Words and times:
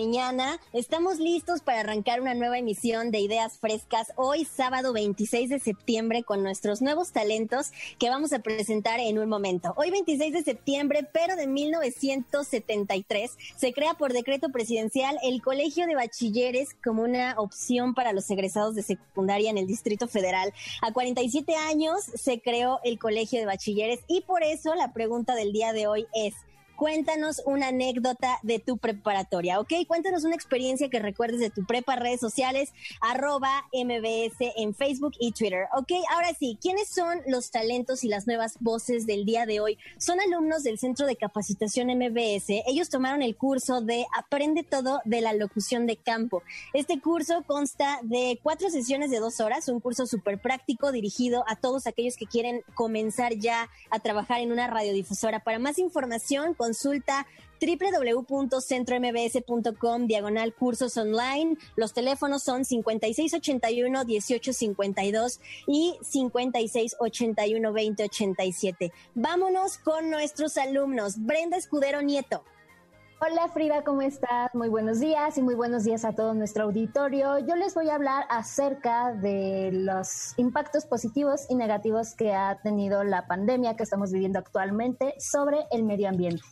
Sariñana. 0.00 0.58
Estamos 0.72 1.18
listos 1.18 1.60
para 1.60 1.80
arrancar 1.80 2.22
una 2.22 2.32
nueva 2.32 2.56
emisión 2.56 3.10
de 3.10 3.20
Ideas 3.20 3.58
Frescas 3.58 4.14
hoy 4.16 4.46
sábado 4.46 4.94
26 4.94 5.50
de 5.50 5.58
septiembre 5.58 6.22
con 6.22 6.42
nuestros 6.42 6.80
nuevos 6.80 7.12
talentos 7.12 7.70
que 7.98 8.08
vamos 8.08 8.32
a 8.32 8.38
presentar 8.38 8.98
en 8.98 9.18
un 9.18 9.28
momento. 9.28 9.74
Hoy 9.76 9.90
26 9.90 10.32
de 10.32 10.42
septiembre, 10.42 11.06
pero 11.12 11.36
de 11.36 11.46
1973, 11.46 13.36
se 13.56 13.74
crea 13.74 13.92
por 13.92 14.14
decreto 14.14 14.48
presidencial 14.48 15.18
el 15.22 15.42
Colegio 15.42 15.86
de 15.86 15.96
Bachilleres 15.96 16.70
como 16.82 17.02
una 17.02 17.34
opción 17.36 17.92
para 17.92 18.14
los 18.14 18.30
egresados 18.30 18.74
de 18.76 18.82
secundaria 18.82 19.50
en 19.50 19.58
el 19.58 19.66
Distrito 19.66 20.08
Federal. 20.08 20.54
A 20.80 20.94
47 20.94 21.56
años 21.56 22.04
se 22.14 22.40
creó 22.40 22.80
el 22.84 22.98
Colegio 22.98 23.38
de 23.38 23.44
Bachilleres 23.44 24.00
y 24.08 24.22
por 24.22 24.44
eso 24.44 24.74
la 24.74 24.94
pregunta 24.94 25.34
del 25.34 25.52
día 25.52 25.74
de 25.74 25.88
hoy 25.88 26.06
es 26.14 26.32
cuéntanos 26.80 27.42
una 27.44 27.68
anécdota 27.68 28.38
de 28.42 28.58
tu 28.58 28.78
preparatoria, 28.78 29.60
¿ok? 29.60 29.70
Cuéntanos 29.86 30.24
una 30.24 30.34
experiencia 30.34 30.88
que 30.88 30.98
recuerdes 30.98 31.38
de 31.38 31.50
tu 31.50 31.66
prepa, 31.66 31.94
redes 31.94 32.20
sociales, 32.20 32.72
arroba 33.02 33.66
MBS 33.70 34.54
en 34.56 34.74
Facebook 34.74 35.12
y 35.20 35.32
Twitter, 35.32 35.66
¿ok? 35.76 35.92
Ahora 36.10 36.32
sí, 36.32 36.56
¿quiénes 36.58 36.88
son 36.88 37.20
los 37.26 37.50
talentos 37.50 38.02
y 38.02 38.08
las 38.08 38.26
nuevas 38.26 38.56
voces 38.60 39.04
del 39.04 39.26
día 39.26 39.44
de 39.44 39.60
hoy? 39.60 39.76
Son 39.98 40.20
alumnos 40.20 40.62
del 40.62 40.78
Centro 40.78 41.06
de 41.06 41.16
Capacitación 41.16 41.88
MBS. 41.88 42.48
Ellos 42.66 42.88
tomaron 42.88 43.20
el 43.20 43.36
curso 43.36 43.82
de 43.82 44.06
Aprende 44.16 44.62
todo 44.62 45.02
de 45.04 45.20
la 45.20 45.34
locución 45.34 45.86
de 45.86 45.96
campo. 45.96 46.42
Este 46.72 46.98
curso 46.98 47.44
consta 47.46 48.00
de 48.04 48.40
cuatro 48.42 48.70
sesiones 48.70 49.10
de 49.10 49.18
dos 49.18 49.40
horas, 49.40 49.68
un 49.68 49.80
curso 49.80 50.06
súper 50.06 50.40
práctico 50.40 50.92
dirigido 50.92 51.44
a 51.46 51.56
todos 51.56 51.86
aquellos 51.86 52.16
que 52.16 52.24
quieren 52.24 52.62
comenzar 52.72 53.34
ya 53.34 53.68
a 53.90 53.98
trabajar 53.98 54.40
en 54.40 54.50
una 54.50 54.66
radiodifusora. 54.66 55.40
Para 55.40 55.58
más 55.58 55.78
información, 55.78 56.54
con 56.54 56.69
consulta 56.70 57.26
www.centrombs.com 57.60 60.06
diagonal 60.06 60.54
cursos 60.54 60.96
online. 60.96 61.56
Los 61.76 61.92
teléfonos 61.92 62.44
son 62.44 62.62
5681-1852 62.62 65.40
y 65.66 65.98
5681-2087. 66.00 68.92
Vámonos 69.14 69.76
con 69.78 70.10
nuestros 70.10 70.56
alumnos. 70.56 71.18
Brenda 71.18 71.56
Escudero 71.58 72.02
Nieto. 72.02 72.44
Hola 73.22 73.48
Frida, 73.48 73.84
¿cómo 73.84 74.00
estás? 74.00 74.54
Muy 74.54 74.70
buenos 74.70 74.98
días 74.98 75.36
y 75.36 75.42
muy 75.42 75.54
buenos 75.54 75.84
días 75.84 76.06
a 76.06 76.14
todo 76.14 76.32
nuestro 76.32 76.64
auditorio. 76.64 77.38
Yo 77.40 77.54
les 77.54 77.74
voy 77.74 77.90
a 77.90 77.96
hablar 77.96 78.24
acerca 78.30 79.12
de 79.12 79.68
los 79.72 80.32
impactos 80.38 80.86
positivos 80.86 81.44
y 81.50 81.54
negativos 81.54 82.14
que 82.14 82.32
ha 82.32 82.58
tenido 82.62 83.04
la 83.04 83.26
pandemia 83.26 83.76
que 83.76 83.82
estamos 83.82 84.10
viviendo 84.10 84.38
actualmente 84.38 85.12
sobre 85.18 85.66
el 85.70 85.82
medio 85.82 86.08
ambiente. 86.08 86.42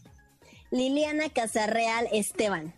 Liliana 0.70 1.30
Casarreal 1.30 2.08
Esteban. 2.12 2.74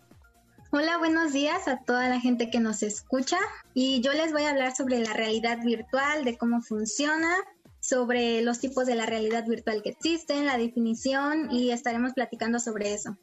Hola, 0.71 0.97
buenos 0.97 1.33
días 1.33 1.67
a 1.67 1.83
toda 1.83 2.07
la 2.07 2.21
gente 2.21 2.49
que 2.49 2.61
nos 2.61 2.83
escucha 2.83 3.37
y 3.73 3.99
yo 3.99 4.13
les 4.13 4.31
voy 4.31 4.43
a 4.43 4.51
hablar 4.51 4.73
sobre 4.73 4.99
la 4.99 5.11
realidad 5.11 5.59
virtual, 5.61 6.23
de 6.23 6.37
cómo 6.37 6.61
funciona, 6.61 7.35
sobre 7.81 8.41
los 8.43 8.59
tipos 8.61 8.85
de 8.85 8.95
la 8.95 9.05
realidad 9.05 9.45
virtual 9.45 9.81
que 9.83 9.89
existen, 9.89 10.45
la 10.45 10.57
definición 10.57 11.51
y 11.51 11.71
estaremos 11.71 12.13
platicando 12.13 12.59
sobre 12.59 12.93
eso. 12.93 13.17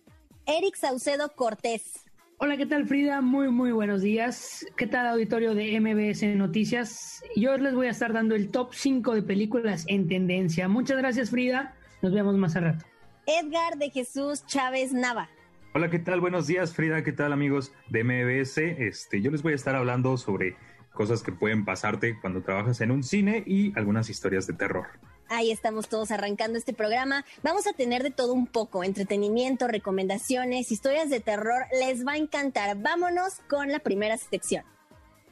Eric 0.44 0.76
Saucedo 0.76 1.30
Cortés. 1.34 2.04
Hola, 2.36 2.58
¿qué 2.58 2.66
tal 2.66 2.86
Frida? 2.86 3.22
Muy, 3.22 3.48
muy 3.48 3.72
buenos 3.72 4.02
días. 4.02 4.66
¿Qué 4.76 4.86
tal 4.86 5.06
auditorio 5.06 5.54
de 5.54 5.80
MBS 5.80 6.36
Noticias? 6.36 7.22
Yo 7.34 7.56
les 7.56 7.74
voy 7.74 7.86
a 7.86 7.90
estar 7.90 8.12
dando 8.12 8.34
el 8.34 8.50
top 8.50 8.74
5 8.74 9.14
de 9.14 9.22
películas 9.22 9.84
en 9.88 10.08
tendencia. 10.08 10.68
Muchas 10.68 10.98
gracias 10.98 11.30
Frida. 11.30 11.74
Nos 12.02 12.12
vemos 12.12 12.36
más 12.36 12.54
a 12.54 12.60
rato. 12.60 12.84
Edgar 13.28 13.76
de 13.76 13.90
Jesús 13.90 14.46
Chávez 14.46 14.94
Nava. 14.94 15.28
Hola, 15.74 15.90
¿qué 15.90 15.98
tal? 15.98 16.18
Buenos 16.18 16.46
días, 16.46 16.72
Frida. 16.72 17.04
¿Qué 17.04 17.12
tal, 17.12 17.34
amigos 17.34 17.72
de 17.90 18.02
MBS? 18.02 18.56
Este, 18.56 19.20
yo 19.20 19.30
les 19.30 19.42
voy 19.42 19.52
a 19.52 19.56
estar 19.56 19.76
hablando 19.76 20.16
sobre 20.16 20.56
cosas 20.94 21.22
que 21.22 21.30
pueden 21.30 21.66
pasarte 21.66 22.18
cuando 22.22 22.40
trabajas 22.40 22.80
en 22.80 22.90
un 22.90 23.02
cine 23.02 23.44
y 23.46 23.78
algunas 23.78 24.08
historias 24.08 24.46
de 24.46 24.54
terror. 24.54 24.86
Ahí 25.28 25.50
estamos 25.50 25.90
todos 25.90 26.10
arrancando 26.10 26.56
este 26.56 26.72
programa. 26.72 27.26
Vamos 27.42 27.66
a 27.66 27.74
tener 27.74 28.02
de 28.02 28.10
todo 28.10 28.32
un 28.32 28.46
poco, 28.46 28.82
entretenimiento, 28.82 29.68
recomendaciones, 29.68 30.72
historias 30.72 31.10
de 31.10 31.20
terror. 31.20 31.66
Les 31.78 32.06
va 32.06 32.12
a 32.12 32.16
encantar. 32.16 32.80
Vámonos 32.80 33.40
con 33.46 33.70
la 33.70 33.80
primera 33.80 34.16
sección. 34.16 34.64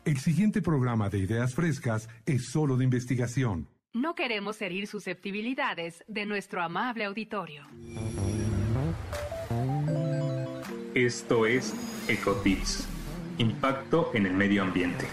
El 0.05 0.19
siguiente 0.19 0.61
programa 0.61 1.09
de 1.09 1.21
Ideas 1.21 1.55
Frescas 1.55 2.11
es 2.27 2.51
solo 2.51 2.77
de 2.77 2.85
investigación. 2.85 3.69
No 3.97 4.15
queremos 4.15 4.61
herir 4.61 4.87
susceptibilidades 4.87 6.05
de 6.07 6.27
nuestro 6.27 6.63
amable 6.63 7.07
auditorio. 7.07 7.63
Esto 10.95 11.47
es 11.47 11.73
Ecotips, 12.07 12.87
impacto 13.39 14.11
en 14.13 14.27
el 14.27 14.35
medio 14.35 14.65
ambiente. 14.65 15.07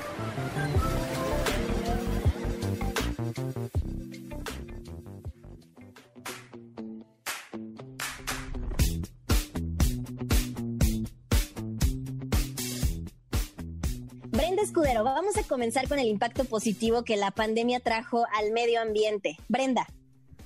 Comenzar 15.53 15.87
con 15.87 15.99
el 15.99 16.07
impacto 16.07 16.45
positivo 16.45 17.03
que 17.03 17.15
la 17.15 17.29
pandemia 17.29 17.79
trajo 17.79 18.25
al 18.33 18.51
medio 18.53 18.81
ambiente. 18.81 19.37
Brenda. 19.49 19.85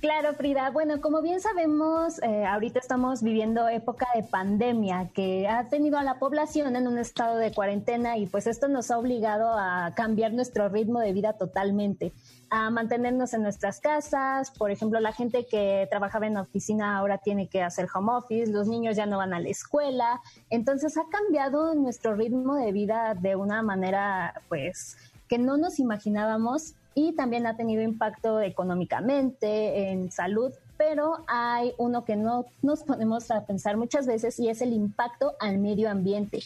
Claro, 0.00 0.32
Frida. 0.34 0.70
Bueno, 0.70 1.00
como 1.00 1.22
bien 1.22 1.40
sabemos, 1.40 2.22
eh, 2.22 2.46
ahorita 2.46 2.78
estamos 2.78 3.20
viviendo 3.20 3.68
época 3.68 4.06
de 4.14 4.22
pandemia 4.22 5.10
que 5.12 5.48
ha 5.48 5.68
tenido 5.68 5.98
a 5.98 6.04
la 6.04 6.20
población 6.20 6.76
en 6.76 6.86
un 6.86 6.98
estado 6.98 7.36
de 7.36 7.52
cuarentena 7.52 8.16
y 8.16 8.26
pues 8.26 8.46
esto 8.46 8.68
nos 8.68 8.92
ha 8.92 8.98
obligado 8.98 9.50
a 9.58 9.92
cambiar 9.96 10.32
nuestro 10.32 10.68
ritmo 10.68 11.00
de 11.00 11.12
vida 11.12 11.32
totalmente, 11.32 12.12
a 12.48 12.70
mantenernos 12.70 13.34
en 13.34 13.42
nuestras 13.42 13.80
casas. 13.80 14.52
Por 14.52 14.70
ejemplo, 14.70 15.00
la 15.00 15.12
gente 15.12 15.46
que 15.50 15.88
trabajaba 15.90 16.28
en 16.28 16.36
oficina 16.36 16.96
ahora 16.96 17.18
tiene 17.18 17.48
que 17.48 17.64
hacer 17.64 17.88
home 17.92 18.12
office, 18.12 18.52
los 18.52 18.68
niños 18.68 18.94
ya 18.94 19.06
no 19.06 19.18
van 19.18 19.34
a 19.34 19.40
la 19.40 19.48
escuela. 19.48 20.20
Entonces 20.48 20.96
ha 20.96 21.08
cambiado 21.10 21.74
nuestro 21.74 22.14
ritmo 22.14 22.54
de 22.54 22.70
vida 22.70 23.16
de 23.20 23.34
una 23.34 23.62
manera 23.62 24.42
pues 24.48 24.96
que 25.28 25.38
no 25.38 25.56
nos 25.56 25.80
imaginábamos 25.80 26.74
y 26.94 27.12
también 27.14 27.46
ha 27.46 27.56
tenido 27.56 27.82
impacto 27.82 28.40
económicamente, 28.40 29.90
en 29.90 30.10
salud, 30.10 30.52
pero 30.76 31.24
hay 31.26 31.72
uno 31.76 32.04
que 32.04 32.16
no 32.16 32.46
nos 32.62 32.84
ponemos 32.84 33.30
a 33.30 33.44
pensar 33.44 33.76
muchas 33.76 34.06
veces 34.06 34.38
y 34.38 34.48
es 34.48 34.62
el 34.62 34.72
impacto 34.72 35.34
al 35.40 35.58
medio 35.58 35.90
ambiente. 35.90 36.40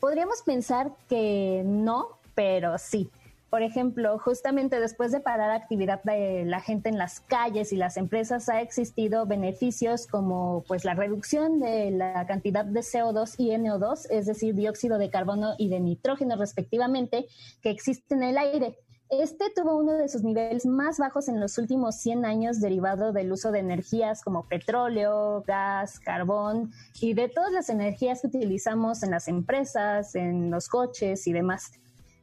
Podríamos 0.00 0.42
pensar 0.42 0.92
que 1.08 1.62
no, 1.64 2.18
pero 2.34 2.78
sí. 2.78 3.10
Por 3.50 3.62
ejemplo, 3.62 4.18
justamente 4.18 4.80
después 4.80 5.12
de 5.12 5.20
parar 5.20 5.50
actividad 5.50 6.02
de 6.02 6.44
la 6.44 6.60
gente 6.60 6.88
en 6.88 6.98
las 6.98 7.20
calles 7.20 7.72
y 7.72 7.76
las 7.76 7.96
empresas 7.96 8.48
ha 8.48 8.60
existido 8.60 9.24
beneficios 9.24 10.06
como 10.08 10.64
pues 10.66 10.84
la 10.84 10.94
reducción 10.94 11.60
de 11.60 11.92
la 11.92 12.26
cantidad 12.26 12.64
de 12.64 12.80
CO2 12.80 13.36
y 13.38 13.50
NO2, 13.50 14.08
es 14.10 14.26
decir, 14.26 14.54
dióxido 14.54 14.98
de 14.98 15.10
carbono 15.10 15.54
y 15.58 15.68
de 15.68 15.78
nitrógeno 15.78 16.36
respectivamente, 16.36 17.28
que 17.62 17.70
existe 17.70 18.14
en 18.14 18.24
el 18.24 18.36
aire. 18.36 18.78
Este 19.08 19.50
tuvo 19.54 19.76
uno 19.76 19.92
de 19.92 20.08
sus 20.08 20.24
niveles 20.24 20.66
más 20.66 20.98
bajos 20.98 21.28
en 21.28 21.38
los 21.38 21.58
últimos 21.58 21.94
100 21.94 22.24
años 22.24 22.60
derivado 22.60 23.12
del 23.12 23.30
uso 23.30 23.52
de 23.52 23.60
energías 23.60 24.20
como 24.20 24.48
petróleo, 24.48 25.44
gas, 25.46 26.00
carbón 26.00 26.72
y 27.00 27.14
de 27.14 27.28
todas 27.28 27.52
las 27.52 27.68
energías 27.68 28.20
que 28.20 28.26
utilizamos 28.26 29.04
en 29.04 29.12
las 29.12 29.28
empresas, 29.28 30.16
en 30.16 30.50
los 30.50 30.68
coches 30.68 31.24
y 31.28 31.32
demás. 31.32 31.70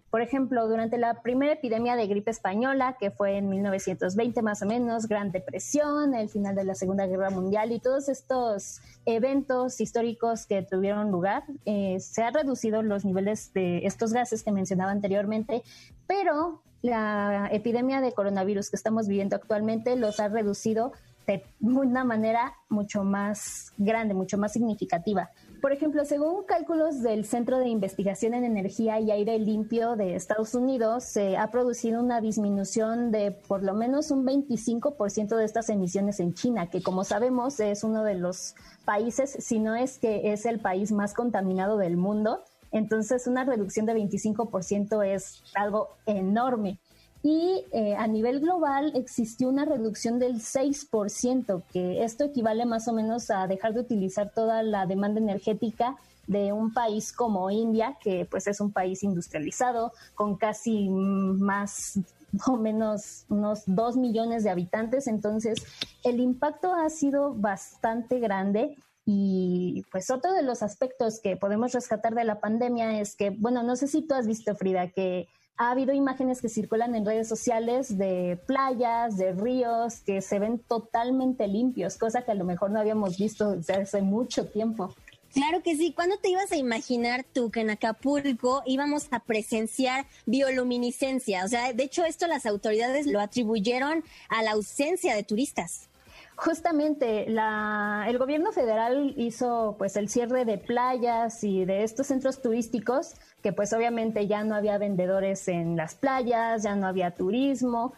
Por 0.10 0.22
ejemplo, 0.22 0.68
durante 0.68 0.98
la 0.98 1.22
primera 1.22 1.54
epidemia 1.54 1.96
de 1.96 2.06
gripe 2.06 2.32
española, 2.32 2.98
que 3.00 3.12
fue 3.12 3.38
en 3.38 3.50
1920 3.50 4.42
más 4.42 4.62
o 4.62 4.66
menos, 4.66 5.08
Gran 5.08 5.32
Depresión, 5.32 6.14
el 6.14 6.30
final 6.30 6.54
de 6.54 6.66
la 6.66 6.76
Segunda 6.76 7.08
Guerra 7.08 7.30
Mundial 7.30 7.72
y 7.72 7.80
todos 7.80 8.10
estos 8.10 8.82
eventos 9.06 9.80
históricos 9.80 10.46
que 10.46 10.62
tuvieron 10.62 11.12
lugar, 11.12 11.46
eh, 11.66 11.98
se 12.02 12.24
han 12.24 12.34
reducido 12.34 12.84
los 12.84 13.06
niveles 13.06 13.54
de 13.54 13.88
estos 13.88 14.12
gases 14.12 14.44
que 14.44 14.52
mencionaba 14.52 14.92
anteriormente, 14.92 15.64
pero 16.06 16.62
la 16.84 17.48
epidemia 17.52 18.02
de 18.02 18.12
coronavirus 18.12 18.70
que 18.70 18.76
estamos 18.76 19.08
viviendo 19.08 19.36
actualmente 19.36 19.96
los 19.96 20.20
ha 20.20 20.28
reducido 20.28 20.92
de 21.26 21.46
una 21.62 22.04
manera 22.04 22.54
mucho 22.70 23.06
más 23.06 23.72
grande, 23.78 24.14
mucho 24.14 24.38
más 24.38 24.52
significativa. 24.52 25.30
Por 25.62 25.72
ejemplo, 25.72 26.04
según 26.04 26.44
cálculos 26.44 27.02
del 27.02 27.24
Centro 27.24 27.58
de 27.58 27.70
Investigación 27.70 28.34
en 28.34 28.44
Energía 28.44 29.00
y 29.00 29.12
Aire 29.12 29.40
Limpio 29.40 29.96
de 29.96 30.16
Estados 30.16 30.56
Unidos, 30.56 31.06
se 31.06 31.38
ha 31.38 31.50
producido 31.52 32.02
una 32.02 32.20
disminución 32.20 33.12
de 33.12 33.32
por 33.32 33.64
lo 33.64 33.74
menos 33.74 34.12
un 34.12 34.26
25% 34.26 35.38
de 35.38 35.46
estas 35.46 35.70
emisiones 35.70 36.20
en 36.20 36.34
China, 36.34 36.70
que 36.70 36.84
como 36.84 37.06
sabemos 37.06 37.62
es 37.62 37.86
uno 37.86 38.04
de 38.04 38.16
los 38.16 38.56
países, 38.84 39.38
si 39.40 39.60
no 39.60 39.74
es 39.76 40.00
que 40.00 40.34
es 40.34 40.46
el 40.46 40.60
país 40.60 40.92
más 40.92 41.14
contaminado 41.14 41.78
del 41.78 41.96
mundo. 41.96 42.44
Entonces, 42.74 43.28
una 43.28 43.46
reducción 43.46 43.86
de 43.86 43.94
25% 43.94 45.06
es 45.06 45.42
algo 45.56 45.90
enorme 46.06 46.80
y 47.24 47.64
eh, 47.72 47.96
a 47.96 48.06
nivel 48.06 48.42
global 48.42 48.92
existió 48.96 49.48
una 49.48 49.64
reducción 49.64 50.20
del 50.20 50.42
6%, 50.42 51.64
que 51.72 52.04
esto 52.04 52.26
equivale 52.26 52.66
más 52.66 52.90
o 52.90 52.94
menos 52.94 53.30
a 53.30 53.48
dejar 53.48 53.74
de 53.74 53.80
utilizar 53.80 54.32
toda 54.36 54.62
la 54.62 54.86
demanda 54.86 55.22
energética 55.22 55.96
de 56.28 56.52
un 56.52 56.74
país 56.74 57.14
como 57.14 57.50
India, 57.50 57.98
que 58.02 58.28
pues 58.30 58.48
es 58.48 58.60
un 58.60 58.74
país 58.74 59.04
industrializado, 59.04 59.94
con 60.16 60.36
casi 60.36 60.90
más 60.90 62.00
o 62.46 62.58
menos 62.58 63.26
unos 63.30 63.64
2 63.68 63.96
millones 63.96 64.44
de 64.44 64.50
habitantes. 64.50 65.08
Entonces, 65.08 65.64
el 66.04 66.20
impacto 66.20 66.74
ha 66.74 66.90
sido 66.90 67.34
bastante 67.34 68.20
grande 68.20 68.76
y 69.06 69.84
pues 69.92 70.10
otro 70.10 70.34
de 70.34 70.44
los 70.44 70.64
aspectos 70.64 71.20
que 71.20 71.36
podemos 71.36 71.74
rescatar 71.74 72.16
de 72.16 72.24
la 72.24 72.40
pandemia 72.40 73.00
es 73.00 73.16
que, 73.16 73.32
bueno, 73.32 73.64
no 73.64 73.76
sé 73.76 73.88
si 73.88 74.02
tú 74.02 74.14
has 74.16 74.28
visto, 74.28 74.56
Frida, 74.56 74.90
que 74.90 75.28
ha 75.58 75.72
habido 75.72 75.94
imágenes 75.94 76.42
que 76.42 76.50
circulan 76.50 76.96
en 76.96 77.06
redes 77.06 77.28
sociales 77.28 77.98
de 77.98 78.40
playas, 78.48 79.18
de 79.18 79.34
ríos, 79.34 80.00
que 80.00 80.22
se 80.22 80.40
ven 80.40 80.60
totalmente 80.60 81.48
limpios, 81.48 81.98
cosa 81.98 82.24
que 82.24 82.32
a 82.32 82.36
lo 82.36 82.46
mejor 82.46 82.72
no 82.72 82.80
habíamos 82.80 83.18
visto 83.18 83.52
desde 83.52 83.74
hace 83.74 84.02
mucho 84.02 84.48
tiempo. 84.48 84.94
Claro 85.34 85.64
que 85.64 85.76
sí. 85.76 85.94
¿Cuándo 85.94 86.18
te 86.18 86.30
ibas 86.30 86.52
a 86.52 86.58
imaginar 86.58 87.24
tú 87.24 87.50
que 87.50 87.62
en 87.62 87.72
Acapulco 87.72 88.62
íbamos 88.68 89.08
a 89.10 89.20
presenciar 89.20 90.06
bioluminiscencia? 90.28 91.44
O 91.44 91.48
sea, 91.48 91.74
de 91.74 91.84
hecho 91.84 92.06
esto 92.06 92.28
las 92.28 92.46
autoridades 92.46 93.08
lo 93.08 93.20
atribuyeron 93.20 94.04
a 94.30 94.44
la 94.44 94.52
ausencia 94.52 95.16
de 95.16 95.24
turistas. 95.24 95.90
Justamente 96.36 97.30
la, 97.30 98.06
el 98.08 98.18
gobierno 98.18 98.52
federal 98.52 99.14
hizo 99.18 99.76
pues 99.78 99.96
el 99.96 100.10
cierre 100.10 100.46
de 100.46 100.58
playas 100.58 101.44
y 101.44 101.66
de 101.66 101.84
estos 101.84 102.08
centros 102.08 102.42
turísticos 102.42 103.14
que 103.44 103.54
pues 103.54 103.74
obviamente 103.74 104.26
ya 104.26 104.44
no 104.44 104.56
había 104.56 104.78
vendedores 104.78 105.48
en 105.48 105.76
las 105.76 105.96
playas, 105.96 106.64
ya 106.64 106.76
no 106.76 106.88
había 106.88 107.12
turismo 107.12 107.94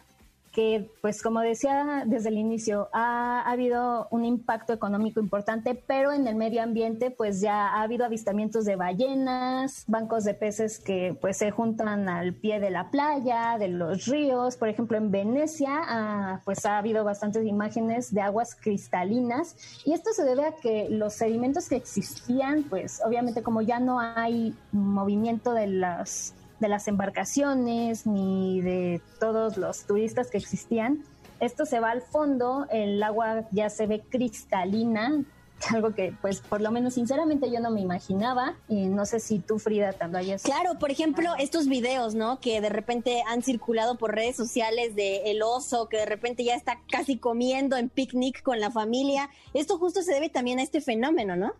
que, 0.56 0.90
pues 1.02 1.22
como 1.22 1.40
decía 1.40 2.04
desde 2.06 2.30
el 2.30 2.38
inicio, 2.38 2.88
ha, 2.94 3.42
habido 3.42 4.08
un 4.10 4.24
impacto 4.24 4.72
económico 4.72 5.20
importante, 5.20 5.74
pero 5.74 6.12
en 6.12 6.26
el 6.26 6.34
medio 6.34 6.62
ambiente, 6.62 7.10
pues 7.10 7.42
ya 7.42 7.68
ha 7.68 7.82
habido 7.82 8.06
avistamientos 8.06 8.64
de 8.64 8.74
ballenas, 8.74 9.84
bancos 9.86 10.24
de 10.24 10.32
peces 10.32 10.78
que 10.78 11.14
pues 11.20 11.36
se 11.36 11.50
juntan 11.50 12.08
al 12.08 12.32
pie 12.32 12.58
de 12.58 12.70
la 12.70 12.90
playa, 12.90 13.58
de 13.58 13.68
los 13.68 14.06
ríos. 14.06 14.56
Por 14.56 14.70
ejemplo, 14.70 14.96
en 14.96 15.10
Venecia, 15.10 15.72
ah, 15.74 16.40
pues 16.46 16.64
ha 16.64 16.78
habido 16.78 17.04
bastantes 17.04 17.46
imágenes 17.46 18.14
de 18.14 18.22
aguas 18.22 18.54
cristalinas 18.54 19.56
y 19.84 19.92
esto 19.92 20.14
se 20.14 20.24
debe 20.24 20.46
a 20.46 20.52
que 20.52 20.88
los 20.88 21.12
sedimentos 21.12 21.68
que 21.68 21.76
existían, 21.76 22.62
pues 22.62 23.02
obviamente 23.04 23.42
como 23.42 23.60
ya 23.60 23.78
no 23.78 24.00
hay 24.00 24.54
movimiento 24.72 25.52
de 25.52 25.66
las 25.66 26.32
de 26.60 26.68
las 26.68 26.88
embarcaciones 26.88 28.06
ni 28.06 28.60
de 28.60 29.00
todos 29.20 29.56
los 29.56 29.84
turistas 29.84 30.30
que 30.30 30.38
existían. 30.38 31.04
Esto 31.40 31.66
se 31.66 31.80
va 31.80 31.90
al 31.90 32.02
fondo, 32.02 32.66
el 32.70 33.02
agua 33.02 33.44
ya 33.50 33.68
se 33.68 33.86
ve 33.86 34.02
cristalina, 34.08 35.22
algo 35.74 35.94
que 35.94 36.14
pues 36.20 36.40
por 36.40 36.60
lo 36.60 36.70
menos 36.70 36.94
sinceramente 36.94 37.50
yo 37.50 37.60
no 37.60 37.70
me 37.70 37.80
imaginaba 37.80 38.56
y 38.68 38.86
no 38.86 39.06
sé 39.06 39.20
si 39.20 39.38
tú 39.38 39.58
Frida 39.58 39.92
también 39.92 40.24
hayas 40.24 40.42
Claro, 40.42 40.78
por 40.78 40.90
ejemplo, 40.90 41.34
estos 41.38 41.66
videos, 41.66 42.14
¿no? 42.14 42.40
Que 42.40 42.60
de 42.60 42.68
repente 42.68 43.22
han 43.26 43.42
circulado 43.42 43.96
por 43.96 44.14
redes 44.14 44.36
sociales 44.36 44.94
de 44.94 45.30
el 45.30 45.42
oso 45.42 45.88
que 45.88 45.98
de 45.98 46.06
repente 46.06 46.44
ya 46.44 46.54
está 46.54 46.78
casi 46.90 47.18
comiendo 47.18 47.76
en 47.76 47.88
picnic 47.88 48.42
con 48.42 48.60
la 48.60 48.70
familia. 48.70 49.30
Esto 49.54 49.78
justo 49.78 50.02
se 50.02 50.12
debe 50.12 50.28
también 50.28 50.58
a 50.58 50.62
este 50.62 50.80
fenómeno, 50.80 51.36
¿no? 51.36 51.54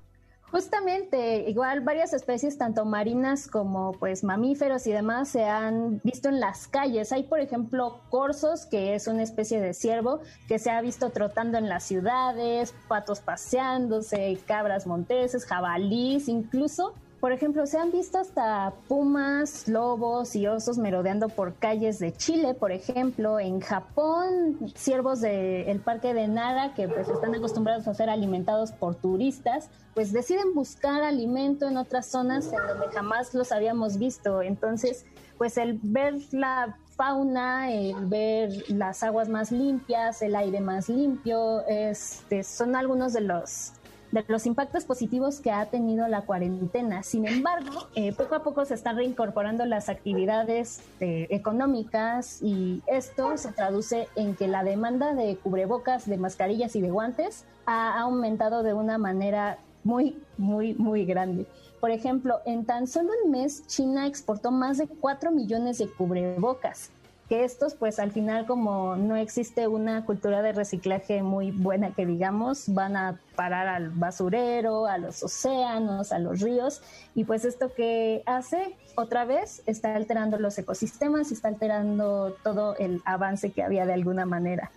Justamente, 0.50 1.50
igual 1.50 1.80
varias 1.80 2.12
especies, 2.12 2.56
tanto 2.56 2.84
marinas 2.84 3.48
como 3.48 3.92
pues 3.92 4.22
mamíferos 4.22 4.86
y 4.86 4.92
demás, 4.92 5.28
se 5.28 5.44
han 5.44 6.00
visto 6.04 6.28
en 6.28 6.38
las 6.38 6.68
calles. 6.68 7.10
Hay, 7.12 7.24
por 7.24 7.40
ejemplo, 7.40 8.00
corzos, 8.10 8.64
que 8.64 8.94
es 8.94 9.08
una 9.08 9.24
especie 9.24 9.60
de 9.60 9.74
ciervo 9.74 10.20
que 10.46 10.58
se 10.58 10.70
ha 10.70 10.80
visto 10.80 11.10
trotando 11.10 11.58
en 11.58 11.68
las 11.68 11.82
ciudades, 11.82 12.74
patos 12.86 13.20
paseándose, 13.20 14.38
cabras 14.46 14.86
monteses, 14.86 15.44
jabalís, 15.44 16.28
incluso 16.28 16.94
por 17.26 17.32
ejemplo, 17.32 17.66
se 17.66 17.76
han 17.76 17.90
visto 17.90 18.18
hasta 18.18 18.72
pumas, 18.86 19.66
lobos 19.66 20.36
y 20.36 20.46
osos 20.46 20.78
merodeando 20.78 21.28
por 21.28 21.54
calles 21.54 21.98
de 21.98 22.12
Chile, 22.12 22.54
por 22.54 22.70
ejemplo. 22.70 23.40
En 23.40 23.60
Japón, 23.60 24.72
ciervos 24.76 25.22
del 25.22 25.80
parque 25.80 26.14
de 26.14 26.28
Nara, 26.28 26.72
que 26.74 26.86
pues 26.86 27.08
están 27.08 27.34
acostumbrados 27.34 27.88
a 27.88 27.94
ser 27.94 28.10
alimentados 28.10 28.70
por 28.70 28.94
turistas, 28.94 29.70
pues 29.94 30.12
deciden 30.12 30.54
buscar 30.54 31.02
alimento 31.02 31.66
en 31.66 31.78
otras 31.78 32.06
zonas 32.06 32.46
en 32.52 32.64
donde 32.64 32.94
jamás 32.94 33.34
los 33.34 33.50
habíamos 33.50 33.98
visto. 33.98 34.40
Entonces, 34.40 35.04
pues 35.36 35.58
el 35.58 35.80
ver 35.82 36.14
la 36.30 36.78
fauna, 36.90 37.72
el 37.72 38.06
ver 38.06 38.50
las 38.68 39.02
aguas 39.02 39.28
más 39.28 39.50
limpias, 39.50 40.22
el 40.22 40.36
aire 40.36 40.60
más 40.60 40.88
limpio, 40.88 41.66
este, 41.66 42.44
son 42.44 42.76
algunos 42.76 43.12
de 43.14 43.22
los 43.22 43.72
de 44.12 44.24
los 44.28 44.46
impactos 44.46 44.84
positivos 44.84 45.40
que 45.40 45.50
ha 45.50 45.66
tenido 45.66 46.08
la 46.08 46.22
cuarentena. 46.22 47.02
Sin 47.02 47.26
embargo, 47.26 47.88
eh, 47.94 48.12
poco 48.12 48.34
a 48.34 48.42
poco 48.42 48.64
se 48.64 48.74
están 48.74 48.96
reincorporando 48.96 49.64
las 49.64 49.88
actividades 49.88 50.80
eh, 51.00 51.26
económicas 51.30 52.42
y 52.42 52.82
esto 52.86 53.36
se 53.36 53.52
traduce 53.52 54.08
en 54.16 54.34
que 54.34 54.48
la 54.48 54.64
demanda 54.64 55.14
de 55.14 55.36
cubrebocas, 55.36 56.06
de 56.06 56.16
mascarillas 56.16 56.76
y 56.76 56.80
de 56.80 56.90
guantes 56.90 57.44
ha 57.66 57.98
aumentado 58.00 58.62
de 58.62 58.74
una 58.74 58.98
manera 58.98 59.58
muy, 59.84 60.16
muy, 60.36 60.74
muy 60.74 61.04
grande. 61.04 61.46
Por 61.80 61.90
ejemplo, 61.90 62.40
en 62.46 62.64
tan 62.64 62.86
solo 62.86 63.10
un 63.24 63.30
mes, 63.30 63.66
China 63.66 64.06
exportó 64.06 64.50
más 64.50 64.78
de 64.78 64.88
4 64.88 65.30
millones 65.30 65.78
de 65.78 65.88
cubrebocas 65.88 66.90
que 67.28 67.44
estos 67.44 67.74
pues 67.74 67.98
al 67.98 68.12
final 68.12 68.46
como 68.46 68.96
no 68.96 69.16
existe 69.16 69.66
una 69.68 70.04
cultura 70.04 70.42
de 70.42 70.52
reciclaje 70.52 71.22
muy 71.22 71.50
buena 71.50 71.92
que 71.92 72.06
digamos, 72.06 72.72
van 72.72 72.96
a 72.96 73.20
parar 73.34 73.66
al 73.66 73.90
basurero, 73.90 74.86
a 74.86 74.98
los 74.98 75.22
océanos, 75.22 76.12
a 76.12 76.18
los 76.18 76.40
ríos 76.40 76.82
y 77.14 77.24
pues 77.24 77.44
esto 77.44 77.72
que 77.74 78.22
hace 78.26 78.76
otra 78.94 79.24
vez 79.24 79.62
está 79.66 79.94
alterando 79.94 80.38
los 80.38 80.58
ecosistemas 80.58 81.32
está 81.32 81.48
alterando 81.48 82.36
todo 82.42 82.76
el 82.76 83.02
avance 83.04 83.50
que 83.50 83.62
había 83.62 83.86
de 83.86 83.92
alguna 83.92 84.26
manera. 84.26 84.70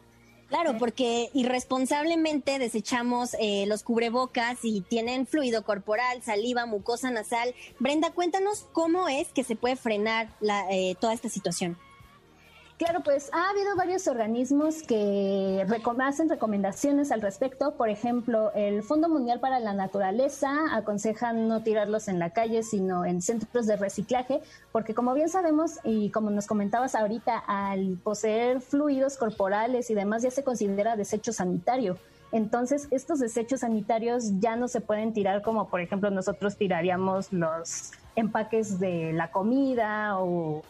Claro, 0.49 0.79
porque 0.79 1.29
irresponsablemente 1.33 2.57
desechamos 2.57 3.35
eh, 3.39 3.65
los 3.67 3.83
cubrebocas 3.83 4.57
y 4.63 4.81
tienen 4.81 5.27
fluido 5.27 5.63
corporal, 5.63 6.23
saliva, 6.23 6.65
mucosa 6.65 7.11
nasal. 7.11 7.53
Brenda, 7.77 8.11
cuéntanos 8.11 8.65
cómo 8.71 9.07
es 9.07 9.27
que 9.27 9.43
se 9.43 9.55
puede 9.55 9.75
frenar 9.75 10.29
la, 10.39 10.65
eh, 10.71 10.95
toda 10.99 11.13
esta 11.13 11.29
situación. 11.29 11.77
Claro, 12.79 13.01
pues 13.03 13.29
ha 13.33 13.49
habido 13.49 13.75
varios 13.75 14.07
organismos 14.07 14.83
que 14.83 15.65
hacen 15.99 16.29
recomendaciones 16.29 17.11
al 17.11 17.21
respecto. 17.21 17.73
Por 17.73 17.89
ejemplo, 17.89 18.53
el 18.53 18.83
Fondo 18.83 19.09
Mundial 19.09 19.41
para 19.41 19.59
la 19.59 19.73
Naturaleza 19.73 20.49
aconseja 20.71 21.33
no 21.33 21.61
tirarlos 21.61 22.07
en 22.07 22.19
la 22.19 22.29
calle, 22.29 22.63
sino 22.63 23.03
en 23.03 23.21
centros 23.21 23.67
de 23.67 23.75
reciclaje, 23.75 24.39
porque 24.71 24.93
como 24.93 25.13
bien 25.13 25.27
sabemos 25.27 25.79
y 25.83 26.09
como 26.11 26.29
nos 26.29 26.47
comentabas 26.47 26.95
ahorita, 26.95 27.37
al 27.47 27.97
poseer 28.01 28.61
fluidos 28.61 29.17
corporales 29.17 29.89
y 29.89 29.93
demás 29.93 30.23
ya 30.23 30.31
se 30.31 30.45
considera 30.45 30.95
desecho 30.95 31.33
sanitario. 31.33 31.97
Entonces, 32.31 32.87
estos 32.91 33.19
desechos 33.19 33.59
sanitarios 33.59 34.39
ya 34.39 34.55
no 34.55 34.69
se 34.69 34.79
pueden 34.79 35.11
tirar 35.11 35.41
como, 35.41 35.67
por 35.67 35.81
ejemplo, 35.81 36.11
nosotros 36.11 36.55
tiraríamos 36.55 37.33
los 37.33 37.91
empaques 38.15 38.79
de 38.79 39.11
la 39.11 39.31
comida 39.31 40.17
o 40.17 40.61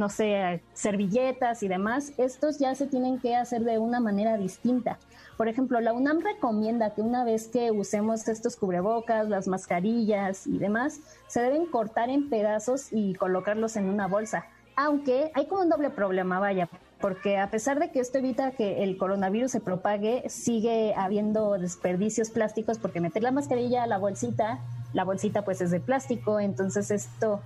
no 0.00 0.08
sé, 0.08 0.62
servilletas 0.72 1.62
y 1.62 1.68
demás, 1.68 2.14
estos 2.16 2.58
ya 2.58 2.74
se 2.74 2.86
tienen 2.86 3.18
que 3.18 3.36
hacer 3.36 3.64
de 3.64 3.78
una 3.78 4.00
manera 4.00 4.38
distinta. 4.38 4.98
Por 5.36 5.46
ejemplo, 5.46 5.78
la 5.78 5.92
UNAM 5.92 6.20
recomienda 6.20 6.94
que 6.94 7.02
una 7.02 7.22
vez 7.22 7.48
que 7.48 7.70
usemos 7.70 8.26
estos 8.26 8.56
cubrebocas, 8.56 9.28
las 9.28 9.46
mascarillas 9.46 10.46
y 10.46 10.56
demás, 10.56 11.00
se 11.28 11.42
deben 11.42 11.66
cortar 11.66 12.08
en 12.08 12.30
pedazos 12.30 12.88
y 12.92 13.14
colocarlos 13.14 13.76
en 13.76 13.90
una 13.90 14.06
bolsa. 14.06 14.46
Aunque 14.74 15.30
hay 15.34 15.44
como 15.46 15.60
un 15.60 15.68
doble 15.68 15.90
problema, 15.90 16.40
vaya, 16.40 16.70
porque 16.98 17.36
a 17.36 17.50
pesar 17.50 17.78
de 17.78 17.90
que 17.90 18.00
esto 18.00 18.16
evita 18.16 18.52
que 18.52 18.82
el 18.82 18.96
coronavirus 18.96 19.50
se 19.50 19.60
propague, 19.60 20.24
sigue 20.30 20.94
habiendo 20.96 21.58
desperdicios 21.58 22.30
plásticos 22.30 22.78
porque 22.78 23.02
meter 23.02 23.22
la 23.22 23.32
mascarilla 23.32 23.82
a 23.82 23.86
la 23.86 23.98
bolsita, 23.98 24.60
la 24.94 25.04
bolsita 25.04 25.44
pues 25.44 25.60
es 25.60 25.70
de 25.70 25.80
plástico, 25.80 26.40
entonces 26.40 26.90
esto 26.90 27.42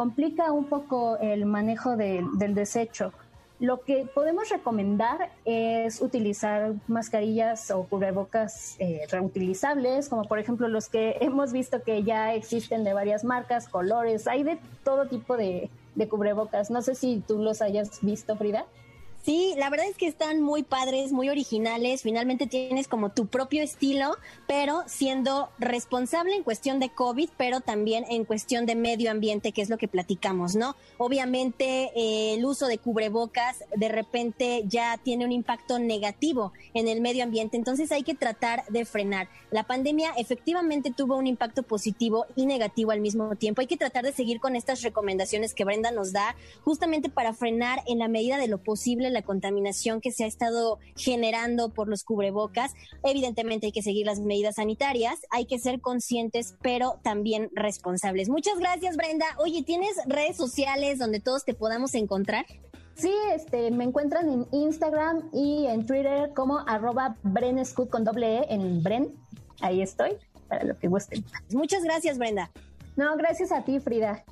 complica 0.00 0.50
un 0.50 0.64
poco 0.64 1.18
el 1.18 1.44
manejo 1.44 1.94
del 1.94 2.54
desecho. 2.54 3.12
Lo 3.58 3.82
que 3.82 4.06
podemos 4.14 4.48
recomendar 4.48 5.30
es 5.44 6.00
utilizar 6.00 6.72
mascarillas 6.88 7.70
o 7.70 7.84
cubrebocas 7.84 8.76
eh, 8.78 9.02
reutilizables, 9.10 10.08
como 10.08 10.24
por 10.24 10.38
ejemplo 10.38 10.68
los 10.68 10.88
que 10.88 11.18
hemos 11.20 11.52
visto 11.52 11.82
que 11.82 12.02
ya 12.02 12.32
existen 12.32 12.82
de 12.82 12.94
varias 12.94 13.24
marcas, 13.24 13.68
colores, 13.68 14.26
hay 14.26 14.42
de 14.42 14.58
todo 14.84 15.04
tipo 15.04 15.36
de, 15.36 15.68
de 15.94 16.08
cubrebocas. 16.08 16.70
No 16.70 16.80
sé 16.80 16.94
si 16.94 17.20
tú 17.20 17.36
los 17.36 17.60
hayas 17.60 18.00
visto, 18.00 18.36
Frida. 18.36 18.64
Sí, 19.22 19.54
la 19.58 19.68
verdad 19.68 19.86
es 19.86 19.98
que 19.98 20.06
están 20.06 20.40
muy 20.40 20.62
padres, 20.62 21.12
muy 21.12 21.28
originales. 21.28 22.02
Finalmente 22.02 22.46
tienes 22.46 22.88
como 22.88 23.10
tu 23.10 23.26
propio 23.26 23.62
estilo, 23.62 24.16
pero 24.48 24.82
siendo 24.86 25.50
responsable 25.58 26.34
en 26.34 26.42
cuestión 26.42 26.80
de 26.80 26.88
COVID, 26.88 27.28
pero 27.36 27.60
también 27.60 28.06
en 28.08 28.24
cuestión 28.24 28.64
de 28.64 28.76
medio 28.76 29.10
ambiente, 29.10 29.52
que 29.52 29.60
es 29.60 29.68
lo 29.68 29.76
que 29.76 29.88
platicamos, 29.88 30.56
¿no? 30.56 30.74
Obviamente 30.96 31.90
eh, 31.94 32.34
el 32.34 32.46
uso 32.46 32.66
de 32.66 32.78
cubrebocas 32.78 33.62
de 33.76 33.88
repente 33.90 34.62
ya 34.66 34.96
tiene 34.96 35.26
un 35.26 35.32
impacto 35.32 35.78
negativo 35.78 36.52
en 36.72 36.88
el 36.88 37.02
medio 37.02 37.22
ambiente, 37.22 37.58
entonces 37.58 37.92
hay 37.92 38.04
que 38.04 38.14
tratar 38.14 38.64
de 38.68 38.86
frenar. 38.86 39.28
La 39.50 39.64
pandemia 39.64 40.12
efectivamente 40.16 40.92
tuvo 40.96 41.16
un 41.16 41.26
impacto 41.26 41.62
positivo 41.62 42.24
y 42.36 42.46
negativo 42.46 42.90
al 42.90 43.00
mismo 43.00 43.36
tiempo. 43.36 43.60
Hay 43.60 43.66
que 43.66 43.76
tratar 43.76 44.04
de 44.04 44.12
seguir 44.12 44.40
con 44.40 44.56
estas 44.56 44.80
recomendaciones 44.80 45.52
que 45.52 45.64
Brenda 45.64 45.90
nos 45.90 46.12
da, 46.12 46.36
justamente 46.62 47.10
para 47.10 47.34
frenar 47.34 47.82
en 47.86 47.98
la 47.98 48.08
medida 48.08 48.38
de 48.38 48.48
lo 48.48 48.58
posible 48.58 49.09
la 49.12 49.22
contaminación 49.22 50.00
que 50.00 50.12
se 50.12 50.24
ha 50.24 50.26
estado 50.26 50.78
generando 50.96 51.72
por 51.72 51.88
los 51.88 52.04
cubrebocas. 52.04 52.72
Evidentemente 53.02 53.66
hay 53.66 53.72
que 53.72 53.82
seguir 53.82 54.06
las 54.06 54.20
medidas 54.20 54.56
sanitarias, 54.56 55.20
hay 55.30 55.46
que 55.46 55.58
ser 55.58 55.80
conscientes, 55.80 56.56
pero 56.62 57.00
también 57.02 57.50
responsables. 57.54 58.28
Muchas 58.28 58.58
gracias, 58.58 58.96
Brenda. 58.96 59.26
Oye, 59.38 59.62
¿tienes 59.62 59.96
redes 60.06 60.36
sociales 60.36 60.98
donde 60.98 61.20
todos 61.20 61.44
te 61.44 61.54
podamos 61.54 61.94
encontrar? 61.94 62.46
Sí, 62.94 63.14
este, 63.34 63.70
me 63.70 63.84
encuentran 63.84 64.28
en 64.28 64.46
Instagram 64.52 65.30
y 65.32 65.66
en 65.66 65.86
Twitter 65.86 66.32
como 66.34 66.58
arroba 66.68 67.16
Brenescut 67.22 67.88
con 67.88 68.04
doble 68.04 68.40
E 68.40 68.54
en 68.54 68.82
Bren. 68.82 69.14
Ahí 69.60 69.80
estoy, 69.80 70.16
para 70.48 70.64
lo 70.64 70.78
que 70.78 70.88
gusten. 70.88 71.24
Muchas 71.52 71.82
gracias, 71.82 72.18
Brenda. 72.18 72.50
No, 72.96 73.16
gracias 73.16 73.52
a 73.52 73.64
ti, 73.64 73.80
Frida. 73.80 74.24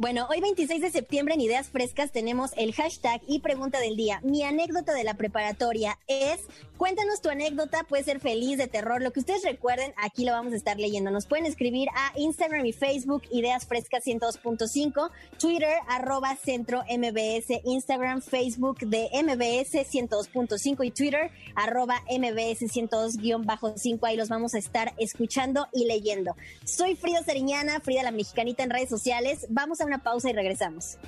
Bueno, 0.00 0.26
hoy 0.30 0.40
26 0.40 0.80
de 0.80 0.90
septiembre 0.90 1.34
en 1.34 1.42
Ideas 1.42 1.68
Frescas 1.68 2.10
tenemos 2.10 2.52
el 2.56 2.72
hashtag 2.72 3.20
y 3.28 3.40
pregunta 3.40 3.80
del 3.80 3.96
día. 3.96 4.18
Mi 4.22 4.42
anécdota 4.42 4.94
de 4.94 5.04
la 5.04 5.12
preparatoria 5.12 5.98
es, 6.06 6.40
cuéntanos 6.78 7.20
tu 7.20 7.28
anécdota, 7.28 7.84
puede 7.84 8.02
ser 8.02 8.18
feliz, 8.18 8.56
de 8.56 8.66
terror, 8.66 9.02
lo 9.02 9.12
que 9.12 9.20
ustedes 9.20 9.44
recuerden, 9.44 9.92
aquí 9.98 10.24
lo 10.24 10.32
vamos 10.32 10.54
a 10.54 10.56
estar 10.56 10.78
leyendo. 10.78 11.10
Nos 11.10 11.26
pueden 11.26 11.44
escribir 11.44 11.90
a 11.94 12.18
Instagram 12.18 12.64
y 12.64 12.72
Facebook 12.72 13.24
Ideas 13.30 13.66
Frescas 13.66 14.06
102.5, 14.06 15.10
Twitter 15.38 15.74
arroba 15.86 16.34
Centro 16.34 16.82
MBS, 16.88 17.60
Instagram, 17.66 18.22
Facebook 18.22 18.78
de 18.78 19.10
MBS 19.12 19.74
102.5 19.74 20.86
y 20.86 20.92
Twitter 20.92 21.30
arroba 21.54 22.00
MBS 22.08 22.62
102-5. 22.62 23.98
Ahí 24.04 24.16
los 24.16 24.30
vamos 24.30 24.54
a 24.54 24.58
estar 24.58 24.94
escuchando 24.96 25.68
y 25.74 25.84
leyendo. 25.84 26.36
Soy 26.64 26.96
Frida 26.96 27.22
Sariñana, 27.22 27.80
Frida 27.80 28.02
la 28.02 28.12
Mexicanita 28.12 28.62
en 28.62 28.70
redes 28.70 28.88
sociales. 28.88 29.46
Vamos 29.50 29.82
a 29.82 29.89
una 29.90 29.98
pausa 29.98 30.30
y 30.30 30.32
regresamos. 30.32 30.98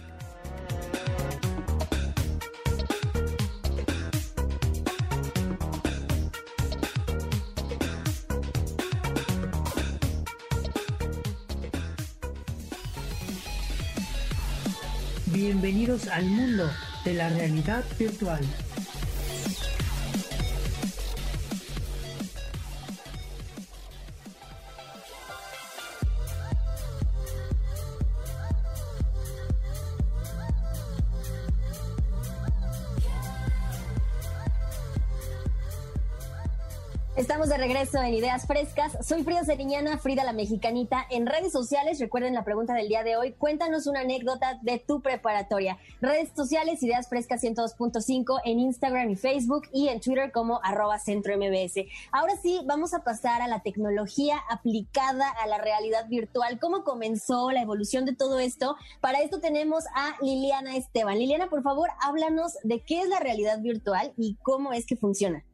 Bienvenidos 15.27 16.09
al 16.09 16.25
mundo 16.25 16.69
de 17.05 17.15
la 17.15 17.29
realidad 17.29 17.85
virtual. 18.01 18.41
Estamos 37.15 37.51
de 37.51 37.59
regreso 37.59 38.03
en 38.03 38.15
Ideas 38.15 38.47
Frescas. 38.47 38.97
Soy 39.07 39.23
Frida 39.23 39.45
Seriñana, 39.45 39.99
Frida 39.99 40.25
la 40.25 40.33
Mexicanita. 40.33 41.05
En 41.11 41.27
redes 41.27 41.53
sociales, 41.53 42.01
recuerden 42.01 42.33
la 42.33 42.43
pregunta 42.43 42.73
del 42.73 42.89
día 42.89 43.05
de 43.05 43.19
hoy. 43.19 43.33
Cuéntanos 43.33 43.87
una 43.87 44.01
anécdota 44.01 44.59
de 44.63 44.79
tu 44.79 45.03
preparatoria. 45.03 45.77
Redes 46.01 46.31
sociales, 46.35 46.83
Ideas 46.83 47.11
Frescas 47.11 47.43
102.5 47.43 48.41
en 48.47 48.61
Instagram 48.61 49.11
y 49.11 49.17
Facebook 49.17 49.65
y 49.75 49.89
en 49.89 50.01
Twitter 50.01 50.33
como 50.33 50.61
arroba 50.65 50.99
centro 50.99 51.37
MBS. 51.37 51.85
Ahora 52.13 52.33
sí, 52.43 52.63
vamos 52.65 52.95
a 52.95 53.05
pasar 53.05 53.43
a 53.43 53.47
la 53.47 53.61
tecnología 53.61 54.39
aplicada 54.49 55.29
a 55.29 55.47
la 55.47 55.59
realidad 55.59 56.09
virtual. 56.09 56.59
¿Cómo 56.61 56.83
comenzó 56.83 57.51
la 57.51 57.61
evolución 57.61 58.07
de 58.07 58.17
todo 58.17 58.41
esto? 58.41 58.77
Para 59.03 59.21
esto 59.21 59.39
tenemos 59.39 59.85
a 59.95 60.17
Liliana 60.23 60.79
Esteban. 60.79 61.19
Liliana, 61.19 61.51
por 61.51 61.63
favor, 61.63 61.91
háblanos 62.01 62.55
de 62.63 62.81
qué 62.81 63.03
es 63.03 63.09
la 63.11 63.21
realidad 63.21 63.61
virtual 63.61 64.15
y 64.17 64.39
cómo 64.43 64.73
es 64.73 64.87
que 64.87 64.97
funciona. 64.97 65.45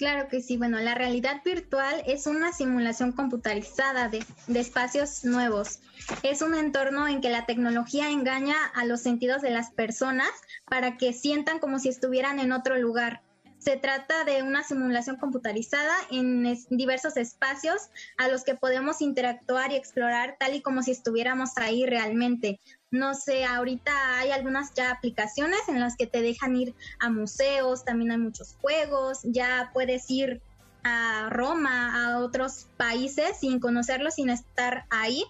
Claro 0.00 0.28
que 0.28 0.40
sí. 0.40 0.56
Bueno, 0.56 0.78
la 0.78 0.94
realidad 0.94 1.42
virtual 1.44 2.02
es 2.06 2.26
una 2.26 2.54
simulación 2.54 3.12
computarizada 3.12 4.08
de, 4.08 4.24
espacios 4.58 5.26
nuevos. 5.26 5.80
Es 6.22 6.40
un 6.40 6.54
entorno 6.54 7.06
en 7.06 7.20
que 7.20 7.28
la 7.28 7.44
tecnología 7.44 8.08
engaña 8.08 8.56
a 8.74 8.86
los 8.86 9.02
sentidos 9.02 9.42
de 9.42 9.50
las 9.50 9.72
personas 9.72 10.30
para 10.64 10.96
que 10.96 11.12
sientan 11.12 11.58
como 11.58 11.78
si 11.78 11.90
estuvieran 11.90 12.40
en 12.40 12.52
otro 12.52 12.78
lugar. 12.78 13.20
Se 13.60 13.76
trata 13.76 14.24
de 14.24 14.42
una 14.42 14.64
simulación 14.64 15.16
computarizada 15.16 15.94
en 16.10 16.56
diversos 16.70 17.18
espacios 17.18 17.90
a 18.16 18.28
los 18.28 18.42
que 18.42 18.54
podemos 18.54 19.02
interactuar 19.02 19.70
y 19.70 19.76
explorar 19.76 20.36
tal 20.40 20.54
y 20.54 20.62
como 20.62 20.82
si 20.82 20.92
estuviéramos 20.92 21.50
ahí 21.56 21.84
realmente. 21.84 22.58
No 22.90 23.12
sé, 23.14 23.44
ahorita 23.44 24.18
hay 24.18 24.30
algunas 24.30 24.72
ya 24.72 24.90
aplicaciones 24.90 25.60
en 25.68 25.78
las 25.78 25.96
que 25.96 26.06
te 26.06 26.22
dejan 26.22 26.56
ir 26.56 26.74
a 27.00 27.10
museos, 27.10 27.84
también 27.84 28.12
hay 28.12 28.18
muchos 28.18 28.56
juegos, 28.62 29.18
ya 29.24 29.70
puedes 29.74 30.10
ir 30.10 30.40
a 30.82 31.28
Roma, 31.28 32.06
a 32.06 32.18
otros 32.20 32.66
países 32.78 33.40
sin 33.40 33.60
conocerlos, 33.60 34.14
sin 34.14 34.30
estar 34.30 34.86
ahí. 34.88 35.22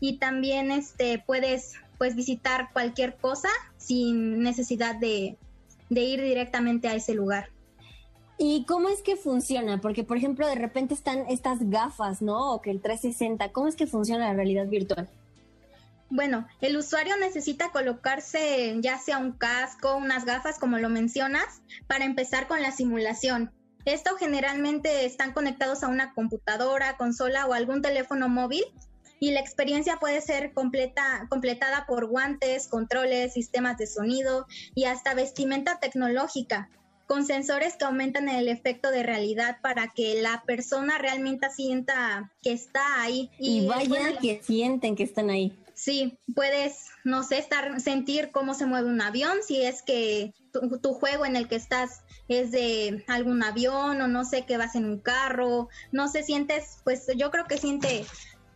Y 0.00 0.16
también 0.16 0.70
este 0.70 1.22
puedes 1.26 1.74
pues 1.98 2.16
visitar 2.16 2.70
cualquier 2.72 3.18
cosa 3.18 3.50
sin 3.76 4.42
necesidad 4.42 4.94
de, 4.96 5.36
de 5.90 6.00
ir 6.00 6.22
directamente 6.22 6.88
a 6.88 6.94
ese 6.94 7.12
lugar. 7.12 7.50
¿Y 8.38 8.64
cómo 8.64 8.88
es 8.88 9.00
que 9.00 9.16
funciona? 9.16 9.80
Porque, 9.80 10.04
por 10.04 10.18
ejemplo, 10.18 10.46
de 10.46 10.56
repente 10.56 10.92
están 10.92 11.24
estas 11.28 11.70
gafas, 11.70 12.20
¿no? 12.20 12.52
O 12.52 12.60
que 12.60 12.70
el 12.70 12.82
360, 12.82 13.50
¿cómo 13.52 13.66
es 13.66 13.76
que 13.76 13.86
funciona 13.86 14.28
la 14.28 14.34
realidad 14.34 14.66
virtual? 14.66 15.08
Bueno, 16.10 16.46
el 16.60 16.76
usuario 16.76 17.16
necesita 17.16 17.70
colocarse 17.70 18.76
ya 18.80 18.98
sea 18.98 19.18
un 19.18 19.32
casco, 19.32 19.96
unas 19.96 20.24
gafas, 20.24 20.58
como 20.58 20.78
lo 20.78 20.88
mencionas, 20.88 21.62
para 21.86 22.04
empezar 22.04 22.46
con 22.46 22.62
la 22.62 22.72
simulación. 22.72 23.50
Esto 23.86 24.16
generalmente 24.16 25.06
están 25.06 25.32
conectados 25.32 25.82
a 25.82 25.88
una 25.88 26.12
computadora, 26.12 26.96
consola 26.96 27.46
o 27.46 27.54
algún 27.54 27.82
teléfono 27.82 28.28
móvil 28.28 28.64
y 29.18 29.30
la 29.30 29.40
experiencia 29.40 29.96
puede 29.98 30.20
ser 30.20 30.52
completa, 30.52 31.26
completada 31.30 31.86
por 31.86 32.06
guantes, 32.06 32.68
controles, 32.68 33.32
sistemas 33.32 33.78
de 33.78 33.86
sonido 33.86 34.46
y 34.74 34.84
hasta 34.84 35.14
vestimenta 35.14 35.78
tecnológica 35.80 36.68
con 37.06 37.24
sensores 37.24 37.76
que 37.76 37.84
aumentan 37.84 38.28
el 38.28 38.48
efecto 38.48 38.90
de 38.90 39.02
realidad 39.02 39.58
para 39.62 39.88
que 39.88 40.20
la 40.20 40.42
persona 40.46 40.98
realmente 40.98 41.48
sienta 41.50 42.32
que 42.42 42.52
está 42.52 43.02
ahí. 43.02 43.30
Y, 43.38 43.66
vaya 43.66 44.18
que 44.20 44.42
sienten 44.42 44.96
que 44.96 45.04
están 45.04 45.30
ahí. 45.30 45.56
Sí, 45.76 46.18
puedes, 46.34 46.86
no 47.04 47.22
sé, 47.22 47.36
estar, 47.36 47.80
sentir 47.82 48.30
cómo 48.32 48.54
se 48.54 48.64
mueve 48.64 48.88
un 48.88 49.02
avión, 49.02 49.38
si 49.46 49.62
es 49.62 49.82
que 49.82 50.32
tu, 50.50 50.94
juego 50.94 51.26
en 51.26 51.36
el 51.36 51.48
que 51.48 51.56
estás 51.56 52.00
es 52.28 52.50
de 52.50 53.04
algún 53.08 53.42
avión 53.42 54.00
o 54.00 54.08
no 54.08 54.24
sé, 54.24 54.46
que 54.46 54.56
vas 54.56 54.74
en 54.74 54.86
un 54.86 54.98
carro, 54.98 55.68
no 55.92 56.08
sé, 56.08 56.22
sientes, 56.22 56.78
pues 56.82 57.06
yo 57.14 57.30
creo 57.30 57.44
que 57.44 57.58
siente 57.58 58.06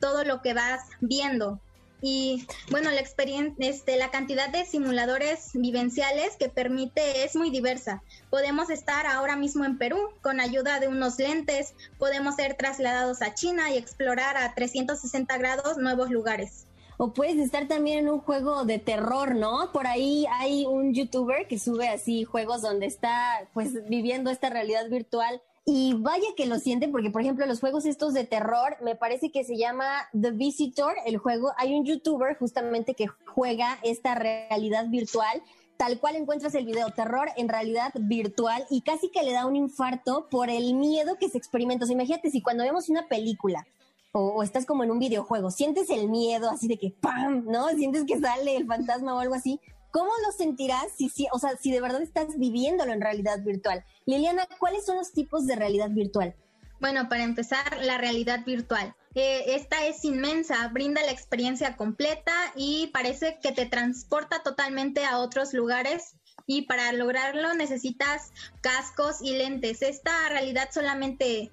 todo 0.01 0.25
lo 0.25 0.41
que 0.41 0.55
vas 0.55 0.81
viendo. 1.03 1.61
Y 2.03 2.47
bueno, 2.71 2.91
la 2.91 3.01
experiencia, 3.01 3.55
este, 3.69 3.97
la 3.97 4.11
cantidad 4.11 4.49
de 4.49 4.65
simuladores 4.65 5.51
vivenciales 5.55 6.37
que 6.37 6.49
permite 6.49 7.25
es 7.25 7.37
muy 7.37 7.51
diversa. 7.51 8.03
Podemos 8.31 8.71
estar 8.71 9.07
ahora 9.07 9.37
mismo 9.37 9.65
en 9.65 9.79
Perú 9.79 9.99
con 10.23 10.41
ayuda 10.41 10.81
de 10.81 10.89
unos 10.89 11.19
lentes, 11.19 11.75
podemos 11.99 12.37
ser 12.37 12.57
trasladados 12.57 13.23
a 13.23 13.35
China 13.35 13.71
y 13.71 13.79
explorar 13.79 14.37
a 14.37 14.55
360 14.55 15.37
grados 15.39 15.79
nuevos 15.79 16.11
lugares. 16.11 16.67
O 17.03 17.15
puedes 17.15 17.39
estar 17.39 17.67
también 17.67 18.01
en 18.01 18.09
un 18.11 18.21
juego 18.21 18.67
de 18.67 18.79
terror, 18.79 19.35
¿no? 19.35 19.73
Por 19.73 19.87
ahí 19.87 20.27
hay 20.39 20.67
un 20.67 20.93
youtuber 20.93 21.49
que 21.49 21.59
sube 21.59 21.89
así 21.89 22.25
juegos 22.25 22.61
donde 22.61 22.85
está 22.85 23.49
pues 23.55 23.89
viviendo 23.89 24.31
esta 24.31 24.51
realidad 24.51 24.87
virtual 24.91 25.41
y 25.65 25.95
vaya 25.95 26.27
que 26.37 26.47
lo 26.47 26.59
siente, 26.59 26.89
porque 26.89 27.11
por 27.11 27.21
ejemplo 27.21 27.47
los 27.47 27.61
juegos 27.61 27.85
estos 27.85 28.15
de 28.15 28.25
terror, 28.25 28.77
me 28.83 28.97
parece 28.97 29.31
que 29.31 29.45
se 29.45 29.57
llama 29.57 30.09
The 30.19 30.33
Visitor, 30.33 30.95
el 31.07 31.19
juego, 31.19 31.53
hay 31.57 31.75
un 31.75 31.85
youtuber 31.85 32.37
justamente 32.39 32.95
que 32.95 33.07
juega 33.27 33.79
esta 33.83 34.15
realidad 34.15 34.89
virtual, 34.89 35.43
tal 35.77 35.99
cual 35.99 36.17
encuentras 36.17 36.55
el 36.55 36.67
video, 36.67 36.91
terror 36.91 37.29
en 37.37 37.49
realidad 37.49 37.93
virtual, 37.95 38.67
y 38.71 38.81
casi 38.83 39.11
que 39.11 39.23
le 39.23 39.33
da 39.33 39.47
un 39.47 39.57
infarto 39.57 40.29
por 40.31 40.51
el 40.51 40.75
miedo 40.75 41.17
que 41.19 41.29
se 41.29 41.39
experimenta. 41.39 41.85
O 41.85 41.87
sea, 41.87 41.95
imagínate 41.95 42.31
si 42.31 42.43
cuando 42.43 42.65
vemos 42.65 42.89
una 42.89 43.07
película 43.09 43.67
o, 44.13 44.21
o, 44.21 44.43
estás 44.43 44.67
como 44.67 44.83
en 44.83 44.91
un 44.91 44.99
videojuego, 44.99 45.51
sientes 45.51 45.89
el 45.91 46.09
miedo 46.09 46.51
así 46.51 46.69
de 46.69 46.79
que 46.79 46.91
¡pam! 46.91 47.45
¿no? 47.47 47.69
Sientes 47.69 48.05
que 48.05 48.19
sale 48.19 48.57
el 48.57 48.67
fantasma 48.67 49.15
o 49.15 49.21
algo 49.21 49.35
así. 49.35 49.61
¿Cómo 49.91 50.11
lo 50.25 50.33
sentirás 50.33 50.93
si, 50.97 51.11
o 51.33 51.39
sea, 51.39 51.57
si 51.57 51.73
de 51.73 51.81
verdad 51.81 52.03
estás 52.03 52.39
viviéndolo 52.39 52.93
en 52.93 53.01
realidad 53.01 53.43
virtual? 53.43 53.85
Liliana, 54.07 54.47
¿cuáles 54.59 54.87
son 54.87 54.97
los 54.97 55.13
tipos 55.13 55.47
de 55.47 55.57
realidad 55.57 55.91
virtual? 55.91 56.35
Bueno, 56.81 57.09
para 57.09 57.25
empezar, 57.25 57.83
la 57.83 57.99
realidad 57.99 58.45
virtual. 58.45 58.95
Eh, 59.15 59.57
esta 59.57 59.87
es 59.87 60.05
inmensa, 60.05 60.69
brinda 60.69 61.03
la 61.03 61.11
experiencia 61.11 61.77
completa 61.77 62.33
y 62.55 62.87
parece 62.89 63.39
que 63.43 63.53
te 63.53 63.67
transporta 63.67 64.43
totalmente 64.43 65.05
a 65.05 65.19
otros 65.19 65.53
lugares 65.53 66.15
y 66.47 66.63
para 66.63 66.93
lograrlo 66.93 67.53
necesitas 67.55 68.31
cascos 68.61 69.17
y 69.21 69.33
lentes. 69.33 69.83
Esta 69.83 70.29
realidad 70.29 70.71
solamente 70.73 71.51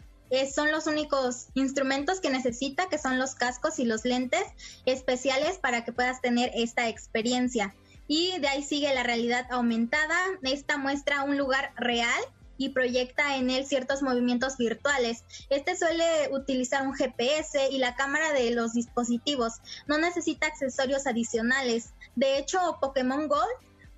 son 0.54 0.72
los 0.72 0.88
únicos 0.88 1.48
instrumentos 1.56 2.20
que 2.20 2.30
necesita, 2.30 2.88
que 2.90 2.98
son 2.98 3.18
los 3.18 3.36
cascos 3.36 3.80
y 3.80 3.86
los 3.86 4.06
lentes 4.06 4.44
especiales 4.86 5.58
para 5.58 5.84
que 5.86 5.94
puedas 5.94 6.22
tener 6.22 6.52
esta 6.54 6.88
experiencia 6.90 7.74
y 8.08 8.38
de 8.40 8.48
ahí 8.48 8.64
sigue 8.64 8.94
la 8.94 9.04
realidad 9.04 9.48
aumentada. 9.52 10.18
Esta 10.42 10.78
muestra 10.78 11.24
un 11.24 11.38
lugar 11.38 11.74
real 11.76 12.22
y 12.58 12.70
proyecta 12.70 13.38
en 13.38 13.50
él 13.50 13.66
ciertos 13.66 14.02
movimientos 14.02 14.58
virtuales. 14.58 15.24
Este 15.50 15.76
suele 15.76 16.30
utilizar 16.32 16.88
un 16.88 16.96
GPS 16.96 17.70
y 17.70 17.78
la 17.78 17.96
cámara 17.96 18.34
de 18.34 18.52
los 18.52 18.74
dispositivos. 18.74 19.54
No 19.86 19.98
necesita 19.98 20.48
accesorios 20.48 21.08
adicionales. 21.08 21.94
De 22.16 22.38
hecho, 22.38 22.78
Pokémon 22.82 23.28
Go 23.28 23.42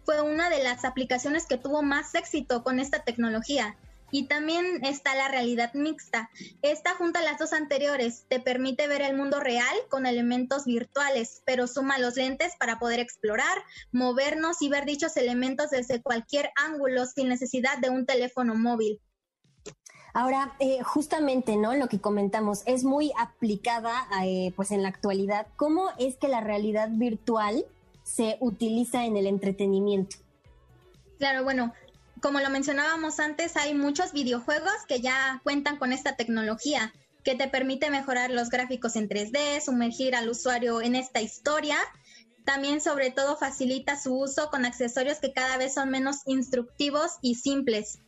fue 0.03 0.21
una 0.21 0.49
de 0.49 0.63
las 0.63 0.85
aplicaciones 0.85 1.45
que 1.45 1.57
tuvo 1.57 1.83
más 1.83 2.15
éxito 2.15 2.63
con 2.63 2.79
esta 2.79 3.03
tecnología. 3.03 3.77
Y 4.11 4.27
también 4.27 4.83
está 4.83 5.15
la 5.15 5.27
realidad 5.27 5.73
mixta. 5.73 6.29
Esta 6.61 6.95
junta 6.95 7.21
las 7.21 7.37
dos 7.37 7.53
anteriores, 7.53 8.25
te 8.27 8.39
permite 8.39 8.87
ver 8.87 9.01
el 9.01 9.15
mundo 9.15 9.39
real 9.39 9.75
con 9.89 10.05
elementos 10.05 10.65
virtuales, 10.65 11.41
pero 11.45 11.67
suma 11.67 11.99
los 11.99 12.15
lentes 12.15 12.53
para 12.59 12.79
poder 12.79 12.99
explorar, 12.99 13.57
movernos 13.91 14.61
y 14.61 14.69
ver 14.69 14.85
dichos 14.85 15.17
elementos 15.17 15.69
desde 15.69 16.01
cualquier 16.01 16.51
ángulo 16.55 17.05
sin 17.05 17.29
necesidad 17.29 17.77
de 17.79 17.89
un 17.89 18.05
teléfono 18.05 18.55
móvil. 18.55 18.99
Ahora, 20.13 20.55
eh, 20.59 20.81
justamente, 20.83 21.55
¿no? 21.55 21.75
Lo 21.75 21.87
que 21.87 22.01
comentamos 22.01 22.63
es 22.65 22.83
muy 22.83 23.11
aplicada, 23.17 24.07
eh, 24.23 24.51
pues, 24.55 24.71
en 24.71 24.81
la 24.81 24.89
actualidad. 24.89 25.47
¿Cómo 25.55 25.89
es 25.99 26.17
que 26.17 26.27
la 26.27 26.41
realidad 26.41 26.89
virtual 26.91 27.65
se 28.03 28.37
utiliza 28.39 29.05
en 29.05 29.17
el 29.17 29.27
entretenimiento? 29.27 30.17
Claro, 31.19 31.43
bueno, 31.43 31.73
como 32.21 32.39
lo 32.39 32.49
mencionábamos 32.49 33.19
antes, 33.19 33.55
hay 33.57 33.73
muchos 33.73 34.13
videojuegos 34.13 34.73
que 34.87 35.01
ya 35.01 35.41
cuentan 35.43 35.77
con 35.77 35.91
esta 35.91 36.15
tecnología 36.15 36.93
que 37.23 37.35
te 37.35 37.47
permite 37.47 37.89
mejorar 37.89 38.31
los 38.31 38.49
gráficos 38.49 38.95
en 38.95 39.09
3D, 39.09 39.61
sumergir 39.61 40.15
al 40.15 40.29
usuario 40.29 40.81
en 40.81 40.95
esta 40.95 41.21
historia. 41.21 41.77
También 42.45 42.81
sobre 42.81 43.11
todo 43.11 43.37
facilita 43.37 43.99
su 43.99 44.17
uso 44.17 44.49
con 44.49 44.65
accesorios 44.65 45.19
que 45.19 45.33
cada 45.33 45.57
vez 45.57 45.73
son 45.73 45.89
menos 45.89 46.21
instructivos 46.25 47.17
y 47.21 47.35
simples. 47.35 47.99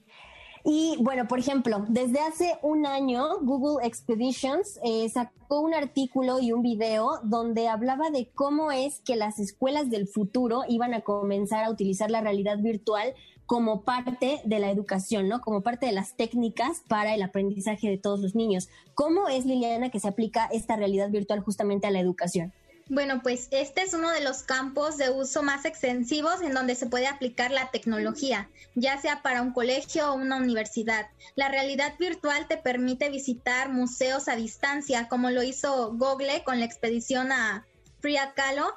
Y 0.63 0.95
bueno, 0.99 1.27
por 1.27 1.39
ejemplo, 1.39 1.85
desde 1.89 2.19
hace 2.19 2.57
un 2.61 2.85
año 2.85 3.39
Google 3.41 3.85
Expeditions 3.85 4.79
eh, 4.83 5.09
sacó 5.09 5.61
un 5.61 5.73
artículo 5.73 6.39
y 6.39 6.51
un 6.51 6.61
video 6.61 7.19
donde 7.23 7.67
hablaba 7.67 8.11
de 8.11 8.29
cómo 8.35 8.71
es 8.71 9.01
que 9.01 9.15
las 9.15 9.39
escuelas 9.39 9.89
del 9.89 10.07
futuro 10.07 10.61
iban 10.69 10.93
a 10.93 11.01
comenzar 11.01 11.63
a 11.63 11.71
utilizar 11.71 12.11
la 12.11 12.21
realidad 12.21 12.59
virtual 12.59 13.15
como 13.51 13.81
parte 13.81 14.39
de 14.45 14.59
la 14.59 14.71
educación, 14.71 15.27
¿no? 15.27 15.41
Como 15.41 15.59
parte 15.59 15.85
de 15.85 15.91
las 15.91 16.15
técnicas 16.15 16.83
para 16.87 17.13
el 17.13 17.21
aprendizaje 17.21 17.89
de 17.89 17.97
todos 17.97 18.21
los 18.21 18.33
niños. 18.33 18.69
¿Cómo 18.93 19.27
es, 19.27 19.45
Liliana, 19.45 19.89
que 19.89 19.99
se 19.99 20.07
aplica 20.07 20.45
esta 20.53 20.77
realidad 20.77 21.09
virtual 21.09 21.41
justamente 21.41 21.85
a 21.85 21.91
la 21.91 21.99
educación? 21.99 22.53
Bueno, 22.87 23.19
pues 23.21 23.49
este 23.51 23.81
es 23.81 23.93
uno 23.93 24.09
de 24.09 24.21
los 24.21 24.43
campos 24.43 24.95
de 24.95 25.09
uso 25.09 25.43
más 25.43 25.65
extensivos 25.65 26.41
en 26.41 26.53
donde 26.53 26.75
se 26.75 26.85
puede 26.85 27.07
aplicar 27.07 27.51
la 27.51 27.71
tecnología, 27.71 28.49
ya 28.75 28.97
sea 29.01 29.21
para 29.21 29.41
un 29.41 29.51
colegio 29.51 30.09
o 30.09 30.15
una 30.15 30.37
universidad. 30.37 31.07
La 31.35 31.49
realidad 31.49 31.95
virtual 31.99 32.47
te 32.47 32.55
permite 32.55 33.09
visitar 33.09 33.67
museos 33.67 34.29
a 34.29 34.37
distancia, 34.37 35.09
como 35.09 35.29
lo 35.29 35.43
hizo 35.43 35.91
Google 35.97 36.45
con 36.45 36.59
la 36.59 36.65
expedición 36.65 37.33
a 37.33 37.67
Frida 37.99 38.33
Kahlo, 38.33 38.67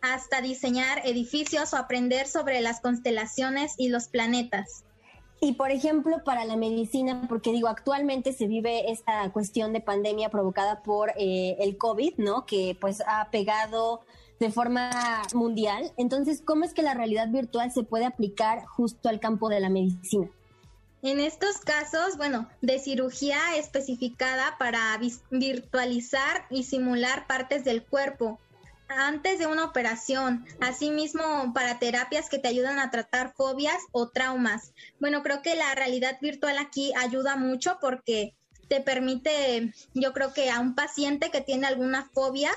hasta 0.00 0.40
diseñar 0.40 1.00
edificios 1.04 1.72
o 1.72 1.76
aprender 1.76 2.26
sobre 2.26 2.60
las 2.60 2.80
constelaciones 2.80 3.74
y 3.78 3.88
los 3.88 4.08
planetas. 4.08 4.84
Y 5.40 5.52
por 5.52 5.70
ejemplo, 5.70 6.24
para 6.24 6.44
la 6.44 6.56
medicina, 6.56 7.26
porque 7.28 7.52
digo, 7.52 7.68
actualmente 7.68 8.32
se 8.32 8.48
vive 8.48 8.90
esta 8.90 9.30
cuestión 9.30 9.72
de 9.72 9.80
pandemia 9.80 10.30
provocada 10.30 10.82
por 10.82 11.12
eh, 11.16 11.56
el 11.60 11.78
COVID, 11.78 12.14
¿no? 12.16 12.44
Que 12.44 12.76
pues 12.80 13.02
ha 13.06 13.30
pegado 13.30 14.00
de 14.40 14.50
forma 14.50 15.22
mundial. 15.34 15.92
Entonces, 15.96 16.42
¿cómo 16.44 16.64
es 16.64 16.74
que 16.74 16.82
la 16.82 16.94
realidad 16.94 17.28
virtual 17.28 17.70
se 17.70 17.84
puede 17.84 18.04
aplicar 18.04 18.66
justo 18.66 19.08
al 19.08 19.20
campo 19.20 19.48
de 19.48 19.60
la 19.60 19.68
medicina? 19.68 20.28
En 21.02 21.20
estos 21.20 21.58
casos, 21.58 22.16
bueno, 22.16 22.48
de 22.60 22.80
cirugía 22.80 23.38
especificada 23.56 24.56
para 24.58 24.98
virtualizar 25.30 26.46
y 26.50 26.64
simular 26.64 27.28
partes 27.28 27.64
del 27.64 27.84
cuerpo, 27.84 28.40
antes 28.88 29.38
de 29.38 29.46
una 29.46 29.64
operación, 29.64 30.46
asimismo 30.60 31.52
para 31.54 31.78
terapias 31.78 32.28
que 32.28 32.38
te 32.38 32.48
ayudan 32.48 32.78
a 32.78 32.90
tratar 32.90 33.34
fobias 33.34 33.78
o 33.92 34.08
traumas. 34.08 34.72
Bueno, 34.98 35.22
creo 35.22 35.42
que 35.42 35.54
la 35.54 35.74
realidad 35.74 36.18
virtual 36.20 36.58
aquí 36.58 36.92
ayuda 36.96 37.36
mucho 37.36 37.78
porque 37.80 38.34
te 38.68 38.80
permite, 38.80 39.72
yo 39.94 40.12
creo 40.12 40.32
que 40.32 40.50
a 40.50 40.60
un 40.60 40.74
paciente 40.74 41.30
que 41.30 41.40
tiene 41.40 41.66
alguna 41.66 42.08
fobia, 42.12 42.50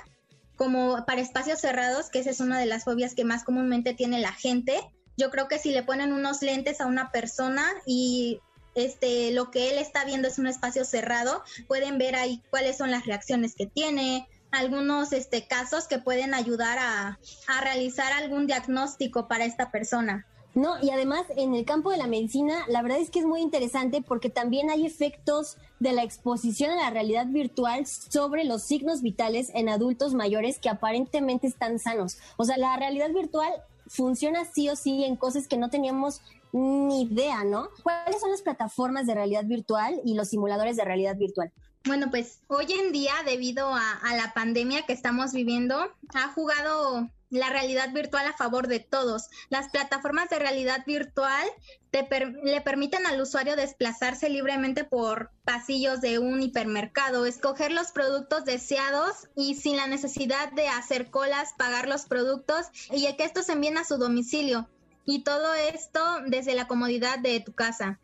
como 0.56 1.06
para 1.06 1.22
espacios 1.22 1.60
cerrados, 1.60 2.10
que 2.10 2.20
esa 2.20 2.30
es 2.30 2.40
una 2.40 2.60
de 2.60 2.66
las 2.66 2.84
fobias 2.84 3.16
que 3.16 3.24
más 3.24 3.44
comúnmente 3.44 3.94
tiene 3.94 4.20
la 4.20 4.34
gente, 4.34 4.80
yo 5.18 5.30
creo 5.30 5.48
que 5.48 5.60
si 5.60 5.72
le 5.72 5.84
ponen 5.84 6.14
unos 6.14 6.42
lentes 6.42 6.82
a 6.82 6.88
una 6.88 7.12
persona 7.12 7.66
y 7.86 8.40
este 8.76 9.32
lo 9.32 9.52
que 9.52 9.70
él 9.70 9.78
está 9.78 10.06
viendo 10.06 10.28
es 10.28 10.40
un 10.40 10.48
espacio 10.48 10.86
cerrado, 10.86 11.44
pueden 11.68 11.98
ver 11.98 12.16
ahí 12.16 12.42
cuáles 12.50 12.78
son 12.78 12.92
las 12.92 13.06
reacciones 13.06 13.56
que 13.56 13.66
tiene, 13.66 14.28
algunos 14.52 15.14
este, 15.14 15.48
casos 15.48 15.88
que 15.88 16.00
pueden 16.00 16.34
ayudar 16.34 16.78
a, 16.80 17.20
a 17.48 17.62
realizar 17.62 18.12
algún 18.14 18.48
diagnóstico 18.48 19.28
para 19.28 19.46
esta 19.46 19.72
persona. 19.72 20.26
No, 20.54 20.84
y 20.84 20.90
además 20.90 21.24
en 21.38 21.56
el 21.56 21.64
campo 21.64 21.92
de 21.92 21.98
la 21.98 22.08
medicina, 22.08 22.66
la 22.68 22.82
verdad 22.82 23.00
es 23.00 23.10
que 23.10 23.20
es 23.20 23.26
muy 23.26 23.40
interesante 23.40 24.02
porque 24.02 24.30
también 24.30 24.70
hay 24.70 24.86
efectos 24.86 25.58
de 25.80 25.94
la 25.94 26.04
exposición 26.04 26.72
a 26.72 26.76
la 26.76 26.90
realidad 26.90 27.28
virtual 27.28 27.86
sobre 27.86 28.44
los 28.44 28.64
signos 28.64 29.02
vitales 29.02 29.50
en 29.54 29.70
adultos 29.70 30.14
mayores 30.14 30.60
que 30.60 30.68
aparentemente 30.68 31.48
están 31.48 31.80
sanos. 31.80 32.18
O 32.36 32.44
sea, 32.44 32.58
la 32.58 32.76
realidad 32.76 33.12
virtual 33.12 33.50
funciona 33.88 34.44
sí 34.44 34.68
o 34.68 34.76
sí 34.76 35.06
en 35.06 35.16
cosas 35.16 35.48
que 35.48 35.58
no 35.58 35.70
teníamos 35.70 36.22
ni 36.52 37.04
idea, 37.04 37.46
¿no? 37.46 37.70
¿Cuáles 37.82 38.20
son 38.20 38.32
las 38.32 38.42
plataformas 38.42 39.08
de 39.08 39.16
realidad 39.16 39.46
virtual 39.46 40.02
y 40.04 40.16
los 40.16 40.28
simuladores 40.28 40.76
de 40.76 40.84
realidad 40.84 41.16
virtual? 41.16 41.52
Bueno, 41.84 42.12
pues 42.12 42.42
hoy 42.48 42.72
en 42.74 42.92
día, 42.92 43.14
debido 43.26 43.74
a, 43.74 44.16
la 44.16 44.34
pandemia 44.36 44.86
que 44.86 44.94
estamos 44.94 45.34
viviendo, 45.34 45.92
ha 46.14 46.28
jugado 46.34 47.10
la 47.32 47.50
realidad 47.50 47.92
virtual 47.92 48.28
a 48.28 48.38
favor 48.38 48.68
de 48.68 48.80
todos. 48.80 49.30
Las 49.50 49.70
plataformas 49.70 50.30
de 50.30 50.38
realidad 50.38 50.84
virtual 50.86 51.48
le 51.92 52.62
permiten 52.62 53.08
al 53.08 53.20
usuario 53.20 53.56
desplazarse 53.56 54.30
libremente 54.30 54.84
por 54.84 55.32
pasillos 55.44 56.02
de 56.02 56.20
un 56.20 56.44
hipermercado, 56.44 57.26
escoger 57.26 57.72
los 57.72 57.92
productos 57.92 58.46
deseados 58.46 59.28
y 59.36 59.56
sin 59.56 59.76
la 59.78 59.88
necesidad 59.88 60.52
de 60.52 60.68
hacer 60.68 61.10
colas, 61.10 61.54
pagar 61.58 61.88
los 61.88 62.06
productos 62.06 62.68
y 62.92 63.12
que 63.16 63.24
estos 63.24 63.50
envíen 63.50 63.80
a 63.80 63.86
su 63.86 63.98
domicilio. 63.98 64.70
Y 65.04 65.24
todo 65.24 65.56
esto 65.56 66.00
desde 66.28 66.54
la 66.54 66.68
comodidad 66.68 67.18
de 67.18 67.40
tu 67.40 67.54
casa. 67.54 68.00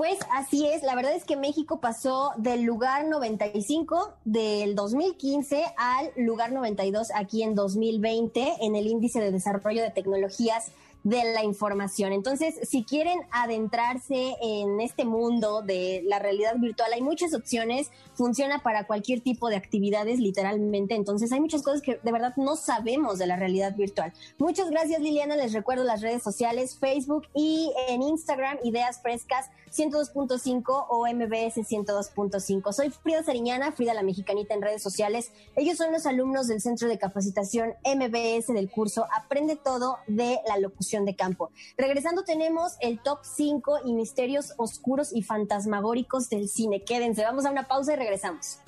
Pues 0.00 0.18
así 0.32 0.66
es, 0.66 0.82
la 0.82 0.94
verdad 0.94 1.14
es 1.14 1.26
que 1.26 1.36
México 1.36 1.78
pasó 1.78 2.32
del 2.38 2.62
lugar 2.62 3.06
95 3.06 4.14
del 4.24 4.74
2015 4.74 5.62
al 5.76 6.10
lugar 6.16 6.52
92 6.52 7.10
aquí 7.14 7.42
en 7.42 7.54
2020 7.54 8.54
en 8.62 8.76
el 8.76 8.86
índice 8.86 9.20
de 9.20 9.30
desarrollo 9.30 9.82
de 9.82 9.90
tecnologías 9.90 10.72
de 11.02 11.32
la 11.32 11.44
información. 11.44 12.12
Entonces, 12.12 12.56
si 12.68 12.84
quieren 12.84 13.20
adentrarse 13.30 14.34
en 14.42 14.80
este 14.80 15.04
mundo 15.04 15.62
de 15.62 16.02
la 16.04 16.18
realidad 16.18 16.56
virtual, 16.58 16.92
hay 16.92 17.00
muchas 17.00 17.34
opciones, 17.34 17.90
funciona 18.14 18.62
para 18.62 18.86
cualquier 18.86 19.20
tipo 19.20 19.48
de 19.48 19.56
actividades, 19.56 20.18
literalmente. 20.18 20.94
Entonces, 20.94 21.32
hay 21.32 21.40
muchas 21.40 21.62
cosas 21.62 21.80
que 21.80 21.98
de 22.02 22.12
verdad 22.12 22.34
no 22.36 22.56
sabemos 22.56 23.18
de 23.18 23.26
la 23.26 23.36
realidad 23.36 23.74
virtual. 23.76 24.12
Muchas 24.38 24.70
gracias, 24.70 25.00
Liliana. 25.00 25.36
Les 25.36 25.52
recuerdo 25.52 25.84
las 25.84 26.02
redes 26.02 26.22
sociales, 26.22 26.76
Facebook 26.78 27.28
y 27.34 27.72
en 27.88 28.02
Instagram, 28.02 28.58
Ideas 28.64 29.00
Frescas 29.00 29.50
102.5 29.74 30.86
o 30.88 31.06
MBS 31.06 31.56
102.5. 31.58 32.72
Soy 32.72 32.90
Frida 32.90 33.22
Sariñana, 33.22 33.70
Frida 33.70 33.94
la 33.94 34.02
Mexicanita 34.02 34.52
en 34.52 34.62
redes 34.62 34.82
sociales. 34.82 35.30
Ellos 35.54 35.78
son 35.78 35.92
los 35.92 36.06
alumnos 36.06 36.48
del 36.48 36.60
Centro 36.60 36.88
de 36.88 36.98
Capacitación 36.98 37.74
MBS 37.84 38.48
del 38.48 38.68
curso 38.68 39.06
Aprende 39.16 39.54
Todo 39.56 39.98
de 40.08 40.40
la 40.48 40.58
Locución 40.58 40.89
de 40.90 41.14
Campo. 41.14 41.50
Regresando 41.78 42.24
tenemos 42.24 42.72
el 42.80 43.00
top 43.00 43.20
5 43.22 43.80
y 43.84 43.92
misterios 43.94 44.54
oscuros 44.56 45.14
y 45.14 45.22
fantasmagóricos 45.22 46.28
del 46.28 46.48
cine. 46.48 46.82
Quédense, 46.82 47.22
vamos 47.22 47.46
a 47.46 47.50
una 47.50 47.68
pausa 47.68 47.92
y 47.92 47.96
regresamos. 47.96 48.58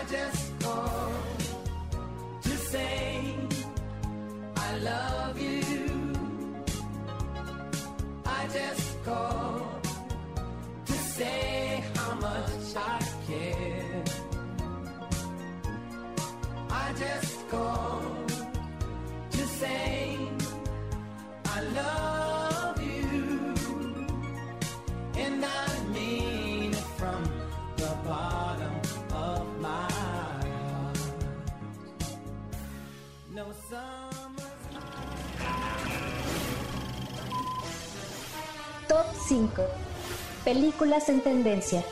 I 0.00 0.04
just 0.04 0.60
call 0.60 1.12
to 2.42 2.48
say 2.48 3.34
I 4.56 4.78
love 4.78 5.38
you. 5.38 6.14
I 8.24 8.46
just 8.50 9.04
call 9.04 9.80
to 10.86 10.92
say 10.92 11.84
how 11.96 12.14
much 12.14 12.76
I 12.76 12.98
care. 13.26 14.04
I 16.70 16.92
just 16.98 17.48
call 17.50 18.00
to 19.32 19.46
say. 19.60 19.89
5. 39.30 39.62
Películas 40.44 41.08
en 41.08 41.20
tendencia. 41.20 41.84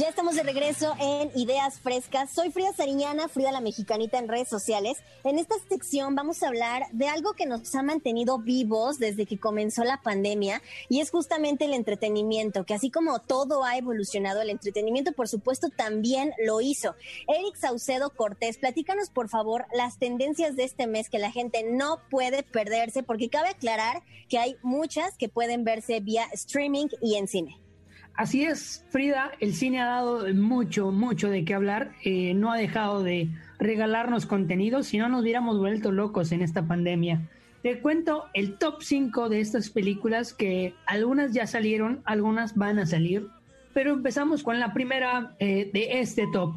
Ya 0.00 0.08
estamos 0.08 0.34
de 0.34 0.42
regreso 0.42 0.94
en 0.98 1.30
Ideas 1.34 1.78
Frescas. 1.78 2.30
Soy 2.30 2.50
Frida 2.50 2.72
Sariñana, 2.72 3.28
Frida 3.28 3.52
la 3.52 3.60
Mexicanita 3.60 4.18
en 4.18 4.28
redes 4.28 4.48
sociales. 4.48 4.96
En 5.24 5.38
esta 5.38 5.56
sección 5.68 6.14
vamos 6.14 6.42
a 6.42 6.48
hablar 6.48 6.84
de 6.92 7.06
algo 7.06 7.34
que 7.34 7.44
nos 7.44 7.74
ha 7.74 7.82
mantenido 7.82 8.38
vivos 8.38 8.98
desde 8.98 9.26
que 9.26 9.38
comenzó 9.38 9.84
la 9.84 10.00
pandemia 10.00 10.62
y 10.88 11.00
es 11.00 11.10
justamente 11.10 11.66
el 11.66 11.74
entretenimiento, 11.74 12.64
que 12.64 12.72
así 12.72 12.90
como 12.90 13.18
todo 13.18 13.62
ha 13.62 13.76
evolucionado, 13.76 14.40
el 14.40 14.48
entretenimiento 14.48 15.12
por 15.12 15.28
supuesto 15.28 15.68
también 15.68 16.32
lo 16.46 16.62
hizo. 16.62 16.94
Eric 17.28 17.56
Saucedo 17.56 18.08
Cortés, 18.08 18.56
platícanos 18.56 19.10
por 19.10 19.28
favor 19.28 19.66
las 19.74 19.98
tendencias 19.98 20.56
de 20.56 20.64
este 20.64 20.86
mes 20.86 21.10
que 21.10 21.18
la 21.18 21.30
gente 21.30 21.62
no 21.62 22.00
puede 22.08 22.42
perderse 22.42 23.02
porque 23.02 23.28
cabe 23.28 23.50
aclarar 23.50 24.02
que 24.30 24.38
hay 24.38 24.56
muchas 24.62 25.18
que 25.18 25.28
pueden 25.28 25.64
verse 25.64 26.00
vía 26.00 26.24
streaming 26.32 26.86
y 27.02 27.16
en 27.16 27.28
cine. 27.28 27.59
Así 28.20 28.44
es, 28.44 28.84
Frida, 28.90 29.32
el 29.40 29.54
cine 29.54 29.80
ha 29.80 29.86
dado 29.86 30.26
mucho, 30.34 30.90
mucho 30.90 31.30
de 31.30 31.42
qué 31.46 31.54
hablar, 31.54 31.92
eh, 32.04 32.34
no 32.34 32.52
ha 32.52 32.58
dejado 32.58 33.02
de 33.02 33.30
regalarnos 33.58 34.26
contenido, 34.26 34.82
si 34.82 34.98
no 34.98 35.08
nos 35.08 35.22
hubiéramos 35.22 35.58
vuelto 35.58 35.90
locos 35.90 36.30
en 36.30 36.42
esta 36.42 36.68
pandemia. 36.68 37.30
Te 37.62 37.80
cuento 37.80 38.26
el 38.34 38.58
top 38.58 38.82
5 38.82 39.30
de 39.30 39.40
estas 39.40 39.70
películas 39.70 40.34
que 40.34 40.74
algunas 40.84 41.32
ya 41.32 41.46
salieron, 41.46 42.02
algunas 42.04 42.56
van 42.56 42.78
a 42.78 42.84
salir, 42.84 43.26
pero 43.72 43.94
empezamos 43.94 44.42
con 44.42 44.60
la 44.60 44.74
primera 44.74 45.34
eh, 45.38 45.70
de 45.72 46.00
este 46.00 46.26
top. 46.30 46.56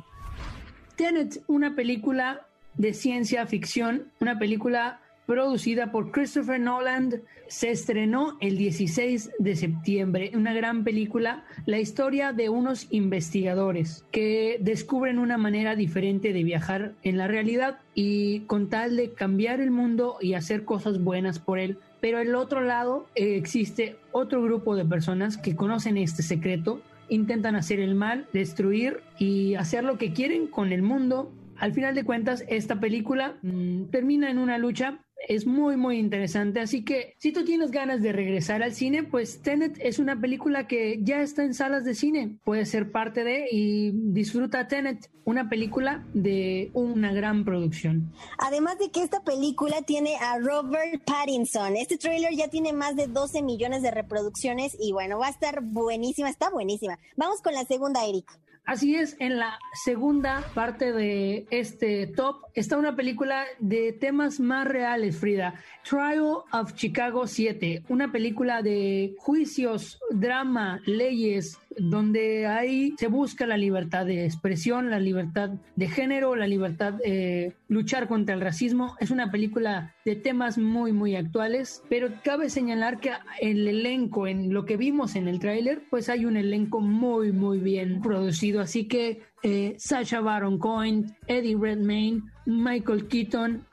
Tenet, 0.97 1.43
una 1.47 1.77
película 1.77 2.45
de 2.73 2.93
ciencia 2.93 3.45
ficción, 3.45 4.11
una 4.19 4.37
película 4.37 4.99
producida 5.25 5.91
por 5.91 6.11
Christopher 6.11 6.59
Nolan, 6.59 7.21
se 7.47 7.69
estrenó 7.69 8.37
el 8.41 8.57
16 8.57 9.31
de 9.39 9.55
septiembre. 9.55 10.31
Una 10.33 10.53
gran 10.53 10.83
película, 10.83 11.45
la 11.65 11.79
historia 11.79 12.33
de 12.33 12.49
unos 12.49 12.87
investigadores 12.91 14.05
que 14.11 14.57
descubren 14.59 15.19
una 15.19 15.37
manera 15.37 15.75
diferente 15.75 16.33
de 16.33 16.43
viajar 16.43 16.93
en 17.03 17.17
la 17.17 17.27
realidad 17.27 17.79
y 17.93 18.41
con 18.41 18.69
tal 18.69 18.95
de 18.95 19.13
cambiar 19.13 19.61
el 19.61 19.71
mundo 19.71 20.17
y 20.19 20.33
hacer 20.33 20.65
cosas 20.65 21.03
buenas 21.03 21.39
por 21.39 21.59
él. 21.59 21.77
Pero 22.01 22.19
el 22.19 22.35
otro 22.35 22.61
lado 22.61 23.07
eh, 23.15 23.35
existe 23.37 23.97
otro 24.11 24.41
grupo 24.41 24.75
de 24.75 24.85
personas 24.85 25.37
que 25.37 25.55
conocen 25.55 25.97
este 25.97 26.23
secreto, 26.23 26.81
intentan 27.07 27.55
hacer 27.55 27.79
el 27.79 27.95
mal, 27.95 28.27
destruir 28.33 29.01
y 29.17 29.55
hacer 29.55 29.83
lo 29.83 29.97
que 29.97 30.11
quieren 30.13 30.47
con 30.47 30.71
el 30.71 30.81
mundo 30.81 31.31
al 31.57 31.73
final 31.73 31.95
de 31.95 32.03
cuentas, 32.03 32.43
esta 32.47 32.79
película 32.79 33.37
mmm, 33.41 33.85
termina 33.85 34.29
en 34.29 34.37
una 34.37 34.57
lucha 34.57 34.99
es 35.27 35.45
muy 35.45 35.77
muy 35.77 35.97
interesante. 35.97 36.59
Así 36.59 36.83
que 36.83 37.15
si 37.17 37.31
tú 37.31 37.43
tienes 37.43 37.71
ganas 37.71 38.01
de 38.01 38.11
regresar 38.11 38.63
al 38.63 38.73
cine 38.73 39.03
pues 39.03 39.41
Tenet 39.41 39.77
es 39.79 39.99
una 39.99 40.19
película 40.19 40.67
que 40.67 40.99
ya 41.01 41.21
está 41.21 41.43
en 41.43 41.53
salas 41.53 41.83
de 41.83 41.95
cine. 41.95 42.37
Puedes 42.43 42.69
ser 42.69 42.91
parte 42.91 43.23
de 43.23 43.47
y 43.51 43.91
disfruta 43.93 44.67
Tenet 44.67 45.09
una 45.25 45.49
película 45.49 46.05
de 46.13 46.69
una 46.73 47.13
gran 47.13 47.45
producción. 47.45 48.11
Además 48.37 48.77
de 48.77 48.91
que 48.91 49.03
esta 49.03 49.23
película 49.23 49.81
tiene 49.81 50.15
a 50.17 50.37
Robert 50.39 51.03
Pattinson. 51.05 51.77
Este 51.77 51.97
trailer 51.97 52.35
ya 52.35 52.49
tiene 52.49 52.73
más 52.73 52.95
de 52.95 53.07
12 53.07 53.41
millones 53.41 53.81
de 53.81 53.91
reproducciones 53.91 54.75
y 54.79 54.91
bueno 54.91 55.19
va 55.19 55.27
a 55.27 55.31
estar 55.31 55.61
buenísima 55.61 56.29
está 56.29 56.49
buenísima. 56.49 56.99
Vamos 57.15 57.41
con 57.41 57.53
la 57.53 57.63
segunda 57.65 58.05
Eric 58.05 58.39
Así 58.65 58.95
es, 58.95 59.17
en 59.19 59.39
la 59.39 59.59
segunda 59.83 60.41
parte 60.53 60.93
de 60.93 61.45
este 61.51 62.07
top 62.07 62.37
está 62.53 62.77
una 62.77 62.95
película 62.95 63.43
de 63.59 63.91
temas 63.91 64.39
más 64.39 64.65
reales, 64.65 65.17
Frida. 65.17 65.55
Trial 65.83 66.43
of 66.53 66.73
Chicago 66.73 67.27
7, 67.27 67.83
una 67.89 68.13
película 68.13 68.61
de 68.61 69.15
juicios, 69.17 69.99
drama, 70.11 70.79
leyes, 70.85 71.59
donde 71.77 72.47
ahí 72.47 72.93
se 72.97 73.07
busca 73.07 73.45
la 73.45 73.57
libertad 73.57 74.05
de 74.05 74.25
expresión, 74.25 74.89
la 74.89 74.99
libertad 74.99 75.51
de 75.75 75.87
género, 75.87 76.35
la 76.35 76.47
libertad 76.47 76.93
de 76.93 77.55
luchar 77.67 78.07
contra 78.07 78.35
el 78.35 78.41
racismo. 78.41 78.95
Es 78.99 79.11
una 79.11 79.31
película 79.31 79.95
de 80.05 80.15
temas 80.15 80.57
muy, 80.57 80.91
muy 80.91 81.15
actuales, 81.15 81.83
pero 81.89 82.09
cabe 82.23 82.49
señalar 82.49 82.99
que 82.99 83.11
el 83.41 83.67
elenco, 83.67 84.27
en 84.27 84.53
lo 84.53 84.65
que 84.65 84.77
vimos 84.77 85.15
en 85.15 85.27
el 85.27 85.39
tráiler, 85.39 85.81
pues 85.89 86.09
hay 86.09 86.25
un 86.25 86.37
elenco 86.37 86.79
muy, 86.79 87.31
muy 87.31 87.59
bien 87.59 88.01
producido. 88.01 88.61
Así 88.61 88.85
que 88.85 89.21
eh, 89.43 89.75
Sacha 89.77 90.21
Baron 90.21 90.57
Cohen, 90.57 91.15
Eddie 91.27 91.57
Redmayne, 91.59 92.21
Michael 92.45 93.07
Keaton, 93.07 93.65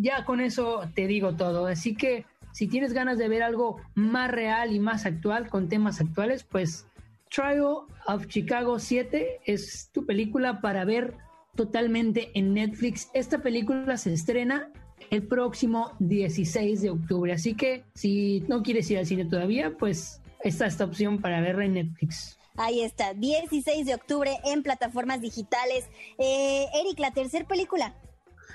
ya 0.00 0.24
con 0.24 0.40
eso 0.40 0.82
te 0.94 1.06
digo 1.06 1.34
todo. 1.34 1.66
Así 1.66 1.94
que 1.94 2.24
si 2.52 2.68
tienes 2.68 2.92
ganas 2.92 3.18
de 3.18 3.28
ver 3.28 3.42
algo 3.42 3.80
más 3.94 4.30
real 4.30 4.72
y 4.72 4.80
más 4.80 5.04
actual, 5.04 5.48
con 5.48 5.68
temas 5.68 6.00
actuales, 6.00 6.42
pues 6.42 6.86
Trial 7.30 7.86
of 8.06 8.26
Chicago 8.28 8.78
7 8.78 9.40
es 9.44 9.90
tu 9.92 10.06
película 10.06 10.60
para 10.60 10.84
ver 10.84 11.14
totalmente 11.54 12.30
en 12.34 12.54
Netflix. 12.54 13.10
Esta 13.14 13.42
película 13.42 13.96
se 13.96 14.12
estrena 14.12 14.70
el 15.10 15.26
próximo 15.26 15.92
16 15.98 16.82
de 16.82 16.90
octubre, 16.90 17.32
así 17.32 17.54
que 17.54 17.84
si 17.94 18.44
no 18.48 18.62
quieres 18.62 18.90
ir 18.90 18.98
al 18.98 19.06
cine 19.06 19.24
todavía, 19.24 19.76
pues 19.76 20.20
está 20.42 20.66
esta 20.66 20.84
opción 20.84 21.20
para 21.20 21.40
verla 21.40 21.64
en 21.64 21.74
Netflix. 21.74 22.38
Ahí 22.56 22.80
está, 22.80 23.12
16 23.12 23.86
de 23.86 23.94
octubre 23.94 24.30
en 24.44 24.62
plataformas 24.62 25.20
digitales. 25.20 25.84
Eh, 26.18 26.66
Eric, 26.80 26.98
la 26.98 27.10
tercera 27.10 27.46
película. 27.46 27.94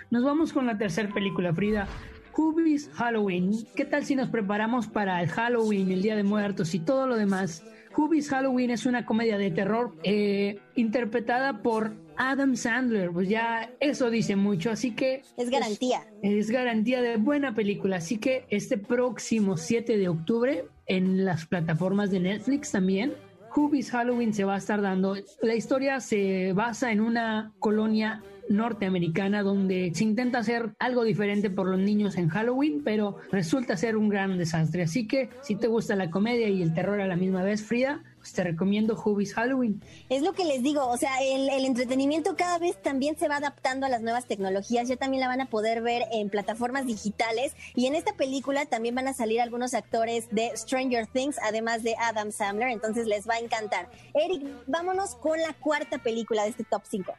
Nos 0.10 0.23
vamos 0.23 0.53
con 0.53 0.65
la 0.65 0.77
tercera 0.77 1.13
película, 1.13 1.53
Frida. 1.53 1.88
Hubie's 2.36 2.89
Halloween. 2.93 3.65
¿Qué 3.75 3.86
tal 3.86 4.05
si 4.05 4.15
nos 4.15 4.29
preparamos 4.29 4.88
para 4.88 5.21
el 5.21 5.29
Halloween, 5.29 5.91
el 5.91 6.01
Día 6.01 6.15
de 6.15 6.23
Muertos 6.23 6.73
y 6.73 6.79
todo 6.79 7.05
lo 7.05 7.15
demás? 7.15 7.63
Hubie's 7.95 8.30
Halloween 8.30 8.71
es 8.71 8.86
una 8.86 9.06
comedia 9.06 9.38
de 9.38 9.51
terror 9.51 9.95
eh, 10.04 10.60
interpretada 10.75 11.62
por 11.62 11.93
Adam 12.17 12.56
Sandler. 12.56 13.12
Pues 13.12 13.30
ya 13.30 13.71
eso 13.80 14.10
dice 14.10 14.36
mucho, 14.36 14.71
así 14.71 14.91
que... 14.91 15.23
Es 15.38 15.49
garantía. 15.49 16.06
Es, 16.21 16.34
es 16.34 16.51
garantía 16.51 17.01
de 17.01 17.17
buena 17.17 17.54
película. 17.54 17.97
Así 17.97 18.17
que 18.17 18.45
este 18.49 18.77
próximo 18.77 19.58
7 19.58 19.97
de 19.97 20.10
octubre 20.10 20.65
en 20.88 21.25
las 21.25 21.45
plataformas 21.45 22.12
de 22.12 22.19
Netflix 22.19 22.71
también. 22.71 23.13
Hubie's 23.56 23.91
Halloween 23.91 24.34
se 24.34 24.43
va 24.43 24.56
a 24.56 24.58
estar 24.58 24.82
dando. 24.82 25.15
La 25.41 25.56
historia 25.56 25.99
se 25.99 26.54
basa 26.54 26.91
en 26.91 27.01
una 27.01 27.51
colonia 27.60 28.23
norteamericana 28.51 29.43
donde 29.43 29.91
se 29.95 30.03
intenta 30.03 30.39
hacer 30.39 30.73
algo 30.79 31.03
diferente 31.03 31.49
por 31.49 31.67
los 31.67 31.79
niños 31.79 32.17
en 32.17 32.29
Halloween, 32.29 32.81
pero 32.83 33.17
resulta 33.31 33.77
ser 33.77 33.97
un 33.97 34.09
gran 34.09 34.37
desastre. 34.37 34.83
Así 34.83 35.07
que 35.07 35.29
si 35.41 35.55
te 35.55 35.67
gusta 35.67 35.95
la 35.95 36.09
comedia 36.09 36.49
y 36.49 36.61
el 36.61 36.73
terror 36.73 37.01
a 37.01 37.07
la 37.07 37.15
misma 37.15 37.43
vez, 37.43 37.63
Frida, 37.63 38.03
pues 38.21 38.33
te 38.33 38.43
recomiendo 38.43 39.01
Hubie's 39.03 39.33
Halloween. 39.33 39.81
Es 40.09 40.21
lo 40.21 40.33
que 40.33 40.45
les 40.45 40.61
digo, 40.61 40.87
o 40.87 40.95
sea, 40.95 41.11
el, 41.23 41.49
el, 41.49 41.65
entretenimiento 41.65 42.35
cada 42.35 42.59
vez 42.59 42.79
también 42.81 43.17
se 43.17 43.27
va 43.27 43.37
adaptando 43.37 43.87
a 43.87 43.89
las 43.89 44.03
nuevas 44.03 44.27
tecnologías, 44.27 44.87
ya 44.87 44.95
también 44.95 45.21
la 45.21 45.27
van 45.27 45.41
a 45.41 45.47
poder 45.47 45.81
ver 45.81 46.03
en 46.11 46.29
plataformas 46.29 46.85
digitales 46.85 47.55
y 47.75 47.87
en 47.87 47.95
esta 47.95 48.13
película 48.13 48.67
también 48.67 48.93
van 48.93 49.07
a 49.07 49.13
salir 49.13 49.41
algunos 49.41 49.73
actores 49.73 50.29
de 50.29 50.51
Stranger 50.55 51.07
Things, 51.07 51.37
además 51.41 51.81
de 51.81 51.95
Adam 51.99 52.31
Sandler, 52.31 52.69
entonces 52.69 53.07
les 53.07 53.27
va 53.27 53.35
a 53.35 53.39
encantar. 53.39 53.89
Eric, 54.13 54.43
vámonos 54.67 55.15
con 55.15 55.39
la 55.39 55.53
cuarta 55.53 55.97
película 55.97 56.43
de 56.43 56.49
este 56.49 56.63
top 56.63 56.83
5. 56.87 57.13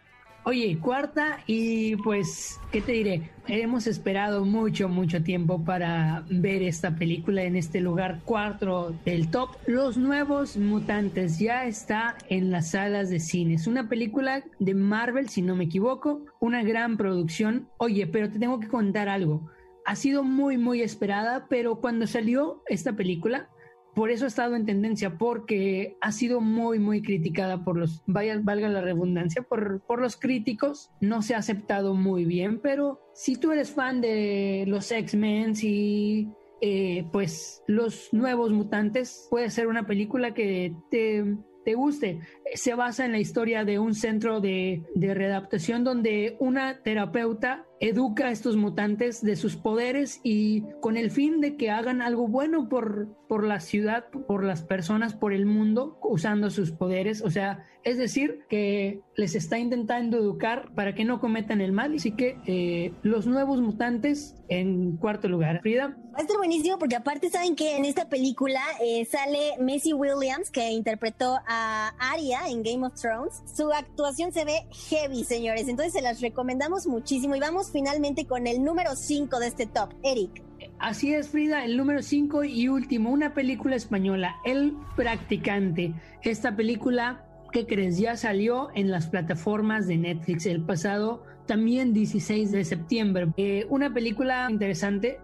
Oye, 0.45 0.77
cuarta 0.81 1.39
y 1.47 1.95
pues, 1.97 2.59
¿qué 2.73 2.81
te 2.81 2.91
diré? 2.91 3.31
Hemos 3.47 3.87
esperado 3.87 4.45
mucho, 4.45 4.89
mucho 4.89 5.23
tiempo 5.23 5.65
para 5.65 6.25
ver 6.31 6.63
esta 6.65 6.97
película 6.97 7.45
en 7.45 7.55
este 7.55 7.81
lugar 7.81 8.23
cuarto 8.25 8.93
del 9.05 9.31
top. 9.31 9.51
Los 9.69 9.97
Nuevos 9.97 10.57
Mutantes 10.57 11.39
ya 11.39 11.65
está 11.67 12.17
en 12.29 12.51
las 12.51 12.73
salas 12.73 13.09
de 13.09 13.21
cines. 13.21 13.69
Una 13.69 13.89
película 13.89 14.43
de 14.59 14.75
Marvel, 14.75 15.29
si 15.29 15.43
no 15.43 15.55
me 15.55 15.65
equivoco, 15.65 16.25
una 16.41 16.65
gran 16.65 16.97
producción. 16.97 17.69
Oye, 17.77 18.09
pero 18.09 18.29
te 18.29 18.41
tengo 18.41 18.59
que 18.59 18.67
contar 18.67 19.09
algo. 19.09 19.49
Ha 19.85 19.95
sido 19.95 20.25
muy, 20.25 20.59
muy 20.59 20.83
esperada, 20.83 21.47
pero 21.49 21.77
cuando 21.77 22.09
salió 22.09 22.65
esta 22.67 22.95
película, 22.95 23.49
por 23.95 24.11
eso 24.11 24.25
ha 24.25 24.29
estado 24.29 24.57
en 24.57 24.67
tendencia, 24.67 25.19
porque 25.19 25.97
ha 26.01 26.13
sido 26.13 26.41
muy, 26.41 26.79
muy 26.79 27.03
criticada 27.03 27.65
por 27.65 27.77
los, 27.77 28.03
vaya, 28.07 28.41
valga 28.43 28.69
la 28.69 28.81
redundancia, 28.81 29.43
por, 29.43 29.81
por 29.83 30.01
los 30.01 30.17
críticos. 30.17 30.91
No 31.01 31.23
se 31.23 31.35
ha 31.35 31.39
aceptado 31.39 31.95
muy 31.95 32.25
bien, 32.25 32.61
pero 32.61 33.01
si 33.15 33.37
tú 33.37 33.53
eres 33.53 33.71
fan 33.71 34.01
de 34.01 34.65
los 34.67 34.91
X-Men 34.91 35.55
y 35.63 36.29
eh, 36.61 37.05
pues 37.13 37.63
los 37.67 38.09
nuevos 38.13 38.53
mutantes, 38.53 39.27
puede 39.31 39.51
ser 39.51 39.67
una 39.67 39.87
película 39.87 40.33
que 40.33 40.75
te, 40.91 41.37
te 41.65 41.75
guste. 41.75 42.21
Se 42.55 42.75
basa 42.75 43.05
en 43.05 43.13
la 43.13 43.19
historia 43.19 43.65
de 43.65 43.79
un 43.79 43.95
centro 43.95 44.41
de, 44.41 44.85
de 44.95 45.13
readaptación 45.13 45.85
donde 45.85 46.37
una 46.39 46.83
terapeuta 46.83 47.67
educa 47.83 48.29
a 48.29 48.31
estos 48.31 48.57
mutantes 48.57 49.23
de 49.23 49.35
sus 49.35 49.57
poderes 49.57 50.21
y 50.23 50.63
con 50.81 50.97
el 50.97 51.11
fin 51.11 51.41
de 51.41 51.57
que 51.57 51.71
hagan 51.71 52.01
algo 52.01 52.29
bueno 52.29 52.69
por, 52.69 53.09
por 53.29 53.45
la 53.45 53.59
ciudad, 53.59 54.05
por 54.29 54.45
las 54.45 54.63
personas, 54.63 55.15
por 55.15 55.33
el 55.33 55.47
mundo, 55.47 55.99
usando 56.01 56.49
sus 56.51 56.71
poderes. 56.71 57.23
O 57.23 57.31
sea, 57.31 57.67
es 57.85 57.99
decir, 57.99 58.45
que 58.49 59.01
les 59.17 59.35
está 59.35 59.59
intentando 59.59 60.17
educar 60.19 60.73
para 60.75 60.95
que 60.95 61.05
no 61.05 61.19
cometan 61.19 61.61
el 61.61 61.73
mal. 61.73 61.97
Así 61.97 62.13
que 62.13 62.39
eh, 62.47 62.95
los 63.03 63.27
nuevos 63.27 63.61
mutantes 63.61 64.37
en 64.49 64.97
cuarto 64.97 65.29
lugar. 65.29 65.61
Frida. 65.63 65.97
Va 66.15 66.19
a 66.19 66.21
estar 66.21 66.37
buenísimo 66.37 66.79
porque 66.79 66.95
aparte 66.95 67.31
saben 67.31 67.57
que 67.57 67.77
en 67.77 67.85
esta 67.85 68.09
película 68.09 68.61
eh, 68.81 69.05
sale 69.07 69.57
Messi 69.59 69.93
Williams 69.93 70.51
que 70.51 70.71
interpretó 70.71 71.39
a 71.49 71.89
Arya 71.99 72.49
en 72.49 72.63
Game 72.63 72.87
of 72.87 72.95
Thrones. 73.01 73.43
Su 73.57 73.73
actuación 73.73 74.33
se 74.33 74.45
ve 74.45 74.67
heavy, 74.89 75.25
señores. 75.25 75.69
Entonces 75.69 75.95
se 75.95 76.03
las 76.03 76.21
recomendamos 76.21 76.87
muchísimo 76.87 77.35
y 77.35 77.41
vamos 77.41 77.72
finalmente 77.73 78.27
con 78.27 78.47
el 78.47 78.63
número 78.63 78.95
5 78.95 79.39
de 79.39 79.47
este 79.47 79.67
top. 79.67 79.95
Eric. 80.03 80.43
Así 80.79 81.15
es, 81.15 81.29
Frida, 81.29 81.65
el 81.65 81.77
número 81.77 82.03
5 82.03 82.45
y 82.45 82.69
último, 82.69 83.11
una 83.11 83.35
película 83.35 83.77
española, 83.77 84.37
El 84.45 84.75
Practicante. 84.97 85.95
Esta 86.23 86.57
película, 86.57 87.25
¿qué 87.53 87.67
crees? 87.67 87.99
Ya 87.99 88.17
salió 88.17 88.69
en 88.75 88.91
las 88.91 89.07
plataformas 89.07 89.87
de 89.87 89.97
Netflix 89.97 90.47
el 90.47 90.63
pasado 90.63 91.23
también 91.47 91.93
16 91.93 92.51
de 92.51 92.65
septiembre. 92.65 93.29
Eh, 93.37 93.67
una 93.69 93.93
película 93.93 94.49
interesante. 94.51 95.21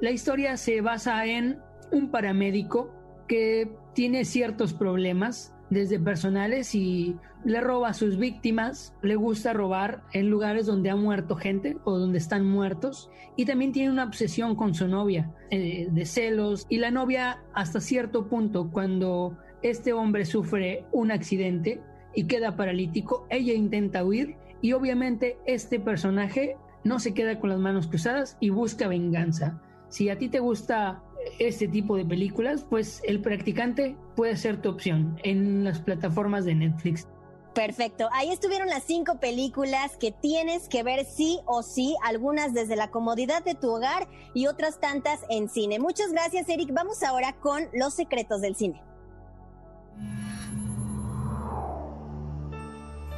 La 0.00 0.10
historia 0.10 0.56
se 0.56 0.80
basa 0.80 1.24
en 1.26 1.58
un 1.90 2.10
paramédico 2.10 2.90
que 3.28 3.70
tiene 3.94 4.24
ciertos 4.24 4.72
problemas 4.72 5.54
desde 5.72 5.98
personales 5.98 6.74
y 6.74 7.16
le 7.44 7.60
roba 7.60 7.88
a 7.88 7.94
sus 7.94 8.18
víctimas, 8.18 8.94
le 9.02 9.16
gusta 9.16 9.52
robar 9.52 10.02
en 10.12 10.28
lugares 10.28 10.66
donde 10.66 10.90
ha 10.90 10.96
muerto 10.96 11.34
gente 11.36 11.78
o 11.84 11.98
donde 11.98 12.18
están 12.18 12.46
muertos. 12.46 13.10
Y 13.36 13.46
también 13.46 13.72
tiene 13.72 13.90
una 13.90 14.04
obsesión 14.04 14.54
con 14.54 14.74
su 14.74 14.86
novia 14.86 15.32
eh, 15.50 15.88
de 15.90 16.06
celos. 16.06 16.66
Y 16.68 16.78
la 16.78 16.90
novia 16.90 17.42
hasta 17.54 17.80
cierto 17.80 18.28
punto 18.28 18.70
cuando 18.70 19.38
este 19.62 19.92
hombre 19.92 20.24
sufre 20.26 20.84
un 20.92 21.10
accidente 21.10 21.80
y 22.14 22.24
queda 22.24 22.56
paralítico, 22.56 23.26
ella 23.30 23.54
intenta 23.54 24.04
huir. 24.04 24.36
Y 24.60 24.74
obviamente 24.74 25.38
este 25.46 25.80
personaje 25.80 26.56
no 26.84 26.98
se 26.98 27.14
queda 27.14 27.40
con 27.40 27.50
las 27.50 27.58
manos 27.58 27.88
cruzadas 27.88 28.36
y 28.40 28.50
busca 28.50 28.88
venganza. 28.88 29.60
Si 29.88 30.10
a 30.10 30.18
ti 30.18 30.28
te 30.28 30.38
gusta 30.38 31.02
este 31.38 31.68
tipo 31.68 31.96
de 31.96 32.04
películas, 32.04 32.64
pues 32.68 33.00
El 33.04 33.20
Practicante 33.20 33.96
puede 34.16 34.36
ser 34.36 34.60
tu 34.60 34.70
opción 34.70 35.18
en 35.22 35.64
las 35.64 35.80
plataformas 35.80 36.44
de 36.44 36.54
Netflix. 36.54 37.06
Perfecto. 37.54 38.08
Ahí 38.12 38.30
estuvieron 38.30 38.68
las 38.68 38.84
cinco 38.84 39.18
películas 39.18 39.96
que 39.98 40.10
tienes 40.10 40.68
que 40.68 40.82
ver 40.82 41.04
sí 41.04 41.40
o 41.44 41.62
sí, 41.62 41.94
algunas 42.02 42.54
desde 42.54 42.76
la 42.76 42.90
comodidad 42.90 43.44
de 43.44 43.54
tu 43.54 43.70
hogar 43.70 44.08
y 44.32 44.46
otras 44.46 44.80
tantas 44.80 45.20
en 45.28 45.50
cine. 45.50 45.78
Muchas 45.78 46.12
gracias, 46.12 46.48
Eric. 46.48 46.72
Vamos 46.72 47.02
ahora 47.02 47.34
con 47.34 47.64
los 47.74 47.94
secretos 47.94 48.40
del 48.40 48.56
cine. 48.56 48.82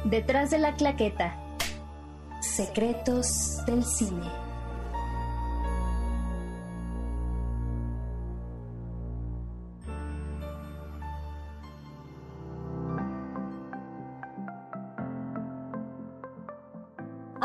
Detrás 0.03 0.51
de 0.51 0.59
la 0.59 0.75
claqueta. 0.75 1.39
Secretos 2.41 3.65
del 3.65 3.83
cine. 3.83 4.44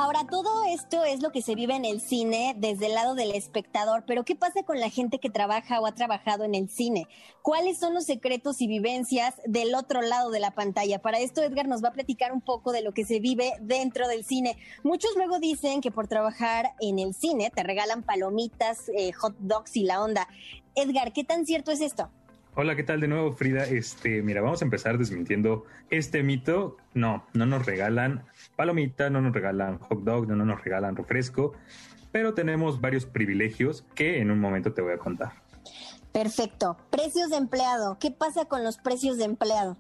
Ahora, 0.02 0.24
todo 0.24 0.64
esto 0.64 1.04
es 1.04 1.20
lo 1.20 1.30
que 1.30 1.42
se 1.42 1.54
vive 1.54 1.76
en 1.76 1.84
el 1.84 2.00
cine 2.00 2.54
desde 2.56 2.86
el 2.86 2.94
lado 2.94 3.14
del 3.14 3.32
espectador, 3.32 4.04
pero 4.06 4.24
¿qué 4.24 4.34
pasa 4.34 4.62
con 4.62 4.80
la 4.80 4.88
gente 4.88 5.18
que 5.18 5.28
trabaja 5.28 5.78
o 5.78 5.86
ha 5.86 5.94
trabajado 5.94 6.44
en 6.44 6.54
el 6.54 6.70
cine? 6.70 7.06
¿Cuáles 7.42 7.78
son 7.78 7.92
los 7.92 8.06
secretos 8.06 8.62
y 8.62 8.66
vivencias 8.66 9.34
del 9.44 9.74
otro 9.74 10.00
lado 10.00 10.30
de 10.30 10.40
la 10.40 10.52
pantalla? 10.52 11.00
Para 11.00 11.18
esto, 11.18 11.42
Edgar 11.42 11.68
nos 11.68 11.84
va 11.84 11.88
a 11.88 11.92
platicar 11.92 12.32
un 12.32 12.40
poco 12.40 12.72
de 12.72 12.80
lo 12.80 12.92
que 12.92 13.04
se 13.04 13.20
vive 13.20 13.52
dentro 13.60 14.08
del 14.08 14.24
cine. 14.24 14.56
Muchos 14.84 15.10
luego 15.16 15.38
dicen 15.38 15.82
que 15.82 15.90
por 15.90 16.08
trabajar 16.08 16.70
en 16.80 16.98
el 16.98 17.12
cine 17.12 17.52
te 17.54 17.62
regalan 17.62 18.02
palomitas, 18.02 18.88
eh, 18.96 19.12
hot 19.12 19.36
dogs 19.38 19.76
y 19.76 19.82
la 19.82 20.02
onda. 20.02 20.28
Edgar, 20.76 21.12
¿qué 21.12 21.24
tan 21.24 21.44
cierto 21.44 21.72
es 21.72 21.82
esto? 21.82 22.10
Hola, 22.54 22.74
¿qué 22.74 22.82
tal 22.82 23.00
de 23.00 23.06
nuevo, 23.06 23.32
Frida? 23.32 23.64
Este, 23.64 24.22
mira, 24.22 24.40
vamos 24.40 24.62
a 24.62 24.64
empezar 24.64 24.98
desmintiendo 24.98 25.66
este 25.90 26.22
mito. 26.22 26.78
No, 26.94 27.26
no 27.32 27.46
nos 27.46 27.64
regalan 27.64 28.24
palomita, 28.61 29.09
no 29.09 29.23
nos 29.23 29.33
regalan 29.33 29.79
hot 29.79 30.01
dog, 30.01 30.29
no 30.29 30.44
nos 30.44 30.62
regalan 30.62 30.94
refresco, 30.94 31.55
pero 32.12 32.35
tenemos 32.35 32.79
varios 32.79 33.07
privilegios 33.07 33.87
que 33.94 34.20
en 34.20 34.31
un 34.31 34.38
momento 34.38 34.75
te 34.75 34.83
voy 34.83 34.92
a 34.92 34.99
contar. 34.99 35.33
Perfecto. 36.12 36.77
Precios 36.90 37.31
de 37.31 37.37
empleado. 37.37 37.96
¿Qué 37.99 38.11
pasa 38.11 38.44
con 38.44 38.62
los 38.62 38.77
precios 38.77 39.16
de 39.16 39.25
empleado? 39.25 39.79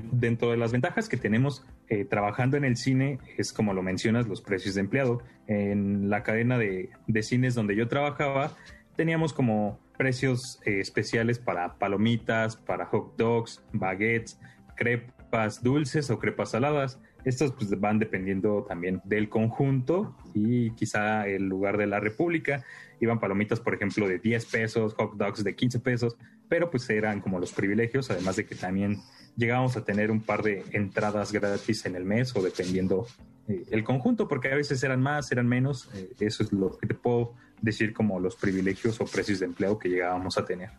Dentro 0.00 0.50
de 0.50 0.56
las 0.56 0.72
ventajas 0.72 1.08
que 1.08 1.16
tenemos 1.16 1.64
eh, 1.88 2.04
trabajando 2.04 2.56
en 2.56 2.64
el 2.64 2.76
cine 2.76 3.20
es 3.38 3.52
como 3.52 3.74
lo 3.74 3.84
mencionas, 3.84 4.26
los 4.26 4.40
precios 4.40 4.74
de 4.74 4.80
empleado. 4.80 5.22
En 5.46 6.10
la 6.10 6.24
cadena 6.24 6.58
de, 6.58 6.90
de 7.06 7.22
cines 7.22 7.54
donde 7.54 7.76
yo 7.76 7.86
trabajaba 7.86 8.50
teníamos 8.96 9.32
como 9.32 9.78
precios 9.96 10.60
eh, 10.64 10.80
especiales 10.80 11.38
para 11.38 11.74
palomitas, 11.78 12.56
para 12.56 12.86
hot 12.86 13.16
dogs, 13.16 13.62
baguettes, 13.72 14.40
crepas 14.74 15.62
dulces 15.62 16.10
o 16.10 16.18
crepas 16.18 16.50
saladas. 16.50 16.98
Estos 17.26 17.50
pues, 17.50 17.68
van 17.80 17.98
dependiendo 17.98 18.64
también 18.68 19.02
del 19.02 19.28
conjunto 19.28 20.16
y 20.32 20.70
quizá 20.70 21.26
el 21.26 21.48
lugar 21.48 21.76
de 21.76 21.88
la 21.88 21.98
República. 21.98 22.64
Iban 23.00 23.18
palomitas, 23.18 23.58
por 23.58 23.74
ejemplo, 23.74 24.06
de 24.06 24.20
10 24.20 24.46
pesos, 24.46 24.94
hot 24.94 25.16
dogs 25.16 25.42
de 25.42 25.56
15 25.56 25.80
pesos, 25.80 26.16
pero 26.48 26.70
pues 26.70 26.88
eran 26.88 27.20
como 27.20 27.40
los 27.40 27.52
privilegios, 27.52 28.12
además 28.12 28.36
de 28.36 28.46
que 28.46 28.54
también 28.54 28.98
llegábamos 29.36 29.76
a 29.76 29.84
tener 29.84 30.12
un 30.12 30.20
par 30.20 30.44
de 30.44 30.64
entradas 30.70 31.32
gratis 31.32 31.84
en 31.84 31.96
el 31.96 32.04
mes 32.04 32.34
o 32.36 32.42
dependiendo 32.42 33.08
eh, 33.48 33.64
el 33.72 33.82
conjunto, 33.82 34.28
porque 34.28 34.52
a 34.52 34.54
veces 34.54 34.80
eran 34.84 35.02
más, 35.02 35.32
eran 35.32 35.48
menos. 35.48 35.90
Eh, 35.96 36.12
eso 36.20 36.44
es 36.44 36.52
lo 36.52 36.78
que 36.78 36.86
te 36.86 36.94
puedo 36.94 37.34
decir 37.60 37.92
como 37.92 38.20
los 38.20 38.36
privilegios 38.36 39.00
o 39.00 39.04
precios 39.04 39.40
de 39.40 39.46
empleo 39.46 39.80
que 39.80 39.88
llegábamos 39.88 40.38
a 40.38 40.44
tener. 40.44 40.70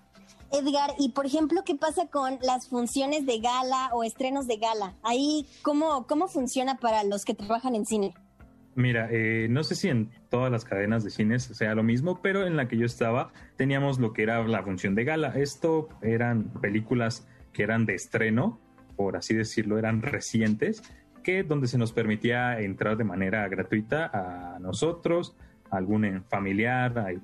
Edgar, 0.51 0.91
y 0.97 1.09
por 1.09 1.25
ejemplo, 1.25 1.63
¿qué 1.65 1.75
pasa 1.75 2.07
con 2.07 2.39
las 2.41 2.67
funciones 2.67 3.25
de 3.25 3.39
gala 3.39 3.89
o 3.93 4.03
estrenos 4.03 4.47
de 4.47 4.57
gala? 4.57 4.95
Ahí, 5.03 5.45
¿cómo, 5.61 6.07
cómo 6.07 6.27
funciona 6.27 6.77
para 6.77 7.03
los 7.03 7.25
que 7.25 7.33
trabajan 7.33 7.75
en 7.75 7.85
cine? 7.85 8.13
Mira, 8.75 9.09
eh, 9.11 9.47
no 9.49 9.63
sé 9.63 9.73
si 9.73 9.89
en 9.89 10.11
todas 10.29 10.51
las 10.51 10.63
cadenas 10.63 11.03
de 11.03 11.09
cines 11.09 11.43
sea 11.43 11.73
lo 11.73 11.81
mismo, 11.81 12.21
pero 12.21 12.45
en 12.45 12.55
la 12.55 12.67
que 12.67 12.77
yo 12.77 12.85
estaba 12.85 13.31
teníamos 13.55 13.97
lo 13.97 14.13
que 14.13 14.21
era 14.21 14.47
la 14.47 14.61
función 14.61 14.93
de 14.93 15.03
gala. 15.03 15.33
Esto 15.35 15.89
eran 16.03 16.43
películas 16.61 17.27
que 17.53 17.63
eran 17.63 17.87
de 17.87 17.95
estreno, 17.95 18.59
por 18.95 19.17
así 19.17 19.33
decirlo, 19.33 19.79
eran 19.79 20.03
recientes, 20.03 20.83
que 21.23 21.41
donde 21.41 21.67
se 21.67 21.79
nos 21.79 21.91
permitía 21.91 22.61
entrar 22.61 22.97
de 22.97 23.03
manera 23.03 23.47
gratuita 23.47 24.11
a 24.13 24.59
nosotros, 24.59 25.35
algún 25.71 26.23
familiar, 26.29 27.17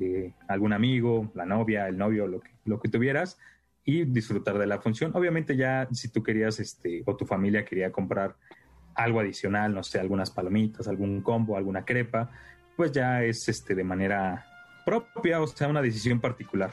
algún 0.48 0.74
amigo, 0.74 1.32
la 1.34 1.46
novia, 1.46 1.88
el 1.88 1.98
novio, 1.98 2.28
lo 2.28 2.40
que, 2.40 2.52
lo 2.66 2.80
que 2.80 2.90
tuvieras, 2.90 3.38
y 3.86 4.06
disfrutar 4.06 4.58
de 4.58 4.68
la 4.68 4.80
función. 4.80 5.12
Obviamente 5.16 5.56
ya 5.56 5.88
si 5.92 6.10
tú 6.10 6.24
querías, 6.24 6.60
este, 6.60 7.04
o 7.06 7.16
tu 7.16 7.26
familia 7.26 7.66
quería 7.66 7.92
comprar 7.92 8.36
algo 8.96 9.20
adicional, 9.20 9.74
no 9.74 9.84
sé, 9.84 10.00
algunas 10.00 10.30
palomitas, 10.30 10.88
algún 10.88 11.22
combo, 11.22 11.58
alguna 11.58 11.84
crepa, 11.84 12.32
pues 12.76 12.92
ya 12.92 13.24
es 13.24 13.48
este, 13.50 13.76
de 13.76 13.84
manera 13.84 14.46
propia, 14.86 15.42
o 15.42 15.48
sea, 15.48 15.68
una 15.68 15.82
decisión 15.82 16.20
particular. 16.20 16.72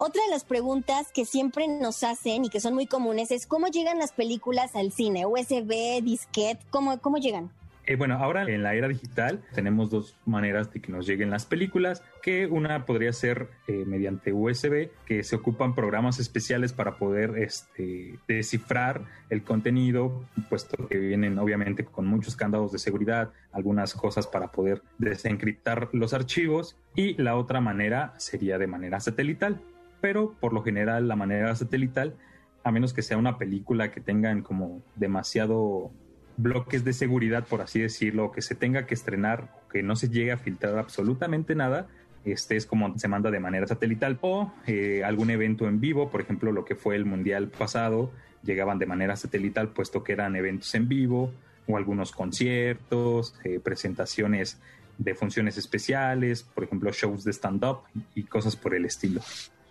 Otra 0.00 0.22
de 0.22 0.30
las 0.30 0.44
preguntas 0.44 1.10
que 1.12 1.24
siempre 1.24 1.66
nos 1.66 2.04
hacen 2.04 2.44
y 2.44 2.50
que 2.50 2.60
son 2.60 2.74
muy 2.74 2.86
comunes 2.86 3.32
es 3.32 3.46
cómo 3.46 3.66
llegan 3.66 3.98
las 3.98 4.12
películas 4.12 4.76
al 4.76 4.92
cine, 4.92 5.26
USB, 5.26 6.02
disquete, 6.02 6.64
¿cómo, 6.70 7.00
cómo 7.00 7.18
llegan? 7.18 7.50
Eh, 7.88 7.96
bueno, 7.96 8.16
ahora 8.16 8.42
en 8.42 8.62
la 8.62 8.74
era 8.74 8.86
digital 8.86 9.40
tenemos 9.54 9.88
dos 9.88 10.14
maneras 10.26 10.70
de 10.70 10.80
que 10.82 10.92
nos 10.92 11.06
lleguen 11.06 11.30
las 11.30 11.46
películas, 11.46 12.04
que 12.22 12.46
una 12.46 12.84
podría 12.84 13.14
ser 13.14 13.48
eh, 13.66 13.84
mediante 13.86 14.30
USB, 14.30 14.90
que 15.06 15.22
se 15.22 15.36
ocupan 15.36 15.74
programas 15.74 16.18
especiales 16.18 16.74
para 16.74 16.96
poder 16.98 17.38
este, 17.38 18.18
descifrar 18.28 19.06
el 19.30 19.42
contenido, 19.42 20.22
puesto 20.50 20.86
que 20.86 20.98
vienen 20.98 21.38
obviamente 21.38 21.86
con 21.86 22.06
muchos 22.06 22.36
candados 22.36 22.72
de 22.72 22.78
seguridad, 22.78 23.32
algunas 23.52 23.94
cosas 23.94 24.26
para 24.26 24.52
poder 24.52 24.82
desencriptar 24.98 25.88
los 25.92 26.12
archivos, 26.12 26.76
y 26.94 27.14
la 27.14 27.36
otra 27.36 27.62
manera 27.62 28.12
sería 28.18 28.58
de 28.58 28.66
manera 28.66 29.00
satelital, 29.00 29.62
pero 30.02 30.34
por 30.38 30.52
lo 30.52 30.62
general 30.62 31.08
la 31.08 31.16
manera 31.16 31.54
satelital, 31.54 32.16
a 32.64 32.70
menos 32.70 32.92
que 32.92 33.00
sea 33.00 33.16
una 33.16 33.38
película 33.38 33.90
que 33.90 34.02
tengan 34.02 34.42
como 34.42 34.82
demasiado 34.94 35.90
bloques 36.38 36.84
de 36.84 36.94
seguridad, 36.94 37.46
por 37.46 37.60
así 37.60 37.80
decirlo, 37.80 38.32
que 38.32 38.40
se 38.40 38.54
tenga 38.54 38.86
que 38.86 38.94
estrenar, 38.94 39.52
que 39.70 39.82
no 39.82 39.96
se 39.96 40.08
llegue 40.08 40.32
a 40.32 40.38
filtrar 40.38 40.78
absolutamente 40.78 41.54
nada, 41.54 41.88
este 42.24 42.56
es 42.56 42.66
como 42.66 42.98
se 42.98 43.08
manda 43.08 43.30
de 43.30 43.40
manera 43.40 43.66
satelital 43.66 44.18
o 44.22 44.52
eh, 44.66 45.02
algún 45.04 45.30
evento 45.30 45.68
en 45.68 45.80
vivo, 45.80 46.10
por 46.10 46.20
ejemplo, 46.20 46.52
lo 46.52 46.64
que 46.64 46.74
fue 46.74 46.96
el 46.96 47.04
mundial 47.04 47.48
pasado, 47.48 48.10
llegaban 48.42 48.78
de 48.78 48.86
manera 48.86 49.16
satelital 49.16 49.68
puesto 49.68 50.02
que 50.02 50.12
eran 50.12 50.36
eventos 50.36 50.74
en 50.74 50.88
vivo 50.88 51.32
o 51.66 51.76
algunos 51.76 52.12
conciertos, 52.12 53.34
eh, 53.44 53.60
presentaciones 53.60 54.58
de 54.96 55.14
funciones 55.14 55.58
especiales, 55.58 56.42
por 56.42 56.64
ejemplo, 56.64 56.90
shows 56.92 57.24
de 57.24 57.32
stand-up 57.32 57.80
y 58.14 58.24
cosas 58.24 58.56
por 58.56 58.74
el 58.74 58.84
estilo. 58.84 59.20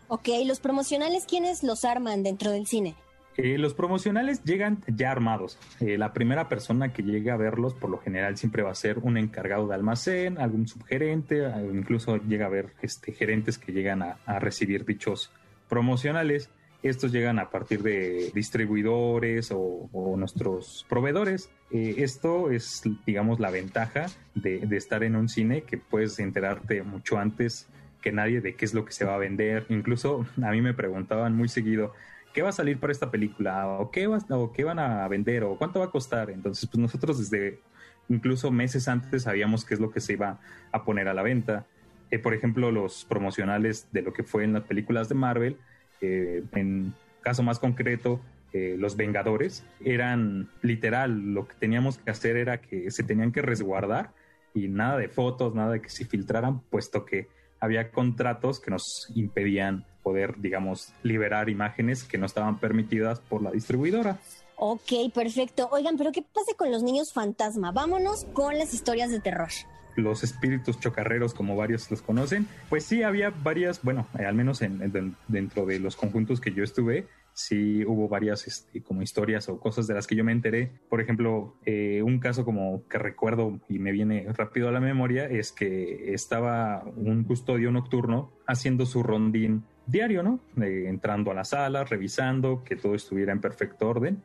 Ok, 0.07 0.29
los 0.45 0.59
promocionales, 0.59 1.25
¿quiénes 1.25 1.63
los 1.63 1.83
arman 1.83 2.23
dentro 2.23 2.51
del 2.51 2.65
cine? 2.65 2.95
Eh, 3.37 3.59
los 3.59 3.75
promocionales 3.75 4.43
llegan 4.43 4.83
ya 4.87 5.11
armados. 5.11 5.59
Eh, 5.79 5.99
la 5.99 6.11
primera 6.11 6.49
persona 6.49 6.91
que 6.91 7.03
llegue 7.03 7.29
a 7.29 7.37
verlos, 7.37 7.75
por 7.75 7.91
lo 7.91 7.99
general, 7.99 8.35
siempre 8.35 8.63
va 8.63 8.71
a 8.71 8.75
ser 8.75 8.97
un 8.97 9.15
encargado 9.15 9.67
de 9.67 9.75
almacén, 9.75 10.39
algún 10.39 10.67
subgerente, 10.67 11.43
incluso 11.71 12.17
llega 12.17 12.45
a 12.45 12.47
haber 12.47 12.73
este, 12.81 13.13
gerentes 13.13 13.59
que 13.59 13.71
llegan 13.71 14.01
a, 14.01 14.39
recibir 14.39 14.85
dichos 14.85 15.31
promocionales. 15.69 16.49
Estos 16.81 17.11
llegan 17.11 17.37
a 17.37 17.49
partir 17.51 17.83
de 17.83 18.31
distribuidores 18.33 19.51
o, 19.51 19.89
nuestros 20.17 20.85
proveedores. 20.89 21.51
Eh, 21.69 21.95
esto 21.99 22.49
es, 22.49 22.81
digamos, 23.05 23.39
la 23.39 23.51
ventaja 23.51 24.07
de, 24.33 24.59
de 24.59 24.77
estar 24.77 25.03
en 25.03 25.15
un 25.15 25.29
cine 25.29 25.61
que 25.61 25.77
puedes 25.77 26.17
enterarte 26.19 26.81
mucho 26.81 27.19
antes 27.19 27.67
que 28.01 28.11
nadie 28.11 28.41
de 28.41 28.55
qué 28.55 28.65
es 28.65 28.73
lo 28.73 28.85
que 28.85 28.93
se 28.93 29.05
va 29.05 29.15
a 29.15 29.19
vender. 29.19 29.65
Incluso 29.69 30.25
a 30.41 30.51
mí 30.51 30.61
me 30.61 30.73
preguntaban 30.73 31.35
muy 31.35 31.49
seguido, 31.49 31.93
¿qué 32.37 32.43
va 32.43 32.49
a 32.49 32.51
salir 32.51 32.79
para 32.79 32.91
esta 32.91 33.09
película? 33.09 33.67
¿O 33.67 33.89
qué, 33.89 34.05
o 34.05 34.53
qué 34.53 34.63
van 34.63 34.77
a 34.77 35.07
vender? 35.07 35.43
¿O 35.43 35.57
cuánto 35.57 35.79
va 35.79 35.85
a 35.85 35.89
costar? 35.89 36.29
Entonces, 36.29 36.69
pues 36.69 36.77
nosotros 36.77 37.17
desde 37.17 37.61
incluso 38.09 38.51
meses 38.51 38.87
antes 38.87 39.23
sabíamos 39.23 39.65
qué 39.65 39.73
es 39.73 39.79
lo 39.79 39.89
que 39.89 39.99
se 39.99 40.13
iba 40.13 40.39
a 40.71 40.83
poner 40.85 41.07
a 41.07 41.15
la 41.15 41.23
venta. 41.23 41.65
Eh, 42.11 42.19
por 42.19 42.35
ejemplo, 42.35 42.71
los 42.71 43.05
promocionales 43.05 43.87
de 43.91 44.03
lo 44.03 44.13
que 44.13 44.21
fue 44.21 44.43
en 44.43 44.53
las 44.53 44.65
películas 44.65 45.09
de 45.09 45.15
Marvel, 45.15 45.57
eh, 45.99 46.43
en 46.51 46.93
caso 47.21 47.41
más 47.41 47.57
concreto, 47.57 48.21
eh, 48.53 48.75
los 48.77 48.97
Vengadores, 48.97 49.65
eran 49.83 50.47
literal, 50.61 51.33
lo 51.33 51.47
que 51.47 51.55
teníamos 51.55 51.97
que 51.97 52.11
hacer 52.11 52.37
era 52.37 52.61
que 52.61 52.91
se 52.91 53.01
tenían 53.01 53.31
que 53.31 53.41
resguardar 53.41 54.13
y 54.53 54.67
nada 54.67 54.99
de 54.99 55.09
fotos, 55.09 55.55
nada 55.55 55.71
de 55.71 55.81
que 55.81 55.89
se 55.89 56.05
filtraran, 56.05 56.59
puesto 56.69 57.03
que 57.03 57.29
había 57.59 57.89
contratos 57.89 58.59
que 58.59 58.69
nos 58.69 59.11
impedían 59.15 59.87
poder, 60.07 60.35
digamos, 60.37 60.93
liberar 61.03 61.49
imágenes 61.49 62.05
que 62.05 62.17
no 62.17 62.25
estaban 62.25 62.59
permitidas 62.59 63.19
por 63.19 63.41
la 63.41 63.51
distribuidora. 63.51 64.17
Ok, 64.55 65.11
perfecto. 65.13 65.67
Oigan, 65.69 65.97
pero 65.97 66.13
¿qué 66.13 66.21
pasa 66.21 66.53
con 66.55 66.71
los 66.71 66.81
niños 66.81 67.11
fantasma? 67.11 67.73
Vámonos 67.73 68.23
con 68.31 68.57
las 68.57 68.73
historias 68.73 69.11
de 69.11 69.19
terror 69.19 69.51
los 69.97 70.23
espíritus 70.23 70.79
chocarreros, 70.79 71.33
como 71.33 71.55
varios 71.55 71.89
los 71.89 72.03
conocen, 72.03 72.45
pues 72.69 72.85
sí 72.85 73.01
había 73.01 73.31
varias, 73.31 73.81
bueno, 73.81 74.05
al 74.13 74.35
menos 74.35 74.61
en, 74.61 75.15
dentro 75.27 75.65
de 75.65 75.79
los 75.79 75.95
conjuntos 75.95 76.39
que 76.39 76.53
yo 76.53 76.63
estuve, 76.63 77.07
sí 77.33 77.83
hubo 77.85 78.07
varias 78.07 78.47
este, 78.47 78.81
como 78.81 79.01
historias 79.01 79.49
o 79.49 79.59
cosas 79.59 79.87
de 79.87 79.93
las 79.93 80.07
que 80.07 80.15
yo 80.15 80.23
me 80.23 80.31
enteré. 80.31 80.71
Por 80.89 81.01
ejemplo, 81.01 81.55
eh, 81.65 82.01
un 82.03 82.19
caso 82.19 82.45
como 82.45 82.87
que 82.87 82.97
recuerdo 82.97 83.59
y 83.69 83.79
me 83.79 83.91
viene 83.91 84.27
rápido 84.33 84.69
a 84.69 84.71
la 84.71 84.79
memoria 84.79 85.25
es 85.25 85.51
que 85.51 86.13
estaba 86.13 86.83
un 86.95 87.23
custodio 87.23 87.71
nocturno 87.71 88.31
haciendo 88.47 88.85
su 88.85 89.03
rondín 89.03 89.63
diario, 89.87 90.21
¿no? 90.21 90.39
entrando 90.57 91.31
a 91.31 91.33
la 91.33 91.43
sala, 91.43 91.83
revisando 91.83 92.63
que 92.63 92.75
todo 92.75 92.95
estuviera 92.95 93.31
en 93.31 93.41
perfecto 93.41 93.89
orden. 93.89 94.23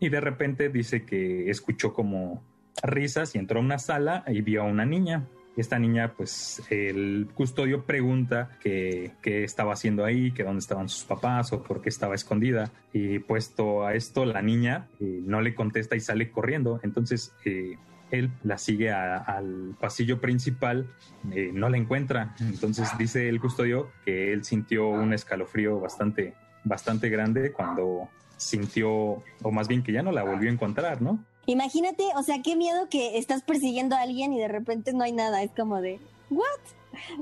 Y 0.00 0.08
de 0.08 0.20
repente 0.20 0.68
dice 0.68 1.04
que 1.04 1.48
escuchó 1.50 1.92
como 1.92 2.42
risas 2.82 3.34
y 3.34 3.38
entró 3.38 3.60
a 3.60 3.62
una 3.62 3.78
sala 3.78 4.24
y 4.26 4.40
vio 4.40 4.62
a 4.62 4.64
una 4.64 4.84
niña 4.84 5.28
esta 5.56 5.78
niña, 5.78 6.14
pues 6.16 6.62
el 6.70 7.28
custodio 7.34 7.84
pregunta 7.84 8.50
qué, 8.60 9.12
estaba 9.22 9.72
haciendo 9.74 10.04
ahí, 10.04 10.32
que 10.32 10.42
dónde 10.42 10.58
estaban 10.58 10.88
sus 10.88 11.04
papás 11.04 11.52
o 11.52 11.62
por 11.62 11.80
qué 11.80 11.88
estaba 11.88 12.14
escondida. 12.14 12.72
Y 12.92 13.20
puesto 13.20 13.86
a 13.86 13.94
esto, 13.94 14.24
la 14.24 14.42
niña 14.42 14.88
eh, 15.00 15.20
no 15.24 15.40
le 15.40 15.54
contesta 15.54 15.94
y 15.96 16.00
sale 16.00 16.30
corriendo. 16.30 16.80
Entonces, 16.82 17.32
eh, 17.44 17.76
él 18.14 18.30
la 18.42 18.58
sigue 18.58 18.90
al 18.90 19.76
pasillo 19.78 20.20
principal, 20.20 20.86
eh, 21.32 21.50
no 21.52 21.68
la 21.68 21.76
encuentra. 21.76 22.34
Entonces 22.40 22.88
dice 22.98 23.28
el 23.28 23.40
custodio 23.40 23.90
que 24.04 24.32
él 24.32 24.44
sintió 24.44 24.88
un 24.88 25.12
escalofrío 25.12 25.80
bastante, 25.80 26.34
bastante 26.64 27.08
grande 27.08 27.52
cuando 27.52 28.08
sintió, 28.36 29.22
o 29.42 29.50
más 29.52 29.68
bien 29.68 29.82
que 29.82 29.92
ya 29.92 30.02
no 30.02 30.12
la 30.12 30.22
volvió 30.22 30.50
a 30.50 30.52
encontrar, 30.52 31.02
¿no? 31.02 31.24
Imagínate, 31.46 32.04
o 32.16 32.22
sea, 32.22 32.40
qué 32.42 32.56
miedo 32.56 32.88
que 32.88 33.18
estás 33.18 33.42
persiguiendo 33.42 33.96
a 33.96 34.00
alguien 34.00 34.32
y 34.32 34.38
de 34.38 34.48
repente 34.48 34.92
no 34.92 35.04
hay 35.04 35.12
nada. 35.12 35.42
Es 35.42 35.50
como 35.50 35.80
de, 35.80 36.00
¿what? 36.30 36.44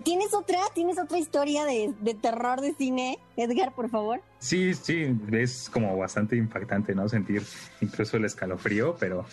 ¿Tienes 0.05 0.35
otra? 0.35 0.59
¿Tienes 0.74 0.98
otra 0.98 1.18
historia 1.18 1.64
de, 1.64 1.92
terror 2.20 2.61
de 2.61 2.74
cine, 2.74 3.18
Edgar, 3.37 3.74
por 3.74 3.88
favor? 3.88 4.20
Sí, 4.38 4.74
sí, 4.74 5.16
es 5.33 5.70
como 5.70 5.96
bastante 5.96 6.37
impactante, 6.37 6.94
¿no? 6.94 7.09
Sentir 7.09 7.42
incluso 7.81 8.16
el 8.16 8.24
escalofrío, 8.24 8.96
pero 8.98 9.24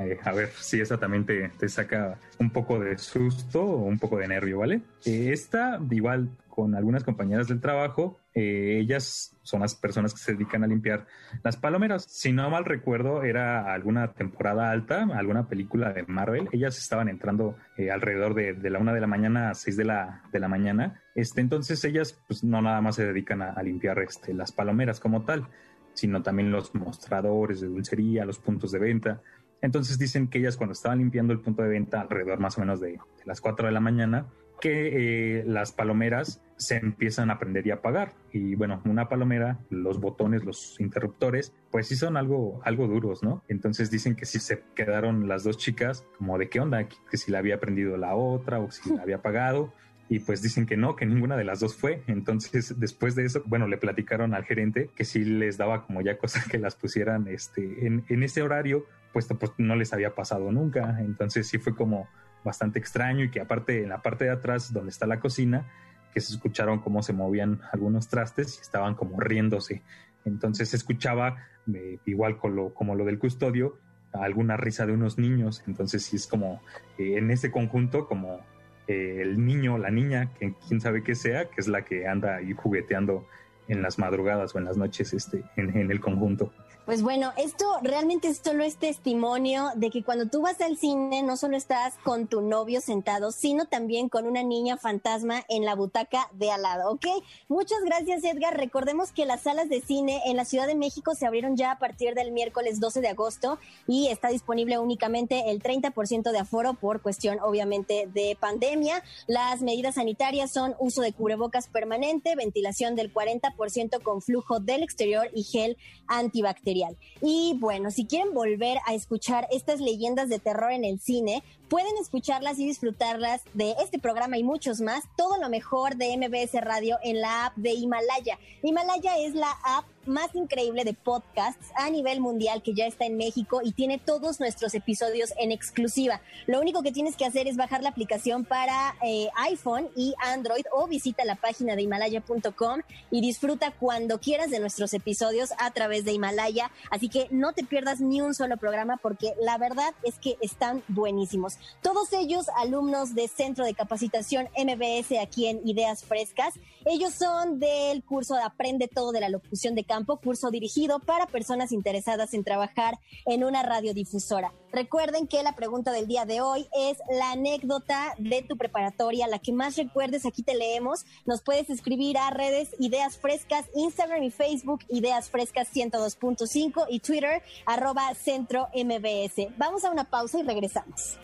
eh, 0.00 0.18
a 0.22 0.32
ver 0.32 0.50
si 0.50 0.80
esa 0.80 0.98
también 0.98 1.24
te, 1.24 1.68
saca 1.68 2.18
un 2.38 2.50
poco 2.50 2.78
de 2.78 2.98
susto 2.98 3.62
o 3.62 3.84
un 3.84 3.98
poco 3.98 4.18
de 4.18 4.28
nervio, 4.28 4.58
¿vale? 4.58 4.82
Eh, 5.04 5.30
esta, 5.32 5.80
igual 5.90 6.30
con 6.54 6.76
algunas 6.76 7.02
compañeras 7.02 7.48
del 7.48 7.60
trabajo, 7.60 8.20
eh, 8.32 8.78
ellas 8.80 9.36
son 9.42 9.60
las 9.60 9.74
personas 9.74 10.14
que 10.14 10.20
se 10.20 10.34
dedican 10.34 10.62
a 10.62 10.68
limpiar 10.68 11.04
las 11.42 11.56
palomeras. 11.56 12.04
Si 12.04 12.32
no 12.32 12.48
mal 12.48 12.64
recuerdo, 12.64 13.24
era 13.24 13.72
alguna 13.72 14.12
temporada 14.12 14.70
alta, 14.70 15.04
alguna 15.14 15.48
película 15.48 15.92
de 15.92 16.04
Marvel. 16.04 16.48
Ellas 16.52 16.78
estaban 16.78 17.08
entrando 17.08 17.56
eh, 17.76 17.90
alrededor 17.90 18.34
de, 18.34 18.70
la 18.70 18.78
una 18.78 18.92
de 18.92 19.00
la 19.00 19.08
mañana 19.08 19.50
a 19.50 19.54
seis 19.54 19.76
de 19.76 19.84
la, 19.84 20.22
de 20.32 20.38
la 20.38 20.46
mañana. 20.46 21.02
Este, 21.16 21.40
entonces 21.40 21.84
ellas 21.84 22.20
pues, 22.28 22.44
no 22.44 22.62
nada 22.62 22.80
más 22.80 22.94
se 22.94 23.04
dedican 23.04 23.42
a, 23.42 23.60
limpiar 23.60 23.98
este, 23.98 24.32
las 24.32 24.52
palomeras 24.52 25.00
como 25.00 25.24
tal, 25.24 25.48
sino 25.92 26.22
también 26.22 26.52
los 26.52 26.72
mostradores 26.74 27.60
de 27.60 27.66
dulcería, 27.66 28.24
los 28.24 28.38
puntos 28.38 28.70
de 28.70 28.78
venta. 28.78 29.22
Entonces 29.64 29.98
dicen 29.98 30.28
que 30.28 30.40
ellas 30.40 30.58
cuando 30.58 30.74
estaban 30.74 30.98
limpiando 30.98 31.32
el 31.32 31.40
punto 31.40 31.62
de 31.62 31.70
venta 31.70 31.98
alrededor 31.98 32.38
más 32.38 32.58
o 32.58 32.60
menos 32.60 32.82
de, 32.82 32.98
las 33.24 33.40
4 33.40 33.66
de 33.66 33.72
la 33.72 33.80
mañana, 33.80 34.26
que 34.60 35.38
eh, 35.38 35.44
las 35.46 35.72
palomeras 35.72 36.42
se 36.58 36.76
empiezan 36.76 37.30
a 37.30 37.38
prender 37.38 37.66
y 37.66 37.70
a 37.70 37.76
apagar. 37.76 38.12
Y 38.30 38.56
bueno, 38.56 38.82
una 38.84 39.08
palomera, 39.08 39.58
los 39.70 40.00
botones, 40.00 40.44
los 40.44 40.78
interruptores, 40.80 41.54
pues 41.70 41.88
sí 41.88 41.96
son 41.96 42.18
algo, 42.18 42.60
algo 42.62 42.86
duros, 42.88 43.22
¿no? 43.22 43.42
Entonces 43.48 43.90
dicen 43.90 44.16
que 44.16 44.26
si 44.26 44.38
se 44.38 44.62
quedaron 44.74 45.28
las 45.28 45.44
dos 45.44 45.56
chicas, 45.56 46.04
como 46.18 46.36
de 46.36 46.50
qué 46.50 46.60
onda, 46.60 46.86
que, 46.86 47.16
si 47.16 47.32
la 47.32 47.38
había 47.38 47.58
prendido 47.58 47.96
la 47.96 48.14
otra 48.14 48.60
o 48.60 48.70
si 48.70 48.94
la 48.94 49.00
había 49.00 49.16
apagado. 49.16 49.72
Y 50.10 50.18
pues 50.18 50.42
dicen 50.42 50.66
que 50.66 50.76
no, 50.76 50.94
que 50.94 51.06
ninguna 51.06 51.38
de 51.38 51.44
las 51.44 51.60
dos 51.60 51.74
fue. 51.74 52.02
Entonces, 52.06 52.74
después 52.78 53.14
de 53.14 53.24
eso, 53.24 53.42
bueno, 53.46 53.66
le 53.66 53.78
platicaron 53.78 54.34
al 54.34 54.44
gerente 54.44 54.90
que 54.94 55.06
sí 55.06 55.24
les 55.24 55.56
daba 55.56 55.86
como 55.86 56.02
ya 56.02 56.18
cosa 56.18 56.44
que 56.50 56.58
las 56.58 56.76
pusieran 56.76 57.28
este, 57.28 57.86
en, 57.86 58.04
en 58.10 58.22
ese 58.22 58.42
horario, 58.42 58.84
pues, 59.14 59.28
pues 59.38 59.52
no 59.56 59.76
les 59.76 59.94
había 59.94 60.14
pasado 60.14 60.52
nunca. 60.52 60.98
Entonces 61.00 61.46
sí 61.46 61.58
fue 61.58 61.74
como 61.74 62.08
bastante 62.44 62.78
extraño 62.78 63.24
y 63.24 63.30
que 63.30 63.40
aparte 63.40 63.82
en 63.82 63.88
la 63.88 64.02
parte 64.02 64.24
de 64.24 64.30
atrás 64.30 64.72
donde 64.72 64.90
está 64.90 65.06
la 65.06 65.20
cocina, 65.20 65.70
que 66.12 66.20
se 66.20 66.34
escucharon 66.34 66.80
cómo 66.80 67.02
se 67.02 67.12
movían 67.12 67.60
algunos 67.72 68.08
trastes 68.08 68.58
y 68.58 68.60
estaban 68.60 68.94
como 68.94 69.18
riéndose. 69.20 69.82
Entonces 70.24 70.68
se 70.68 70.76
escuchaba, 70.76 71.38
eh, 71.72 71.98
igual 72.04 72.38
con 72.38 72.56
lo, 72.56 72.74
como 72.74 72.96
lo 72.96 73.04
del 73.04 73.18
custodio, 73.18 73.78
alguna 74.12 74.56
risa 74.56 74.84
de 74.84 74.92
unos 74.92 75.16
niños. 75.16 75.62
Entonces 75.66 76.04
sí 76.04 76.16
es 76.16 76.26
como 76.26 76.60
eh, 76.98 77.16
en 77.16 77.30
ese 77.30 77.52
conjunto, 77.52 78.06
como 78.06 78.40
eh, 78.88 79.20
el 79.22 79.44
niño, 79.44 79.78
la 79.78 79.90
niña, 79.90 80.34
que 80.34 80.54
quién 80.68 80.80
sabe 80.80 81.04
qué 81.04 81.14
sea, 81.14 81.46
que 81.46 81.60
es 81.60 81.68
la 81.68 81.84
que 81.84 82.08
anda 82.08 82.36
ahí 82.36 82.52
jugueteando 82.52 83.26
en 83.68 83.80
las 83.80 83.98
madrugadas 83.98 84.54
o 84.54 84.58
en 84.58 84.64
las 84.64 84.76
noches 84.76 85.14
este, 85.14 85.44
en 85.56 85.90
el 85.90 86.00
conjunto. 86.00 86.52
Pues 86.84 87.00
bueno, 87.00 87.32
esto 87.38 87.64
realmente 87.80 88.34
solo 88.34 88.62
es 88.62 88.76
testimonio 88.76 89.70
de 89.74 89.88
que 89.88 90.02
cuando 90.02 90.26
tú 90.26 90.42
vas 90.42 90.60
al 90.60 90.76
cine 90.76 91.22
no 91.22 91.38
solo 91.38 91.56
estás 91.56 91.94
con 92.04 92.26
tu 92.26 92.42
novio 92.42 92.82
sentado, 92.82 93.32
sino 93.32 93.64
también 93.64 94.10
con 94.10 94.26
una 94.26 94.42
niña 94.42 94.76
fantasma 94.76 95.42
en 95.48 95.64
la 95.64 95.76
butaca 95.76 96.28
de 96.34 96.50
al 96.50 96.60
lado, 96.60 96.90
¿ok? 96.90 97.06
Muchas 97.48 97.78
gracias 97.86 98.22
Edgar. 98.24 98.58
Recordemos 98.58 99.12
que 99.12 99.24
las 99.24 99.44
salas 99.44 99.70
de 99.70 99.80
cine 99.80 100.20
en 100.26 100.36
la 100.36 100.44
Ciudad 100.44 100.66
de 100.66 100.74
México 100.74 101.14
se 101.14 101.26
abrieron 101.26 101.56
ya 101.56 101.70
a 101.70 101.78
partir 101.78 102.12
del 102.14 102.32
miércoles 102.32 102.80
12 102.80 103.00
de 103.00 103.08
agosto 103.08 103.58
y 103.86 104.08
está 104.08 104.28
disponible 104.28 104.78
únicamente 104.78 105.50
el 105.50 105.62
30% 105.62 106.32
de 106.32 106.38
aforo 106.38 106.74
por 106.74 107.00
cuestión 107.00 107.38
obviamente 107.40 108.10
de 108.12 108.36
pandemia. 108.38 109.02
Las 109.26 109.62
medidas 109.62 109.94
sanitarias 109.94 110.52
son 110.52 110.74
uso 110.78 111.00
de 111.00 111.14
cubrebocas 111.14 111.66
permanente, 111.66 112.36
ventilación 112.36 112.94
del 112.94 113.10
40% 113.10 114.02
con 114.02 114.20
flujo 114.20 114.60
del 114.60 114.82
exterior 114.82 115.30
y 115.32 115.44
gel 115.44 115.78
antibacterial. 116.08 116.73
Y 117.20 117.56
bueno, 117.58 117.90
si 117.90 118.06
quieren 118.06 118.34
volver 118.34 118.78
a 118.86 118.94
escuchar 118.94 119.46
estas 119.50 119.80
leyendas 119.80 120.28
de 120.28 120.38
terror 120.38 120.72
en 120.72 120.84
el 120.84 121.00
cine, 121.00 121.42
pueden 121.68 121.96
escucharlas 122.00 122.58
y 122.58 122.66
disfrutarlas 122.66 123.42
de 123.54 123.74
este 123.82 123.98
programa 123.98 124.38
y 124.38 124.44
muchos 124.44 124.80
más, 124.80 125.04
todo 125.16 125.38
lo 125.38 125.48
mejor 125.48 125.96
de 125.96 126.16
MBS 126.16 126.60
Radio 126.60 126.98
en 127.02 127.20
la 127.20 127.46
app 127.46 127.56
de 127.56 127.72
Himalaya. 127.72 128.38
Himalaya 128.62 129.18
es 129.18 129.34
la 129.34 129.50
app 129.64 129.84
más 130.06 130.34
increíble 130.34 130.84
de 130.84 130.94
podcasts 130.94 131.70
a 131.76 131.90
nivel 131.90 132.20
mundial 132.20 132.62
que 132.62 132.74
ya 132.74 132.86
está 132.86 133.06
en 133.06 133.16
México 133.16 133.60
y 133.62 133.72
tiene 133.72 133.98
todos 133.98 134.40
nuestros 134.40 134.74
episodios 134.74 135.32
en 135.38 135.52
exclusiva. 135.52 136.20
Lo 136.46 136.60
único 136.60 136.82
que 136.82 136.92
tienes 136.92 137.16
que 137.16 137.24
hacer 137.24 137.46
es 137.46 137.56
bajar 137.56 137.82
la 137.82 137.90
aplicación 137.90 138.44
para 138.44 138.96
eh, 139.02 139.28
iPhone 139.36 139.88
y 139.96 140.14
Android 140.20 140.64
o 140.72 140.86
visita 140.86 141.24
la 141.24 141.36
página 141.36 141.76
de 141.76 141.82
himalaya.com 141.82 142.80
y 143.10 143.20
disfruta 143.20 143.72
cuando 143.72 144.20
quieras 144.20 144.50
de 144.50 144.60
nuestros 144.60 144.94
episodios 144.94 145.50
a 145.58 145.70
través 145.70 146.04
de 146.04 146.12
Himalaya. 146.12 146.70
Así 146.90 147.08
que 147.08 147.28
no 147.30 147.52
te 147.52 147.64
pierdas 147.64 148.00
ni 148.00 148.20
un 148.20 148.34
solo 148.34 148.56
programa 148.56 148.96
porque 148.96 149.34
la 149.40 149.58
verdad 149.58 149.94
es 150.02 150.18
que 150.18 150.36
están 150.40 150.82
buenísimos. 150.88 151.58
Todos 151.82 152.12
ellos 152.12 152.46
alumnos 152.56 153.14
de 153.14 153.28
Centro 153.28 153.64
de 153.64 153.74
Capacitación 153.74 154.48
MBS 154.56 155.18
aquí 155.20 155.46
en 155.46 155.66
Ideas 155.66 156.04
Frescas. 156.04 156.54
Ellos 156.84 157.14
son 157.14 157.58
del 157.58 158.02
curso 158.02 158.34
de 158.34 158.42
Aprende 158.42 158.88
todo 158.88 159.12
de 159.12 159.20
la 159.20 159.28
locución 159.28 159.74
de 159.74 159.84
campo, 159.94 160.16
curso 160.16 160.50
dirigido 160.50 160.98
para 160.98 161.26
personas 161.26 161.70
interesadas 161.70 162.34
en 162.34 162.42
trabajar 162.42 162.98
en 163.26 163.44
una 163.44 163.62
radiodifusora. 163.62 164.52
Recuerden 164.72 165.28
que 165.28 165.44
la 165.44 165.54
pregunta 165.54 165.92
del 165.92 166.08
día 166.08 166.24
de 166.24 166.40
hoy 166.40 166.66
es 166.76 166.98
la 167.16 167.30
anécdota 167.30 168.16
de 168.18 168.42
tu 168.42 168.56
preparatoria, 168.56 169.28
la 169.28 169.38
que 169.38 169.52
más 169.52 169.76
recuerdes, 169.76 170.26
aquí 170.26 170.42
te 170.42 170.56
leemos. 170.56 171.06
Nos 171.26 171.42
puedes 171.42 171.70
escribir 171.70 172.18
a 172.18 172.30
redes 172.30 172.70
Ideas 172.80 173.16
Frescas, 173.16 173.66
Instagram 173.76 174.24
y 174.24 174.32
Facebook, 174.32 174.80
Ideas 174.88 175.30
Frescas 175.30 175.68
102.5 175.72 176.86
y 176.88 176.98
Twitter, 176.98 177.40
arroba 177.64 178.12
Centro 178.16 178.66
MBS. 178.74 179.56
Vamos 179.56 179.84
a 179.84 179.92
una 179.92 180.10
pausa 180.10 180.40
y 180.40 180.42
regresamos. 180.42 181.18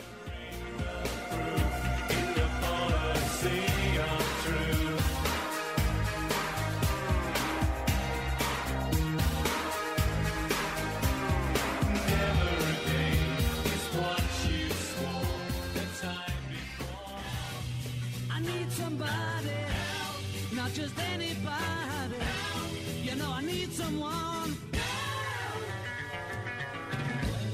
Someone. 23.80 24.52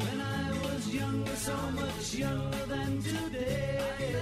When 0.04 0.18
I 0.20 0.46
was 0.64 0.82
younger, 1.00 1.36
so 1.36 1.56
much 1.80 2.14
younger 2.14 2.64
than 2.66 3.02
today, 3.02 4.14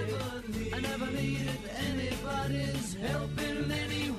I 0.73 0.79
never 0.79 1.07
needed 1.11 1.61
anybody's 1.89 2.93
help 2.95 3.37
in 3.49 3.71
any 3.71 4.11
way. 4.11 4.14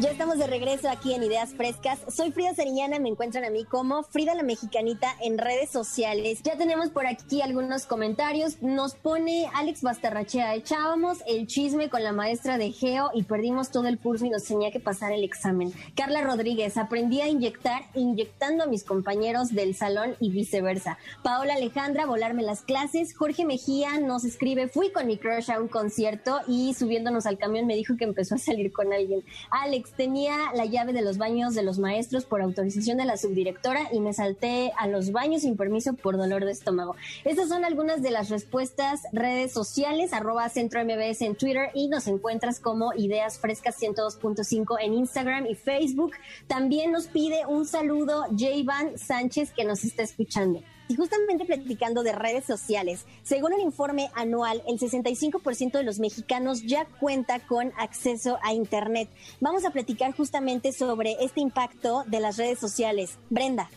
Ya 0.00 0.12
estamos 0.12 0.38
de 0.38 0.46
regreso 0.46 0.88
aquí 0.88 1.12
en 1.12 1.24
Ideas 1.24 1.54
Frescas. 1.54 1.98
Soy 2.06 2.30
Frida 2.30 2.54
Sariñana, 2.54 3.00
me 3.00 3.08
encuentran 3.08 3.44
a 3.44 3.50
mí 3.50 3.64
como 3.64 4.04
Frida 4.04 4.36
la 4.36 4.44
Mexicanita 4.44 5.08
en 5.20 5.38
redes 5.38 5.70
sociales. 5.70 6.40
Ya 6.44 6.56
tenemos 6.56 6.90
por 6.90 7.08
aquí 7.08 7.42
algunos 7.42 7.84
comentarios. 7.84 8.62
Nos 8.62 8.94
pone 8.94 9.50
Alex 9.54 9.82
Bastarrachea, 9.82 10.54
echábamos 10.54 11.18
el 11.26 11.48
chisme 11.48 11.90
con 11.90 12.04
la 12.04 12.12
maestra 12.12 12.58
de 12.58 12.70
Geo 12.70 13.10
y 13.12 13.24
perdimos 13.24 13.72
todo 13.72 13.88
el 13.88 13.98
curso 13.98 14.24
y 14.24 14.30
nos 14.30 14.44
tenía 14.44 14.70
que 14.70 14.78
pasar 14.78 15.10
el 15.10 15.24
examen. 15.24 15.72
Carla 15.96 16.22
Rodríguez, 16.22 16.76
aprendí 16.76 17.20
a 17.20 17.26
inyectar 17.26 17.82
inyectando 17.94 18.62
a 18.62 18.68
mis 18.68 18.84
compañeros 18.84 19.52
del 19.52 19.74
salón 19.74 20.14
y 20.20 20.30
viceversa. 20.30 20.96
Paola 21.24 21.54
Alejandra, 21.54 22.06
volarme 22.06 22.44
las 22.44 22.62
clases. 22.62 23.16
Jorge 23.16 23.44
Mejía 23.44 23.98
nos 23.98 24.24
escribe, 24.24 24.68
fui 24.68 24.92
con 24.92 25.08
mi 25.08 25.18
crush 25.18 25.50
a 25.50 25.60
un 25.60 25.66
concierto 25.66 26.38
y 26.46 26.72
subiéndonos 26.74 27.26
al 27.26 27.36
camión 27.36 27.66
me 27.66 27.74
dijo 27.74 27.96
que 27.96 28.04
empezó 28.04 28.36
a 28.36 28.38
salir 28.38 28.72
con 28.72 28.92
alguien. 28.92 29.24
Alex, 29.50 29.87
tenía 29.96 30.36
la 30.54 30.64
llave 30.64 30.92
de 30.92 31.02
los 31.02 31.18
baños 31.18 31.54
de 31.54 31.62
los 31.62 31.78
maestros 31.78 32.24
por 32.24 32.40
autorización 32.40 32.98
de 32.98 33.04
la 33.04 33.16
subdirectora 33.16 33.88
y 33.92 34.00
me 34.00 34.12
salté 34.12 34.72
a 34.78 34.86
los 34.86 35.12
baños 35.12 35.42
sin 35.42 35.56
permiso 35.56 35.94
por 35.94 36.16
dolor 36.16 36.44
de 36.44 36.52
estómago. 36.52 36.96
Estas 37.24 37.48
son 37.48 37.64
algunas 37.64 38.02
de 38.02 38.10
las 38.10 38.28
respuestas 38.28 39.02
redes 39.12 39.52
sociales, 39.52 40.12
arroba 40.12 40.48
centro 40.48 40.84
MBS 40.84 41.22
en 41.22 41.36
Twitter 41.36 41.70
y 41.74 41.88
nos 41.88 42.06
encuentras 42.06 42.60
como 42.60 42.92
Ideas 42.94 43.38
Frescas 43.38 43.80
102.5 43.80 44.76
en 44.80 44.94
Instagram 44.94 45.46
y 45.46 45.54
Facebook. 45.54 46.12
También 46.46 46.92
nos 46.92 47.06
pide 47.06 47.46
un 47.46 47.66
saludo 47.66 48.24
Van 48.64 48.98
Sánchez 48.98 49.52
que 49.52 49.64
nos 49.64 49.84
está 49.84 50.02
escuchando. 50.02 50.62
Y 50.88 50.96
justamente 50.96 51.44
platicando 51.44 52.02
de 52.02 52.12
redes 52.12 52.44
sociales, 52.44 53.04
según 53.22 53.52
un 53.52 53.60
informe 53.60 54.10
anual, 54.14 54.62
el 54.66 54.78
65% 54.78 55.72
de 55.72 55.82
los 55.82 55.98
mexicanos 55.98 56.62
ya 56.62 56.86
cuenta 56.98 57.40
con 57.40 57.72
acceso 57.78 58.38
a 58.42 58.54
Internet. 58.54 59.10
Vamos 59.40 59.64
a 59.64 59.70
platicar 59.70 60.16
justamente 60.16 60.72
sobre 60.72 61.16
este 61.20 61.40
impacto 61.40 62.04
de 62.06 62.20
las 62.20 62.38
redes 62.38 62.58
sociales. 62.58 63.18
Brenda. 63.30 63.68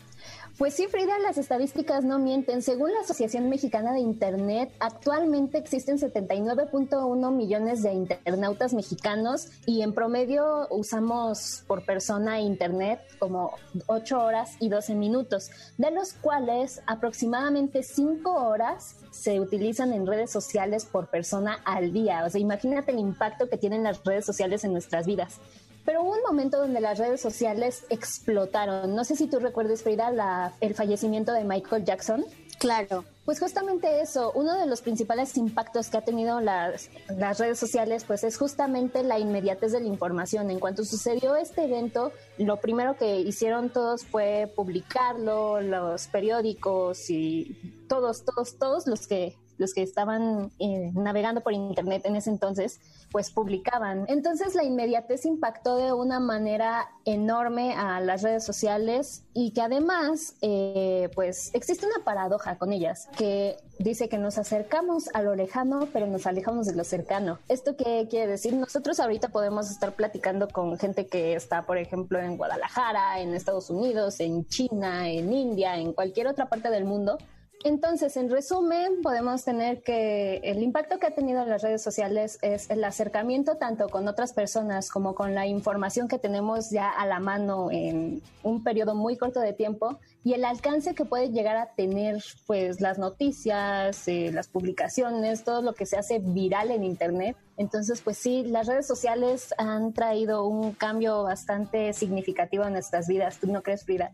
Pues 0.57 0.75
sí, 0.75 0.85
Frida, 0.87 1.17
las 1.19 1.37
estadísticas 1.37 2.03
no 2.03 2.19
mienten. 2.19 2.61
Según 2.61 2.93
la 2.93 2.99
Asociación 2.99 3.49
Mexicana 3.49 3.93
de 3.93 3.99
Internet, 3.99 4.71
actualmente 4.79 5.57
existen 5.57 5.97
79.1 5.97 7.31
millones 7.31 7.81
de 7.81 7.93
internautas 7.93 8.73
mexicanos 8.73 9.47
y 9.65 9.81
en 9.81 9.93
promedio 9.93 10.67
usamos 10.69 11.63
por 11.67 11.85
persona 11.85 12.41
Internet 12.41 12.99
como 13.17 13.55
8 13.87 14.19
horas 14.19 14.51
y 14.59 14.69
12 14.69 14.93
minutos, 14.95 15.49
de 15.77 15.89
los 15.91 16.13
cuales 16.13 16.81
aproximadamente 16.85 17.81
5 17.81 18.31
horas 18.31 18.97
se 19.11 19.39
utilizan 19.39 19.93
en 19.93 20.05
redes 20.07 20.31
sociales 20.31 20.85
por 20.85 21.09
persona 21.09 21.59
al 21.65 21.91
día. 21.91 22.23
O 22.25 22.29
sea, 22.29 22.39
imagínate 22.39 22.91
el 22.91 22.99
impacto 22.99 23.49
que 23.49 23.57
tienen 23.57 23.83
las 23.83 24.03
redes 24.03 24.25
sociales 24.25 24.63
en 24.63 24.73
nuestras 24.73 25.05
vidas. 25.05 25.39
Pero 25.85 26.03
hubo 26.03 26.13
un 26.13 26.21
momento 26.21 26.59
donde 26.59 26.79
las 26.79 26.97
redes 26.99 27.21
sociales 27.21 27.85
explotaron. 27.89 28.95
No 28.95 29.03
sé 29.03 29.15
si 29.15 29.27
tú 29.27 29.39
recuerdes, 29.39 29.83
Frida, 29.83 30.11
la, 30.11 30.53
el 30.61 30.75
fallecimiento 30.75 31.33
de 31.33 31.43
Michael 31.43 31.85
Jackson. 31.85 32.25
Claro. 32.61 33.03
Pues 33.25 33.39
justamente 33.39 34.01
eso, 34.01 34.31
uno 34.35 34.55
de 34.55 34.67
los 34.67 34.81
principales 34.81 35.35
impactos 35.35 35.89
que 35.89 35.97
ha 35.97 36.01
tenido 36.01 36.41
las, 36.41 36.91
las, 37.17 37.39
redes 37.39 37.57
sociales, 37.57 38.03
pues 38.03 38.23
es 38.23 38.37
justamente 38.37 39.01
la 39.01 39.17
inmediatez 39.17 39.71
de 39.71 39.79
la 39.79 39.87
información. 39.87 40.51
En 40.51 40.59
cuanto 40.59 40.85
sucedió 40.85 41.35
este 41.35 41.63
evento, 41.63 42.11
lo 42.37 42.57
primero 42.57 42.97
que 42.97 43.19
hicieron 43.19 43.71
todos 43.71 44.05
fue 44.05 44.51
publicarlo, 44.55 45.59
los 45.59 46.07
periódicos 46.07 47.09
y 47.09 47.85
todos, 47.87 48.25
todos, 48.25 48.59
todos 48.59 48.85
los 48.85 49.07
que 49.07 49.35
los 49.61 49.73
que 49.75 49.83
estaban 49.83 50.51
eh, 50.59 50.91
navegando 50.93 51.41
por 51.41 51.53
internet 51.53 52.01
en 52.05 52.15
ese 52.15 52.31
entonces, 52.31 52.81
pues 53.11 53.29
publicaban. 53.29 54.05
Entonces 54.07 54.55
la 54.55 54.63
inmediatez 54.63 55.25
impactó 55.25 55.77
de 55.77 55.93
una 55.93 56.19
manera 56.19 56.89
enorme 57.05 57.75
a 57.75 57.99
las 57.99 58.23
redes 58.23 58.43
sociales 58.43 59.23
y 59.33 59.51
que 59.51 59.61
además, 59.61 60.35
eh, 60.41 61.09
pues 61.13 61.51
existe 61.53 61.85
una 61.85 62.03
paradoja 62.03 62.57
con 62.57 62.73
ellas, 62.73 63.07
que 63.15 63.57
dice 63.77 64.09
que 64.09 64.17
nos 64.17 64.39
acercamos 64.39 65.09
a 65.13 65.21
lo 65.21 65.35
lejano, 65.35 65.87
pero 65.93 66.07
nos 66.07 66.25
alejamos 66.25 66.65
de 66.65 66.75
lo 66.75 66.83
cercano. 66.83 67.37
¿Esto 67.47 67.75
qué 67.77 68.07
quiere 68.09 68.31
decir? 68.31 68.53
Nosotros 68.55 68.99
ahorita 68.99 69.29
podemos 69.29 69.69
estar 69.69 69.93
platicando 69.93 70.47
con 70.47 70.77
gente 70.79 71.05
que 71.05 71.35
está, 71.35 71.67
por 71.67 71.77
ejemplo, 71.77 72.19
en 72.19 72.35
Guadalajara, 72.35 73.19
en 73.19 73.35
Estados 73.35 73.69
Unidos, 73.69 74.19
en 74.19 74.47
China, 74.47 75.07
en 75.07 75.31
India, 75.31 75.77
en 75.77 75.93
cualquier 75.93 76.27
otra 76.27 76.47
parte 76.47 76.71
del 76.71 76.85
mundo, 76.85 77.19
entonces, 77.63 78.17
en 78.17 78.29
resumen, 78.29 79.01
podemos 79.01 79.43
tener 79.43 79.83
que 79.83 80.37
el 80.43 80.63
impacto 80.63 80.99
que 80.99 81.07
ha 81.07 81.11
tenido 81.11 81.45
las 81.45 81.61
redes 81.61 81.81
sociales 81.81 82.39
es 82.41 82.69
el 82.69 82.83
acercamiento 82.83 83.57
tanto 83.57 83.89
con 83.89 84.07
otras 84.07 84.33
personas 84.33 84.89
como 84.89 85.13
con 85.13 85.35
la 85.35 85.45
información 85.47 86.07
que 86.07 86.17
tenemos 86.17 86.71
ya 86.71 86.89
a 86.89 87.05
la 87.05 87.19
mano 87.19 87.69
en 87.71 88.21
un 88.43 88.63
periodo 88.63 88.95
muy 88.95 89.17
corto 89.17 89.39
de 89.39 89.53
tiempo 89.53 89.99
y 90.23 90.33
el 90.33 90.45
alcance 90.45 90.95
que 90.95 91.05
puede 91.05 91.31
llegar 91.31 91.57
a 91.57 91.73
tener 91.73 92.23
pues 92.47 92.81
las 92.81 92.97
noticias, 92.97 94.07
eh, 94.07 94.31
las 94.31 94.47
publicaciones, 94.47 95.43
todo 95.43 95.61
lo 95.61 95.73
que 95.73 95.85
se 95.85 95.97
hace 95.97 96.19
viral 96.19 96.71
en 96.71 96.83
Internet. 96.83 97.37
Entonces, 97.57 98.01
pues 98.01 98.17
sí, 98.17 98.43
las 98.43 98.67
redes 98.67 98.87
sociales 98.87 99.53
han 99.57 99.93
traído 99.93 100.45
un 100.45 100.73
cambio 100.73 101.23
bastante 101.23 101.93
significativo 101.93 102.65
en 102.65 102.73
nuestras 102.73 103.07
vidas. 103.07 103.37
¿Tú 103.39 103.47
no 103.47 103.61
crees, 103.61 103.83
Frida? 103.83 104.11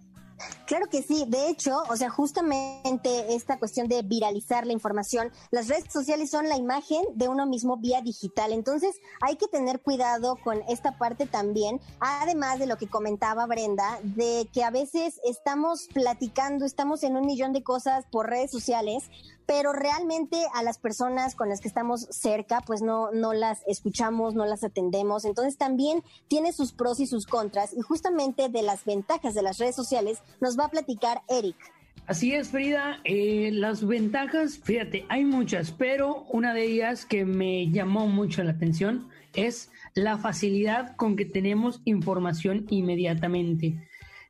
Claro 0.65 0.87
que 0.87 1.01
sí, 1.01 1.25
de 1.27 1.49
hecho, 1.49 1.83
o 1.89 1.95
sea, 1.95 2.09
justamente 2.09 3.33
esta 3.33 3.57
cuestión 3.57 3.87
de 3.87 4.01
viralizar 4.01 4.67
la 4.67 4.73
información, 4.73 5.31
las 5.51 5.67
redes 5.67 5.91
sociales 5.91 6.29
son 6.29 6.47
la 6.49 6.57
imagen 6.57 7.03
de 7.15 7.27
uno 7.27 7.45
mismo 7.45 7.77
vía 7.77 8.01
digital, 8.01 8.51
entonces 8.51 8.95
hay 9.21 9.37
que 9.37 9.47
tener 9.47 9.81
cuidado 9.81 10.35
con 10.43 10.61
esta 10.67 10.97
parte 10.97 11.25
también, 11.25 11.79
además 11.99 12.59
de 12.59 12.67
lo 12.67 12.77
que 12.77 12.87
comentaba 12.87 13.45
Brenda, 13.45 13.99
de 14.03 14.47
que 14.53 14.63
a 14.63 14.69
veces 14.69 15.19
estamos 15.23 15.87
platicando, 15.93 16.65
estamos 16.65 17.03
en 17.03 17.15
un 17.15 17.25
millón 17.25 17.53
de 17.53 17.63
cosas 17.63 18.05
por 18.11 18.29
redes 18.29 18.51
sociales, 18.51 19.09
pero 19.47 19.71
realmente 19.71 20.37
a 20.53 20.61
las 20.61 20.77
personas 20.77 21.33
con 21.33 21.49
las 21.49 21.61
que 21.61 21.69
estamos 21.69 22.01
cerca, 22.11 22.61
pues 22.67 22.81
no, 22.81 23.11
no 23.11 23.33
las 23.33 23.63
escuchamos, 23.65 24.35
no 24.35 24.45
las 24.45 24.63
atendemos. 24.63 25.25
Entonces 25.25 25.57
también 25.57 26.03
tiene 26.27 26.51
sus 26.51 26.73
pros 26.73 26.99
y 26.99 27.07
sus 27.07 27.25
contras. 27.25 27.73
Y 27.73 27.81
justamente 27.81 28.49
de 28.49 28.61
las 28.61 28.83
ventajas 28.85 29.33
de 29.33 29.41
las 29.41 29.57
redes 29.57 29.75
sociales 29.75 30.19
nos 30.41 30.59
va 30.59 30.65
a 30.65 30.69
platicar 30.69 31.21
Eric. 31.29 31.55
Así 32.07 32.33
es, 32.33 32.49
Frida. 32.49 32.99
Eh, 33.05 33.49
las 33.53 33.85
ventajas, 33.85 34.59
fíjate, 34.61 35.05
hay 35.09 35.23
muchas, 35.23 35.71
pero 35.71 36.23
una 36.29 36.53
de 36.53 36.63
ellas 36.65 37.05
que 37.05 37.25
me 37.25 37.71
llamó 37.71 38.07
mucho 38.07 38.43
la 38.43 38.51
atención 38.51 39.09
es 39.33 39.71
la 39.93 40.17
facilidad 40.17 40.95
con 40.97 41.15
que 41.15 41.25
tenemos 41.25 41.81
información 41.85 42.65
inmediatamente. 42.69 43.87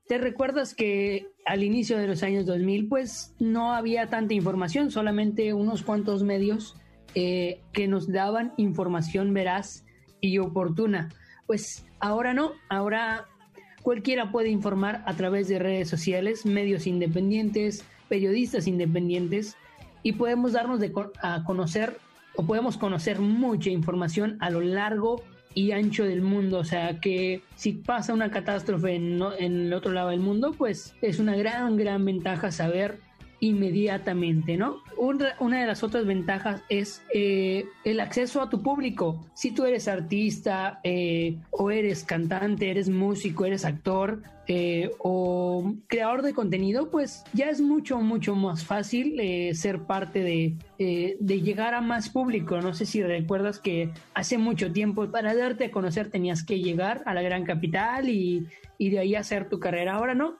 ¿Te 0.07 0.17
recuerdas 0.17 0.73
que 0.73 1.27
al 1.47 1.63
inicio 1.63 1.97
de 1.97 2.07
los 2.07 2.23
años 2.23 2.45
2000 2.45 2.89
pues 2.89 3.33
no 3.39 3.73
había 3.73 4.07
tanta 4.07 4.33
información, 4.33 4.91
solamente 4.91 5.53
unos 5.53 5.81
cuantos 5.81 6.21
medios 6.23 6.75
eh, 7.15 7.61
que 7.71 7.87
nos 7.87 8.11
daban 8.11 8.53
información 8.57 9.33
veraz 9.33 9.85
y 10.19 10.37
oportuna? 10.39 11.09
Pues 11.45 11.85
ahora 11.99 12.33
no, 12.33 12.51
ahora 12.69 13.27
cualquiera 13.81 14.29
puede 14.29 14.49
informar 14.49 15.03
a 15.05 15.13
través 15.15 15.47
de 15.47 15.57
redes 15.57 15.89
sociales, 15.89 16.45
medios 16.45 16.85
independientes, 16.85 17.85
periodistas 18.09 18.67
independientes 18.67 19.55
y 20.03 20.13
podemos 20.13 20.51
darnos 20.51 20.81
de, 20.81 20.93
a 21.21 21.45
conocer 21.45 21.97
o 22.35 22.45
podemos 22.45 22.77
conocer 22.77 23.19
mucha 23.19 23.69
información 23.69 24.37
a 24.41 24.49
lo 24.49 24.59
largo 24.59 25.23
y 25.57 25.71
ancho 25.71 26.03
del 26.03 26.21
mundo. 26.21 26.59
O 26.59 26.63
sea, 26.63 26.99
que 26.99 27.41
si 27.55 27.73
pasa 27.73 28.13
una 28.13 28.29
catástrofe 28.29 28.93
en, 28.93 29.19
el 29.39 29.73
otro 29.73 29.91
lado 29.91 30.09
del 30.09 30.19
mundo, 30.19 30.53
pues 30.55 30.95
es 31.01 31.17
una 31.17 31.35
gran, 31.35 31.77
gran 31.77 32.05
ventaja 32.05 32.51
saber 32.51 32.99
inmediatamente, 33.39 34.57
¿no? 34.57 34.81
Una, 34.97 35.59
de 35.59 35.67
las 35.67 35.83
otras 35.83 36.05
ventajas 36.05 36.63
es 36.69 37.03
eh, 37.13 37.65
el 37.83 37.99
acceso 37.99 38.41
a 38.41 38.49
tu 38.49 38.63
público. 38.63 39.27
Si 39.35 39.51
tú 39.51 39.65
eres 39.65 39.87
artista 39.87 40.79
eh, 40.83 41.37
o 41.51 41.69
eres 41.69 42.03
cantante, 42.03 42.71
eres 42.71 42.89
músico, 42.89 43.45
eres 43.45 43.63
actor 43.63 44.23
eh, 44.47 44.89
o 44.97 45.75
creador 45.87 46.23
de 46.23 46.33
contenido, 46.33 46.89
pues 46.89 47.23
ya 47.33 47.49
es 47.49 47.61
mucho, 47.61 47.99
mucho 47.99 48.35
más 48.35 48.65
fácil 48.65 49.21
ser 49.55 49.83
parte 49.83 50.23
de, 50.23 51.17
de 51.19 51.41
llegar 51.41 51.75
a 51.75 51.81
más 51.81 52.09
público. 52.09 52.59
No 52.59 52.73
sé 52.73 52.87
si 52.87 53.03
recuerdas 53.03 53.59
que 53.59 53.91
hace 54.15 54.39
mucho 54.39 54.71
tiempo 54.71 55.11
para 55.11 55.35
darte 55.35 55.65
a 55.65 55.71
conocer 55.71 56.09
tenías 56.09 56.43
que 56.43 56.59
llegar 56.59 57.03
a 57.05 57.13
la 57.13 57.21
gran 57.21 57.43
capital 57.43 58.09
y, 58.09 58.47
y 58.79 58.89
de 58.89 58.99
ahí 58.99 59.15
hacer 59.15 59.47
tu 59.47 59.59
carrera. 59.59 59.93
Ahora 59.93 60.15
no. 60.15 60.37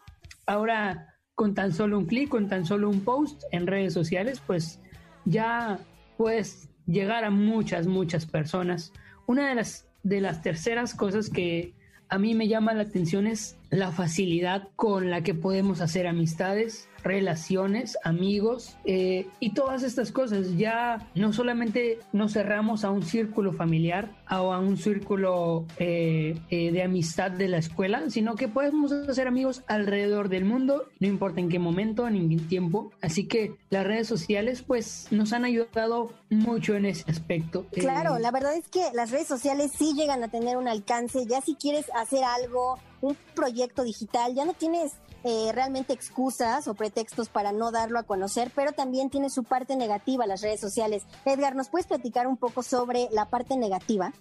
Ahora 0.47 1.16
con 1.37 1.53
tan 1.53 1.71
solo 1.71 1.99
un 1.99 2.07
clic, 2.07 2.29
con 2.29 2.49
tan 2.49 2.65
solo 2.65 2.89
un 2.89 3.01
post 3.01 3.43
en 3.51 3.67
redes 3.67 3.93
sociales, 3.93 4.41
pues 4.47 4.79
ya 5.23 5.77
puedes 6.17 6.67
llegar 6.87 7.23
a 7.25 7.29
muchas, 7.29 7.85
muchas 7.85 8.25
personas. 8.25 8.91
Una 9.27 9.47
de 9.49 9.53
las, 9.53 9.87
de 10.01 10.19
las 10.19 10.41
terceras 10.41 10.95
cosas 10.95 11.29
que 11.29 11.75
a 12.09 12.17
mí 12.17 12.33
me 12.33 12.47
llama 12.47 12.73
la 12.73 12.81
atención 12.81 13.27
es 13.27 13.55
la 13.69 13.91
facilidad 13.91 14.69
con 14.75 15.11
la 15.11 15.21
que 15.21 15.35
podemos 15.35 15.79
hacer 15.79 16.07
amistades, 16.07 16.89
relaciones, 17.07 17.97
amigos 18.03 18.75
eh, 18.85 19.27
y 19.39 19.53
todas 19.53 19.83
estas 19.83 20.11
cosas. 20.11 20.57
Ya 20.57 21.09
no 21.15 21.33
solamente 21.33 21.99
nos 22.13 22.33
cerramos 22.33 22.83
a 22.83 22.91
un 22.91 23.03
círculo 23.03 23.53
familiar 23.53 24.11
o 24.29 24.53
a 24.53 24.59
un 24.59 24.77
círculo 24.77 25.65
eh, 25.79 26.37
eh, 26.49 26.71
de 26.71 26.83
amistad 26.83 27.31
de 27.31 27.47
la 27.47 27.57
escuela, 27.57 28.09
sino 28.09 28.35
que 28.35 28.47
podemos 28.47 28.91
hacer 28.91 29.27
amigos 29.27 29.63
alrededor 29.67 30.29
del 30.29 30.45
mundo, 30.45 30.89
no 30.99 31.07
importa 31.07 31.39
en 31.39 31.49
qué 31.49 31.59
momento, 31.59 32.07
en 32.07 32.29
qué 32.29 32.37
tiempo. 32.43 32.91
Así 33.01 33.27
que 33.27 33.55
las 33.69 33.85
redes 33.85 34.07
sociales 34.07 34.61
pues 34.61 35.07
nos 35.11 35.33
han 35.33 35.45
ayudado 35.45 36.11
mucho 36.29 36.75
en 36.75 36.85
ese 36.85 37.09
aspecto. 37.09 37.65
Claro, 37.71 38.19
la 38.19 38.31
verdad 38.31 38.55
es 38.55 38.67
que 38.67 38.83
las 38.93 39.11
redes 39.11 39.27
sociales 39.27 39.71
sí 39.77 39.93
llegan 39.93 40.23
a 40.23 40.27
tener 40.27 40.57
un 40.57 40.67
alcance, 40.67 41.25
ya 41.25 41.41
si 41.41 41.55
quieres 41.55 41.85
hacer 41.95 42.23
algo, 42.23 42.79
un 43.01 43.15
proyecto 43.33 43.83
digital, 43.83 44.33
ya 44.33 44.45
no 44.45 44.53
tienes 44.53 44.93
eh, 45.23 45.51
realmente 45.53 45.93
excusas 45.93 46.67
o 46.67 46.73
pretextos 46.73 47.29
para 47.29 47.51
no 47.51 47.71
darlo 47.71 47.99
a 47.99 48.03
conocer, 48.03 48.51
pero 48.55 48.71
también 48.71 49.09
tiene 49.09 49.29
su 49.29 49.43
parte 49.43 49.75
negativa 49.75 50.25
las 50.25 50.41
redes 50.41 50.59
sociales. 50.59 51.05
Edgar, 51.25 51.55
¿nos 51.55 51.69
puedes 51.69 51.87
platicar 51.87 52.27
un 52.27 52.37
poco 52.37 52.63
sobre 52.63 53.07
la 53.11 53.25
parte 53.25 53.57
negativa? 53.57 54.13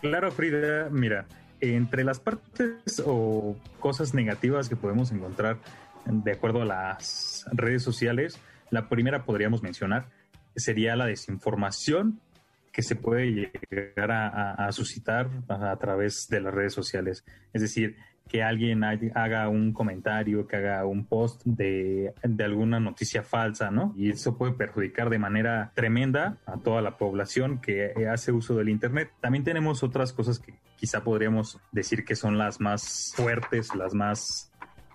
Claro, 0.00 0.30
Frida, 0.32 0.88
mira, 0.90 1.26
entre 1.60 2.04
las 2.04 2.18
partes 2.18 3.02
o 3.06 3.56
cosas 3.78 4.14
negativas 4.14 4.68
que 4.68 4.76
podemos 4.76 5.12
encontrar 5.12 5.58
de 6.04 6.32
acuerdo 6.32 6.62
a 6.62 6.64
las 6.64 7.46
redes 7.52 7.82
sociales, 7.82 8.38
la 8.70 8.88
primera 8.88 9.24
podríamos 9.24 9.62
mencionar 9.62 10.08
sería 10.56 10.96
la 10.96 11.06
desinformación 11.06 12.20
que 12.72 12.82
se 12.82 12.96
puede 12.96 13.52
llegar 13.70 14.10
a, 14.10 14.72
suscitar 14.72 15.28
a, 15.48 15.76
través 15.76 16.28
de 16.28 16.40
las 16.40 16.54
redes 16.54 16.72
sociales. 16.72 17.22
Es 17.52 17.60
decir, 17.60 17.96
que 18.32 18.42
alguien 18.42 18.82
haga 18.82 19.48
un 19.50 19.74
comentario, 19.74 20.46
que 20.46 20.56
haga 20.56 20.86
un 20.86 21.04
post 21.04 21.42
de, 21.44 22.14
alguna 22.42 22.80
noticia 22.80 23.22
falsa, 23.22 23.70
¿no? 23.70 23.92
Y 23.94 24.08
eso 24.08 24.38
puede 24.38 24.54
perjudicar 24.54 25.10
de 25.10 25.18
manera 25.18 25.70
tremenda 25.74 26.38
a 26.46 26.56
toda 26.56 26.80
la 26.80 26.96
población 26.96 27.60
que 27.60 27.92
hace 28.10 28.32
uso 28.32 28.54
del 28.54 28.70
Internet. 28.70 29.10
También 29.20 29.44
tenemos 29.44 29.82
otras 29.82 30.14
cosas 30.14 30.38
que 30.38 30.54
quizá 30.76 31.04
podríamos 31.04 31.60
decir 31.72 32.06
que 32.06 32.16
son 32.16 32.38
las 32.38 32.58
más 32.58 33.12
fuertes, 33.14 33.74
las 33.74 33.92
más 33.92 34.51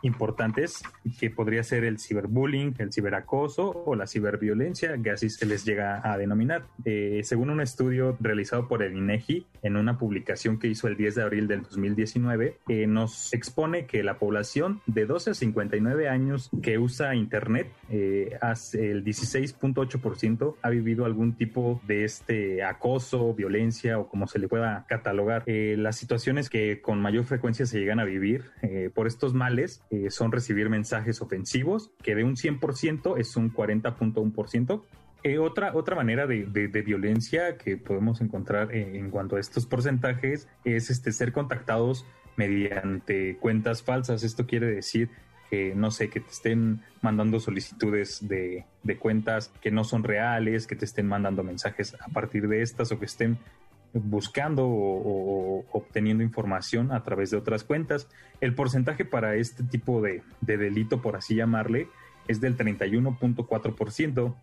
importantes, 0.08 0.82
que 1.20 1.30
podría 1.30 1.64
ser 1.64 1.84
el 1.84 2.00
ciberbullying, 2.00 2.76
el 2.80 2.92
ciberacoso 2.92 3.84
o 3.86 3.96
la 3.96 4.08
ciberviolencia, 4.08 4.98
que 5.02 5.12
así 5.12 5.30
se 5.30 5.46
les 5.46 5.66
llega 5.66 6.02
a 6.04 6.18
denominar. 6.18 6.66
Eh, 6.86 7.22
según 7.24 7.50
un 7.50 7.62
estudio 7.62 8.18
realizado 8.20 8.68
por 8.68 8.82
el 8.82 8.96
INEGI 8.98 9.46
en 9.62 9.76
una 9.76 9.98
publicación 9.98 10.60
que 10.60 10.68
hizo 10.68 10.88
el 10.88 10.98
10 10.98 11.16
de 11.16 11.22
abril 11.22 11.48
del 11.48 11.62
2019, 11.62 12.58
eh, 12.68 12.88
nos 12.88 13.34
expone 13.34 13.86
que 13.86 14.04
la 14.04 14.18
población 14.18 14.82
de 14.88 15.06
12 15.06 15.32
a 15.32 15.34
59 15.34 16.10
años 16.10 16.50
que 16.62 16.80
usa 16.80 17.16
Internet, 17.16 17.72
eh, 17.90 18.38
el 18.74 19.04
16.8% 19.04 20.56
ha 20.62 20.70
vivido 20.70 21.06
algún 21.06 21.34
tipo 21.36 21.82
de 21.86 22.06
este 22.06 22.64
acoso, 22.64 23.34
violencia 23.34 24.00
o 24.00 24.08
como 24.08 24.28
se 24.28 24.40
le 24.40 24.48
pueda 24.48 24.86
catalogar. 24.88 25.44
las 25.48 25.98
situaciones 25.98 26.50
que 26.50 26.82
con 26.82 27.02
mayor 27.02 27.26
frecuencia 27.26 27.66
se 27.66 27.80
llegan 27.80 28.00
a 28.00 28.06
vivir 28.06 28.52
por 28.94 29.08
estos 29.08 29.34
males 29.34 29.82
eh, 30.06 30.12
son 30.12 30.32
recibir 30.32 30.70
mensajes 30.70 31.22
ofensivos, 31.22 31.92
que 32.04 32.16
de 32.16 32.24
un 32.24 32.36
100% 32.36 33.18
es 33.18 33.36
un 33.36 33.54
40.1%. 33.54 34.84
Eh, 35.24 35.40
otra, 35.40 35.76
otra 35.76 35.96
manera 35.96 36.28
de, 36.28 36.44
violencia 36.86 37.58
que 37.58 37.78
podemos 37.78 38.22
encontrar 38.22 38.74
en, 38.74 39.10
cuanto 39.10 39.36
a 39.36 39.40
estos 39.40 39.66
porcentajes 39.66 40.48
es 40.64 40.90
este, 40.90 41.12
ser 41.12 41.32
contactados 41.32 42.06
mediante 42.36 43.38
cuentas 43.38 43.82
falsas. 43.82 44.24
Esto 44.24 44.46
quiere 44.46 44.68
decir 44.68 45.10
que, 45.50 45.74
no 45.76 45.92
sé, 45.92 46.10
que 46.10 46.20
te 46.20 46.30
estén 46.30 46.82
mandando 47.02 47.40
solicitudes 47.40 48.28
de, 48.28 48.66
de, 48.84 48.98
cuentas 48.98 49.52
que 49.62 49.72
no 49.72 49.84
son 49.84 50.04
reales, 50.04 50.68
que 50.68 50.76
te 50.76 50.86
estén 50.86 51.08
mandando 51.08 51.44
mensajes 51.44 51.96
a 52.00 52.08
partir 52.10 52.48
de 52.48 52.62
estas 52.62 52.92
o 52.92 53.00
que 53.00 53.06
estén 53.06 53.38
buscando 53.94 54.68
o, 54.68 55.66
obteniendo 55.72 56.24
información 56.24 56.92
a 56.92 57.04
través 57.04 57.32
de 57.32 57.38
otras 57.38 57.64
cuentas. 57.64 58.08
El 58.42 58.56
porcentaje 58.56 59.06
para 59.06 59.36
este 59.36 59.64
tipo 59.64 60.02
de, 60.02 60.24
de 60.42 60.58
delito, 60.58 61.02
por 61.02 61.16
así 61.16 61.36
llamarle, 61.36 61.88
es 62.28 62.42
del 62.42 62.58
31.4% 62.58 64.36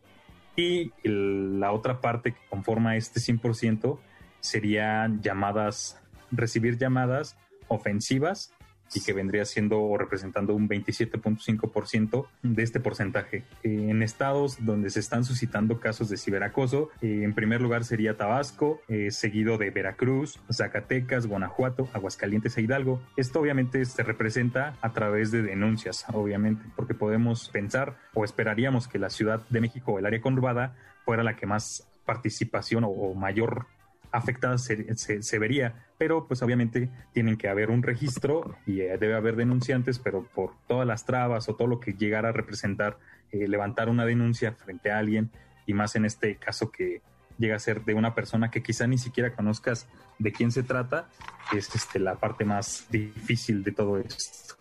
y 0.56 0.92
la 1.02 1.72
otra 1.72 2.00
parte 2.00 2.32
que 2.32 2.40
conforma 2.48 2.96
este 2.96 3.20
100% 3.20 3.98
serían 4.40 5.20
llamadas, 5.22 6.00
recibir 6.30 6.78
llamadas 6.78 7.36
ofensivas 7.68 8.52
y 8.92 9.00
que 9.00 9.12
vendría 9.12 9.44
siendo 9.44 9.96
representando 9.96 10.54
un 10.54 10.68
27.5% 10.68 12.26
de 12.42 12.62
este 12.62 12.80
porcentaje. 12.80 13.44
Eh, 13.62 13.90
en 13.90 14.02
estados 14.02 14.64
donde 14.64 14.90
se 14.90 15.00
están 15.00 15.24
suscitando 15.24 15.80
casos 15.80 16.08
de 16.08 16.16
ciberacoso, 16.16 16.90
eh, 17.00 17.20
en 17.22 17.34
primer 17.34 17.60
lugar 17.60 17.84
sería 17.84 18.16
Tabasco, 18.16 18.80
eh, 18.88 19.10
seguido 19.10 19.58
de 19.58 19.70
Veracruz, 19.70 20.40
Zacatecas, 20.52 21.26
Guanajuato, 21.26 21.88
Aguascalientes 21.92 22.56
e 22.56 22.62
Hidalgo. 22.62 23.02
Esto 23.16 23.40
obviamente 23.40 23.84
se 23.84 24.02
representa 24.02 24.76
a 24.80 24.92
través 24.92 25.30
de 25.30 25.42
denuncias, 25.42 26.04
obviamente, 26.12 26.64
porque 26.76 26.94
podemos 26.94 27.48
pensar 27.50 27.96
o 28.14 28.24
esperaríamos 28.24 28.88
que 28.88 28.98
la 28.98 29.10
Ciudad 29.10 29.42
de 29.50 29.60
México 29.60 29.98
el 29.98 30.06
área 30.06 30.20
conurbada 30.20 30.76
fuera 31.04 31.22
la 31.22 31.36
que 31.36 31.46
más 31.46 31.86
participación 32.04 32.84
o 32.86 33.14
mayor 33.14 33.66
afectada 34.14 34.56
se, 34.58 35.38
vería, 35.38 35.86
pero 35.98 36.26
pues 36.26 36.40
obviamente 36.42 36.88
tienen 37.12 37.36
que 37.36 37.48
haber 37.48 37.70
un 37.70 37.82
registro 37.82 38.56
y 38.64 38.80
eh, 38.80 38.96
debe 38.96 39.14
haber 39.14 39.34
denunciantes, 39.34 39.98
pero 39.98 40.24
por 40.34 40.52
todas 40.68 40.86
las 40.86 41.04
trabas 41.04 41.48
o 41.48 41.56
todo 41.56 41.66
lo 41.66 41.80
que 41.80 41.94
llegara 41.94 42.28
a 42.28 42.32
representar 42.32 42.98
eh, 43.32 43.48
levantar 43.48 43.88
una 43.88 44.06
denuncia 44.06 44.52
frente 44.52 44.92
a 44.92 44.98
alguien 44.98 45.30
y 45.66 45.74
más 45.74 45.96
en 45.96 46.04
este 46.04 46.36
caso 46.36 46.70
que 46.70 47.02
llega 47.38 47.56
a 47.56 47.58
ser 47.58 47.84
de 47.84 47.94
una 47.94 48.14
persona 48.14 48.50
que 48.52 48.62
quizá 48.62 48.86
ni 48.86 48.98
siquiera 48.98 49.34
conozcas 49.34 49.88
de 50.20 50.30
quién 50.30 50.52
se 50.52 50.62
trata, 50.62 51.08
es 51.52 51.74
este, 51.74 51.98
la 51.98 52.14
parte 52.14 52.44
más 52.44 52.86
difícil 52.90 53.64
de 53.64 53.72
todo 53.72 53.98
esto. 53.98 54.54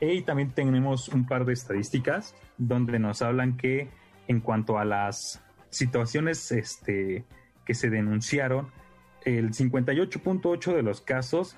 Y 0.00 0.22
también 0.22 0.52
tenemos 0.52 1.08
un 1.08 1.26
par 1.26 1.44
de 1.44 1.52
estadísticas 1.52 2.34
donde 2.56 2.98
nos 2.98 3.20
hablan 3.20 3.58
que 3.58 3.90
en 4.26 4.40
cuanto 4.40 4.78
a 4.78 4.86
las 4.86 5.42
situaciones 5.68 6.50
este, 6.52 7.26
que 7.66 7.74
se 7.74 7.90
denunciaron, 7.90 8.70
el 9.24 9.52
58.8 9.52 10.74
de 10.74 10.82
los 10.82 11.00
casos 11.00 11.56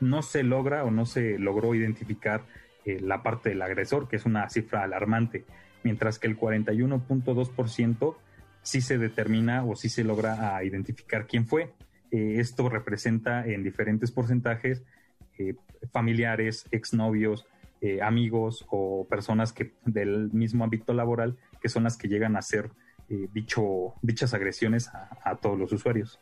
no 0.00 0.22
se 0.22 0.42
logra 0.42 0.84
o 0.84 0.90
no 0.90 1.06
se 1.06 1.38
logró 1.38 1.74
identificar 1.74 2.44
eh, 2.84 3.00
la 3.00 3.22
parte 3.22 3.50
del 3.50 3.62
agresor, 3.62 4.08
que 4.08 4.16
es 4.16 4.26
una 4.26 4.48
cifra 4.48 4.82
alarmante, 4.82 5.44
mientras 5.82 6.18
que 6.18 6.26
el 6.26 6.38
41.2% 6.38 8.16
sí 8.62 8.80
se 8.80 8.98
determina 8.98 9.64
o 9.64 9.76
sí 9.76 9.88
se 9.88 10.04
logra 10.04 10.62
identificar 10.62 11.26
quién 11.26 11.46
fue. 11.46 11.72
Eh, 12.10 12.36
esto 12.38 12.68
representa 12.68 13.46
en 13.46 13.62
diferentes 13.62 14.10
porcentajes 14.10 14.82
eh, 15.38 15.54
familiares, 15.92 16.66
exnovios, 16.70 17.46
amigos 18.02 18.66
o 18.70 19.06
personas 19.08 19.52
que 19.52 19.74
del 19.84 20.32
mismo 20.32 20.64
ámbito 20.64 20.92
laboral 20.92 21.36
que 21.60 21.68
son 21.68 21.84
las 21.84 21.96
que 21.96 22.08
llegan 22.08 22.34
a 22.34 22.40
hacer 22.40 22.70
dichas 24.02 24.34
agresiones 24.34 24.90
a 25.22 25.36
todos 25.36 25.56
los 25.56 25.70
usuarios. 25.70 26.18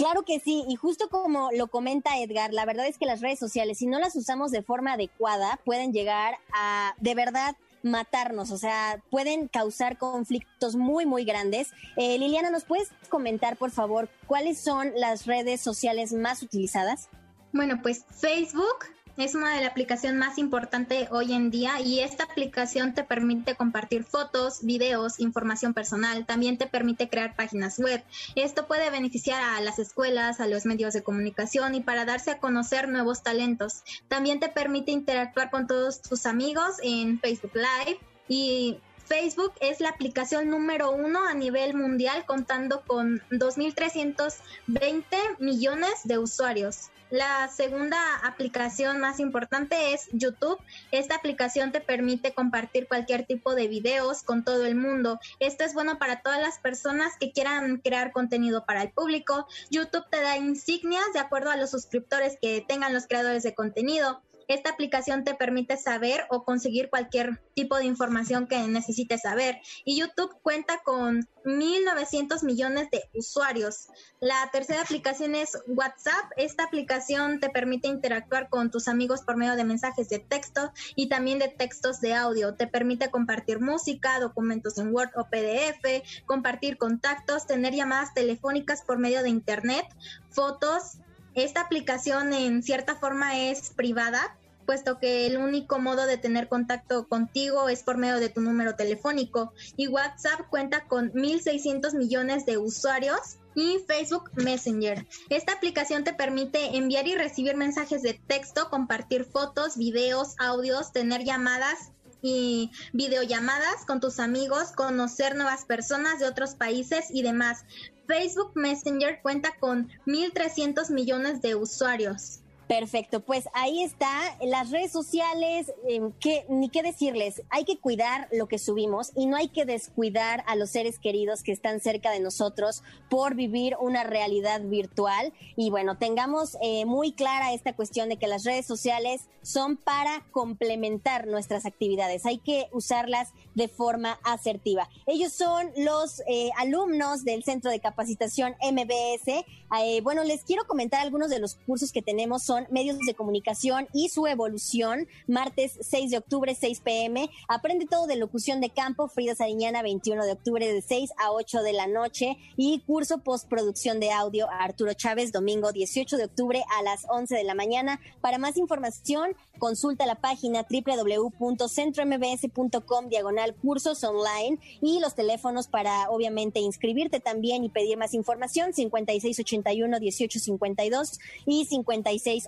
Claro 0.00 0.22
que 0.22 0.40
sí, 0.40 0.64
y 0.66 0.76
justo 0.76 1.10
como 1.10 1.50
lo 1.52 1.66
comenta 1.66 2.18
Edgar, 2.18 2.54
la 2.54 2.64
verdad 2.64 2.86
es 2.86 2.96
que 2.96 3.04
las 3.04 3.20
redes 3.20 3.38
sociales, 3.38 3.76
si 3.76 3.86
no 3.86 3.98
las 3.98 4.16
usamos 4.16 4.50
de 4.50 4.62
forma 4.62 4.94
adecuada, 4.94 5.60
pueden 5.62 5.92
llegar 5.92 6.38
a 6.54 6.94
de 6.98 7.14
verdad 7.14 7.54
matarnos, 7.82 8.50
o 8.50 8.56
sea, 8.56 9.02
pueden 9.10 9.48
causar 9.48 9.98
conflictos 9.98 10.74
muy, 10.74 11.04
muy 11.04 11.24
grandes. 11.24 11.68
Eh, 11.96 12.18
Liliana, 12.18 12.48
¿nos 12.48 12.64
puedes 12.64 12.88
comentar, 13.10 13.58
por 13.58 13.72
favor, 13.72 14.08
cuáles 14.26 14.58
son 14.58 14.90
las 14.96 15.26
redes 15.26 15.60
sociales 15.60 16.14
más 16.14 16.42
utilizadas? 16.42 17.10
Bueno, 17.52 17.80
pues 17.82 18.06
Facebook, 18.08 18.86
es 19.20 19.34
una 19.34 19.54
de 19.54 19.60
las 19.60 19.70
aplicaciones 19.70 20.18
más 20.18 20.38
importantes 20.38 21.08
hoy 21.10 21.32
en 21.32 21.50
día 21.50 21.80
y 21.80 22.00
esta 22.00 22.24
aplicación 22.24 22.94
te 22.94 23.04
permite 23.04 23.54
compartir 23.54 24.04
fotos, 24.04 24.64
videos, 24.64 25.20
información 25.20 25.74
personal, 25.74 26.24
también 26.26 26.56
te 26.56 26.66
permite 26.66 27.08
crear 27.08 27.36
páginas 27.36 27.78
web. 27.78 28.02
Esto 28.34 28.66
puede 28.66 28.90
beneficiar 28.90 29.42
a 29.42 29.60
las 29.60 29.78
escuelas, 29.78 30.40
a 30.40 30.46
los 30.46 30.64
medios 30.64 30.94
de 30.94 31.02
comunicación 31.02 31.74
y 31.74 31.80
para 31.80 32.04
darse 32.04 32.30
a 32.30 32.38
conocer 32.38 32.88
nuevos 32.88 33.22
talentos. 33.22 33.82
También 34.08 34.40
te 34.40 34.48
permite 34.48 34.92
interactuar 34.92 35.50
con 35.50 35.66
todos 35.66 36.00
tus 36.00 36.24
amigos 36.26 36.76
en 36.82 37.20
Facebook 37.20 37.52
Live 37.54 38.00
y 38.28 38.78
Facebook 39.10 39.54
es 39.60 39.80
la 39.80 39.88
aplicación 39.88 40.50
número 40.50 40.92
uno 40.92 41.26
a 41.26 41.34
nivel 41.34 41.74
mundial 41.74 42.24
contando 42.26 42.82
con 42.86 43.20
2.320 43.30 45.02
millones 45.40 45.90
de 46.04 46.18
usuarios. 46.18 46.90
La 47.10 47.48
segunda 47.48 47.98
aplicación 48.22 49.00
más 49.00 49.18
importante 49.18 49.94
es 49.94 50.08
YouTube. 50.12 50.60
Esta 50.92 51.16
aplicación 51.16 51.72
te 51.72 51.80
permite 51.80 52.34
compartir 52.34 52.86
cualquier 52.86 53.26
tipo 53.26 53.56
de 53.56 53.66
videos 53.66 54.22
con 54.22 54.44
todo 54.44 54.64
el 54.64 54.76
mundo. 54.76 55.18
Esto 55.40 55.64
es 55.64 55.74
bueno 55.74 55.98
para 55.98 56.22
todas 56.22 56.40
las 56.40 56.60
personas 56.60 57.14
que 57.18 57.32
quieran 57.32 57.78
crear 57.78 58.12
contenido 58.12 58.64
para 58.64 58.82
el 58.82 58.92
público. 58.92 59.48
YouTube 59.70 60.08
te 60.08 60.22
da 60.22 60.36
insignias 60.36 61.12
de 61.12 61.18
acuerdo 61.18 61.50
a 61.50 61.56
los 61.56 61.72
suscriptores 61.72 62.38
que 62.40 62.64
tengan 62.68 62.94
los 62.94 63.08
creadores 63.08 63.42
de 63.42 63.56
contenido. 63.56 64.22
Esta 64.50 64.70
aplicación 64.70 65.22
te 65.22 65.36
permite 65.36 65.76
saber 65.76 66.24
o 66.28 66.42
conseguir 66.42 66.90
cualquier 66.90 67.40
tipo 67.54 67.76
de 67.76 67.84
información 67.84 68.48
que 68.48 68.58
necesites 68.66 69.20
saber. 69.20 69.60
Y 69.84 69.96
YouTube 69.96 70.36
cuenta 70.42 70.80
con 70.84 71.20
1.900 71.44 72.42
millones 72.42 72.90
de 72.90 73.08
usuarios. 73.14 73.86
La 74.18 74.50
tercera 74.50 74.82
aplicación 74.82 75.36
es 75.36 75.56
WhatsApp. 75.68 76.32
Esta 76.36 76.64
aplicación 76.64 77.38
te 77.38 77.48
permite 77.48 77.86
interactuar 77.86 78.48
con 78.48 78.72
tus 78.72 78.88
amigos 78.88 79.20
por 79.22 79.36
medio 79.36 79.54
de 79.54 79.62
mensajes 79.62 80.08
de 80.08 80.18
texto 80.18 80.72
y 80.96 81.08
también 81.08 81.38
de 81.38 81.46
textos 81.46 82.00
de 82.00 82.14
audio. 82.14 82.56
Te 82.56 82.66
permite 82.66 83.08
compartir 83.08 83.60
música, 83.60 84.18
documentos 84.18 84.78
en 84.78 84.92
Word 84.92 85.10
o 85.14 85.28
PDF, 85.30 86.02
compartir 86.26 86.76
contactos, 86.76 87.46
tener 87.46 87.72
llamadas 87.72 88.14
telefónicas 88.14 88.82
por 88.82 88.98
medio 88.98 89.22
de 89.22 89.28
Internet, 89.28 89.86
fotos. 90.28 90.98
Esta 91.40 91.62
aplicación 91.62 92.34
en 92.34 92.62
cierta 92.62 92.96
forma 92.96 93.38
es 93.38 93.70
privada, 93.70 94.36
puesto 94.66 94.98
que 94.98 95.26
el 95.26 95.38
único 95.38 95.78
modo 95.78 96.04
de 96.04 96.18
tener 96.18 96.48
contacto 96.48 97.08
contigo 97.08 97.70
es 97.70 97.82
por 97.82 97.96
medio 97.96 98.20
de 98.20 98.28
tu 98.28 98.42
número 98.42 98.76
telefónico. 98.76 99.54
Y 99.74 99.88
WhatsApp 99.88 100.50
cuenta 100.50 100.86
con 100.86 101.10
1.600 101.12 101.96
millones 101.96 102.44
de 102.44 102.58
usuarios 102.58 103.38
y 103.54 103.78
Facebook 103.88 104.30
Messenger. 104.34 105.06
Esta 105.30 105.54
aplicación 105.54 106.04
te 106.04 106.12
permite 106.12 106.76
enviar 106.76 107.08
y 107.08 107.14
recibir 107.14 107.56
mensajes 107.56 108.02
de 108.02 108.20
texto, 108.26 108.68
compartir 108.68 109.24
fotos, 109.24 109.78
videos, 109.78 110.34
audios, 110.38 110.92
tener 110.92 111.24
llamadas 111.24 111.90
y 112.20 112.70
videollamadas 112.92 113.86
con 113.86 113.98
tus 113.98 114.20
amigos, 114.20 114.72
conocer 114.72 115.36
nuevas 115.36 115.64
personas 115.64 116.18
de 116.18 116.26
otros 116.26 116.54
países 116.54 117.06
y 117.08 117.22
demás. 117.22 117.64
Facebook 118.10 118.50
Messenger 118.56 119.20
cuenta 119.22 119.50
con 119.60 119.88
1.300 120.04 120.90
millones 120.90 121.42
de 121.42 121.54
usuarios. 121.54 122.40
Perfecto, 122.70 123.18
pues 123.18 123.48
ahí 123.52 123.82
está, 123.82 124.38
las 124.40 124.70
redes 124.70 124.92
sociales, 124.92 125.72
em, 125.88 126.12
que, 126.20 126.46
ni 126.48 126.68
qué 126.68 126.84
decirles, 126.84 127.42
hay 127.50 127.64
que 127.64 127.80
cuidar 127.80 128.28
lo 128.30 128.46
que 128.46 128.60
subimos 128.60 129.10
y 129.16 129.26
no 129.26 129.36
hay 129.36 129.48
que 129.48 129.64
descuidar 129.64 130.44
a 130.46 130.54
los 130.54 130.70
seres 130.70 131.00
queridos 131.00 131.42
que 131.42 131.50
están 131.50 131.80
cerca 131.80 132.12
de 132.12 132.20
nosotros 132.20 132.84
por 133.08 133.34
vivir 133.34 133.74
una 133.80 134.04
realidad 134.04 134.60
virtual. 134.60 135.32
Y 135.56 135.70
bueno, 135.70 135.98
tengamos 135.98 136.56
eh, 136.62 136.84
muy 136.84 137.10
clara 137.10 137.52
esta 137.52 137.74
cuestión 137.74 138.08
de 138.08 138.18
que 138.18 138.28
las 138.28 138.44
redes 138.44 138.66
sociales 138.66 139.22
son 139.42 139.76
para 139.76 140.24
complementar 140.30 141.26
nuestras 141.26 141.66
actividades, 141.66 142.24
hay 142.24 142.38
que 142.38 142.68
usarlas 142.70 143.32
de 143.56 143.66
forma 143.66 144.20
asertiva. 144.22 144.88
Ellos 145.06 145.32
son 145.32 145.72
los 145.76 146.20
eh, 146.28 146.50
alumnos 146.56 147.24
del 147.24 147.42
Centro 147.42 147.70
de 147.70 147.80
Capacitación 147.80 148.54
MBS. 148.62 149.44
Eh, 149.82 150.00
bueno, 150.02 150.24
les 150.24 150.44
quiero 150.44 150.66
comentar 150.66 151.00
algunos 151.00 151.30
de 151.30 151.40
los 151.40 151.54
cursos 151.54 151.92
que 151.92 152.02
tenemos, 152.02 152.42
son 152.42 152.59
medios 152.70 152.98
de 152.98 153.14
comunicación 153.14 153.88
y 153.92 154.08
su 154.08 154.26
evolución, 154.26 155.06
martes 155.26 155.78
6 155.80 156.10
de 156.10 156.18
octubre, 156.18 156.54
6 156.54 156.80
pm. 156.80 157.30
Aprende 157.48 157.86
todo 157.86 158.06
de 158.06 158.16
locución 158.16 158.60
de 158.60 158.70
campo, 158.70 159.08
Frida 159.08 159.34
Sariñana, 159.34 159.82
21 159.82 160.24
de 160.24 160.32
octubre 160.32 160.72
de 160.72 160.82
6 160.82 161.10
a 161.18 161.32
8 161.32 161.62
de 161.62 161.72
la 161.72 161.86
noche. 161.86 162.36
Y 162.56 162.80
curso 162.80 163.18
postproducción 163.18 164.00
de 164.00 164.10
audio 164.10 164.50
a 164.50 164.64
Arturo 164.64 164.92
Chávez, 164.94 165.32
domingo 165.32 165.72
18 165.72 166.16
de 166.16 166.24
octubre 166.24 166.64
a 166.78 166.82
las 166.82 167.06
11 167.08 167.34
de 167.34 167.44
la 167.44 167.54
mañana. 167.54 168.00
Para 168.20 168.38
más 168.38 168.56
información, 168.56 169.36
consulta 169.58 170.06
la 170.06 170.16
página 170.16 170.66
www.centrombs.com 170.68 173.08
diagonal 173.08 173.54
cursos 173.54 174.02
online 174.04 174.58
y 174.80 175.00
los 175.00 175.14
teléfonos 175.14 175.68
para 175.68 176.10
obviamente 176.10 176.60
inscribirte 176.60 177.20
también 177.20 177.64
y 177.64 177.68
pedir 177.68 177.96
más 177.96 178.14
información 178.14 178.72
5681 178.72 180.00
1852 180.00 181.18
y 181.46 181.66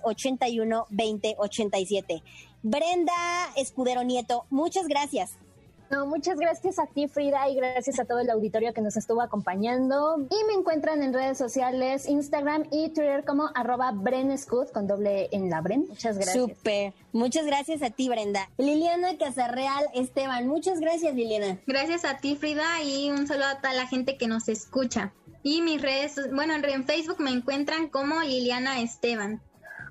5681 0.03 0.87
2087. 0.89 2.23
Brenda 2.61 3.13
Escudero 3.55 4.03
Nieto, 4.03 4.45
muchas 4.49 4.87
gracias. 4.87 5.37
No, 5.93 6.07
muchas 6.07 6.39
gracias 6.39 6.79
a 6.79 6.87
ti, 6.87 7.07
Frida, 7.07 7.47
y 7.49 7.55
gracias 7.55 7.99
a 7.99 8.05
todo 8.05 8.17
el 8.17 8.27
auditorio 8.31 8.73
que 8.73 8.81
nos 8.81 8.97
estuvo 8.97 9.21
acompañando. 9.21 10.17
Y 10.21 10.43
me 10.47 10.53
encuentran 10.53 11.03
en 11.03 11.13
redes 11.13 11.37
sociales, 11.37 12.07
Instagram 12.07 12.63
y 12.71 12.89
Twitter 12.89 13.23
como 13.25 13.51
arroba 13.53 13.91
Brenescut 13.91 14.71
con 14.71 14.87
doble 14.87 15.29
en 15.31 15.51
la 15.51 15.61
Bren. 15.61 15.85
Muchas 15.87 16.15
gracias. 16.15 16.35
Súper. 16.35 16.93
Muchas 17.11 17.45
gracias 17.45 17.83
a 17.83 17.91
ti, 17.91 18.09
Brenda. 18.09 18.49
Liliana 18.57 19.19
Casarreal 19.19 19.85
Esteban, 19.93 20.47
muchas 20.47 20.79
gracias, 20.79 21.13
Liliana. 21.13 21.59
Gracias 21.67 22.05
a 22.05 22.17
ti, 22.17 22.37
Frida, 22.37 22.81
y 22.83 23.11
un 23.11 23.27
saludo 23.27 23.49
a 23.49 23.57
toda 23.57 23.75
la 23.75 23.85
gente 23.85 24.17
que 24.17 24.27
nos 24.27 24.49
escucha. 24.49 25.13
Y 25.43 25.61
mis 25.61 25.79
redes, 25.79 26.15
bueno, 26.33 26.55
en 26.55 26.85
Facebook 26.85 27.19
me 27.19 27.29
encuentran 27.29 27.89
como 27.89 28.19
Liliana 28.21 28.81
Esteban. 28.81 29.41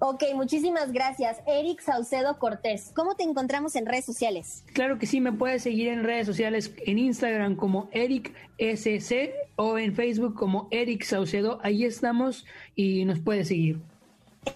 Ok, 0.05 0.25
muchísimas 0.35 0.91
gracias. 0.91 1.39
Eric 1.47 1.81
Saucedo 1.81 2.37
Cortés, 2.41 2.91
¿cómo 2.93 3.15
te 3.15 3.23
encontramos 3.23 3.77
en 3.77 3.87
redes 3.87 4.05
sociales? 4.05 4.65
Claro 4.73 4.99
que 4.99 5.07
sí, 5.07 5.21
me 5.21 5.31
puedes 5.31 5.63
seguir 5.63 5.87
en 5.87 6.03
redes 6.03 6.27
sociales, 6.27 6.75
en 6.87 6.99
Instagram 6.99 7.55
como 7.55 7.89
Eric 7.93 8.35
SC 8.59 9.33
o 9.55 9.79
en 9.79 9.95
Facebook 9.95 10.35
como 10.35 10.67
Eric 10.73 11.05
Saucedo. 11.05 11.61
Ahí 11.63 11.85
estamos 11.85 12.45
y 12.75 13.05
nos 13.05 13.21
puedes 13.21 13.47
seguir. 13.47 13.79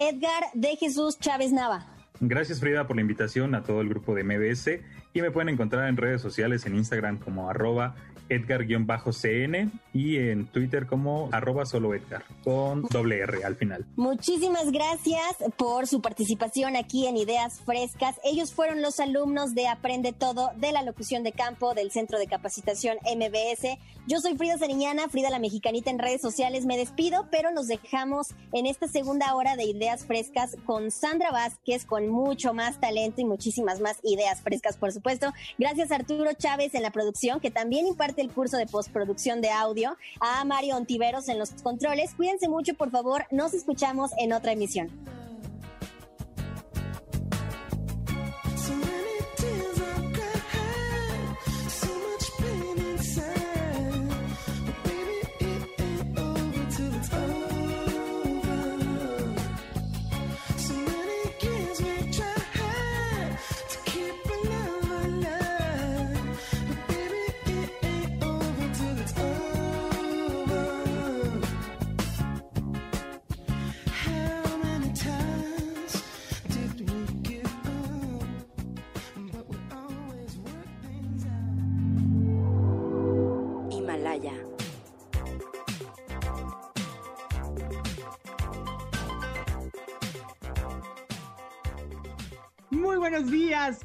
Edgar 0.01 0.43
de 0.53 0.75
Jesús 0.75 1.17
Chávez 1.17 1.53
Nava. 1.53 1.87
Gracias 2.19 2.59
Frida 2.59 2.85
por 2.85 2.97
la 2.97 3.03
invitación 3.03 3.55
a 3.55 3.63
todo 3.63 3.79
el 3.79 3.87
grupo 3.87 4.15
de 4.15 4.25
MBS 4.25 4.81
y 5.13 5.21
me 5.21 5.31
pueden 5.31 5.47
encontrar 5.47 5.87
en 5.87 5.95
redes 5.95 6.19
sociales 6.21 6.65
en 6.65 6.75
Instagram 6.75 7.19
como 7.19 7.49
arroba 7.49 7.95
Edgar-CN 8.29 9.71
y 9.93 10.17
en 10.17 10.47
Twitter 10.47 10.85
como 10.87 11.29
arroba 11.31 11.65
solo 11.65 11.93
Edgar, 11.93 12.23
con 12.43 12.83
doble 12.83 13.19
R 13.19 13.43
al 13.43 13.55
final. 13.55 13.85
Muchísimas 13.95 14.71
gracias 14.71 15.37
por 15.57 15.87
su 15.87 16.01
participación 16.01 16.75
aquí 16.75 17.07
en 17.07 17.17
Ideas 17.17 17.61
Frescas. 17.65 18.19
Ellos 18.23 18.53
fueron 18.53 18.81
los 18.81 18.99
alumnos 18.99 19.55
de 19.55 19.67
Aprende 19.67 20.13
Todo 20.13 20.51
de 20.57 20.71
la 20.71 20.83
locución 20.83 21.23
de 21.23 21.31
campo 21.31 21.73
del 21.73 21.91
Centro 21.91 22.19
de 22.19 22.27
Capacitación 22.27 22.97
MBS. 23.03 23.77
Yo 24.07 24.19
soy 24.19 24.37
Frida 24.37 24.57
Sariñana, 24.57 25.09
Frida 25.09 25.29
la 25.29 25.39
Mexicanita 25.39 25.89
en 25.89 25.99
redes 25.99 26.21
sociales. 26.21 26.65
Me 26.65 26.77
despido, 26.77 27.27
pero 27.29 27.51
nos 27.51 27.67
dejamos 27.67 28.27
en 28.53 28.65
esta 28.65 28.87
segunda 28.87 29.35
hora 29.35 29.55
de 29.55 29.65
Ideas 29.65 30.05
Frescas 30.05 30.55
con 30.65 30.91
Sandra 30.91 31.31
Vázquez, 31.31 31.85
con 31.85 32.07
mucho 32.07 32.53
más 32.53 32.79
talento 32.79 33.21
y 33.21 33.25
muchísimas 33.25 33.79
más 33.79 33.97
ideas 34.03 34.41
frescas, 34.41 34.77
por 34.77 34.91
supuesto. 34.91 35.33
Gracias 35.57 35.91
Arturo 35.91 36.33
Chávez 36.33 36.73
en 36.73 36.83
la 36.83 36.91
producción, 36.91 37.39
que 37.39 37.51
también 37.51 37.87
imparte 37.87 38.16
el 38.17 38.31
curso 38.31 38.57
de 38.57 38.65
postproducción 38.65 39.41
de 39.41 39.49
audio, 39.49 39.97
a 40.19 40.43
Mario 40.45 40.77
Ontiveros 40.77 41.29
en 41.29 41.39
los 41.39 41.51
controles. 41.63 42.13
Cuídense 42.15 42.47
mucho, 42.49 42.73
por 42.73 42.91
favor. 42.91 43.25
Nos 43.31 43.53
escuchamos 43.53 44.11
en 44.17 44.33
otra 44.33 44.51
emisión. 44.51 44.89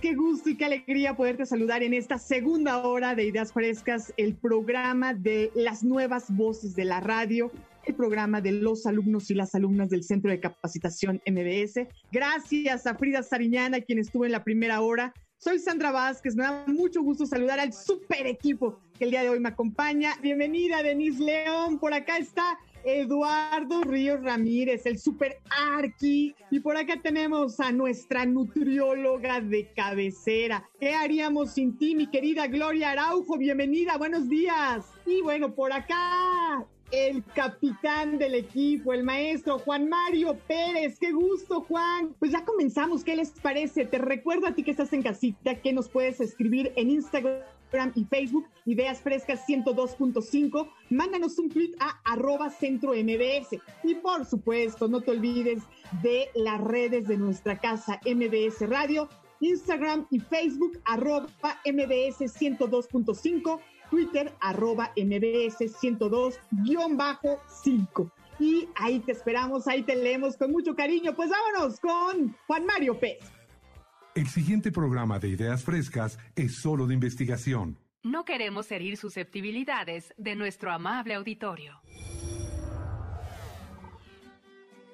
Qué 0.00 0.14
gusto 0.14 0.48
y 0.48 0.56
qué 0.56 0.66
alegría 0.66 1.16
poderte 1.16 1.44
saludar 1.44 1.82
en 1.82 1.92
esta 1.92 2.16
segunda 2.16 2.86
hora 2.86 3.16
de 3.16 3.24
Ideas 3.24 3.52
Frescas, 3.52 4.14
el 4.16 4.36
programa 4.36 5.12
de 5.12 5.50
las 5.56 5.82
nuevas 5.82 6.26
voces 6.28 6.76
de 6.76 6.84
la 6.84 7.00
radio, 7.00 7.50
el 7.84 7.96
programa 7.96 8.40
de 8.40 8.52
los 8.52 8.86
alumnos 8.86 9.28
y 9.32 9.34
las 9.34 9.56
alumnas 9.56 9.88
del 9.90 10.04
Centro 10.04 10.30
de 10.30 10.38
Capacitación 10.38 11.20
MBS. 11.26 11.88
Gracias 12.12 12.86
a 12.86 12.94
Frida 12.94 13.24
Sariñana, 13.24 13.80
quien 13.80 13.98
estuvo 13.98 14.24
en 14.24 14.30
la 14.30 14.44
primera 14.44 14.80
hora. 14.82 15.12
Soy 15.38 15.58
Sandra 15.58 15.90
Vázquez, 15.90 16.36
me 16.36 16.44
da 16.44 16.64
mucho 16.68 17.02
gusto 17.02 17.26
saludar 17.26 17.58
al 17.58 17.72
super 17.72 18.28
equipo 18.28 18.78
que 18.96 19.06
el 19.06 19.10
día 19.10 19.22
de 19.22 19.30
hoy 19.30 19.40
me 19.40 19.48
acompaña. 19.48 20.12
Bienvenida, 20.22 20.84
Denise 20.84 21.24
León, 21.24 21.80
por 21.80 21.92
acá 21.92 22.18
está 22.18 22.56
Eduardo 22.84 23.82
Ríos 23.82 24.22
Ramírez, 24.22 24.86
el 24.86 24.98
super 24.98 25.38
arqui. 25.50 26.34
Y 26.50 26.60
por 26.60 26.76
acá 26.76 27.00
tenemos 27.02 27.60
a 27.60 27.72
nuestra 27.72 28.26
nutrióloga 28.26 29.40
de 29.40 29.68
cabecera. 29.74 30.68
¿Qué 30.80 30.94
haríamos 30.94 31.52
sin 31.52 31.76
ti, 31.78 31.94
mi 31.94 32.08
querida 32.08 32.46
Gloria 32.46 32.90
Araujo? 32.90 33.38
Bienvenida, 33.38 33.96
buenos 33.96 34.28
días. 34.28 34.86
Y 35.06 35.20
bueno, 35.22 35.54
por 35.54 35.72
acá 35.72 36.66
el 36.92 37.24
capitán 37.34 38.18
del 38.18 38.34
equipo, 38.34 38.92
el 38.92 39.02
maestro 39.02 39.58
Juan 39.58 39.88
Mario 39.88 40.38
Pérez. 40.46 40.98
Qué 40.98 41.10
gusto, 41.10 41.62
Juan. 41.62 42.14
Pues 42.18 42.32
ya 42.32 42.44
comenzamos. 42.44 43.02
¿Qué 43.02 43.16
les 43.16 43.30
parece? 43.30 43.86
Te 43.86 43.98
recuerdo 43.98 44.46
a 44.46 44.54
ti 44.54 44.62
que 44.62 44.70
estás 44.70 44.92
en 44.92 45.02
casita 45.02 45.60
que 45.60 45.72
nos 45.72 45.88
puedes 45.88 46.20
escribir 46.20 46.72
en 46.76 46.90
Instagram 46.90 47.40
y 47.94 48.04
Facebook, 48.04 48.46
Ideas 48.66 49.00
Frescas 49.00 49.46
102.5. 49.48 50.68
Mándanos 50.90 51.38
un 51.38 51.48
tweet 51.48 51.70
a 51.80 51.98
arroba 52.04 52.50
centro 52.50 52.92
MBS. 52.92 53.58
Y 53.82 53.94
por 53.94 54.26
supuesto, 54.26 54.88
no 54.88 55.00
te 55.00 55.12
olvides 55.12 55.62
de 56.02 56.28
las 56.34 56.60
redes 56.60 57.08
de 57.08 57.16
nuestra 57.16 57.58
casa 57.58 57.98
MBS 58.04 58.68
Radio, 58.68 59.08
Instagram 59.40 60.06
y 60.10 60.20
Facebook, 60.20 60.78
arroba 60.84 61.28
MBS 61.64 62.20
102.5, 62.20 63.58
Twitter, 63.90 64.30
arroba 64.40 64.92
MBS 64.96 65.60
102-5. 65.60 68.10
Y 68.38 68.68
ahí 68.74 69.00
te 69.00 69.12
esperamos, 69.12 69.66
ahí 69.66 69.82
te 69.82 69.96
leemos 69.96 70.36
con 70.36 70.52
mucho 70.52 70.74
cariño. 70.74 71.14
Pues 71.14 71.30
vámonos 71.30 71.80
con 71.80 72.36
Juan 72.46 72.66
Mario 72.66 72.98
Pérez. 72.98 73.41
El 74.14 74.26
siguiente 74.26 74.70
programa 74.70 75.18
de 75.18 75.30
Ideas 75.30 75.64
Frescas 75.64 76.18
es 76.36 76.56
solo 76.56 76.86
de 76.86 76.92
investigación. 76.92 77.78
No 78.02 78.26
queremos 78.26 78.70
herir 78.70 78.98
susceptibilidades 78.98 80.12
de 80.18 80.36
nuestro 80.36 80.70
amable 80.70 81.14
auditorio. 81.14 81.80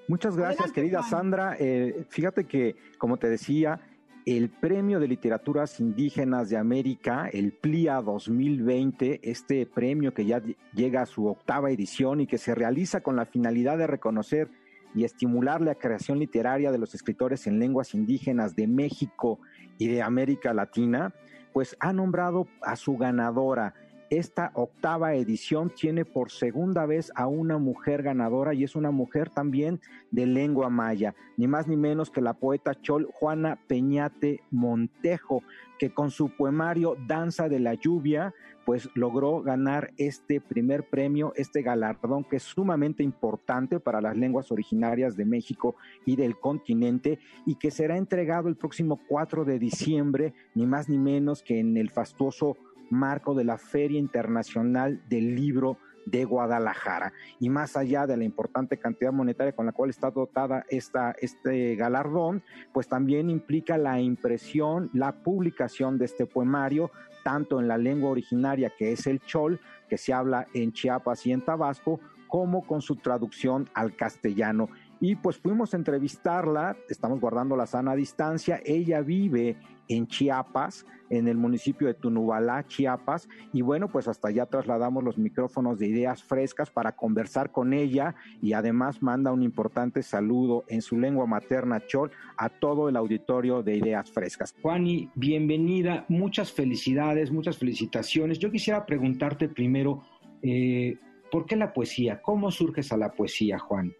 Muchas 0.06 0.36
gracias, 0.36 0.70
querida 0.70 1.02
Sandra. 1.02 1.56
Eh, 1.58 2.04
fíjate 2.08 2.44
que, 2.44 2.76
como 2.96 3.16
te 3.16 3.28
decía, 3.28 3.80
el 4.24 4.50
Premio 4.50 5.00
de 5.00 5.08
Literaturas 5.08 5.80
Indígenas 5.80 6.48
de 6.48 6.56
América, 6.56 7.28
el 7.32 7.50
PLIA 7.50 8.00
2020, 8.00 9.18
este 9.28 9.66
premio 9.66 10.14
que 10.14 10.26
ya 10.26 10.40
llega 10.74 11.02
a 11.02 11.06
su 11.06 11.26
octava 11.26 11.72
edición 11.72 12.20
y 12.20 12.28
que 12.28 12.38
se 12.38 12.54
realiza 12.54 13.00
con 13.00 13.16
la 13.16 13.26
finalidad 13.26 13.78
de 13.78 13.88
reconocer 13.88 14.48
y 14.94 15.04
estimular 15.04 15.60
la 15.60 15.74
creación 15.74 16.18
literaria 16.18 16.72
de 16.72 16.78
los 16.78 16.94
escritores 16.94 17.46
en 17.46 17.58
lenguas 17.58 17.94
indígenas 17.94 18.56
de 18.56 18.66
México 18.66 19.38
y 19.78 19.88
de 19.88 20.02
América 20.02 20.52
Latina, 20.54 21.14
pues 21.52 21.76
ha 21.80 21.92
nombrado 21.92 22.46
a 22.62 22.76
su 22.76 22.96
ganadora 22.96 23.74
esta 24.10 24.50
octava 24.54 25.14
edición 25.14 25.70
tiene 25.70 26.04
por 26.04 26.30
segunda 26.30 26.86
vez 26.86 27.12
a 27.14 27.26
una 27.26 27.58
mujer 27.58 28.02
ganadora 28.02 28.54
y 28.54 28.64
es 28.64 28.76
una 28.76 28.90
mujer 28.90 29.30
también 29.30 29.80
de 30.10 30.26
lengua 30.26 30.70
maya, 30.70 31.14
ni 31.36 31.46
más 31.46 31.68
ni 31.68 31.76
menos 31.76 32.10
que 32.10 32.20
la 32.20 32.34
poeta 32.34 32.74
chol 32.80 33.08
Juana 33.12 33.58
Peñate 33.68 34.40
Montejo, 34.50 35.42
que 35.78 35.90
con 35.90 36.10
su 36.10 36.30
poemario 36.30 36.96
Danza 37.06 37.48
de 37.48 37.60
la 37.60 37.74
Lluvia, 37.74 38.34
pues 38.64 38.90
logró 38.94 39.40
ganar 39.40 39.92
este 39.96 40.42
primer 40.42 40.90
premio, 40.90 41.32
este 41.36 41.62
galardón 41.62 42.24
que 42.24 42.36
es 42.36 42.42
sumamente 42.42 43.02
importante 43.02 43.80
para 43.80 44.02
las 44.02 44.14
lenguas 44.14 44.52
originarias 44.52 45.16
de 45.16 45.24
México 45.24 45.74
y 46.04 46.16
del 46.16 46.38
continente 46.38 47.18
y 47.46 47.54
que 47.54 47.70
será 47.70 47.96
entregado 47.96 48.48
el 48.48 48.56
próximo 48.56 49.00
4 49.08 49.46
de 49.46 49.58
diciembre, 49.58 50.34
ni 50.54 50.66
más 50.66 50.88
ni 50.88 50.98
menos 50.98 51.42
que 51.42 51.60
en 51.60 51.78
el 51.78 51.88
fastuoso 51.88 52.58
marco 52.90 53.34
de 53.34 53.44
la 53.44 53.58
Feria 53.58 53.98
Internacional 53.98 55.02
del 55.08 55.34
Libro 55.34 55.78
de 56.10 56.24
Guadalajara. 56.24 57.12
Y 57.38 57.50
más 57.50 57.76
allá 57.76 58.06
de 58.06 58.16
la 58.16 58.24
importante 58.24 58.78
cantidad 58.78 59.12
monetaria 59.12 59.52
con 59.52 59.66
la 59.66 59.72
cual 59.72 59.90
está 59.90 60.10
dotada 60.10 60.64
esta, 60.68 61.14
este 61.20 61.76
galardón, 61.76 62.42
pues 62.72 62.88
también 62.88 63.30
implica 63.30 63.76
la 63.78 64.00
impresión, 64.00 64.90
la 64.94 65.12
publicación 65.22 65.98
de 65.98 66.06
este 66.06 66.26
poemario, 66.26 66.90
tanto 67.24 67.60
en 67.60 67.68
la 67.68 67.76
lengua 67.76 68.10
originaria 68.10 68.72
que 68.76 68.92
es 68.92 69.06
el 69.06 69.20
chol, 69.20 69.60
que 69.88 69.98
se 69.98 70.12
habla 70.12 70.46
en 70.54 70.72
Chiapas 70.72 71.26
y 71.26 71.32
en 71.32 71.44
Tabasco, 71.44 72.00
como 72.26 72.66
con 72.66 72.82
su 72.82 72.96
traducción 72.96 73.68
al 73.74 73.94
castellano. 73.94 74.68
Y 75.00 75.16
pues 75.16 75.38
fuimos 75.38 75.72
a 75.72 75.76
entrevistarla, 75.76 76.76
estamos 76.88 77.20
guardando 77.20 77.56
la 77.56 77.66
sana 77.66 77.94
distancia, 77.94 78.60
ella 78.64 79.00
vive 79.00 79.56
en 79.88 80.06
Chiapas, 80.06 80.86
en 81.10 81.28
el 81.28 81.36
municipio 81.36 81.86
de 81.86 81.94
Tunubalá, 81.94 82.66
Chiapas, 82.66 83.28
y 83.52 83.62
bueno, 83.62 83.88
pues 83.88 84.08
hasta 84.08 84.28
allá 84.28 84.46
trasladamos 84.46 85.02
los 85.02 85.18
micrófonos 85.18 85.78
de 85.78 85.86
ideas 85.86 86.22
frescas 86.22 86.70
para 86.70 86.92
conversar 86.92 87.50
con 87.50 87.72
ella 87.72 88.14
y 88.42 88.52
además 88.52 89.02
manda 89.02 89.32
un 89.32 89.42
importante 89.42 90.02
saludo 90.02 90.64
en 90.68 90.82
su 90.82 90.98
lengua 90.98 91.26
materna 91.26 91.84
chol 91.86 92.10
a 92.36 92.48
todo 92.48 92.88
el 92.88 92.96
auditorio 92.96 93.62
de 93.62 93.76
ideas 93.76 94.10
frescas. 94.10 94.54
Juani, 94.60 95.10
bienvenida, 95.14 96.04
muchas 96.08 96.52
felicidades, 96.52 97.30
muchas 97.30 97.58
felicitaciones. 97.58 98.38
Yo 98.38 98.50
quisiera 98.50 98.84
preguntarte 98.84 99.48
primero, 99.48 100.02
eh, 100.42 100.98
¿por 101.30 101.46
qué 101.46 101.56
la 101.56 101.72
poesía? 101.72 102.20
¿Cómo 102.22 102.50
surges 102.50 102.92
a 102.92 102.96
la 102.96 103.12
poesía, 103.12 103.58
Juan? 103.58 103.92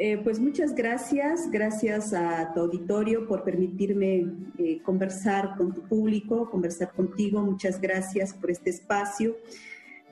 Eh, 0.00 0.16
pues 0.22 0.38
muchas 0.38 0.76
gracias, 0.76 1.50
gracias 1.50 2.14
a 2.14 2.52
tu 2.54 2.60
auditorio 2.60 3.26
por 3.26 3.42
permitirme 3.42 4.32
eh, 4.56 4.80
conversar 4.84 5.56
con 5.56 5.74
tu 5.74 5.82
público, 5.82 6.48
conversar 6.48 6.92
contigo. 6.92 7.42
Muchas 7.42 7.80
gracias 7.80 8.32
por 8.32 8.52
este 8.52 8.70
espacio. 8.70 9.36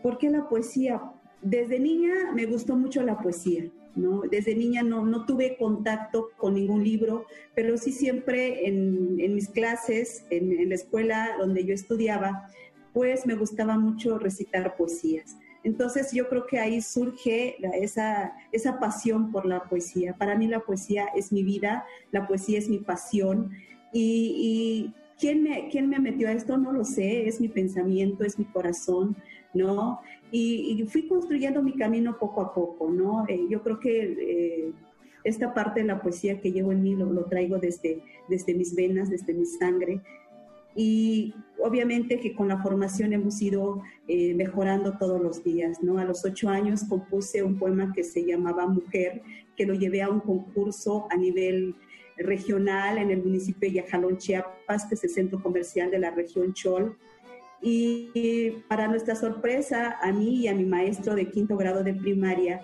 ¿Por 0.02 0.18
qué 0.18 0.28
la 0.28 0.48
poesía? 0.48 1.00
Desde 1.40 1.78
niña 1.78 2.32
me 2.34 2.46
gustó 2.46 2.74
mucho 2.74 3.00
la 3.04 3.16
poesía, 3.18 3.70
¿no? 3.94 4.22
Desde 4.28 4.56
niña 4.56 4.82
no, 4.82 5.06
no 5.06 5.24
tuve 5.24 5.56
contacto 5.56 6.30
con 6.36 6.54
ningún 6.54 6.82
libro, 6.82 7.26
pero 7.54 7.78
sí 7.78 7.92
siempre 7.92 8.66
en, 8.66 9.14
mis 9.34 9.48
clases, 9.48 10.24
en 10.30 10.68
la 10.68 10.74
escuela 10.74 11.36
donde 11.38 11.64
yo 11.64 11.72
estudiaba, 11.72 12.50
pues 12.92 13.24
me 13.24 13.36
gustaba 13.36 13.78
mucho 13.78 14.18
recitar 14.18 14.76
poesías. 14.76 15.36
Entonces 15.64 16.12
yo 16.12 16.28
creo 16.28 16.46
que 16.46 16.58
ahí 16.58 16.80
surge 16.80 17.56
esa, 17.82 18.34
esa 18.52 18.78
pasión 18.78 19.32
por 19.32 19.46
la 19.46 19.64
poesía. 19.64 20.14
Para 20.16 20.36
mí 20.36 20.46
la 20.46 20.60
poesía 20.60 21.06
es 21.14 21.32
mi 21.32 21.42
vida, 21.42 21.84
la 22.12 22.26
poesía 22.26 22.58
es 22.58 22.68
mi 22.68 22.78
pasión. 22.78 23.50
Y, 23.92 24.92
¿quién, 25.18 25.42
me, 25.42 25.68
quién 25.68 25.88
me 25.88 25.98
metió 25.98 26.28
a 26.28 26.32
esto? 26.32 26.58
No 26.58 26.72
lo 26.72 26.84
sé, 26.84 27.26
es 27.26 27.40
mi 27.40 27.48
pensamiento, 27.48 28.24
es 28.24 28.38
mi 28.38 28.44
corazón, 28.44 29.16
¿no? 29.54 30.00
Y, 30.30 30.84
fui 30.88 31.08
construyendo 31.08 31.62
mi 31.62 31.74
camino 31.74 32.18
poco 32.18 32.42
a 32.42 32.54
poco, 32.54 32.90
¿no? 32.90 33.24
Eh, 33.28 33.46
yo 33.48 33.62
creo 33.62 33.80
que... 33.80 34.02
Eh, 34.02 34.72
esta 35.26 35.52
parte 35.52 35.80
de 35.80 35.86
la 35.86 36.00
poesía 36.00 36.40
que 36.40 36.52
llevo 36.52 36.70
en 36.70 36.84
mí 36.84 36.94
lo, 36.94 37.12
lo 37.12 37.24
traigo 37.24 37.58
desde, 37.58 38.00
desde 38.28 38.54
mis 38.54 38.76
venas, 38.76 39.10
desde 39.10 39.34
mi 39.34 39.44
sangre. 39.44 40.00
Y 40.76 41.34
obviamente 41.58 42.20
que 42.20 42.34
con 42.34 42.48
la 42.48 42.62
formación 42.62 43.12
hemos 43.12 43.40
ido 43.40 43.82
eh, 44.06 44.34
mejorando 44.34 44.98
todos 44.98 45.20
los 45.20 45.42
días, 45.42 45.82
¿no? 45.82 45.98
A 45.98 46.04
los 46.04 46.24
ocho 46.24 46.48
años 46.48 46.84
compuse 46.88 47.42
un 47.42 47.58
poema 47.58 47.92
que 47.94 48.04
se 48.04 48.24
llamaba 48.24 48.66
Mujer, 48.66 49.22
que 49.56 49.66
lo 49.66 49.74
llevé 49.74 50.02
a 50.02 50.10
un 50.10 50.20
concurso 50.20 51.08
a 51.10 51.16
nivel 51.16 51.74
regional 52.18 52.98
en 52.98 53.10
el 53.10 53.22
municipio 53.22 53.68
de 53.68 53.76
Yajalón, 53.76 54.18
Chiapas, 54.18 54.86
que 54.86 54.94
es 54.94 55.04
el 55.04 55.10
centro 55.10 55.42
comercial 55.42 55.90
de 55.90 55.98
la 55.98 56.10
región 56.10 56.52
Chol. 56.52 56.96
Y 57.62 58.52
para 58.68 58.86
nuestra 58.86 59.16
sorpresa, 59.16 59.98
a 60.02 60.12
mí 60.12 60.40
y 60.40 60.48
a 60.48 60.54
mi 60.54 60.64
maestro 60.64 61.14
de 61.14 61.30
quinto 61.30 61.56
grado 61.56 61.82
de 61.82 61.94
primaria, 61.94 62.60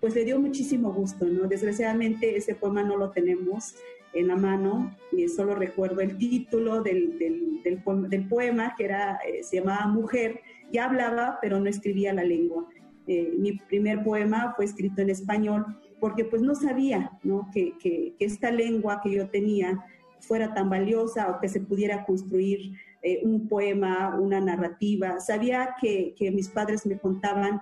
pues 0.00 0.14
le 0.14 0.24
dio 0.24 0.38
muchísimo 0.38 0.92
gusto, 0.92 1.24
¿no? 1.24 1.48
Desgraciadamente 1.48 2.36
ese 2.36 2.54
poema 2.54 2.82
no 2.82 2.96
lo 2.96 3.10
tenemos, 3.10 3.74
en 4.16 4.28
la 4.28 4.36
mano 4.36 4.96
y 5.12 5.28
solo 5.28 5.54
recuerdo 5.54 6.00
el 6.00 6.16
título 6.16 6.82
del, 6.82 7.18
del, 7.18 8.26
poema 8.28 8.74
que 8.76 8.84
era, 8.84 9.18
eh, 9.26 9.42
se 9.42 9.56
llamaba 9.56 9.86
Mujer, 9.88 10.40
ya 10.72 10.86
hablaba 10.86 11.38
pero 11.40 11.60
no 11.60 11.68
escribía 11.68 12.12
la 12.12 12.24
lengua. 12.24 12.66
Eh, 13.06 13.34
mi 13.38 13.52
primer 13.52 14.02
poema 14.02 14.54
fue 14.56 14.64
escrito 14.64 15.02
en 15.02 15.10
español 15.10 15.64
porque 16.00 16.24
pues 16.24 16.42
no 16.42 16.54
sabía. 16.54 17.12
Que, 17.52 17.76
que, 17.78 18.14
esta 18.18 18.50
lengua 18.50 19.00
que 19.02 19.12
yo 19.12 19.28
tenía 19.28 19.84
fuera 20.20 20.54
tan 20.54 20.70
valiosa 20.70 21.30
o 21.30 21.40
que 21.40 21.48
se 21.48 21.60
pudiera 21.60 22.04
construir 22.04 22.72
eh, 23.02 23.20
un 23.22 23.48
poema, 23.48 24.18
una 24.18 24.40
narrativa. 24.40 25.20
Sabía 25.20 25.76
que 25.80 26.14
mis 26.32 26.48
padres 26.48 26.86
me 26.86 26.98
contaban 26.98 27.60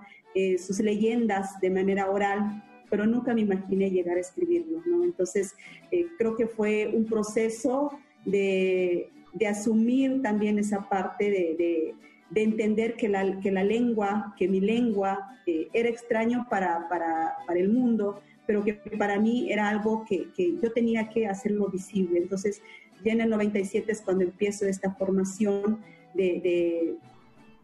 sus 0.57 0.79
leyendas 0.79 1.61
de 1.61 1.69
manera 1.69 2.11
oral 2.11 2.61
pero 2.89 3.05
nunca 3.05 3.33
me 3.33 3.41
imaginé 3.41 3.89
llegar 3.89 4.17
a 4.17 4.21
escribirlo, 4.21 4.81
¿no? 4.85 5.03
Entonces, 5.03 5.55
eh, 5.91 6.07
creo 6.17 6.35
que 6.35 6.47
fue 6.47 6.91
un 6.93 7.05
proceso 7.05 7.91
de, 8.25 9.09
de 9.33 9.47
asumir 9.47 10.21
también 10.21 10.59
esa 10.59 10.87
parte 10.87 11.29
de, 11.29 11.55
de, 11.57 11.95
de, 12.29 12.43
entender 12.43 12.95
que 12.95 13.09
la, 13.09 13.39
que 13.39 13.51
la 13.51 13.63
lengua, 13.63 14.33
que 14.37 14.47
mi 14.47 14.59
lengua 14.59 15.39
eh, 15.45 15.67
era 15.73 15.89
extraño 15.89 16.47
para, 16.49 16.87
para, 16.89 17.35
para, 17.45 17.59
el 17.59 17.69
mundo, 17.69 18.21
pero 18.47 18.63
que 18.63 18.73
para 18.73 19.19
mí 19.19 19.51
era 19.51 19.69
algo 19.69 20.05
que, 20.07 20.31
que 20.35 20.57
yo 20.61 20.71
tenía 20.71 21.09
que 21.09 21.27
hacerlo 21.27 21.69
visible. 21.69 22.19
Entonces, 22.19 22.61
ya 23.03 23.13
en 23.13 23.21
el 23.21 23.29
97 23.29 23.91
es 23.91 24.01
cuando 24.01 24.23
empiezo 24.23 24.65
esta 24.65 24.93
formación 24.95 25.79
de, 26.13 26.97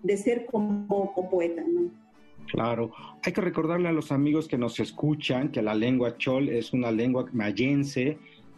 de 0.03 0.17
ser 0.17 0.45
como, 0.45 1.13
como 1.13 1.29
poeta, 1.29 1.63
¿no? 1.67 2.00
Claro, 2.51 2.91
hay 3.23 3.31
que 3.31 3.39
recordarle 3.39 3.87
a 3.87 3.93
los 3.93 4.11
amigos 4.11 4.49
que 4.49 4.57
nos 4.57 4.79
escuchan 4.81 5.51
que 5.51 5.61
la 5.61 5.73
lengua 5.73 6.17
chol 6.17 6.49
es 6.49 6.73
una 6.73 6.91
lengua 6.91 7.25
mayense 7.31 8.17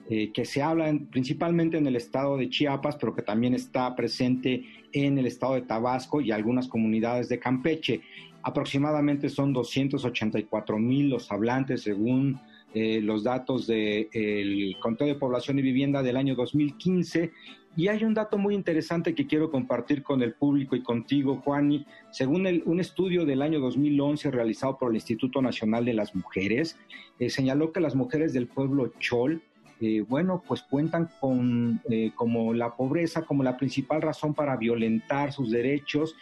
eh, 0.09 0.31
que 0.33 0.45
se 0.45 0.63
habla 0.63 0.91
principalmente 1.11 1.77
en 1.77 1.85
el 1.85 1.95
estado 1.95 2.35
de 2.35 2.49
Chiapas, 2.49 2.97
pero 2.97 3.15
que 3.15 3.21
también 3.21 3.53
está 3.53 3.95
presente 3.95 4.63
en 4.91 5.19
el 5.19 5.27
estado 5.27 5.53
de 5.53 5.61
Tabasco 5.61 6.21
y 6.21 6.31
algunas 6.31 6.67
comunidades 6.67 7.29
de 7.29 7.37
Campeche. 7.39 8.01
Aproximadamente 8.41 9.29
son 9.29 9.53
284 9.53 10.79
mil 10.79 11.09
los 11.09 11.31
hablantes 11.31 11.83
según 11.83 12.41
eh, 12.73 12.99
los 12.99 13.23
datos 13.23 13.67
del 13.67 14.09
de, 14.11 14.75
Conteo 14.81 15.07
de 15.07 15.15
Población 15.15 15.59
y 15.59 15.61
Vivienda 15.61 16.01
del 16.01 16.17
año 16.17 16.33
2015 16.33 17.31
y 17.75 17.87
hay 17.87 18.03
un 18.03 18.13
dato 18.13 18.37
muy 18.37 18.53
interesante 18.53 19.15
que 19.15 19.25
quiero 19.25 19.49
compartir 19.49 20.03
con 20.03 20.21
el 20.21 20.33
público 20.33 20.75
y 20.75 20.83
contigo, 20.83 21.41
Juani. 21.43 21.85
Según 22.11 22.47
un 22.65 22.79
estudio 22.79 23.25
del 23.25 23.41
año 23.41 23.59
2011 23.59 24.29
realizado 24.29 24.77
por 24.77 24.91
el 24.91 24.95
Instituto 24.95 25.41
Nacional 25.41 25.83
de 25.83 25.93
las 25.93 26.13
Mujeres, 26.13 26.77
eh, 27.17 27.29
señaló 27.31 27.71
que 27.71 27.79
las 27.79 27.95
mujeres 27.95 28.31
del 28.31 28.47
pueblo 28.47 28.93
Chol, 28.99 29.41
eh, 29.81 30.01
bueno, 30.07 30.43
pues 30.47 30.61
cuentan 30.61 31.09
con 31.19 31.81
eh, 31.89 32.11
como 32.13 32.53
la 32.53 32.75
pobreza 32.75 33.23
como 33.23 33.41
la 33.41 33.57
principal 33.57 34.03
razón 34.03 34.35
para 34.35 34.55
violentar 34.55 35.33
sus 35.33 35.49
derechos 35.49 36.15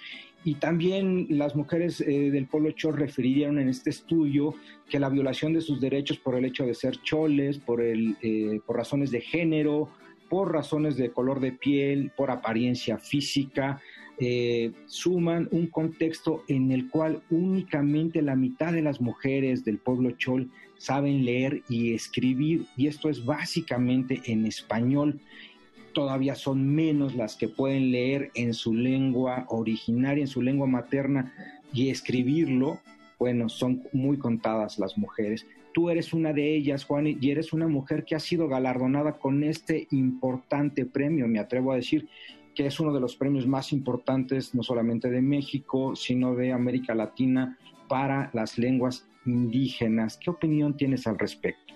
y 0.44 0.56
también 0.56 1.28
las 1.30 1.56
mujeres 1.56 2.00
del 2.00 2.48
pueblo 2.48 2.72
chol 2.72 2.98
refirieron 2.98 3.60
en 3.60 3.70
este 3.70 3.92
estudio 3.92 4.56
que 4.90 5.00
la 5.00 5.08
violación 5.10 5.54
de 5.54 5.62
sus 5.62 5.80
derechos 5.80 6.18
por 6.18 6.34
el 6.34 6.46
hecho 6.46 6.66
de 6.66 6.74
ser 6.74 7.00
choles, 7.04 7.60
por, 7.60 7.80
el, 7.80 8.18
por 8.66 8.78
razones 8.78 9.12
de 9.12 9.22
género, 9.22 9.92
por 10.32 10.54
razones 10.54 10.96
de 10.96 11.12
color 11.12 11.42
de 11.42 11.52
piel, 11.52 12.10
por 12.16 12.32
apariencia 12.32 12.98
física, 12.98 13.82
eh, 14.18 14.72
suman 14.86 15.50
un 15.52 15.68
contexto 15.68 16.46
en 16.48 16.72
el 16.72 16.90
cual 16.90 17.22
únicamente 17.30 18.22
la 18.22 18.38
mitad 18.38 18.72
de 18.72 18.82
las 18.82 19.02
mujeres 19.02 19.66
del 19.66 19.78
pueblo 19.78 20.12
chol 20.12 20.50
saben 20.78 21.26
leer 21.26 21.64
y 21.68 21.94
escribir, 21.94 22.66
y 22.78 22.88
esto 22.88 23.10
es 23.10 23.26
básicamente 23.26 24.22
en 24.24 24.46
español. 24.46 25.20
Todavía 25.92 26.36
son 26.36 26.66
menos 26.74 27.14
las 27.14 27.36
que 27.36 27.50
pueden 27.50 27.92
leer 27.92 28.32
en 28.34 28.54
su 28.54 28.74
lengua 28.74 29.46
originaria, 29.50 30.22
en 30.22 30.30
su 30.30 30.42
lengua 30.42 30.66
materna, 30.66 31.34
y 31.74 31.90
escribirlo. 31.90 32.80
Bueno, 33.20 33.50
son 33.50 33.84
muy 33.92 34.18
contadas 34.18 34.80
las 34.80 34.98
mujeres. 34.98 35.46
Tú 35.74 35.90
eres 35.90 36.14
una 36.14 36.34
de 36.34 36.56
ellas, 36.56 36.86
Juan, 36.86 37.08
y 37.08 37.32
eres 37.32 37.54
una 37.54 37.68
mujer 37.68 38.04
que 38.04 38.16
ha 38.16 38.20
sido 38.20 38.48
galardonada 38.48 39.18
con 39.18 39.44
este 39.44 39.88
importante 39.92 40.86
premio, 40.86 41.28
me 41.28 41.40
atrevo 41.40 41.72
a 41.72 41.76
decir. 41.76 42.08
que 42.54 42.66
es 42.66 42.82
uno 42.82 42.94
de 42.94 43.00
los 43.00 43.16
premios 43.16 43.48
más 43.48 43.72
importantes, 43.72 44.54
no 44.54 44.62
solamente 44.62 45.10
de 45.10 45.22
México, 45.22 45.96
sino 45.96 46.36
de 46.36 46.52
América 46.52 46.94
Latina 46.94 47.58
para 47.88 48.30
las 48.34 48.58
lenguas 48.58 49.08
indígenas. 49.26 50.18
¿Qué 50.18 50.30
opinión 50.30 50.76
tienes 50.76 51.08
al 51.08 51.18
respecto? 51.18 51.74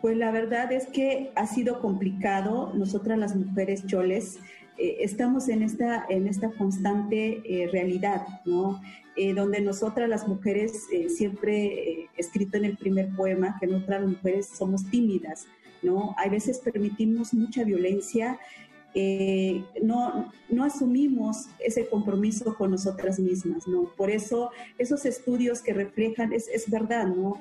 Pues 0.00 0.16
la 0.16 0.30
verdad 0.30 0.70
es 0.70 0.86
que 0.86 1.32
ha 1.34 1.46
sido 1.46 1.80
complicado. 1.80 2.72
Nosotras 2.74 3.18
las 3.18 3.34
mujeres 3.34 3.86
choles 3.86 4.38
eh, 4.76 4.96
estamos 5.00 5.48
en 5.48 5.62
esta, 5.62 6.04
en 6.08 6.26
esta 6.26 6.50
constante 6.50 7.42
eh, 7.44 7.68
realidad, 7.70 8.26
¿no? 8.44 8.80
Eh, 9.16 9.32
donde 9.32 9.60
nosotras 9.60 10.08
las 10.08 10.26
mujeres, 10.26 10.88
siempre 11.08 12.08
escrito 12.16 12.56
en 12.56 12.64
el 12.64 12.76
primer 12.76 13.14
poema, 13.14 13.56
que 13.60 13.68
nosotras 13.68 14.00
las 14.00 14.10
mujeres 14.10 14.48
somos 14.48 14.90
tímidas, 14.90 15.46
¿no? 15.82 16.16
Hay 16.18 16.30
veces 16.30 16.58
permitimos 16.58 17.32
mucha 17.32 17.62
violencia, 17.62 18.40
no, 19.82 20.32
no 20.48 20.64
asumimos 20.64 21.48
ese 21.60 21.86
compromiso 21.86 22.56
con 22.56 22.72
nosotras 22.72 23.20
mismas, 23.20 23.68
¿no? 23.68 23.92
Por 23.96 24.10
eso 24.10 24.50
esos 24.78 25.06
estudios 25.06 25.62
que 25.62 25.72
reflejan, 25.72 26.32
es, 26.32 26.48
es 26.48 26.68
verdad, 26.68 27.06
¿no? 27.06 27.40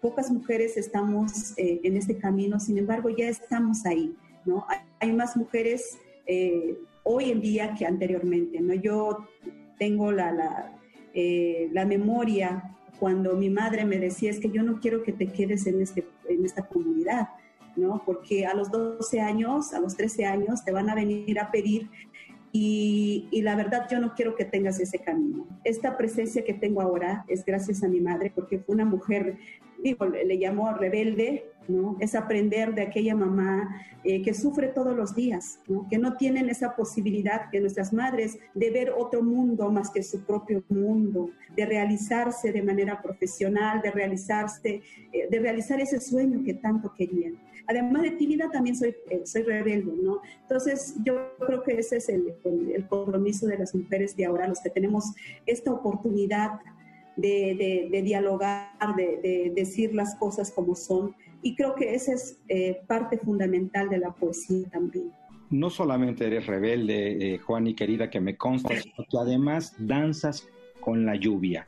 pocas 0.00 0.30
mujeres 0.30 0.76
estamos 0.76 1.54
en 1.56 1.96
este 1.96 2.16
camino, 2.16 2.58
sin 2.58 2.78
embargo 2.78 3.10
ya 3.10 3.28
estamos 3.28 3.86
ahí, 3.86 4.14
¿no? 4.44 4.66
Hay 5.00 5.12
más 5.12 5.36
mujeres 5.36 5.98
eh, 6.32 6.78
hoy 7.02 7.32
en 7.32 7.40
día 7.40 7.74
que 7.74 7.84
anteriormente. 7.84 8.60
¿no? 8.60 8.72
Yo 8.74 9.26
tengo 9.80 10.12
la, 10.12 10.78
eh, 11.12 11.68
la, 11.72 11.84
memoria 11.84 12.76
cuando 13.00 13.34
mi 13.34 13.50
madre 13.50 13.84
me 13.84 13.98
decía, 13.98 14.30
es 14.30 14.38
que 14.38 14.48
yo 14.48 14.62
no 14.62 14.78
quiero 14.78 15.02
que 15.02 15.12
te 15.12 15.26
quedes 15.26 15.66
en, 15.66 15.82
este, 15.82 16.06
en 16.28 16.44
esta 16.44 16.62
comunidad, 16.68 17.30
¿no? 17.74 18.02
porque 18.06 18.46
a 18.46 18.54
los 18.54 18.70
12 18.70 19.20
años, 19.20 19.72
a 19.72 19.80
los 19.80 19.96
13 19.96 20.26
años, 20.26 20.64
te 20.64 20.70
van 20.70 20.88
a 20.88 20.94
venir 20.94 21.40
a 21.40 21.50
pedir 21.50 21.90
y, 22.52 23.26
y, 23.32 23.42
la 23.42 23.56
verdad 23.56 23.88
yo 23.90 23.98
no 23.98 24.14
quiero 24.14 24.36
que 24.36 24.44
tengas 24.44 24.78
ese 24.78 24.98
camino. 24.98 25.48
Esta 25.64 25.96
presencia 25.96 26.44
que 26.44 26.54
tengo 26.54 26.80
ahora 26.80 27.24
es 27.26 27.44
gracias 27.44 27.82
a 27.82 27.88
mi 27.88 28.00
madre, 28.00 28.32
porque 28.32 28.58
fue 28.58 28.74
una 28.74 28.84
mujer, 28.84 29.36
digo, 29.82 30.06
le 30.06 30.38
llamó 30.38 30.72
rebelde, 30.74 31.49
es 32.00 32.14
aprender 32.14 32.74
de 32.74 32.82
aquella 32.82 33.14
mamá 33.14 33.82
eh, 34.02 34.22
que 34.22 34.34
sufre 34.34 34.68
todos 34.68 34.96
los 34.96 35.14
días, 35.14 35.60
Que 35.90 35.98
no 35.98 36.16
tienen 36.16 36.48
esa 36.48 36.74
posibilidad 36.74 37.50
que 37.50 37.60
nuestras 37.60 37.92
madres 37.92 38.38
de 38.54 38.70
ver 38.70 38.92
otro 38.96 39.22
mundo 39.22 39.70
más 39.70 39.90
que 39.90 40.02
su 40.02 40.20
propio 40.24 40.64
mundo, 40.68 41.30
de 41.54 41.66
realizarse 41.66 42.50
de 42.52 42.62
manera 42.62 43.00
profesional, 43.02 43.82
de 43.82 43.90
realizarse, 43.90 44.82
eh, 45.12 45.28
de 45.30 45.38
realizar 45.38 45.80
ese 45.80 46.00
sueño 46.00 46.42
que 46.44 46.54
tanto 46.54 46.92
querían. 46.94 47.38
Además 47.66 48.02
de 48.02 48.12
tímida, 48.12 48.50
también 48.50 48.74
soy, 48.74 48.96
eh, 49.10 49.20
soy 49.24 49.42
rebelde, 49.42 49.92
¿no? 50.02 50.22
Entonces, 50.42 50.94
yo 51.04 51.36
creo 51.46 51.62
que 51.62 51.78
ese 51.78 51.98
es 51.98 52.08
el, 52.08 52.34
compromiso 52.88 53.46
de 53.46 53.58
las 53.58 53.74
mujeres 53.74 54.16
de 54.16 54.24
ahora, 54.24 54.48
los 54.48 54.60
que 54.60 54.70
tenemos 54.70 55.12
esta 55.46 55.72
oportunidad 55.72 56.58
de, 57.16 58.00
dialogar, 58.02 58.70
de, 58.96 59.18
de, 59.22 59.52
decir 59.54 59.94
las 59.94 60.14
cosas 60.14 60.50
como 60.50 60.74
son 60.74 61.14
y 61.42 61.54
creo 61.54 61.74
que 61.74 61.94
esa 61.94 62.12
es 62.12 62.40
eh, 62.48 62.80
parte 62.86 63.18
fundamental 63.18 63.88
de 63.88 63.98
la 63.98 64.12
poesía 64.12 64.68
también. 64.70 65.12
No 65.50 65.70
solamente 65.70 66.26
eres 66.26 66.46
rebelde, 66.46 67.34
eh, 67.34 67.38
Juan 67.38 67.66
y 67.66 67.74
querida, 67.74 68.08
que 68.08 68.20
me 68.20 68.36
consta, 68.36 68.76
sino 68.76 69.04
que 69.10 69.18
además 69.18 69.74
danzas 69.78 70.46
con 70.80 71.04
la 71.04 71.16
lluvia. 71.16 71.66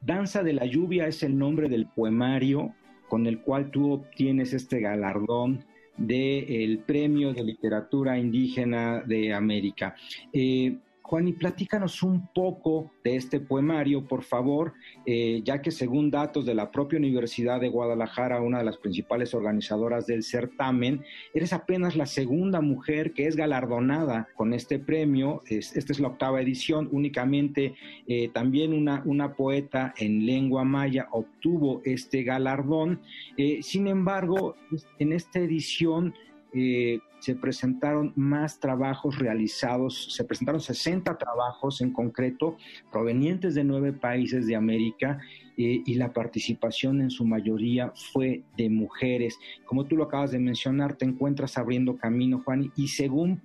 Danza 0.00 0.42
de 0.42 0.52
la 0.54 0.66
lluvia 0.66 1.06
es 1.06 1.22
el 1.22 1.38
nombre 1.38 1.68
del 1.68 1.86
poemario 1.86 2.74
con 3.08 3.26
el 3.26 3.40
cual 3.40 3.70
tú 3.70 3.92
obtienes 3.92 4.52
este 4.52 4.80
galardón 4.80 5.64
del 5.96 6.78
Premio 6.78 7.32
de 7.32 7.44
Literatura 7.44 8.18
Indígena 8.18 9.02
de 9.02 9.32
América. 9.32 9.94
Eh, 10.32 10.78
Juan, 11.02 11.28
y 11.28 11.32
platícanos 11.32 12.02
un 12.02 12.28
poco 12.32 12.92
de 13.04 13.16
este 13.16 13.40
poemario, 13.40 14.06
por 14.06 14.22
favor, 14.22 14.72
eh, 15.04 15.42
ya 15.44 15.60
que 15.60 15.70
según 15.70 16.10
datos 16.10 16.46
de 16.46 16.54
la 16.54 16.70
propia 16.70 16.98
Universidad 16.98 17.60
de 17.60 17.68
Guadalajara, 17.68 18.40
una 18.40 18.58
de 18.58 18.64
las 18.64 18.78
principales 18.78 19.34
organizadoras 19.34 20.06
del 20.06 20.22
certamen, 20.22 21.04
eres 21.34 21.52
apenas 21.52 21.96
la 21.96 22.06
segunda 22.06 22.60
mujer 22.60 23.12
que 23.12 23.26
es 23.26 23.36
galardonada 23.36 24.28
con 24.36 24.54
este 24.54 24.78
premio. 24.78 25.42
esta 25.48 25.92
es 25.92 26.00
la 26.00 26.08
octava 26.08 26.40
edición, 26.40 26.88
únicamente 26.92 27.74
eh, 28.06 28.30
también 28.32 28.72
una, 28.72 29.02
una 29.04 29.34
poeta 29.34 29.92
en 29.98 30.24
lengua 30.24 30.64
maya 30.64 31.08
obtuvo 31.10 31.82
este 31.84 32.22
galardón. 32.22 33.00
Eh, 33.36 33.58
sin 33.62 33.86
embargo, 33.86 34.56
en 34.98 35.12
esta 35.12 35.40
edición 35.40 36.14
eh, 36.54 37.00
se 37.22 37.36
presentaron 37.36 38.12
más 38.16 38.58
trabajos 38.58 39.18
realizados, 39.18 40.12
se 40.12 40.24
presentaron 40.24 40.60
60 40.60 41.16
trabajos 41.16 41.80
en 41.80 41.92
concreto 41.92 42.56
provenientes 42.90 43.54
de 43.54 43.62
nueve 43.62 43.92
países 43.92 44.46
de 44.48 44.56
América 44.56 45.20
eh, 45.56 45.82
y 45.86 45.94
la 45.94 46.12
participación 46.12 47.00
en 47.00 47.10
su 47.10 47.24
mayoría 47.24 47.92
fue 48.12 48.42
de 48.56 48.68
mujeres. 48.68 49.38
Como 49.66 49.84
tú 49.84 49.96
lo 49.96 50.04
acabas 50.04 50.32
de 50.32 50.40
mencionar, 50.40 50.96
te 50.96 51.04
encuentras 51.04 51.56
abriendo 51.58 51.96
camino, 51.96 52.42
Juan, 52.44 52.72
y 52.74 52.88
según 52.88 53.40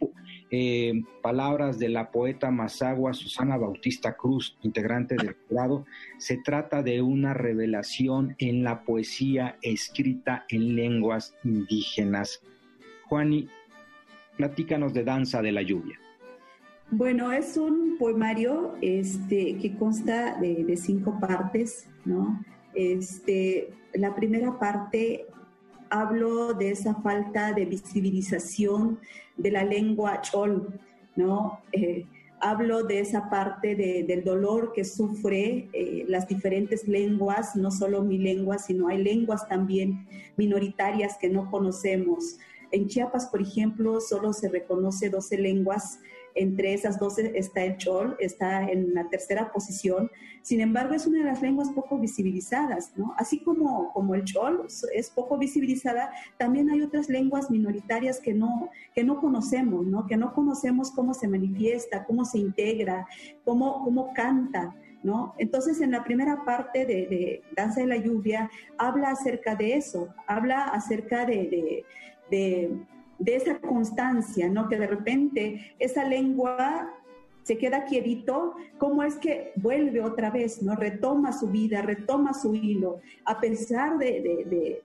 eh, 0.50 1.04
palabras 1.22 1.78
de 1.78 1.90
la 1.90 2.10
poeta 2.10 2.50
Mazagua 2.50 3.14
Susana 3.14 3.58
Bautista 3.58 4.18
Cruz, 4.18 4.58
integrante 4.64 5.16
del 5.16 5.36
jurado, 5.48 5.86
se 6.18 6.38
trata 6.38 6.82
de 6.82 7.04
una 7.04 7.36
revelación 7.36 8.36
en 8.40 8.64
la 8.64 8.84
poesía 8.84 9.60
escrita 9.62 10.46
en 10.50 10.76
lenguas 10.76 11.36
indígenas. 11.44 12.42
Juani, 13.10 13.48
platícanos 14.38 14.94
de 14.94 15.04
Danza 15.04 15.42
de 15.42 15.52
la 15.52 15.62
Lluvia. 15.62 16.00
Bueno, 16.90 17.32
es 17.32 17.58
un 17.58 17.98
poemario 17.98 18.76
este, 18.82 19.58
que 19.58 19.76
consta 19.76 20.40
de, 20.40 20.78
cinco 20.78 21.20
partes, 21.20 21.90
¿no? 22.06 22.44
Este, 22.74 23.74
la 23.94 24.16
primera 24.16 24.58
parte 24.58 25.26
hablo 25.90 26.54
de 26.54 26.72
esa 26.72 26.96
falta 26.96 27.52
de 27.52 27.66
visibilización 27.66 29.00
de 29.36 29.52
la 29.52 29.64
lengua 29.64 30.22
chol, 30.22 30.80
¿no? 31.16 31.60
Eh, 31.74 32.06
hablo 32.40 32.84
de 32.84 33.00
esa 33.00 33.30
parte 33.30 33.76
del 33.76 34.24
dolor 34.24 34.72
que 34.74 34.86
sufre 34.86 35.70
eh, 35.74 36.06
las 36.08 36.28
diferentes 36.28 36.88
lenguas, 36.88 37.56
no 37.56 37.72
solo 37.72 38.04
mi 38.04 38.18
lengua, 38.18 38.60
sino 38.60 38.88
hay 38.88 39.04
lenguas 39.04 39.48
también 39.48 40.08
minoritarias 40.38 41.18
que 41.18 41.30
no 41.30 41.50
conocemos. 41.50 42.38
En 42.72 42.88
Chiapas, 42.88 43.28
por 43.28 43.42
ejemplo, 43.42 44.00
solo 44.02 44.34
se 44.34 44.50
reconoce 44.50 45.10
12 45.10 45.38
lenguas. 45.38 46.00
Entre 46.36 46.74
esas 46.74 47.00
12 47.00 47.32
está 47.36 47.64
el 47.64 47.78
chol, 47.78 48.16
está 48.20 48.70
en 48.70 48.94
la 48.94 49.10
tercera 49.10 49.52
posición. 49.52 50.12
Sin 50.44 50.62
embargo, 50.62 50.94
es 50.94 51.08
una 51.08 51.20
de 51.20 51.26
las 51.26 51.42
lenguas 51.42 51.70
poco 51.72 51.98
visibilizadas, 51.98 52.94
¿no? 52.96 53.14
Así 53.18 53.40
como, 53.40 53.92
como 53.92 54.14
el 54.14 54.24
chol 54.24 54.68
es 54.94 55.10
poco 55.10 55.38
visibilizada, 55.38 56.12
también 56.38 56.70
hay 56.70 56.82
otras 56.82 57.10
lenguas 57.10 57.50
minoritarias 57.50 58.20
que 58.20 58.34
no, 58.34 58.70
que 58.94 59.04
no 59.04 59.20
conocemos, 59.20 59.86
¿no? 59.88 60.06
Que 60.06 60.16
no 60.16 60.34
conocemos 60.34 60.92
cómo 60.92 61.14
se 61.16 61.28
manifiesta, 61.28 62.06
cómo 62.06 62.24
se 62.24 62.38
integra, 62.38 63.08
cómo, 63.44 63.84
cómo 63.84 64.14
canta. 64.14 64.76
¿No? 65.04 65.36
Entonces, 65.38 65.80
en 65.80 65.92
la 65.92 66.04
primera 66.04 66.44
parte 66.44 66.86
de, 66.86 67.42
Danza 67.56 67.82
de 67.82 67.88
la 67.88 67.98
Lluvia, 67.98 68.50
habla 68.78 69.12
acerca 69.12 69.56
de 69.56 69.76
eso, 69.76 70.10
habla 70.26 70.66
acerca 70.66 71.24
de, 71.24 71.36
de, 71.36 71.86
esa 72.30 73.60
constancia, 73.60 74.50
¿no? 74.50 74.68
Que 74.68 74.78
de 74.78 74.88
repente 74.88 75.76
esa 75.80 76.04
lengua 76.04 76.94
se 77.48 77.58
queda 77.58 77.86
quietito, 77.86 78.56
¿cómo 78.78 79.04
es 79.04 79.16
que 79.16 79.54
vuelve 79.56 80.02
otra 80.02 80.30
vez, 80.30 80.62
¿no? 80.62 80.76
Retoma 80.76 81.32
su 81.32 81.48
vida, 81.48 81.82
retoma 81.82 82.34
su 82.34 82.54
hilo, 82.54 83.00
a 83.24 83.40
pesar 83.40 83.98
de, 83.98 84.82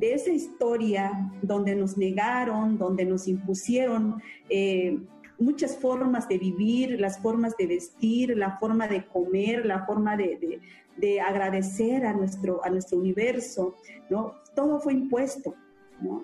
esa 0.00 0.30
historia 0.30 1.30
donde 1.42 1.74
nos 1.76 1.98
negaron, 1.98 2.78
donde 2.78 3.04
nos 3.04 3.28
impusieron 3.28 4.22
eh, 4.48 4.98
muchas 5.38 5.76
formas 5.76 6.26
de 6.26 6.38
vivir, 6.38 6.98
las 6.98 7.18
formas 7.18 7.54
de 7.58 7.66
vestir, 7.66 8.34
la 8.34 8.58
forma 8.58 8.88
de 8.88 9.04
comer, 9.06 9.66
la 9.66 9.84
forma 9.84 10.16
de, 10.16 10.58
agradecer 11.20 12.06
a 12.06 12.14
nuestro, 12.14 12.64
a 12.64 12.70
nuestro 12.70 12.98
universo, 12.98 13.74
¿no? 14.08 14.36
Todo 14.54 14.80
fue 14.80 14.94
impuesto. 14.94 15.54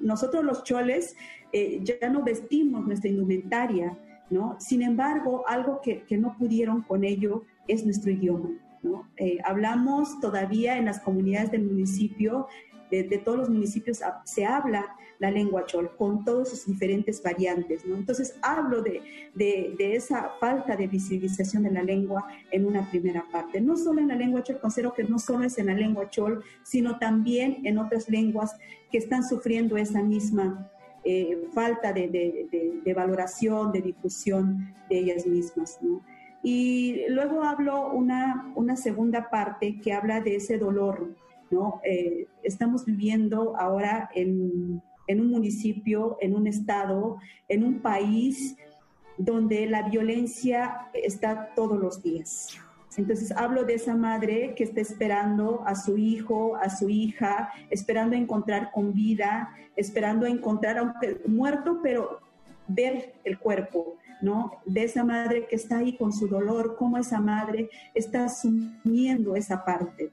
Nosotros 0.00 0.44
los 0.44 0.64
choles 0.64 1.16
eh, 1.52 1.80
ya 1.82 2.08
no 2.08 2.22
vestimos 2.22 2.86
nuestra 2.86 3.10
indumentaria, 3.10 3.96
¿no? 4.30 4.56
Sin 4.58 4.82
embargo, 4.82 5.44
algo 5.46 5.80
que, 5.80 6.04
no 6.18 6.36
pudieron 6.36 6.82
con 6.82 7.04
ello 7.04 7.44
es 7.68 7.84
nuestro 7.84 8.10
idioma. 8.10 8.50
Eh, 9.16 9.38
hablamos 9.44 10.20
todavía 10.20 10.78
en 10.78 10.84
las 10.84 11.00
comunidades 11.00 11.50
del 11.50 11.64
municipio 11.64 12.46
de, 12.90 13.04
todos 13.24 13.38
los 13.38 13.48
municipios 13.48 14.00
se 14.24 14.44
habla 14.44 14.86
la 15.18 15.30
lengua 15.30 15.64
chol 15.66 15.90
con 15.96 16.24
todas 16.24 16.50
sus 16.50 16.66
diferentes 16.66 17.22
variantes. 17.22 17.84
Entonces 17.84 18.36
hablo 18.42 18.82
de, 18.82 19.02
esa 19.78 20.30
falta 20.40 20.76
de 20.76 20.86
visibilización 20.86 21.62
de 21.62 21.70
la 21.70 21.82
lengua 21.82 22.26
en 22.50 22.66
una 22.66 22.88
primera 22.90 23.24
parte, 23.32 23.60
no 23.60 23.76
solo 23.76 24.00
en 24.00 24.08
la 24.08 24.14
lengua 24.14 24.42
chol, 24.42 24.60
considero 24.60 24.92
que 24.92 25.04
no 25.04 25.18
solo 25.18 25.44
es 25.44 25.58
en 25.58 25.66
la 25.66 25.74
lengua 25.74 26.10
chol, 26.10 26.42
sino 26.62 26.98
también 26.98 27.58
en 27.64 27.78
otras 27.78 28.08
lenguas 28.08 28.56
que 28.90 28.98
están 28.98 29.24
sufriendo 29.24 29.76
esa 29.76 30.02
misma 30.02 30.70
eh, 31.04 31.48
falta 31.54 31.92
de, 31.92 32.92
valoración, 32.94 33.72
de 33.72 33.80
difusión 33.80 34.74
de 34.88 34.98
ellas 34.98 35.26
mismas. 35.26 35.78
Y 36.42 37.08
luego 37.08 37.42
hablo 37.42 37.90
una, 37.92 38.52
una 38.54 38.76
segunda 38.76 39.30
parte 39.30 39.80
que 39.80 39.92
habla 39.92 40.20
de 40.20 40.36
ese 40.36 40.58
dolor. 40.58 41.14
¿No? 41.50 41.80
Eh, 41.84 42.26
estamos 42.42 42.84
viviendo 42.84 43.56
ahora 43.56 44.10
en, 44.14 44.82
un 45.08 45.30
municipio, 45.30 46.16
en 46.20 46.34
un 46.34 46.46
estado, 46.46 47.18
en 47.48 47.64
un 47.64 47.80
país 47.80 48.56
donde 49.18 49.66
la 49.66 49.82
violencia 49.82 50.88
está 50.92 51.54
todos 51.54 51.78
los 51.78 52.02
días. 52.02 52.58
Entonces 52.96 53.30
hablo 53.32 53.64
de 53.64 53.74
esa 53.74 53.94
madre 53.94 54.54
que 54.56 54.64
está 54.64 54.80
esperando 54.80 55.62
a 55.66 55.74
su 55.74 55.98
hijo, 55.98 56.56
a 56.56 56.70
su 56.70 56.88
hija, 56.88 57.50
esperando 57.70 58.16
encontrar 58.16 58.70
con 58.72 58.94
vida, 58.94 59.50
esperando 59.76 60.26
encontrar, 60.26 60.78
aunque 60.78 61.20
muerto, 61.26 61.80
pero 61.82 62.20
ver 62.68 63.14
el 63.24 63.38
cuerpo, 63.38 63.96
¿no? 64.22 64.52
De 64.64 64.84
esa 64.84 65.04
madre 65.04 65.46
que 65.46 65.56
está 65.56 65.78
ahí 65.78 65.96
con 65.96 66.12
su 66.12 66.26
dolor, 66.26 66.76
cómo 66.78 66.96
esa 66.96 67.20
madre 67.20 67.68
está 67.94 68.24
asumiendo 68.24 69.36
esa 69.36 69.64
parte. 69.64 70.10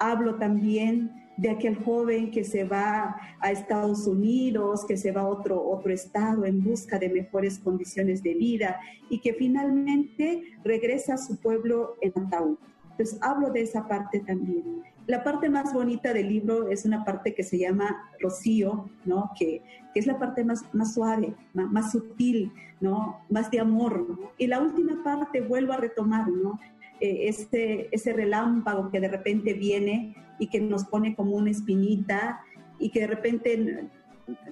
Hablo 0.00 0.34
también 0.34 1.12
de 1.36 1.50
aquel 1.50 1.76
joven 1.76 2.30
que 2.30 2.44
se 2.44 2.64
va 2.64 3.16
a 3.40 3.50
Estados 3.50 4.06
Unidos, 4.06 4.84
que 4.86 4.96
se 4.96 5.12
va 5.12 5.22
a 5.22 5.28
otro, 5.28 5.62
otro 5.62 5.92
estado 5.92 6.44
en 6.44 6.62
busca 6.62 6.98
de 6.98 7.08
mejores 7.08 7.58
condiciones 7.58 8.22
de 8.22 8.34
vida 8.34 8.80
y 9.08 9.20
que 9.20 9.32
finalmente 9.32 10.42
regresa 10.64 11.14
a 11.14 11.18
su 11.18 11.36
pueblo 11.36 11.96
en 12.02 12.12
ataúd. 12.26 12.58
Entonces 12.90 13.18
hablo 13.22 13.50
de 13.50 13.62
esa 13.62 13.88
parte 13.88 14.20
también. 14.20 14.82
La 15.06 15.24
parte 15.24 15.48
más 15.48 15.72
bonita 15.72 16.12
del 16.12 16.28
libro 16.28 16.68
es 16.68 16.84
una 16.84 17.04
parte 17.04 17.34
que 17.34 17.42
se 17.42 17.58
llama 17.58 18.10
Rocío, 18.20 18.90
¿no? 19.06 19.30
que, 19.38 19.62
que 19.94 20.00
es 20.00 20.06
la 20.06 20.18
parte 20.18 20.44
más, 20.44 20.62
más 20.74 20.92
suave, 20.92 21.34
más, 21.54 21.92
sutil, 21.92 22.52
¿no? 22.80 23.20
más 23.30 23.50
de 23.50 23.60
amor. 23.60 24.06
Y 24.36 24.46
la 24.46 24.60
última 24.60 25.02
parte 25.02 25.40
vuelvo 25.40 25.72
a 25.72 25.78
retomar, 25.78 26.28
¿no? 26.28 26.60
Eh, 27.00 27.28
ese, 27.28 27.88
ese 27.92 28.12
relámpago 28.12 28.90
que 28.90 29.00
de 29.00 29.08
repente 29.08 29.54
viene 29.54 30.14
y 30.38 30.48
que 30.48 30.60
nos 30.60 30.84
pone 30.84 31.14
como 31.14 31.36
una 31.36 31.50
espinita 31.50 32.40
y 32.78 32.90
que 32.90 33.00
de 33.00 33.06
repente 33.06 33.88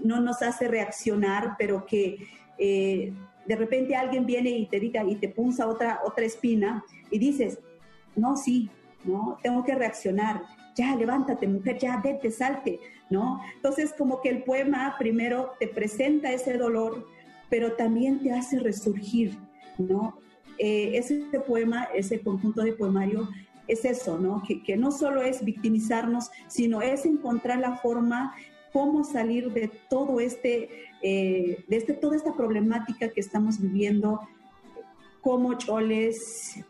no 0.03 0.21
nos 0.21 0.43
hace 0.43 0.67
reaccionar, 0.67 1.57
pero 1.59 1.85
que 1.85 2.19
eh, 2.59 3.13
de 3.47 3.57
repente 3.57 3.97
alguien 3.97 4.27
viene 4.27 4.51
y 4.51 4.67
te 4.67 4.81
diga 4.81 5.05
y 5.05 5.17
te 5.17 5.29
punza 5.29 5.67
otra, 5.67 6.01
otra 6.05 6.25
espina 6.25 6.85
y 7.11 7.19
dices, 7.19 7.59
no, 8.17 8.37
sí, 8.37 8.71
no, 9.05 9.39
tengo 9.43 9.63
que 9.65 9.75
reaccionar, 9.75 10.43
ya 10.75 10.95
levántate 10.97 11.47
mujer, 11.47 11.79
ya 11.79 12.01
vete, 12.03 12.31
salte, 12.31 12.81
¿no? 13.11 13.41
Entonces 13.57 13.95
como 13.97 14.21
que 14.21 14.29
el 14.29 14.43
poema 14.43 14.97
primero 14.99 15.53
te 15.59 15.69
presenta 15.69 16.33
ese 16.33 16.57
dolor, 16.59 17.07
pero 17.51 17.73
también 17.73 18.21
te 18.21 18.33
hace 18.33 18.59
resurgir, 18.59 19.39
¿no? 19.79 20.19
Eh, 20.59 20.99
ese 20.99 21.21
poema, 21.47 21.85
ese 21.95 22.21
conjunto 22.21 22.63
de 22.63 22.73
poemario, 22.73 23.29
es 23.69 23.85
eso, 23.85 24.19
¿no? 24.19 24.43
Que, 24.43 24.77
no 24.77 24.91
solo 24.91 25.23
es 25.23 25.45
victimizarnos, 25.45 26.31
sino 26.49 26.83
es 26.83 27.05
encontrar 27.05 27.61
la 27.61 27.77
forma 27.77 28.35
cómo 28.73 29.05
salir 29.05 29.53
de 29.53 29.71
todo 29.89 30.21
este, 30.21 30.69
eh, 31.03 31.65
de 31.69 31.77
este, 31.77 31.93
toda 31.93 32.17
esta 32.17 32.35
problemática 32.35 33.11
que 33.11 33.21
estamos 33.21 33.61
viviendo 33.61 34.21
como 35.21 35.55
choles, 35.55 36.61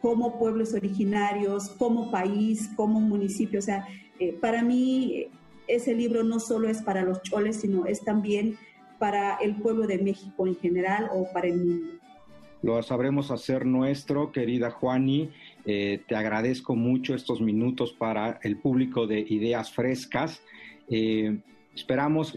como 0.00 0.38
pueblos 0.38 0.74
originarios, 0.74 1.68
como 1.70 2.10
país, 2.10 2.70
como 2.74 3.00
municipio. 3.00 3.58
O 3.58 3.62
sea, 3.62 3.86
eh, 4.18 4.32
para 4.32 4.62
mí 4.62 5.28
ese 5.68 5.94
libro 5.94 6.24
no 6.24 6.40
solo 6.40 6.68
es 6.68 6.82
para 6.82 7.02
los 7.02 7.22
choles, 7.22 7.56
sino 7.56 7.86
es 7.86 8.02
también 8.02 8.56
para 8.98 9.36
el 9.36 9.56
pueblo 9.56 9.86
de 9.86 9.98
México 9.98 10.46
en 10.46 10.56
general 10.56 11.10
o 11.12 11.30
para 11.32 11.48
el 11.48 11.58
mundo 11.58 12.05
lo 12.66 12.82
sabremos 12.82 13.30
hacer 13.30 13.64
nuestro, 13.64 14.32
querida 14.32 14.72
Juani. 14.72 15.30
Eh, 15.64 16.00
te 16.08 16.16
agradezco 16.16 16.74
mucho 16.74 17.14
estos 17.14 17.40
minutos 17.40 17.92
para 17.92 18.40
el 18.42 18.56
público 18.56 19.06
de 19.06 19.20
Ideas 19.20 19.70
Frescas. 19.70 20.42
Eh, 20.90 21.38
esperamos, 21.76 22.36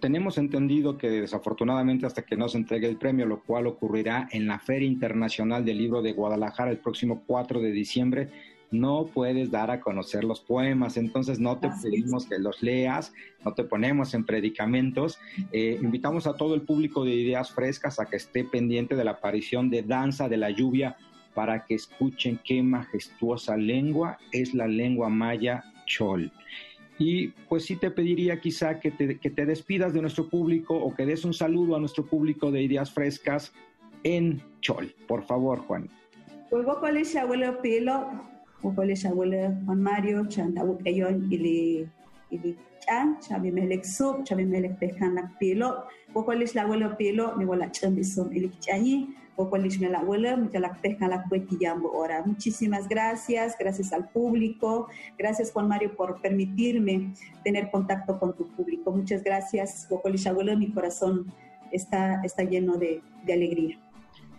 tenemos 0.00 0.38
entendido 0.38 0.96
que 0.96 1.10
desafortunadamente 1.10 2.06
hasta 2.06 2.22
que 2.22 2.34
no 2.34 2.48
se 2.48 2.56
entregue 2.56 2.88
el 2.88 2.96
premio, 2.96 3.26
lo 3.26 3.42
cual 3.42 3.66
ocurrirá 3.66 4.26
en 4.32 4.46
la 4.46 4.58
Feria 4.58 4.88
Internacional 4.88 5.66
del 5.66 5.76
Libro 5.76 6.00
de 6.00 6.14
Guadalajara 6.14 6.70
el 6.70 6.78
próximo 6.78 7.22
4 7.26 7.60
de 7.60 7.70
diciembre, 7.70 8.28
no 8.70 9.06
puedes 9.12 9.50
dar 9.50 9.70
a 9.70 9.80
conocer 9.80 10.24
los 10.24 10.40
poemas, 10.40 10.96
entonces 10.96 11.38
no 11.38 11.58
te 11.58 11.70
pedimos 11.82 12.26
que 12.26 12.38
los 12.38 12.62
leas, 12.62 13.12
no 13.44 13.54
te 13.54 13.64
ponemos 13.64 14.14
en 14.14 14.24
predicamentos. 14.24 15.18
Eh, 15.52 15.78
invitamos 15.80 16.26
a 16.26 16.34
todo 16.34 16.54
el 16.54 16.62
público 16.62 17.04
de 17.04 17.14
Ideas 17.14 17.52
Frescas 17.52 17.98
a 17.98 18.06
que 18.06 18.16
esté 18.16 18.44
pendiente 18.44 18.94
de 18.94 19.04
la 19.04 19.12
aparición 19.12 19.70
de 19.70 19.82
Danza 19.82 20.28
de 20.28 20.36
la 20.36 20.50
Lluvia 20.50 20.96
para 21.34 21.64
que 21.64 21.74
escuchen 21.74 22.40
qué 22.44 22.62
majestuosa 22.62 23.56
lengua 23.56 24.18
es 24.32 24.54
la 24.54 24.66
lengua 24.66 25.08
maya 25.08 25.64
chol. 25.86 26.32
Y 26.98 27.28
pues 27.48 27.64
sí 27.64 27.76
te 27.76 27.92
pediría 27.92 28.40
quizá 28.40 28.80
que 28.80 28.90
te, 28.90 29.18
que 29.18 29.30
te 29.30 29.46
despidas 29.46 29.92
de 29.94 30.00
nuestro 30.00 30.28
público 30.28 30.74
o 30.74 30.94
que 30.94 31.06
des 31.06 31.24
un 31.24 31.32
saludo 31.32 31.76
a 31.76 31.80
nuestro 31.80 32.04
público 32.04 32.50
de 32.50 32.62
Ideas 32.62 32.90
Frescas 32.90 33.52
en 34.02 34.42
chol. 34.60 34.94
Por 35.06 35.22
favor, 35.24 35.60
Juan. 35.60 35.88
Pues 36.50 37.16
abuelo 37.16 37.60
pelo 37.62 38.37
Ukole 38.62 38.96
shawule 38.96 39.54
Juan 39.66 39.80
Mario, 39.80 40.24
chantawuk 40.24 40.82
eyon 40.84 41.30
ili 41.30 41.88
ili 42.30 42.56
chan, 42.84 43.16
chabi 43.20 43.52
melek 43.52 43.84
sup, 43.84 44.24
chabi 44.26 44.44
melek 44.44 44.78
pekanak 44.80 45.38
pilo, 45.38 45.84
Ukole 46.14 46.46
shawule 46.46 46.96
pilo, 46.98 47.36
mi 47.36 47.44
wala 47.44 47.70
chambi 47.70 48.04
sum 48.04 48.32
ili 48.32 48.50
chanyi, 48.60 49.06
Ukole 49.38 49.70
shmela 49.70 50.02
wala, 50.04 50.36
mi 50.36 50.48
jalak 50.48 50.82
pekanak 50.82 51.24
jambo 51.60 51.88
ora. 51.94 52.24
Muchísimas 52.26 52.88
gracias, 52.88 53.54
gracias 53.58 53.92
al 53.92 54.08
público, 54.08 54.88
gracias 55.16 55.52
Juan 55.52 55.68
Mario 55.68 55.94
por 55.96 56.20
permitirme 56.20 57.14
tener 57.44 57.70
contacto 57.70 58.18
con 58.18 58.34
tu 58.36 58.48
público. 58.48 58.90
Muchas 58.90 59.22
gracias, 59.22 59.86
Ukole 59.88 60.18
shawule, 60.18 60.56
mi 60.56 60.72
corazón 60.72 61.32
está, 61.70 62.20
está 62.24 62.42
lleno 62.42 62.76
de, 62.76 63.02
de 63.24 63.32
alegría. 63.32 63.78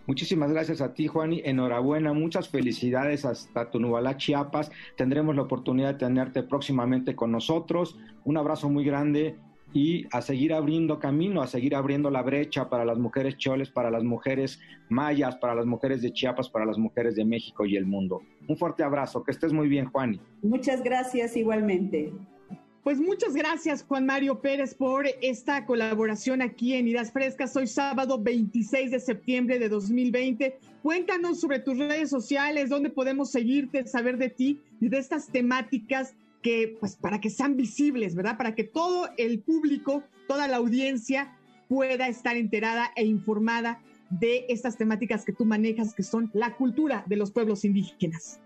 Muchísimas 0.10 0.52
gracias 0.52 0.82
a 0.82 0.96
ti, 0.96 1.06
Juani. 1.06 1.44
Enhorabuena, 1.46 2.14
muchas 2.14 2.50
felicidades 2.50 3.26
hasta 3.26 3.70
Tunubalá, 3.70 4.18
Chiapas. 4.18 4.72
Tendremos 4.98 5.36
la 5.36 5.44
oportunidad 5.44 5.90
de 5.90 6.00
tenerte 6.00 6.42
próximamente 6.42 7.16
con 7.16 7.32
nosotros. 7.32 7.96
Un 8.26 8.38
abrazo 8.38 8.72
muy 8.72 8.84
grande 8.84 9.36
y 9.72 10.08
a 10.12 10.24
seguir 10.24 10.52
abriendo 10.54 10.98
camino, 10.98 11.44
a 11.44 11.48
seguir 11.48 11.76
abriendo 11.76 12.10
la 12.10 12.24
brecha 12.24 12.72
para 12.72 12.86
las 12.86 12.98
mujeres 12.98 13.38
choles, 13.38 13.70
para 13.70 13.92
las 13.92 14.04
mujeres 14.04 14.60
mayas, 14.90 15.36
para 15.36 15.54
las 15.54 15.68
mujeres 15.68 16.02
de 16.02 16.12
Chiapas, 16.12 16.50
para 16.50 16.66
las 16.66 16.80
mujeres 16.80 17.16
de 17.16 17.24
México 17.24 17.68
y 17.68 17.76
el 17.76 17.86
mundo. 17.86 18.24
Un 18.48 18.58
fuerte 18.58 18.82
abrazo, 18.82 19.24
que 19.24 19.30
estés 19.30 19.54
muy 19.54 19.68
bien, 19.68 19.92
Juani. 19.92 20.20
Muchas 20.42 20.82
gracias 20.82 21.38
igualmente. 21.38 22.12
Pues 22.84 22.98
muchas 22.98 23.34
gracias, 23.34 23.84
Juan 23.84 24.06
Mario 24.06 24.40
Pérez, 24.40 24.74
por 24.74 25.06
esta 25.22 25.66
colaboración 25.66 26.42
aquí 26.42 26.76
en 26.76 26.88
Idas 26.88 27.12
Frescas. 27.12 27.54
Hoy 27.58 27.68
sábado 27.68 28.18
26 28.18 28.92
de 28.92 29.00
septiembre 29.02 29.60
de 29.60 29.68
2020. 29.68 30.58
Cuéntanos 30.82 31.42
sobre 31.42 31.60
tus 31.60 31.78
redes 31.78 32.10
sociales, 32.10 32.70
dónde 32.70 32.90
podemos 32.90 33.32
seguirte, 33.32 33.86
saber 33.86 34.18
de 34.18 34.30
ti 34.30 34.62
y 34.80 34.88
de 34.88 34.98
estas 34.98 35.28
temáticas 35.28 36.14
que, 36.42 36.78
pues, 36.80 36.96
para 36.96 37.20
que 37.20 37.30
sean 37.30 37.58
visibles, 37.58 38.16
¿verdad? 38.16 38.38
Para 38.38 38.56
que 38.56 38.64
todo 38.64 39.10
el 39.18 39.40
público, 39.40 40.04
toda 40.30 40.48
la 40.48 40.56
audiencia 40.56 41.38
pueda 41.68 42.08
estar 42.08 42.38
enterada 42.38 42.92
e 42.96 43.06
informada 43.06 43.82
de 44.10 44.46
estas 44.48 44.78
temáticas 44.78 45.26
que 45.26 45.34
tú 45.34 45.44
manejas, 45.44 45.94
que 45.94 46.04
son 46.04 46.32
la 46.34 46.56
cultura 46.56 47.04
de 47.08 47.18
los 47.18 47.32
pueblos 47.32 47.66
indígenas. 47.66 48.40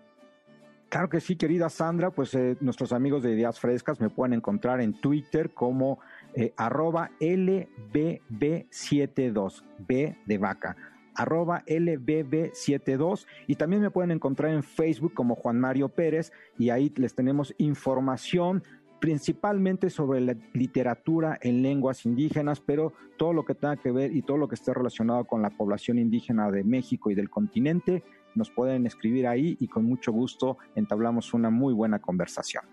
Claro 0.93 1.09
que 1.09 1.19
sí, 1.21 1.35
querida 1.35 1.69
Sandra, 1.69 2.11
pues 2.11 2.35
eh, 2.35 2.55
nuestros 2.61 2.93
amigos 2.93 3.23
de 3.23 3.31
Ideas 3.31 3.59
Frescas 3.59 3.99
me 3.99 4.11
pueden 4.11 4.33
encontrar 4.33 4.79
en 4.79 4.93
Twitter 4.93 5.51
como 5.51 5.97
eh, 6.35 6.53
arroba 6.55 7.09
LBB72, 7.19 9.63
B 9.79 10.15
de 10.23 10.37
vaca, 10.37 10.77
arroba 11.15 11.63
LBB72 11.65 13.25
y 13.47 13.55
también 13.55 13.81
me 13.81 13.89
pueden 13.89 14.11
encontrar 14.11 14.53
en 14.53 14.61
Facebook 14.61 15.15
como 15.15 15.33
Juan 15.33 15.59
Mario 15.59 15.89
Pérez 15.89 16.31
y 16.59 16.69
ahí 16.69 16.93
les 16.95 17.15
tenemos 17.15 17.55
información 17.57 18.61
principalmente 19.01 19.89
sobre 19.89 20.21
la 20.21 20.35
literatura 20.53 21.39
en 21.41 21.63
lenguas 21.63 22.05
indígenas, 22.05 22.61
pero 22.61 22.93
todo 23.17 23.33
lo 23.33 23.45
que 23.45 23.55
tenga 23.55 23.77
que 23.77 23.91
ver 23.91 24.15
y 24.15 24.21
todo 24.21 24.37
lo 24.37 24.47
que 24.47 24.53
esté 24.53 24.71
relacionado 24.75 25.25
con 25.25 25.41
la 25.41 25.49
población 25.49 25.97
indígena 25.97 26.51
de 26.51 26.63
México 26.63 27.09
y 27.09 27.15
del 27.15 27.31
continente 27.31 28.03
nos 28.35 28.49
pueden 28.49 28.85
escribir 28.85 29.27
ahí 29.27 29.57
y 29.59 29.67
con 29.67 29.85
mucho 29.85 30.11
gusto 30.11 30.57
entablamos 30.75 31.33
una 31.33 31.49
muy 31.49 31.73
buena 31.73 31.99
conversación. 31.99 32.63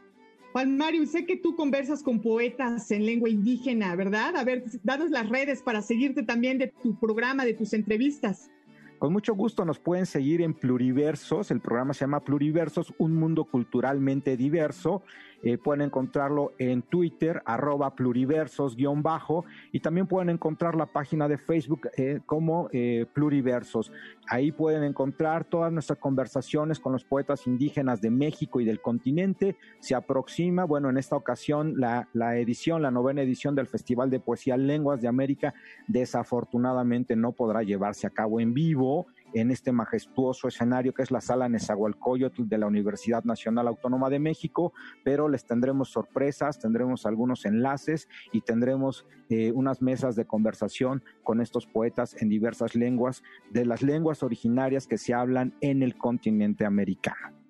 Juan 0.53 0.77
Mario, 0.77 1.07
sé 1.07 1.27
que 1.27 1.37
tú 1.37 1.55
conversas 1.55 2.03
con 2.03 2.21
poetas 2.21 2.91
en 2.91 3.07
lengua 3.07 3.29
indígena, 3.29 3.95
¿verdad? 3.95 4.37
A 4.37 4.43
ver, 4.43 4.65
danos 4.83 5.11
las 5.11 5.29
redes 5.29 5.63
para 5.63 5.81
seguirte 5.81 6.25
también 6.25 6.59
de 6.59 6.69
tu 6.83 6.99
programa, 6.99 7.45
de 7.45 7.55
tus 7.55 7.73
entrevistas. 7.73 8.51
Con 8.99 9.15
mucho 9.15 9.35
gusto 9.35 9.65
nos 9.65 9.79
pueden 9.79 10.05
seguir 10.05 10.43
en 10.43 10.53
Pluriversos, 10.53 11.51
el 11.51 11.61
programa 11.61 11.95
se 11.95 12.01
llama 12.01 12.21
Pluriversos, 12.21 12.93
un 12.99 13.15
mundo 13.15 13.45
culturalmente 13.45 14.37
diverso. 14.37 15.03
Eh, 15.43 15.59
pueden 15.59 15.82
encontrarlo 15.82 16.53
en 16.59 16.82
Twitter, 16.82 17.43
arroba 17.45 17.95
pluriversos-bajo, 17.95 19.45
y 19.72 19.80
también 19.80 20.07
pueden 20.07 20.30
encontrar 20.30 20.74
la 20.74 20.86
página 20.86 21.28
de 21.28 21.38
Facebook 21.38 21.88
eh, 21.97 22.20
como 22.26 22.68
eh, 22.72 23.07
Pluriversos. 23.12 23.93
Ahí 24.28 24.53
pueden 24.53 24.84
encontrar 24.84 25.45
todas 25.45 25.72
nuestras 25.72 25.99
conversaciones 25.99 26.78
con 26.78 26.93
los 26.93 27.05
poetas 27.05 27.47
indígenas 27.47 28.01
de 28.01 28.11
México 28.11 28.61
y 28.61 28.64
del 28.64 28.80
continente. 28.80 29.57
Se 29.80 29.95
aproxima, 29.95 30.64
bueno, 30.64 30.91
en 30.91 30.99
esta 30.99 31.16
ocasión 31.16 31.74
la, 31.78 32.09
la 32.12 32.36
edición, 32.36 32.82
la 32.82 32.91
novena 32.91 33.22
edición 33.22 33.55
del 33.55 33.66
Festival 33.66 34.11
de 34.11 34.20
Poesía 34.20 34.57
Lenguas 34.57 35.01
de 35.01 35.09
América, 35.09 35.55
desafortunadamente 35.88 37.16
no 37.16 37.32
podrá 37.32 37.62
llevarse 37.62 38.07
a 38.07 38.11
cabo 38.11 38.40
en 38.40 38.55
vivo 38.55 39.06
en 39.35 39.51
este 39.51 39.73
majestuoso 39.73 40.48
escenario 40.48 40.93
que 40.93 41.02
es 41.02 41.11
la 41.11 41.20
sala 41.20 41.48
Nezahualcóyotl 41.48 42.48
de 42.48 42.59
la 42.59 42.66
Universidad 42.66 43.24
Nacional 43.24 43.69
Autónoma 43.69 44.11
de 44.11 44.19
México, 44.19 44.73
pero 45.05 45.28
les 45.28 45.44
tendremos 45.44 45.90
sorpresas, 45.90 46.59
tendremos 46.59 47.07
algunos 47.07 47.44
enlaces 47.44 48.09
y 48.32 48.40
tendremos 48.40 49.07
eh, 49.28 49.52
unas 49.52 49.82
mesas 49.82 50.16
de 50.16 50.27
conversación 50.27 51.02
con 51.23 51.40
estos 51.40 51.66
poetas 51.66 52.20
en 52.20 52.28
diversas 52.28 52.74
lenguas, 52.74 53.23
de 53.51 53.65
las 53.65 53.82
lenguas 53.82 54.23
originarias 54.23 54.86
que 54.86 54.98
se 54.98 55.15
hablan 55.15 55.55
en 55.61 55.82
el 55.82 55.97
continente 55.97 56.65
americano. 56.65 57.40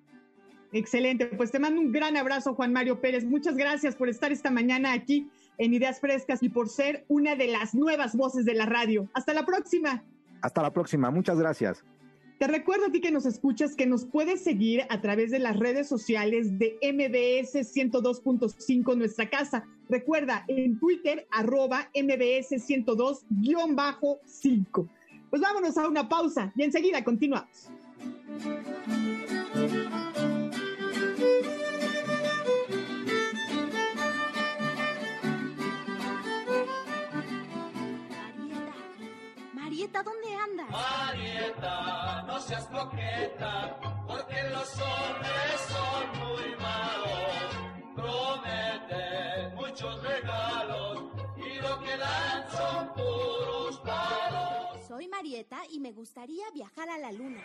Excelente, 0.73 1.25
pues 1.25 1.51
te 1.51 1.59
mando 1.59 1.81
un 1.81 1.91
gran 1.91 2.15
abrazo, 2.15 2.53
Juan 2.53 2.71
Mario 2.71 3.01
Pérez. 3.01 3.25
Muchas 3.25 3.57
gracias 3.57 3.95
por 3.95 4.07
estar 4.07 4.31
esta 4.31 4.51
mañana 4.51 4.93
aquí 4.93 5.29
en 5.57 5.73
Ideas 5.73 5.99
Frescas 5.99 6.41
y 6.43 6.49
por 6.49 6.69
ser 6.69 7.03
una 7.09 7.35
de 7.35 7.47
las 7.47 7.75
nuevas 7.75 8.15
voces 8.15 8.45
de 8.45 8.53
la 8.53 8.65
radio. 8.65 9.09
Hasta 9.13 9.33
la 9.33 9.45
próxima. 9.45 10.05
Hasta 10.41 10.61
la 10.61 10.73
próxima, 10.73 11.11
muchas 11.11 11.39
gracias. 11.39 11.83
Te 12.41 12.47
recuerdo 12.47 12.87
a 12.87 12.91
ti 12.91 12.99
que 13.01 13.11
nos 13.11 13.27
escuchas 13.27 13.75
que 13.75 13.85
nos 13.85 14.05
puedes 14.05 14.43
seguir 14.43 14.87
a 14.89 14.99
través 14.99 15.29
de 15.29 15.37
las 15.37 15.57
redes 15.57 15.87
sociales 15.87 16.57
de 16.57 16.75
MBS 16.81 17.53
102.5 17.53 18.97
Nuestra 18.97 19.29
Casa. 19.29 19.67
Recuerda, 19.87 20.43
en 20.47 20.79
Twitter, 20.79 21.27
arroba 21.29 21.91
MBS 21.93 22.67
102-5. 22.67 24.89
Pues 25.29 25.39
vámonos 25.39 25.77
a 25.77 25.87
una 25.87 26.09
pausa 26.09 26.51
y 26.55 26.63
enseguida 26.63 27.03
continuamos. 27.03 27.69
Marieta, 39.53 40.01
¿dónde 40.01 40.27
andas? 40.27 40.30
Marieta, 40.71 42.23
no 42.27 42.39
seas 42.39 42.65
coqueta, 42.67 43.77
porque 44.07 44.41
los 44.51 44.69
hombres 44.79 45.53
son 45.67 46.19
muy 46.19 46.55
malos. 46.55 47.93
Promete 47.95 49.53
muchos 49.55 50.01
regalos 50.01 51.03
y 51.35 51.61
lo 51.61 51.79
que 51.81 51.97
dan 51.97 52.49
son 52.49 52.93
puros 52.93 53.79
palos. 53.79 54.87
Soy 54.87 55.07
Marieta 55.09 55.59
y 55.69 55.79
me 55.79 55.91
gustaría 55.91 56.49
viajar 56.53 56.89
a 56.89 56.97
la 56.97 57.11
luna. 57.11 57.41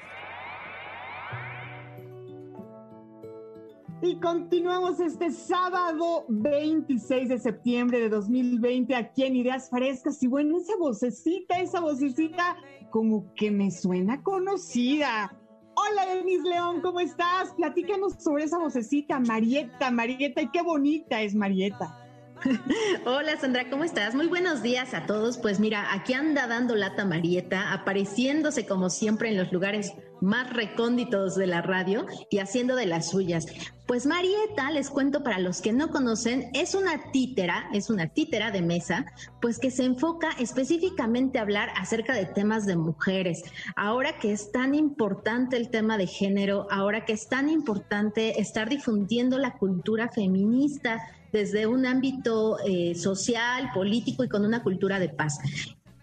Y 4.09 4.21
continuamos 4.21 5.01
este 5.01 5.33
sábado 5.33 6.27
26 6.29 7.29
de 7.29 7.41
septiembre 7.41 7.99
de 7.99 8.09
2020 8.09 8.95
aquí 8.95 9.25
en 9.25 9.35
Ideas 9.35 9.69
Frescas. 9.69 10.23
Y 10.23 10.29
bueno, 10.29 10.59
esa 10.59 10.77
vocecita, 10.79 11.59
esa 11.59 11.81
vocecita 11.81 12.57
como 12.91 13.35
que 13.35 13.51
me 13.51 13.73
suena 13.73 14.23
conocida. 14.23 15.37
Hola, 15.75 16.07
Denise 16.15 16.49
León, 16.49 16.83
¿cómo 16.83 17.01
estás? 17.01 17.53
Platícanos 17.57 18.15
sobre 18.21 18.45
esa 18.45 18.59
vocecita, 18.59 19.19
Marieta, 19.19 19.91
Marieta, 19.91 20.41
y 20.41 20.51
qué 20.51 20.63
bonita 20.63 21.21
es 21.23 21.35
Marieta. 21.35 22.06
Hola 23.07 23.39
Sandra, 23.41 23.71
¿cómo 23.71 23.85
estás? 23.85 24.15
Muy 24.15 24.27
buenos 24.27 24.63
días 24.63 24.95
a 24.95 25.07
todos. 25.07 25.39
Pues 25.39 25.59
mira, 25.59 25.93
aquí 25.93 26.13
anda 26.13 26.47
dando 26.47 26.75
lata 26.75 27.05
Marieta, 27.05 27.73
apareciéndose 27.73 28.67
como 28.67 28.91
siempre 28.91 29.31
en 29.31 29.39
los 29.39 29.53
lugares 29.53 29.95
más 30.21 30.53
recónditos 30.53 31.37
de 31.37 31.47
la 31.47 31.63
radio 31.63 32.07
y 32.31 32.39
haciendo 32.39 32.75
de 32.75 32.87
las 32.87 33.11
suyas. 33.11 33.47
Pues 33.87 34.07
Marieta, 34.07 34.71
les 34.71 34.91
cuento 34.91 35.23
para 35.23 35.39
los 35.39 35.61
que 35.61 35.73
no 35.73 35.91
conocen, 35.91 36.51
es 36.55 36.75
una 36.75 37.13
títera, 37.13 37.69
es 37.73 37.91
una 37.91 38.09
títera 38.09 38.51
de 38.51 38.63
mesa, 38.63 39.07
pues 39.41 39.59
que 39.59 39.71
se 39.71 39.85
enfoca 39.85 40.31
específicamente 40.39 41.39
a 41.39 41.43
hablar 41.43 41.71
acerca 41.77 42.15
de 42.15 42.27
temas 42.27 42.67
de 42.67 42.77
mujeres. 42.77 43.45
Ahora 43.77 44.19
que 44.19 44.33
es 44.33 44.51
tan 44.51 44.75
importante 44.75 45.57
el 45.57 45.71
tema 45.71 45.99
de 45.99 46.07
género, 46.07 46.67
ahora 46.71 47.05
que 47.05 47.13
es 47.13 47.29
tan 47.29 47.49
importante 47.49 48.41
estar 48.41 48.69
difundiendo 48.69 49.39
la 49.39 49.57
cultura 49.57 50.09
feminista, 50.09 51.01
desde 51.33 51.67
un 51.67 51.87
ámbito 51.87 52.59
eh, 52.65 52.95
social, 52.95 53.71
político 53.75 54.25
y 54.25 54.29
con 54.29 54.45
una 54.45 54.63
cultura 54.63 54.99
de 54.99 55.09
paz. 55.09 55.39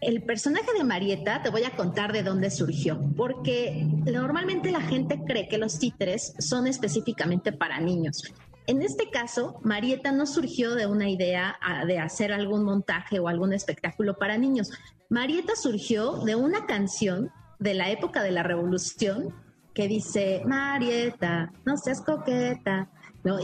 El 0.01 0.21
personaje 0.23 0.67
de 0.77 0.83
Marieta, 0.83 1.41
te 1.41 1.49
voy 1.49 1.63
a 1.63 1.75
contar 1.75 2.11
de 2.11 2.23
dónde 2.23 2.51
surgió, 2.51 2.99
porque 3.15 3.87
normalmente 4.05 4.69
la 4.71 4.81
gente 4.81 5.21
cree 5.25 5.47
que 5.47 5.57
los 5.57 5.79
títeres 5.79 6.33
son 6.39 6.67
específicamente 6.67 7.53
para 7.53 7.79
niños. 7.79 8.33
En 8.65 8.81
este 8.81 9.09
caso, 9.09 9.59
Marieta 9.63 10.11
no 10.11 10.25
surgió 10.25 10.75
de 10.75 10.87
una 10.87 11.09
idea 11.09 11.57
ah, 11.61 11.85
de 11.85 11.99
hacer 11.99 12.31
algún 12.31 12.63
montaje 12.63 13.19
o 13.19 13.27
algún 13.27 13.53
espectáculo 13.53 14.17
para 14.17 14.37
niños. 14.37 14.71
Marieta 15.09 15.55
surgió 15.55 16.17
de 16.19 16.35
una 16.35 16.65
canción 16.65 17.31
de 17.59 17.73
la 17.73 17.89
época 17.89 18.23
de 18.23 18.31
la 18.31 18.43
revolución 18.43 19.33
que 19.73 19.87
dice, 19.87 20.43
Marieta, 20.45 21.51
no 21.65 21.77
seas 21.77 22.01
coqueta, 22.01 22.89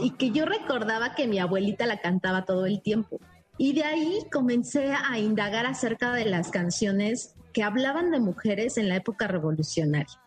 Y 0.02 0.10
que 0.12 0.30
yo 0.30 0.44
recordaba 0.44 1.14
que 1.14 1.26
mi 1.26 1.38
abuelita 1.38 1.86
la 1.86 2.00
cantaba 2.00 2.44
todo 2.44 2.66
el 2.66 2.82
tiempo. 2.82 3.18
Y 3.56 3.72
de 3.72 3.84
ahí 3.84 4.20
comencé 4.32 4.92
a 4.92 5.18
indagar 5.18 5.66
acerca 5.66 6.12
de 6.12 6.26
las 6.26 6.50
canciones 6.50 7.34
que 7.52 7.62
hablaban 7.62 8.10
de 8.10 8.20
mujeres 8.20 8.78
en 8.78 8.88
la 8.88 8.96
época 8.96 9.26
revolucionaria. 9.26 10.20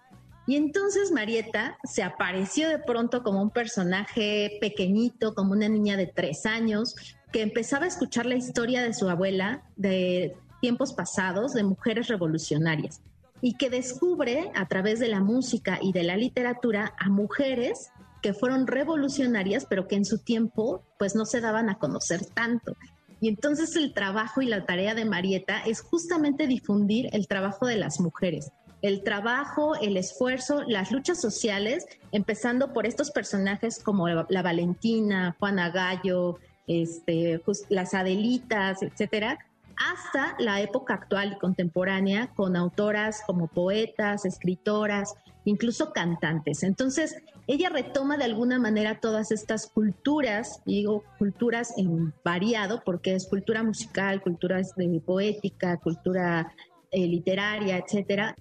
Y 0.46 0.58
entonces 0.58 1.12
Marieta 1.12 1.78
se 1.84 2.04
apareció 2.04 2.68
de 2.68 2.80
pronto 2.80 3.24
como 3.24 3.42
un 3.42 3.50
personaje 3.50 4.58
pequeñito, 4.60 5.34
como 5.36 5.54
una 5.54 5.70
niña 5.70 5.96
de 5.96 6.08
tres 6.08 6.46
años, 6.46 6.96
que 7.32 7.42
empezaba 7.42 7.86
a 7.86 7.88
escuchar 7.88 8.26
la 8.26 8.36
historia 8.36 8.82
de 8.82 8.94
su 8.94 9.10
abuela 9.10 9.64
de 9.78 10.36
tiempos 10.62 10.94
pasados, 10.94 11.54
de 11.54 11.64
mujeres 11.64 12.08
revolucionarias, 12.08 13.02
y 13.42 13.56
que 13.56 13.70
descubre 13.70 14.52
a 14.54 14.68
través 14.68 15.00
de 15.00 15.08
la 15.08 15.22
música 15.22 15.80
y 15.82 15.94
de 15.94 16.04
la 16.04 16.18
literatura 16.18 16.94
a 17.00 17.10
mujeres 17.10 17.92
que 18.24 18.34
fueron 18.34 18.66
revolucionarias, 18.66 19.68
pero 19.70 19.88
que 19.88 19.96
en 19.96 20.06
su 20.06 20.18
tiempo 20.18 20.82
pues 20.98 21.14
no 21.14 21.26
se 21.26 21.42
daban 21.42 21.70
a 21.70 21.78
conocer 21.78 22.26
tanto. 22.26 22.76
Y 23.20 23.28
entonces 23.28 23.76
el 23.76 23.94
trabajo 23.94 24.42
y 24.42 24.48
la 24.48 24.66
tarea 24.66 24.96
de 24.96 25.06
Marieta 25.06 25.60
es 25.60 25.82
justamente 25.82 26.48
difundir 26.48 27.10
el 27.12 27.28
trabajo 27.28 27.68
de 27.68 27.76
las 27.76 28.00
mujeres, 28.00 28.52
el 28.82 29.04
trabajo, 29.04 29.76
el 29.76 29.98
esfuerzo, 29.98 30.64
las 30.68 30.92
luchas 30.92 31.22
sociales, 31.22 31.86
empezando 32.12 32.74
por 32.74 32.86
estos 32.86 33.12
personajes 33.12 33.84
como 33.84 34.08
la 34.08 34.42
Valentina, 34.42 35.36
Juana 35.40 35.70
Gallo, 35.70 36.40
este, 36.66 37.40
pues, 37.46 37.66
las 37.70 37.94
Adelitas, 37.94 38.82
etcétera, 38.82 39.38
hasta 39.76 40.36
la 40.40 40.62
época 40.62 40.94
actual 40.94 41.34
y 41.34 41.40
contemporánea 41.40 42.28
con 42.36 42.56
autoras 42.56 43.22
como 43.26 43.48
poetas, 43.48 44.26
escritoras, 44.26 45.14
incluso 45.46 45.92
cantantes. 45.92 46.64
Entonces, 46.64 47.16
ella 47.48 47.70
retoma 47.70 48.18
de 48.18 48.24
alguna 48.24 48.60
manera 48.60 49.00
todas 49.00 49.32
estas 49.32 49.68
culturas, 49.68 50.62
digo 50.66 51.04
culturas 51.18 51.74
en 51.78 52.14
variado, 52.24 52.84
porque 52.86 53.16
es 53.16 53.28
cultura 53.28 53.64
musical, 53.64 54.22
cultura 54.22 54.62
poética, 55.06 55.78
cultura 55.78 56.54
eh, 56.92 57.08
literaria, 57.08 57.78
etcétera, 57.78 58.36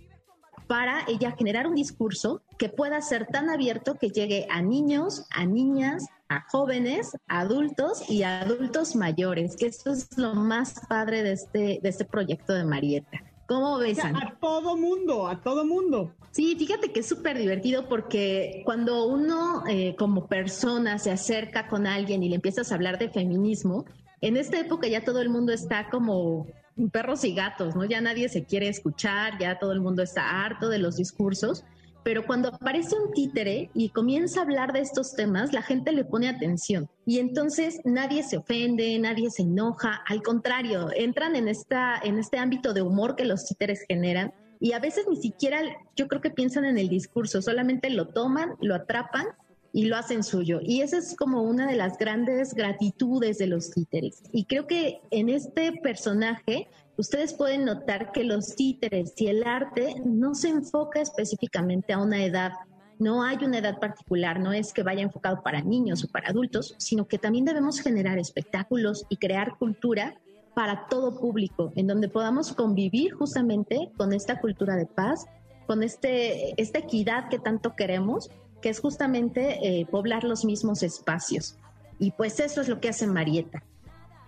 para 0.68 1.04
ella 1.08 1.32
generar 1.32 1.66
un 1.66 1.74
discurso 1.74 2.42
que 2.58 2.68
pueda 2.68 3.00
ser 3.02 3.26
tan 3.26 3.50
abierto 3.50 3.96
que 3.96 4.10
llegue 4.10 4.46
a 4.50 4.62
niños, 4.62 5.26
a 5.30 5.44
niñas, 5.44 6.06
a 6.28 6.44
jóvenes, 6.48 7.12
a 7.26 7.40
adultos 7.40 8.08
y 8.08 8.22
a 8.22 8.40
adultos 8.40 8.94
mayores, 8.94 9.56
que 9.56 9.66
esto 9.66 9.92
es 9.92 10.16
lo 10.16 10.34
más 10.34 10.80
padre 10.88 11.22
de 11.22 11.32
este, 11.32 11.80
de 11.82 11.88
este 11.88 12.04
proyecto 12.04 12.54
de 12.54 12.64
Marieta. 12.64 13.31
¿Cómo 13.46 13.78
ves? 13.78 13.98
a 13.98 14.36
todo 14.40 14.76
mundo, 14.76 15.28
a 15.28 15.40
todo 15.40 15.64
mundo. 15.64 16.14
Sí, 16.30 16.56
fíjate 16.58 16.92
que 16.92 17.00
es 17.00 17.08
súper 17.08 17.36
divertido 17.38 17.88
porque 17.88 18.62
cuando 18.64 19.06
uno 19.06 19.64
eh, 19.68 19.94
como 19.96 20.26
persona 20.26 20.98
se 20.98 21.10
acerca 21.10 21.68
con 21.68 21.86
alguien 21.86 22.22
y 22.22 22.28
le 22.28 22.36
empiezas 22.36 22.72
a 22.72 22.74
hablar 22.74 22.98
de 22.98 23.10
feminismo, 23.10 23.84
en 24.20 24.36
esta 24.36 24.58
época 24.58 24.88
ya 24.88 25.04
todo 25.04 25.20
el 25.20 25.28
mundo 25.28 25.52
está 25.52 25.90
como 25.90 26.46
perros 26.90 27.24
y 27.24 27.34
gatos, 27.34 27.76
¿no? 27.76 27.84
Ya 27.84 28.00
nadie 28.00 28.28
se 28.28 28.44
quiere 28.44 28.68
escuchar, 28.68 29.38
ya 29.38 29.58
todo 29.58 29.72
el 29.72 29.80
mundo 29.80 30.02
está 30.02 30.44
harto 30.44 30.68
de 30.68 30.78
los 30.78 30.96
discursos 30.96 31.64
pero 32.02 32.26
cuando 32.26 32.48
aparece 32.48 32.96
un 32.96 33.12
títere 33.12 33.70
y 33.74 33.90
comienza 33.90 34.40
a 34.40 34.42
hablar 34.44 34.72
de 34.72 34.80
estos 34.80 35.14
temas, 35.14 35.52
la 35.52 35.62
gente 35.62 35.92
le 35.92 36.04
pone 36.04 36.28
atención 36.28 36.88
y 37.06 37.18
entonces 37.18 37.80
nadie 37.84 38.22
se 38.22 38.38
ofende, 38.38 38.98
nadie 38.98 39.30
se 39.30 39.42
enoja, 39.42 40.02
al 40.06 40.22
contrario, 40.22 40.88
entran 40.94 41.36
en, 41.36 41.48
esta, 41.48 42.00
en 42.02 42.18
este 42.18 42.38
ámbito 42.38 42.72
de 42.72 42.82
humor 42.82 43.16
que 43.16 43.24
los 43.24 43.46
títeres 43.46 43.84
generan 43.88 44.32
y 44.60 44.72
a 44.72 44.78
veces 44.78 45.06
ni 45.08 45.16
siquiera 45.16 45.60
yo 45.96 46.08
creo 46.08 46.20
que 46.20 46.30
piensan 46.30 46.64
en 46.64 46.78
el 46.78 46.88
discurso, 46.88 47.42
solamente 47.42 47.90
lo 47.90 48.08
toman, 48.08 48.54
lo 48.60 48.74
atrapan 48.74 49.26
y 49.72 49.86
lo 49.86 49.96
hacen 49.96 50.22
suyo. 50.22 50.60
Y 50.62 50.82
esa 50.82 50.98
es 50.98 51.16
como 51.16 51.42
una 51.42 51.66
de 51.66 51.76
las 51.76 51.98
grandes 51.98 52.54
gratitudes 52.54 53.38
de 53.38 53.46
los 53.46 53.70
títeres. 53.70 54.22
Y 54.32 54.44
creo 54.44 54.66
que 54.66 55.00
en 55.10 55.28
este 55.28 55.72
personaje 55.82 56.68
ustedes 56.96 57.34
pueden 57.34 57.64
notar 57.64 58.12
que 58.12 58.24
los 58.24 58.54
títeres 58.54 59.12
y 59.16 59.28
el 59.28 59.44
arte 59.44 59.94
no 60.04 60.34
se 60.34 60.48
enfoca 60.48 61.00
específicamente 61.00 61.92
a 61.92 61.98
una 61.98 62.24
edad. 62.24 62.52
No 62.98 63.22
hay 63.22 63.38
una 63.44 63.58
edad 63.58 63.78
particular, 63.80 64.38
no 64.38 64.52
es 64.52 64.72
que 64.72 64.82
vaya 64.82 65.02
enfocado 65.02 65.42
para 65.42 65.62
niños 65.62 66.04
o 66.04 66.08
para 66.08 66.28
adultos, 66.28 66.74
sino 66.78 67.06
que 67.08 67.18
también 67.18 67.44
debemos 67.44 67.80
generar 67.80 68.18
espectáculos 68.18 69.06
y 69.08 69.16
crear 69.16 69.56
cultura 69.58 70.20
para 70.54 70.86
todo 70.88 71.18
público, 71.18 71.72
en 71.76 71.86
donde 71.86 72.08
podamos 72.08 72.52
convivir 72.52 73.12
justamente 73.14 73.90
con 73.96 74.12
esta 74.12 74.40
cultura 74.40 74.76
de 74.76 74.86
paz, 74.86 75.26
con 75.66 75.82
este, 75.82 76.60
esta 76.60 76.80
equidad 76.80 77.28
que 77.28 77.38
tanto 77.38 77.74
queremos, 77.74 78.30
que 78.60 78.68
es 78.68 78.80
justamente 78.80 79.80
eh, 79.80 79.86
poblar 79.86 80.24
los 80.24 80.44
mismos 80.44 80.82
espacios. 80.82 81.56
Y 81.98 82.12
pues 82.12 82.38
eso 82.40 82.60
es 82.60 82.68
lo 82.68 82.80
que 82.80 82.90
hace 82.90 83.06
Marieta. 83.06 83.64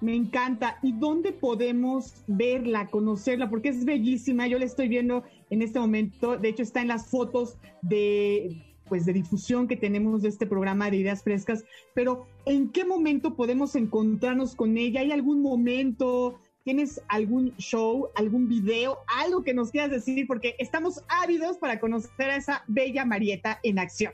Me 0.04 0.14
encanta. 0.14 0.78
¿Y 0.82 0.92
dónde 0.92 1.32
podemos 1.32 2.24
verla, 2.26 2.88
conocerla? 2.88 3.48
Porque 3.48 3.70
es 3.70 3.86
bellísima. 3.86 4.46
Yo 4.46 4.58
la 4.58 4.66
estoy 4.66 4.86
viendo 4.86 5.24
en 5.48 5.62
este 5.62 5.80
momento. 5.80 6.36
De 6.36 6.50
hecho, 6.50 6.62
está 6.62 6.82
en 6.82 6.88
las 6.88 7.06
fotos 7.08 7.56
de 7.80 8.62
pues 8.86 9.06
de 9.06 9.14
difusión 9.14 9.66
que 9.66 9.78
tenemos 9.78 10.20
de 10.20 10.28
este 10.28 10.46
programa 10.46 10.90
de 10.90 10.98
ideas 10.98 11.22
frescas, 11.22 11.64
pero 11.94 12.26
¿en 12.44 12.68
qué 12.68 12.84
momento 12.84 13.34
podemos 13.34 13.74
encontrarnos 13.76 14.54
con 14.54 14.76
ella? 14.76 15.00
¿Hay 15.00 15.10
algún 15.10 15.40
momento? 15.40 16.38
¿Tienes 16.64 17.00
algún 17.08 17.56
show, 17.56 18.10
algún 18.14 18.46
video, 18.46 18.98
algo 19.22 19.42
que 19.42 19.54
nos 19.54 19.70
quieras 19.70 19.90
decir? 19.90 20.26
Porque 20.26 20.54
estamos 20.58 21.02
ávidos 21.08 21.56
para 21.56 21.80
conocer 21.80 22.28
a 22.28 22.36
esa 22.36 22.62
bella 22.68 23.06
Marieta 23.06 23.58
en 23.62 23.78
acción. 23.78 24.12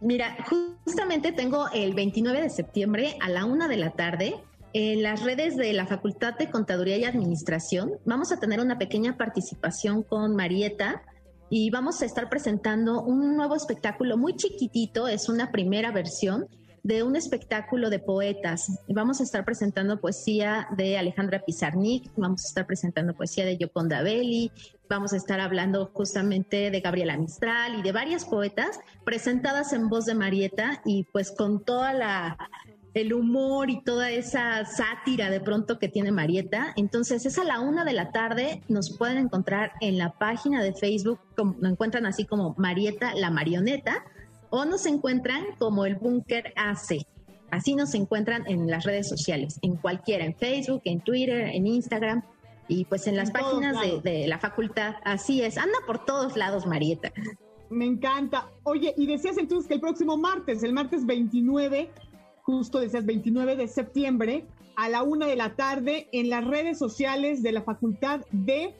Mira, 0.00 0.34
justamente 0.86 1.30
tengo 1.32 1.68
el 1.74 1.92
29 1.92 2.40
de 2.40 2.48
septiembre 2.48 3.18
a 3.20 3.28
la 3.28 3.44
una 3.44 3.68
de 3.68 3.76
la 3.76 3.90
tarde 3.90 4.36
en 4.78 5.02
las 5.02 5.22
redes 5.22 5.56
de 5.56 5.72
la 5.72 5.86
Facultad 5.86 6.36
de 6.36 6.50
Contaduría 6.50 6.98
y 6.98 7.04
Administración 7.04 7.92
vamos 8.04 8.30
a 8.30 8.38
tener 8.38 8.60
una 8.60 8.76
pequeña 8.76 9.16
participación 9.16 10.02
con 10.02 10.36
Marieta 10.36 11.00
y 11.48 11.70
vamos 11.70 12.02
a 12.02 12.04
estar 12.04 12.28
presentando 12.28 13.00
un 13.00 13.38
nuevo 13.38 13.54
espectáculo 13.54 14.18
muy 14.18 14.36
chiquitito, 14.36 15.08
es 15.08 15.30
una 15.30 15.50
primera 15.50 15.92
versión 15.92 16.46
de 16.82 17.02
un 17.02 17.16
espectáculo 17.16 17.88
de 17.88 18.00
poetas. 18.00 18.78
Vamos 18.86 19.20
a 19.20 19.22
estar 19.22 19.46
presentando 19.46 19.98
poesía 19.98 20.68
de 20.76 20.98
Alejandra 20.98 21.42
Pizarnik, 21.42 22.12
vamos 22.14 22.44
a 22.44 22.48
estar 22.48 22.66
presentando 22.66 23.14
poesía 23.14 23.46
de 23.46 23.56
Yoconda 23.56 24.02
Belli, 24.02 24.52
vamos 24.90 25.14
a 25.14 25.16
estar 25.16 25.40
hablando 25.40 25.90
justamente 25.94 26.70
de 26.70 26.80
Gabriela 26.80 27.16
Mistral 27.16 27.78
y 27.78 27.82
de 27.82 27.92
varias 27.92 28.26
poetas 28.26 28.78
presentadas 29.04 29.72
en 29.72 29.88
voz 29.88 30.04
de 30.04 30.14
Marieta 30.14 30.82
y 30.84 31.04
pues 31.04 31.30
con 31.30 31.64
toda 31.64 31.94
la 31.94 32.36
el 32.96 33.12
humor 33.12 33.68
y 33.68 33.82
toda 33.82 34.10
esa 34.10 34.64
sátira 34.64 35.28
de 35.28 35.40
pronto 35.40 35.78
que 35.78 35.88
tiene 35.88 36.12
Marieta. 36.12 36.72
Entonces 36.76 37.26
es 37.26 37.38
a 37.38 37.44
la 37.44 37.60
una 37.60 37.84
de 37.84 37.92
la 37.92 38.10
tarde, 38.10 38.62
nos 38.68 38.96
pueden 38.96 39.18
encontrar 39.18 39.72
en 39.82 39.98
la 39.98 40.12
página 40.12 40.62
de 40.62 40.72
Facebook, 40.72 41.20
lo 41.36 41.68
encuentran 41.68 42.06
así 42.06 42.24
como 42.24 42.54
Marieta 42.56 43.14
la 43.14 43.30
Marioneta, 43.30 44.02
o 44.48 44.64
nos 44.64 44.86
encuentran 44.86 45.44
como 45.58 45.84
el 45.84 45.96
Búnker 45.96 46.54
AC. 46.56 47.06
Así 47.50 47.74
nos 47.74 47.94
encuentran 47.94 48.44
en 48.46 48.70
las 48.70 48.84
redes 48.84 49.08
sociales, 49.08 49.58
en 49.60 49.76
cualquiera, 49.76 50.24
en 50.24 50.34
Facebook, 50.34 50.80
en 50.84 51.00
Twitter, 51.00 51.50
en 51.52 51.66
Instagram 51.66 52.22
y 52.66 52.86
pues 52.86 53.06
en 53.06 53.16
las 53.16 53.30
páginas 53.30 53.78
de, 53.78 54.00
de, 54.00 54.26
la 54.26 54.38
facultad. 54.38 54.94
Así 55.04 55.42
es, 55.42 55.58
anda 55.58 55.78
por 55.86 56.06
todos 56.06 56.34
lados 56.36 56.66
Marieta. 56.66 57.12
Me 57.68 57.84
encanta. 57.84 58.48
Oye, 58.62 58.94
y 58.96 59.06
decías 59.06 59.36
entonces 59.38 59.68
que 59.68 59.74
el 59.74 59.80
próximo 59.80 60.16
martes, 60.16 60.62
el 60.62 60.72
martes 60.72 61.04
29, 61.04 61.90
justo 62.46 62.78
decías 62.78 63.04
29 63.04 63.56
de 63.56 63.66
septiembre 63.66 64.46
a 64.76 64.88
la 64.88 65.02
una 65.02 65.26
de 65.26 65.34
la 65.34 65.56
tarde 65.56 66.08
en 66.12 66.30
las 66.30 66.44
redes 66.44 66.78
sociales 66.78 67.42
de 67.42 67.50
la 67.50 67.62
Facultad 67.62 68.20
de 68.30 68.72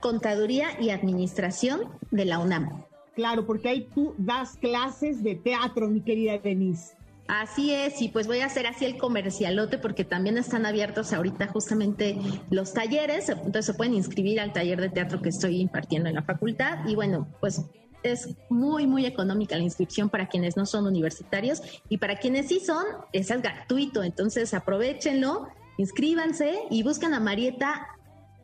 Contaduría 0.00 0.68
y 0.80 0.90
Administración 0.90 1.82
de 2.10 2.24
la 2.24 2.38
UNAM. 2.38 2.84
Claro, 3.14 3.46
porque 3.46 3.68
ahí 3.68 3.88
tú 3.94 4.14
das 4.16 4.56
clases 4.56 5.22
de 5.22 5.34
teatro, 5.34 5.88
mi 5.88 6.00
querida 6.00 6.38
Denise. 6.38 6.94
Así 7.28 7.72
es, 7.72 8.00
y 8.00 8.08
pues 8.08 8.26
voy 8.26 8.40
a 8.40 8.46
hacer 8.46 8.66
así 8.66 8.84
el 8.86 8.96
comercialote 8.96 9.78
porque 9.78 10.04
también 10.04 10.38
están 10.38 10.64
abiertos 10.64 11.12
ahorita 11.12 11.48
justamente 11.48 12.16
los 12.50 12.72
talleres, 12.72 13.28
entonces 13.28 13.66
se 13.66 13.74
pueden 13.74 13.94
inscribir 13.94 14.40
al 14.40 14.52
taller 14.52 14.80
de 14.80 14.88
teatro 14.88 15.20
que 15.20 15.28
estoy 15.28 15.60
impartiendo 15.60 16.08
en 16.08 16.16
la 16.16 16.22
facultad 16.22 16.86
y 16.86 16.94
bueno, 16.94 17.28
pues 17.40 17.62
es 18.02 18.28
muy, 18.48 18.86
muy 18.86 19.06
económica 19.06 19.56
la 19.56 19.62
inscripción 19.62 20.08
para 20.08 20.28
quienes 20.28 20.56
no 20.56 20.66
son 20.66 20.86
universitarios 20.86 21.62
y 21.88 21.98
para 21.98 22.16
quienes 22.16 22.48
sí 22.48 22.60
son, 22.60 22.84
es 23.12 23.28
gratuito. 23.28 24.02
Entonces 24.02 24.54
aprovechenlo, 24.54 25.48
inscríbanse 25.78 26.60
y 26.70 26.82
buscan 26.82 27.14
a 27.14 27.20
Marieta 27.20 27.88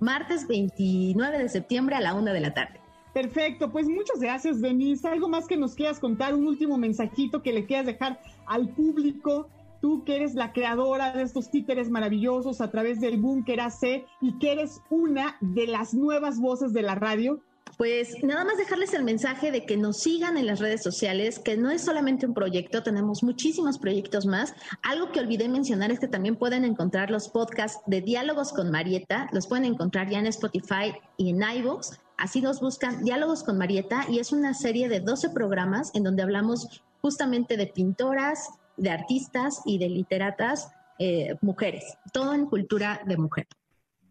martes 0.01 0.47
29 0.47 1.39
de 1.39 1.49
septiembre 1.49 1.97
a 1.97 2.01
la 2.01 2.15
una 2.15 2.33
de 2.33 2.41
la 2.41 2.55
tarde. 2.55 2.81
Perfecto, 3.13 3.73
pues 3.73 3.89
muchas 3.89 4.21
gracias, 4.21 4.61
Denise. 4.61 5.09
¿Algo 5.09 5.29
más 5.29 5.47
que 5.47 5.57
nos 5.57 5.75
quieras 5.75 5.99
contar? 5.99 6.35
Un 6.35 6.47
último 6.47 6.77
mensajito 6.77 7.43
que 7.43 7.53
le 7.53 7.67
quieras 7.67 7.87
dejar 7.87 8.21
al 8.47 8.69
público. 8.69 9.49
Tú 9.81 10.05
que 10.05 10.17
eres 10.17 10.35
la 10.35 10.53
creadora 10.53 11.13
de 11.13 11.23
estos 11.23 11.51
títeres 11.51 11.89
maravillosos 11.89 12.61
a 12.61 12.71
través 12.71 13.01
del 13.01 13.19
Búnker 13.19 13.61
AC 13.61 14.05
y 14.21 14.39
que 14.39 14.53
eres 14.53 14.81
una 14.91 15.37
de 15.41 15.67
las 15.67 15.95
nuevas 15.95 16.39
voces 16.41 16.73
de 16.73 16.83
la 16.83 16.97
radio, 16.97 17.41
pues 17.79 18.25
nada 18.25 18.45
más 18.45 18.59
dejarles 18.59 18.93
el 18.93 19.05
mensaje 19.05 19.53
de 19.53 19.65
que 19.65 19.77
nos 19.77 19.99
sigan 19.99 20.37
en 20.37 20.47
las 20.47 20.59
redes 20.59 20.83
sociales, 20.83 21.39
que 21.39 21.57
no 21.57 21.71
es 21.71 21.83
solamente 21.83 22.27
un 22.27 22.35
proyecto, 22.35 22.83
tenemos 22.83 23.23
muchísimos 23.23 23.79
proyectos 23.79 24.27
más. 24.27 24.53
Algo 24.83 25.13
que 25.13 25.21
olvidé 25.21 25.49
mencionar 25.49 25.93
es 25.93 26.01
que 26.01 26.09
también 26.09 26.35
pueden 26.35 26.65
encontrar 26.65 27.09
los 27.13 27.29
podcasts 27.29 27.81
de 27.87 28.01
Diálogos 28.01 28.53
con 28.53 28.73
Marieta, 28.73 29.29
los 29.33 29.47
pueden 29.47 29.65
encontrar 29.65 30.11
ya 30.11 30.19
en 30.19 30.27
Spotify 30.27 30.93
y 31.17 31.31
en 31.31 31.41
iVoox. 31.41 32.01
Así 32.17 32.41
nos 32.41 32.61
buscan 32.61 33.05
Diálogos 33.05 33.45
con 33.45 33.59
Marieta 33.59 34.07
y 34.11 34.19
es 34.19 34.33
una 34.33 34.55
serie 34.55 34.89
de 34.89 34.99
12 34.99 35.31
programas 35.31 35.93
en 35.95 36.03
donde 36.03 36.25
hablamos 36.25 36.83
justamente 37.01 37.57
de 37.57 37.69
pintoras, 37.69 38.49
de 38.77 38.91
artistas 38.91 39.63
y 39.65 39.79
de 39.79 39.89
literatas 39.89 40.73
eh, 40.99 41.37
mujeres, 41.43 41.97
todo 42.13 42.35
en 42.35 42.47
cultura 42.47 43.03
de 43.07 43.17
mujer. 43.17 43.47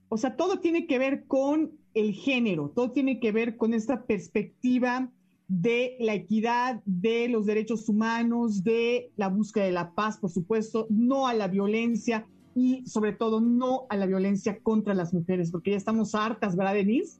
O 0.08 0.18
sea, 0.18 0.38
todo 0.38 0.60
tiene 0.60 0.88
que 0.88 1.00
ver 1.00 1.26
con 1.26 1.78
el 2.00 2.14
género, 2.14 2.72
todo 2.76 2.92
tiene 2.92 3.20
que 3.20 3.32
ver 3.32 3.58
con 3.58 3.74
esta 3.74 4.06
perspectiva 4.06 5.12
de 5.48 5.96
la 6.00 6.14
equidad, 6.14 6.82
de 6.86 7.30
los 7.30 7.46
derechos 7.46 7.88
humanos, 7.90 8.64
de 8.64 9.12
la 9.16 9.30
búsqueda 9.30 9.66
de 9.66 9.72
la 9.72 9.94
paz, 9.96 10.18
por 10.18 10.30
supuesto, 10.30 10.88
no 10.90 11.28
a 11.28 11.34
la 11.34 11.48
violencia 11.48 12.28
y 12.54 12.86
sobre 12.86 13.14
todo 13.14 13.40
no 13.40 13.86
a 13.90 13.96
la 13.96 14.06
violencia 14.06 14.60
contra 14.62 14.94
las 14.94 15.14
mujeres, 15.14 15.52
porque 15.52 15.72
ya 15.72 15.78
estamos 15.78 16.16
hartas, 16.16 16.56
¿verdad, 16.56 16.74
Denise? 16.74 17.20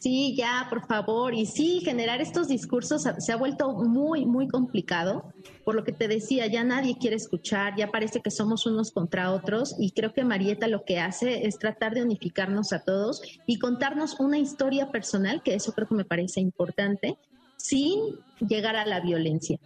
Sí, 0.00 0.34
ya, 0.36 0.66
por 0.68 0.86
favor. 0.86 1.34
Y 1.34 1.46
sí, 1.46 1.80
generar 1.84 2.20
estos 2.20 2.48
discursos 2.48 3.06
se 3.18 3.32
ha 3.32 3.36
vuelto 3.36 3.72
muy, 3.72 4.26
muy 4.26 4.46
complicado. 4.48 5.32
Por 5.64 5.74
lo 5.74 5.84
que 5.84 5.92
te 5.92 6.06
decía, 6.08 6.46
ya 6.46 6.64
nadie 6.64 6.96
quiere 6.98 7.16
escuchar, 7.16 7.74
ya 7.76 7.88
parece 7.88 8.20
que 8.20 8.30
somos 8.30 8.66
unos 8.66 8.90
contra 8.90 9.32
otros. 9.32 9.74
Y 9.78 9.92
creo 9.92 10.12
que 10.12 10.24
Marieta 10.24 10.68
lo 10.68 10.84
que 10.84 11.00
hace 11.00 11.46
es 11.46 11.58
tratar 11.58 11.94
de 11.94 12.02
unificarnos 12.02 12.72
a 12.72 12.80
todos 12.84 13.22
y 13.46 13.58
contarnos 13.58 14.20
una 14.20 14.38
historia 14.38 14.90
personal, 14.90 15.42
que 15.42 15.54
eso 15.54 15.72
creo 15.72 15.88
que 15.88 15.94
me 15.94 16.04
parece 16.04 16.40
importante, 16.40 17.16
sin 17.56 18.00
llegar 18.46 18.76
a 18.76 18.86
la 18.86 19.00
violencia. 19.00 19.58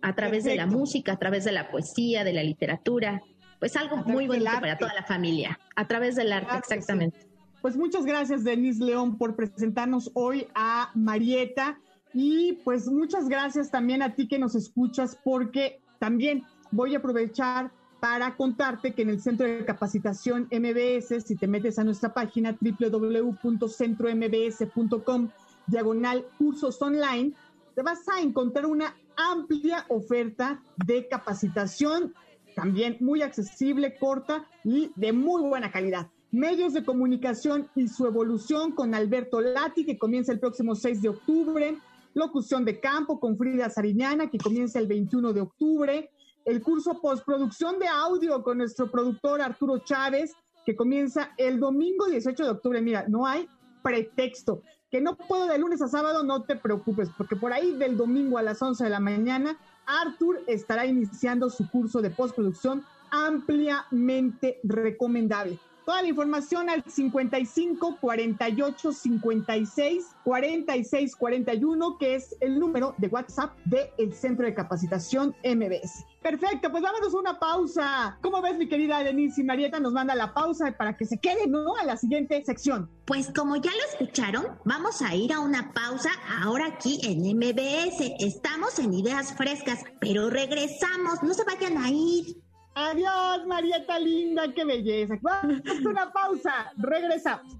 A 0.00 0.14
través 0.14 0.44
de 0.44 0.56
la 0.56 0.66
música, 0.66 1.12
a 1.12 1.18
través 1.18 1.44
de 1.44 1.52
la 1.52 1.70
poesía, 1.70 2.24
de 2.24 2.32
la 2.32 2.42
literatura. 2.42 3.22
Pues 3.60 3.76
algo 3.76 3.98
muy 3.98 4.26
bonito 4.26 4.50
para 4.60 4.76
toda 4.76 4.92
la 4.94 5.04
familia. 5.04 5.60
A 5.76 5.86
través 5.86 6.16
del 6.16 6.32
arte, 6.32 6.56
exactamente. 6.56 7.31
Pues 7.62 7.76
muchas 7.76 8.04
gracias, 8.04 8.42
Denise 8.42 8.84
León, 8.84 9.16
por 9.16 9.36
presentarnos 9.36 10.10
hoy 10.14 10.48
a 10.52 10.90
Marieta. 10.96 11.78
Y 12.12 12.54
pues 12.64 12.88
muchas 12.88 13.28
gracias 13.28 13.70
también 13.70 14.02
a 14.02 14.16
ti 14.16 14.26
que 14.26 14.40
nos 14.40 14.56
escuchas, 14.56 15.16
porque 15.22 15.80
también 16.00 16.42
voy 16.72 16.96
a 16.96 16.98
aprovechar 16.98 17.70
para 18.00 18.36
contarte 18.36 18.94
que 18.94 19.02
en 19.02 19.10
el 19.10 19.22
Centro 19.22 19.46
de 19.46 19.64
Capacitación 19.64 20.48
MBS, 20.50 21.22
si 21.24 21.36
te 21.36 21.46
metes 21.46 21.78
a 21.78 21.84
nuestra 21.84 22.12
página 22.12 22.58
www.centrombs.com, 22.60 25.28
diagonal 25.68 26.26
cursos 26.36 26.82
online, 26.82 27.32
te 27.76 27.82
vas 27.82 28.00
a 28.08 28.20
encontrar 28.20 28.66
una 28.66 28.96
amplia 29.16 29.86
oferta 29.88 30.60
de 30.84 31.06
capacitación, 31.06 32.12
también 32.56 32.96
muy 32.98 33.22
accesible, 33.22 33.96
corta 34.00 34.48
y 34.64 34.90
de 34.96 35.12
muy 35.12 35.42
buena 35.42 35.70
calidad. 35.70 36.10
Medios 36.32 36.72
de 36.72 36.82
comunicación 36.82 37.68
y 37.74 37.88
su 37.88 38.06
evolución 38.06 38.72
con 38.72 38.94
Alberto 38.94 39.42
Lati, 39.42 39.84
que 39.84 39.98
comienza 39.98 40.32
el 40.32 40.40
próximo 40.40 40.74
6 40.74 41.02
de 41.02 41.10
octubre. 41.10 41.76
Locución 42.14 42.64
de 42.64 42.80
campo 42.80 43.20
con 43.20 43.36
Frida 43.36 43.68
Sariñana, 43.68 44.30
que 44.30 44.38
comienza 44.38 44.78
el 44.78 44.86
21 44.86 45.34
de 45.34 45.42
octubre. 45.42 46.10
El 46.46 46.62
curso 46.62 46.98
postproducción 47.02 47.78
de 47.78 47.86
audio 47.86 48.42
con 48.42 48.56
nuestro 48.56 48.90
productor 48.90 49.42
Arturo 49.42 49.80
Chávez, 49.84 50.32
que 50.64 50.74
comienza 50.74 51.32
el 51.36 51.60
domingo 51.60 52.06
18 52.06 52.44
de 52.44 52.50
octubre. 52.50 52.80
Mira, 52.80 53.04
no 53.08 53.26
hay 53.26 53.46
pretexto. 53.82 54.62
Que 54.90 55.02
no 55.02 55.18
puedo 55.18 55.46
de 55.46 55.58
lunes 55.58 55.82
a 55.82 55.88
sábado, 55.88 56.22
no 56.22 56.44
te 56.44 56.56
preocupes, 56.56 57.10
porque 57.18 57.36
por 57.36 57.52
ahí 57.52 57.72
del 57.72 57.98
domingo 57.98 58.38
a 58.38 58.42
las 58.42 58.62
11 58.62 58.84
de 58.84 58.90
la 58.90 59.00
mañana, 59.00 59.58
Arthur 59.84 60.40
estará 60.46 60.86
iniciando 60.86 61.50
su 61.50 61.68
curso 61.68 62.00
de 62.00 62.08
postproducción 62.08 62.82
ampliamente 63.10 64.60
recomendable. 64.64 65.58
Toda 65.84 66.02
la 66.02 66.08
información 66.08 66.70
al 66.70 66.84
55 66.84 67.98
48 68.00 68.92
56 68.92 70.04
46 70.22 71.16
41, 71.16 71.98
que 71.98 72.14
es 72.14 72.36
el 72.40 72.58
número 72.58 72.94
de 72.98 73.08
WhatsApp 73.08 73.56
del 73.64 74.14
Centro 74.14 74.46
de 74.46 74.54
Capacitación 74.54 75.34
MBS. 75.44 76.04
Perfecto, 76.22 76.70
pues 76.70 76.84
vámonos 76.84 77.12
a 77.12 77.18
una 77.18 77.38
pausa. 77.40 78.16
¿Cómo 78.22 78.40
ves, 78.40 78.56
mi 78.56 78.68
querida 78.68 79.02
Denise 79.02 79.40
y 79.40 79.44
Marieta? 79.44 79.80
Nos 79.80 79.92
manda 79.92 80.14
la 80.14 80.32
pausa 80.32 80.72
para 80.78 80.96
que 80.96 81.04
se 81.04 81.18
quede, 81.18 81.48
¿no? 81.48 81.74
A 81.76 81.84
la 81.84 81.96
siguiente 81.96 82.40
sección. 82.44 82.88
Pues 83.04 83.32
como 83.34 83.56
ya 83.56 83.72
lo 83.72 83.84
escucharon, 83.92 84.46
vamos 84.64 85.02
a 85.02 85.16
ir 85.16 85.32
a 85.32 85.40
una 85.40 85.72
pausa 85.72 86.10
ahora 86.40 86.66
aquí 86.66 87.00
en 87.02 87.22
MBS. 87.36 88.14
Estamos 88.20 88.78
en 88.78 88.94
Ideas 88.94 89.34
Frescas, 89.34 89.80
pero 90.00 90.30
regresamos, 90.30 91.22
no 91.24 91.34
se 91.34 91.42
vayan 91.44 91.76
a 91.78 91.90
ir. 91.90 92.36
Adiós, 92.74 93.46
Marieta 93.46 93.98
linda, 93.98 94.52
qué 94.54 94.64
belleza. 94.64 95.14
Vamos 95.20 95.60
a 95.66 95.88
una 95.88 96.12
pausa, 96.12 96.72
regresamos. 96.78 97.54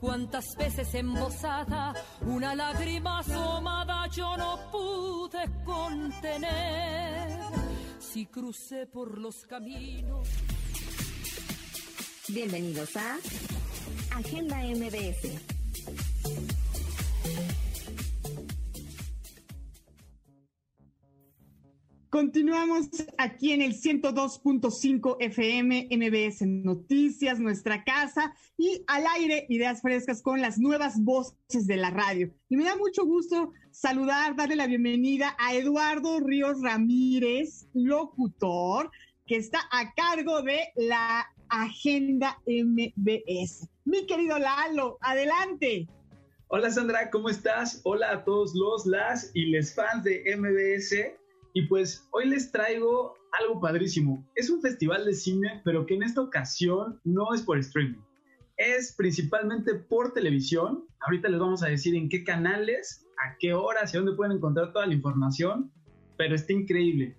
Cuántas 0.00 0.44
veces 0.56 0.94
embosada, 0.94 1.94
una 2.26 2.54
lágrima 2.54 3.20
asomada 3.20 4.06
yo 4.08 4.36
no 4.36 4.58
pude 4.70 5.48
contener. 5.64 7.40
Si 7.98 8.26
crucé 8.26 8.86
por 8.86 9.18
los 9.18 9.46
caminos. 9.46 10.28
Bienvenidos 12.28 12.96
a 12.96 13.16
Agenda 14.14 14.56
MBS. 14.58 15.61
Continuamos 22.12 22.90
aquí 23.16 23.52
en 23.52 23.62
el 23.62 23.72
102.5 23.72 25.16
FM 25.18 25.88
MBS 25.90 26.42
Noticias, 26.46 27.40
nuestra 27.40 27.84
casa 27.84 28.34
y 28.58 28.84
al 28.86 29.06
aire 29.14 29.46
ideas 29.48 29.80
frescas 29.80 30.20
con 30.20 30.42
las 30.42 30.58
nuevas 30.58 31.02
voces 31.02 31.66
de 31.66 31.78
la 31.78 31.88
radio. 31.88 32.30
Y 32.50 32.58
me 32.58 32.64
da 32.64 32.76
mucho 32.76 33.06
gusto 33.06 33.54
saludar, 33.70 34.36
darle 34.36 34.56
la 34.56 34.66
bienvenida 34.66 35.34
a 35.38 35.54
Eduardo 35.54 36.20
Ríos 36.20 36.60
Ramírez, 36.60 37.66
locutor, 37.72 38.90
que 39.26 39.36
está 39.36 39.60
a 39.70 39.94
cargo 39.94 40.42
de 40.42 40.58
la 40.76 41.26
agenda 41.48 42.38
MBS. 42.46 43.70
Mi 43.86 44.04
querido 44.04 44.38
Lalo, 44.38 44.98
adelante. 45.00 45.88
Hola 46.48 46.70
Sandra, 46.70 47.08
¿cómo 47.08 47.30
estás? 47.30 47.80
Hola 47.84 48.10
a 48.10 48.24
todos 48.24 48.54
los, 48.54 48.84
las 48.84 49.30
y 49.32 49.46
les 49.46 49.74
fans 49.74 50.04
de 50.04 50.36
MBS. 50.36 51.21
Y 51.54 51.66
pues 51.66 52.08
hoy 52.12 52.28
les 52.28 52.50
traigo 52.50 53.14
algo 53.40 53.60
padrísimo. 53.60 54.26
Es 54.34 54.48
un 54.48 54.62
festival 54.62 55.04
de 55.04 55.14
cine, 55.14 55.60
pero 55.64 55.84
que 55.86 55.94
en 55.94 56.02
esta 56.02 56.22
ocasión 56.22 57.00
no 57.04 57.34
es 57.34 57.42
por 57.42 57.58
streaming. 57.58 58.00
Es 58.56 58.94
principalmente 58.96 59.74
por 59.74 60.12
televisión. 60.12 60.84
Ahorita 61.00 61.28
les 61.28 61.40
vamos 61.40 61.62
a 61.62 61.68
decir 61.68 61.94
en 61.94 62.08
qué 62.08 62.24
canales, 62.24 63.06
a 63.24 63.36
qué 63.38 63.52
horas 63.52 63.92
y 63.92 63.98
dónde 63.98 64.14
pueden 64.14 64.36
encontrar 64.36 64.72
toda 64.72 64.86
la 64.86 64.94
información, 64.94 65.70
pero 66.16 66.34
está 66.34 66.52
increíble. 66.52 67.16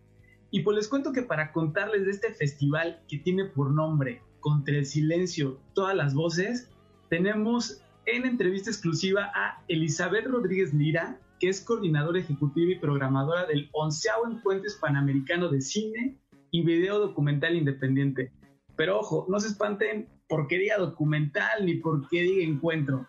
Y 0.49 0.61
pues 0.61 0.77
les 0.77 0.87
cuento 0.87 1.11
que 1.11 1.23
para 1.23 1.51
contarles 1.51 2.05
de 2.05 2.11
este 2.11 2.33
festival 2.33 3.01
que 3.07 3.17
tiene 3.17 3.45
por 3.45 3.71
nombre 3.71 4.21
Contra 4.39 4.75
el 4.75 4.85
Silencio, 4.85 5.59
todas 5.73 5.95
las 5.95 6.13
voces, 6.13 6.69
tenemos 7.09 7.81
en 8.05 8.25
entrevista 8.25 8.69
exclusiva 8.69 9.31
a 9.33 9.63
Elizabeth 9.67 10.25
Rodríguez 10.25 10.73
Lira, 10.73 11.19
que 11.43 11.49
es 11.49 11.59
coordinadora 11.59 12.21
ejecutiva 12.21 12.71
y 12.71 12.79
programadora 12.79 13.45
del 13.45 13.67
onceavo 13.73 14.31
Encuentro 14.31 14.71
Panamericano 14.79 15.49
de 15.49 15.59
Cine 15.59 16.17
y 16.51 16.63
Video 16.63 16.99
Documental 16.99 17.57
Independiente. 17.57 18.31
Pero 18.77 19.01
ojo, 19.01 19.25
no 19.27 19.41
se 19.41 19.49
espanten 19.49 20.07
porque 20.29 20.57
diga 20.57 20.77
documental 20.77 21.65
ni 21.65 21.73
porque 21.73 22.21
diga 22.21 22.45
encuentro. 22.45 23.05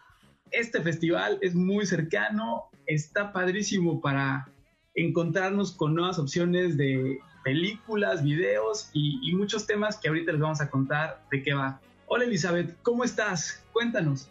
Este 0.51 0.83
festival 0.83 1.39
es 1.43 1.55
muy 1.55 1.87
cercano, 1.87 2.65
está 2.87 3.33
padrísimo 3.33 4.01
para 4.01 4.49
encontrarnos 4.97 5.71
con 5.71 5.95
nuevas 5.95 6.19
opciones 6.19 6.77
de 6.77 7.21
películas, 7.45 8.25
videos 8.25 8.91
y, 8.95 9.21
y 9.23 9.37
muchos 9.37 9.65
temas 9.65 9.97
que 9.97 10.09
ahorita 10.09 10.33
les 10.33 10.41
vamos 10.41 10.61
a 10.61 10.69
contar 10.69 11.25
de 11.31 11.41
qué 11.41 11.55
va. 11.55 11.81
Hola 12.07 12.25
Elizabeth, 12.25 12.77
¿cómo 12.83 13.05
estás? 13.05 13.65
Cuéntanos. 13.73 14.29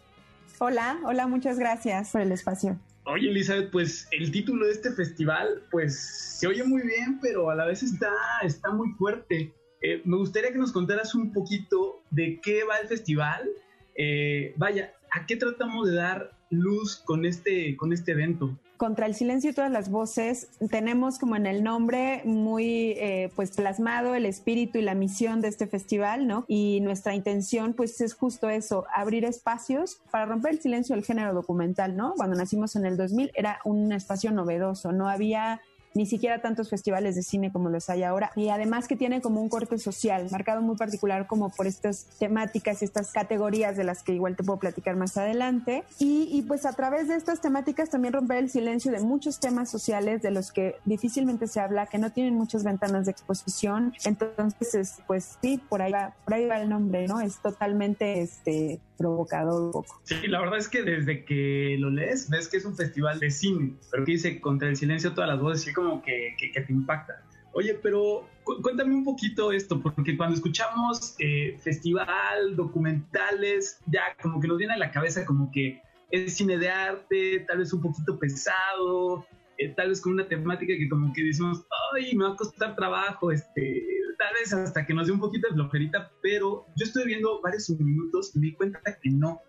Hola, 0.58 0.98
hola, 1.06 1.26
muchas 1.26 1.58
gracias 1.58 2.12
por 2.12 2.20
el 2.20 2.32
espacio. 2.32 2.78
Oye, 3.06 3.28
Elizabeth, 3.28 3.70
pues 3.70 4.08
el 4.12 4.30
título 4.30 4.64
de 4.66 4.72
este 4.72 4.90
festival, 4.92 5.62
pues 5.70 6.38
se 6.38 6.46
oye 6.46 6.64
muy 6.64 6.82
bien, 6.82 7.18
pero 7.20 7.50
a 7.50 7.54
la 7.54 7.66
vez 7.66 7.82
está, 7.82 8.10
está 8.42 8.70
muy 8.70 8.92
fuerte. 8.92 9.52
Eh, 9.82 10.00
me 10.06 10.16
gustaría 10.16 10.50
que 10.50 10.58
nos 10.58 10.72
contaras 10.72 11.14
un 11.14 11.30
poquito 11.30 12.02
de 12.10 12.40
qué 12.42 12.64
va 12.64 12.78
el 12.78 12.88
festival. 12.88 13.46
Eh, 13.94 14.54
vaya, 14.56 14.94
¿a 15.12 15.26
qué 15.26 15.36
tratamos 15.36 15.88
de 15.88 15.96
dar 15.96 16.33
luz 16.58 16.96
con 17.04 17.24
este, 17.24 17.76
con 17.76 17.92
este 17.92 18.12
evento? 18.12 18.56
Contra 18.76 19.06
el 19.06 19.14
silencio 19.14 19.50
y 19.50 19.54
todas 19.54 19.70
las 19.70 19.88
voces, 19.88 20.48
tenemos 20.70 21.18
como 21.18 21.36
en 21.36 21.46
el 21.46 21.62
nombre 21.62 22.22
muy 22.24 22.90
eh, 22.96 23.30
pues 23.36 23.52
plasmado 23.52 24.14
el 24.14 24.26
espíritu 24.26 24.78
y 24.78 24.82
la 24.82 24.94
misión 24.94 25.40
de 25.40 25.48
este 25.48 25.66
festival, 25.66 26.26
¿no? 26.26 26.44
Y 26.48 26.80
nuestra 26.80 27.14
intención 27.14 27.74
pues 27.74 28.00
es 28.00 28.14
justo 28.14 28.48
eso, 28.48 28.84
abrir 28.94 29.24
espacios 29.24 30.00
para 30.10 30.26
romper 30.26 30.54
el 30.54 30.60
silencio 30.60 30.96
del 30.96 31.04
género 31.04 31.32
documental, 31.34 31.96
¿no? 31.96 32.14
Cuando 32.16 32.36
nacimos 32.36 32.74
en 32.74 32.84
el 32.84 32.96
2000 32.96 33.30
era 33.34 33.60
un 33.64 33.92
espacio 33.92 34.32
novedoso, 34.32 34.92
no 34.92 35.08
había 35.08 35.60
ni 35.94 36.06
siquiera 36.06 36.40
tantos 36.40 36.70
festivales 36.70 37.14
de 37.14 37.22
cine 37.22 37.52
como 37.52 37.70
los 37.70 37.88
hay 37.88 38.02
ahora. 38.02 38.30
Y 38.36 38.48
además 38.48 38.88
que 38.88 38.96
tiene 38.96 39.20
como 39.20 39.40
un 39.40 39.48
corte 39.48 39.78
social, 39.78 40.26
marcado 40.30 40.60
muy 40.60 40.76
particular 40.76 41.26
como 41.26 41.50
por 41.50 41.66
estas 41.66 42.06
temáticas 42.18 42.82
y 42.82 42.84
estas 42.84 43.12
categorías 43.12 43.76
de 43.76 43.84
las 43.84 44.02
que 44.02 44.12
igual 44.12 44.36
te 44.36 44.44
puedo 44.44 44.58
platicar 44.58 44.96
más 44.96 45.16
adelante. 45.16 45.84
Y, 45.98 46.28
y 46.32 46.42
pues 46.42 46.66
a 46.66 46.72
través 46.72 47.08
de 47.08 47.14
estas 47.14 47.40
temáticas 47.40 47.90
también 47.90 48.14
romper 48.14 48.38
el 48.38 48.50
silencio 48.50 48.92
de 48.92 49.00
muchos 49.00 49.40
temas 49.40 49.70
sociales 49.70 50.22
de 50.22 50.30
los 50.30 50.52
que 50.52 50.76
difícilmente 50.84 51.46
se 51.46 51.60
habla, 51.60 51.86
que 51.86 51.98
no 51.98 52.10
tienen 52.10 52.34
muchas 52.34 52.64
ventanas 52.64 53.06
de 53.06 53.12
exposición. 53.12 53.92
Entonces, 54.04 54.96
pues 55.06 55.38
sí, 55.40 55.60
por 55.68 55.82
ahí 55.82 55.92
va, 55.92 56.14
por 56.24 56.34
ahí 56.34 56.46
va 56.46 56.60
el 56.60 56.68
nombre, 56.68 57.06
¿no? 57.06 57.20
Es 57.20 57.40
totalmente 57.40 58.20
este 58.20 58.80
provocador 58.96 59.62
un 59.62 59.72
poco. 59.72 60.00
Sí, 60.04 60.14
la 60.28 60.40
verdad 60.40 60.58
es 60.58 60.68
que 60.68 60.82
desde 60.82 61.24
que 61.24 61.76
lo 61.78 61.90
lees, 61.90 62.30
ves 62.30 62.48
que 62.48 62.58
es 62.58 62.64
un 62.64 62.76
festival 62.76 63.18
de 63.20 63.30
cine, 63.30 63.74
pero 63.90 64.04
que 64.04 64.12
dice 64.12 64.40
contra 64.40 64.68
el 64.68 64.76
silencio 64.76 65.12
todas 65.12 65.28
las 65.28 65.40
voces, 65.40 65.62
sí 65.62 65.72
como 65.72 65.83
que, 66.02 66.34
que, 66.38 66.50
que 66.52 66.60
te 66.60 66.72
impacta. 66.72 67.22
Oye, 67.54 67.78
pero 67.82 68.28
cu 68.42 68.60
cuéntame 68.60 68.94
un 68.94 69.04
poquito 69.04 69.52
esto, 69.52 69.80
porque 69.80 70.16
cuando 70.16 70.34
escuchamos 70.34 71.14
eh, 71.20 71.56
festival, 71.62 72.56
documentales, 72.56 73.78
ya 73.86 74.02
como 74.20 74.40
que 74.40 74.48
nos 74.48 74.58
viene 74.58 74.74
a 74.74 74.78
la 74.78 74.90
cabeza 74.90 75.24
como 75.24 75.50
que 75.52 75.80
es 76.10 76.36
cine 76.36 76.58
de 76.58 76.68
arte, 76.68 77.44
tal 77.46 77.58
vez 77.58 77.72
un 77.72 77.80
poquito 77.80 78.18
pesado, 78.18 79.24
eh, 79.58 79.68
tal 79.76 79.88
vez 79.90 80.00
con 80.00 80.12
una 80.12 80.26
temática 80.26 80.74
que 80.76 80.88
como 80.88 81.12
que 81.12 81.22
decimos, 81.22 81.64
ay, 81.94 82.14
me 82.16 82.24
va 82.24 82.32
a 82.32 82.36
costar 82.36 82.74
trabajo, 82.74 83.30
este, 83.30 83.86
tal 84.18 84.34
vez 84.34 84.52
hasta 84.52 84.84
que 84.84 84.94
nos 84.94 85.06
dé 85.06 85.12
un 85.12 85.20
poquito 85.20 85.48
de 85.48 85.54
flojerita, 85.54 86.10
pero 86.22 86.66
yo 86.76 86.84
estoy 86.84 87.04
viendo 87.04 87.40
varios 87.40 87.70
minutos 87.70 88.34
y 88.34 88.40
me 88.40 88.46
di 88.46 88.54
cuenta 88.54 88.80
que 89.00 89.10
no, 89.10 89.40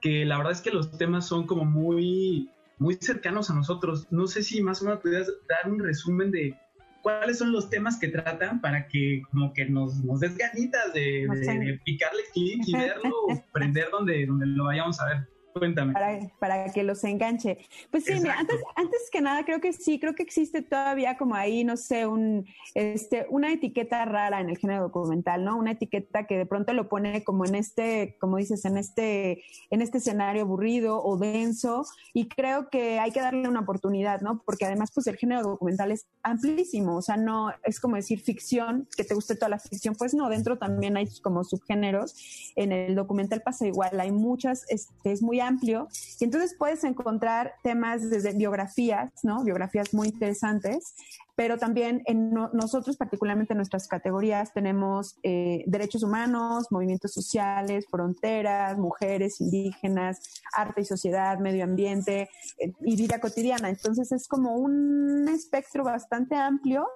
que 0.00 0.24
la 0.24 0.38
verdad 0.38 0.52
es 0.52 0.62
que 0.62 0.70
los 0.70 0.90
temas 0.96 1.26
son 1.26 1.46
como 1.46 1.64
muy, 1.64 2.50
muy 2.82 2.98
cercanos 3.00 3.48
a 3.48 3.54
nosotros. 3.54 4.08
No 4.10 4.26
sé 4.26 4.42
si 4.42 4.62
más 4.62 4.82
o 4.82 4.84
menos 4.84 5.00
pudieras 5.00 5.32
dar 5.48 5.72
un 5.72 5.78
resumen 5.78 6.30
de 6.30 6.58
cuáles 7.02 7.38
son 7.38 7.52
los 7.52 7.70
temas 7.70 7.98
que 7.98 8.08
tratan 8.08 8.60
para 8.60 8.86
que 8.88 9.22
como 9.30 9.52
que 9.52 9.66
nos, 9.66 10.02
nos 10.04 10.20
des 10.20 10.36
ganitas 10.36 10.92
de, 10.92 11.26
de, 11.28 11.58
de 11.58 11.80
picarle 11.84 12.22
clic 12.32 12.62
y 12.66 12.72
verlo, 12.72 13.12
prender 13.52 13.88
donde, 13.90 14.26
donde 14.26 14.46
lo 14.46 14.64
vayamos 14.64 15.00
a 15.00 15.06
ver. 15.06 15.28
Cuéntame. 15.52 15.92
Para, 15.92 16.18
para, 16.38 16.72
que 16.72 16.82
los 16.82 17.04
enganche. 17.04 17.58
Pues 17.90 18.04
sí, 18.04 18.14
mira, 18.14 18.38
antes, 18.38 18.56
antes 18.76 19.10
que 19.10 19.20
nada, 19.20 19.44
creo 19.44 19.60
que 19.60 19.72
sí, 19.72 19.98
creo 19.98 20.14
que 20.14 20.22
existe 20.22 20.62
todavía 20.62 21.16
como 21.16 21.34
ahí, 21.34 21.64
no 21.64 21.76
sé, 21.76 22.06
un, 22.06 22.46
este, 22.74 23.26
una 23.28 23.52
etiqueta 23.52 24.04
rara 24.04 24.40
en 24.40 24.48
el 24.48 24.58
género 24.58 24.82
documental, 24.84 25.44
¿no? 25.44 25.56
Una 25.56 25.72
etiqueta 25.72 26.26
que 26.26 26.38
de 26.38 26.46
pronto 26.46 26.72
lo 26.72 26.88
pone 26.88 27.22
como 27.24 27.44
en 27.44 27.54
este, 27.54 28.16
como 28.20 28.38
dices, 28.38 28.64
en 28.64 28.78
este, 28.78 29.42
en 29.70 29.82
este 29.82 29.98
escenario 29.98 30.42
aburrido 30.42 31.02
o 31.02 31.18
denso, 31.18 31.84
y 32.14 32.28
creo 32.28 32.68
que 32.70 32.98
hay 32.98 33.10
que 33.10 33.20
darle 33.20 33.48
una 33.48 33.60
oportunidad, 33.60 34.20
¿no? 34.20 34.42
Porque 34.44 34.64
además, 34.64 34.90
pues 34.94 35.06
el 35.06 35.16
género 35.16 35.42
documental 35.42 35.92
es 35.92 36.06
amplísimo, 36.22 36.96
o 36.96 37.02
sea, 37.02 37.16
no 37.16 37.52
es 37.64 37.80
como 37.80 37.96
decir 37.96 38.20
ficción, 38.20 38.88
que 38.96 39.04
te 39.04 39.14
guste 39.14 39.34
toda 39.34 39.50
la 39.50 39.58
ficción, 39.58 39.94
pues 39.96 40.14
no, 40.14 40.28
dentro 40.28 40.58
también 40.58 40.96
hay 40.96 41.08
como 41.20 41.44
subgéneros. 41.44 42.52
En 42.56 42.72
el 42.72 42.94
documental 42.94 43.42
pasa 43.42 43.66
igual, 43.66 44.00
hay 44.00 44.12
muchas, 44.12 44.64
este, 44.68 45.12
es 45.12 45.22
muy 45.22 45.40
amplio 45.42 45.88
y 46.18 46.24
entonces 46.24 46.54
puedes 46.58 46.84
encontrar 46.84 47.54
temas 47.62 48.08
desde 48.08 48.32
biografías, 48.32 49.12
¿no? 49.22 49.44
Biografías 49.44 49.92
muy 49.92 50.08
interesantes, 50.08 50.94
pero 51.34 51.56
también 51.56 52.02
en 52.04 52.32
nosotros, 52.52 52.96
particularmente 52.96 53.54
en 53.54 53.56
nuestras 53.56 53.88
categorías, 53.88 54.52
tenemos 54.52 55.16
eh, 55.22 55.64
derechos 55.66 56.02
humanos, 56.02 56.66
movimientos 56.70 57.12
sociales, 57.12 57.86
fronteras, 57.90 58.76
mujeres, 58.76 59.40
indígenas, 59.40 60.20
arte 60.52 60.82
y 60.82 60.84
sociedad, 60.84 61.38
medio 61.38 61.64
ambiente 61.64 62.28
eh, 62.58 62.72
y 62.84 62.96
vida 62.96 63.18
cotidiana. 63.18 63.70
Entonces 63.70 64.12
es 64.12 64.28
como 64.28 64.56
un 64.56 65.26
espectro 65.28 65.84
bastante 65.84 66.36
amplio 66.36 66.86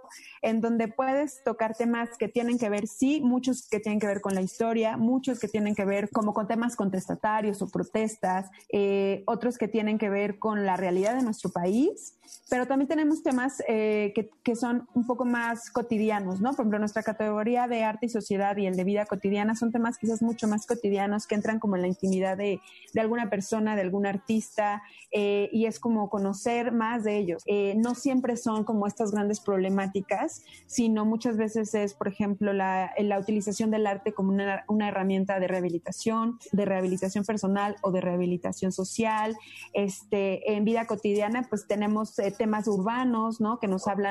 en 0.42 0.60
donde 0.60 0.88
puedes 0.88 1.42
tocar 1.42 1.74
temas 1.74 2.10
que 2.18 2.28
tienen 2.28 2.58
que 2.58 2.68
ver, 2.68 2.86
sí, 2.86 3.22
muchos 3.22 3.66
que 3.66 3.80
tienen 3.80 4.00
que 4.00 4.06
ver 4.06 4.20
con 4.20 4.34
la 4.34 4.42
historia, 4.42 4.98
muchos 4.98 5.40
que 5.40 5.48
tienen 5.48 5.74
que 5.74 5.86
ver 5.86 6.10
como 6.10 6.34
con 6.34 6.46
temas 6.46 6.76
contestatarios 6.76 7.62
o 7.62 7.68
protestas, 7.68 8.50
eh, 8.70 9.22
otros 9.26 9.56
que 9.56 9.68
tienen 9.68 9.96
que 9.96 10.10
ver 10.10 10.38
con 10.38 10.66
la 10.66 10.76
realidad 10.76 11.14
de 11.16 11.22
nuestro 11.22 11.50
país, 11.50 12.18
pero 12.50 12.66
también 12.66 12.88
tenemos 12.88 13.22
temas 13.22 13.62
que 13.66 14.25
que, 14.42 14.56
son 14.56 14.88
un 14.94 15.06
poco 15.06 15.24
más 15.24 15.70
cotidianos, 15.70 16.40
¿no? 16.40 16.50
Por 16.50 16.60
ejemplo, 16.60 16.78
nuestra 16.78 17.02
categoría 17.02 17.68
de 17.68 17.84
arte 17.84 18.06
y 18.06 18.08
sociedad 18.08 18.56
y 18.56 18.66
el 18.66 18.76
de 18.76 18.84
vida 18.84 19.06
cotidiana 19.06 19.54
son 19.54 19.72
temas 19.72 19.98
quizás 19.98 20.22
mucho 20.22 20.48
más 20.48 20.66
cotidianos 20.66 21.26
que 21.26 21.34
entran 21.34 21.58
como 21.58 21.76
en 21.76 21.82
la 21.82 21.88
intimidad 21.88 22.36
de, 22.36 22.60
de 22.94 23.00
alguna 23.00 23.28
persona, 23.28 23.76
de 23.76 23.82
algún 23.82 24.06
artista, 24.06 24.82
eh, 25.12 25.48
y 25.52 25.66
es 25.66 25.78
como 25.78 26.08
conocer 26.10 26.72
más 26.72 27.04
de 27.04 27.16
ellos. 27.18 27.42
Eh, 27.46 27.74
no 27.76 27.94
siempre 27.94 28.36
son 28.36 28.64
como 28.64 28.86
estas 28.86 29.12
grandes 29.12 29.40
problemáticas, 29.40 30.42
sino 30.66 31.04
muchas 31.04 31.36
veces 31.36 31.74
es, 31.74 31.94
por 31.94 32.08
ejemplo, 32.08 32.52
la, 32.52 32.92
la 32.98 33.18
utilización 33.18 33.70
del 33.70 33.86
arte 33.86 34.12
como 34.12 34.30
una, 34.30 34.64
una, 34.68 34.88
herramienta 34.88 35.40
de 35.40 35.48
rehabilitación, 35.48 36.38
de 36.52 36.64
rehabilitación 36.64 37.24
personal 37.24 37.76
o 37.82 37.90
de 37.92 38.00
rehabilitación 38.00 38.72
social. 38.72 39.36
Este, 39.72 40.52
en 40.52 40.64
vida 40.64 40.86
cotidiana, 40.86 41.46
pues 41.48 41.66
tenemos 41.66 42.18
eh, 42.18 42.32
temas 42.36 42.68
urbanos, 42.68 43.40
¿no? 43.40 43.58
Que 43.58 43.68
nos 43.68 43.86
hablan 43.88 44.06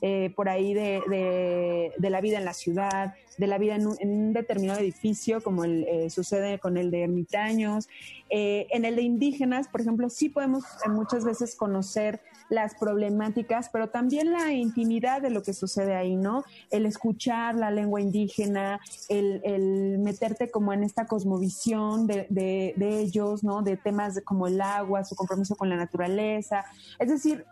eh, 0.00 0.32
por 0.36 0.48
ahí 0.48 0.74
de, 0.74 1.92
la 1.98 2.20
vida 2.20 2.38
en 2.38 2.44
la 2.44 2.54
ciudad, 2.54 3.14
de 3.36 3.46
la 3.46 3.58
vida 3.58 3.76
en 3.76 3.86
un, 3.86 4.32
determinado 4.32 4.80
edificio, 4.80 5.42
como 5.42 5.64
el, 5.64 5.84
eh, 5.84 6.10
sucede 6.10 6.58
con 6.58 6.76
el 6.76 6.90
de 6.90 7.02
ermitaños. 7.02 7.88
Eh, 8.30 8.66
en 8.70 8.84
el 8.84 8.96
de 8.96 9.02
indígenas, 9.02 9.68
por 9.68 9.80
ejemplo, 9.80 10.08
sí 10.08 10.28
podemos 10.28 10.64
muchas 10.88 11.24
veces 11.24 11.54
conocer 11.56 12.20
las 12.50 12.74
problemáticas, 12.74 13.68
pero 13.70 13.88
también 13.90 14.32
la 14.32 14.52
intimidad 14.52 15.20
de 15.20 15.30
lo 15.30 15.42
que 15.42 15.52
sucede 15.52 15.94
ahí, 15.94 16.16
¿no? 16.16 16.44
El 16.70 16.86
escuchar 16.86 17.54
la 17.54 17.70
lengua 17.70 18.00
indígena, 18.00 18.80
el, 19.08 19.98
meterte 19.98 20.50
como 20.50 20.72
en 20.72 20.82
esta 20.84 21.06
cosmovisión 21.06 22.06
de, 22.06 22.26
de 22.30 23.00
ellos, 23.00 23.44
¿no? 23.44 23.62
De 23.62 23.76
temas 23.76 24.20
como 24.24 24.46
el 24.46 24.60
agua, 24.60 25.04
su 25.04 25.14
compromiso 25.14 25.56
con 25.56 25.68
la 25.68 25.76
naturaleza. 25.76 26.64
Es 26.98 27.08
decir, 27.08 27.44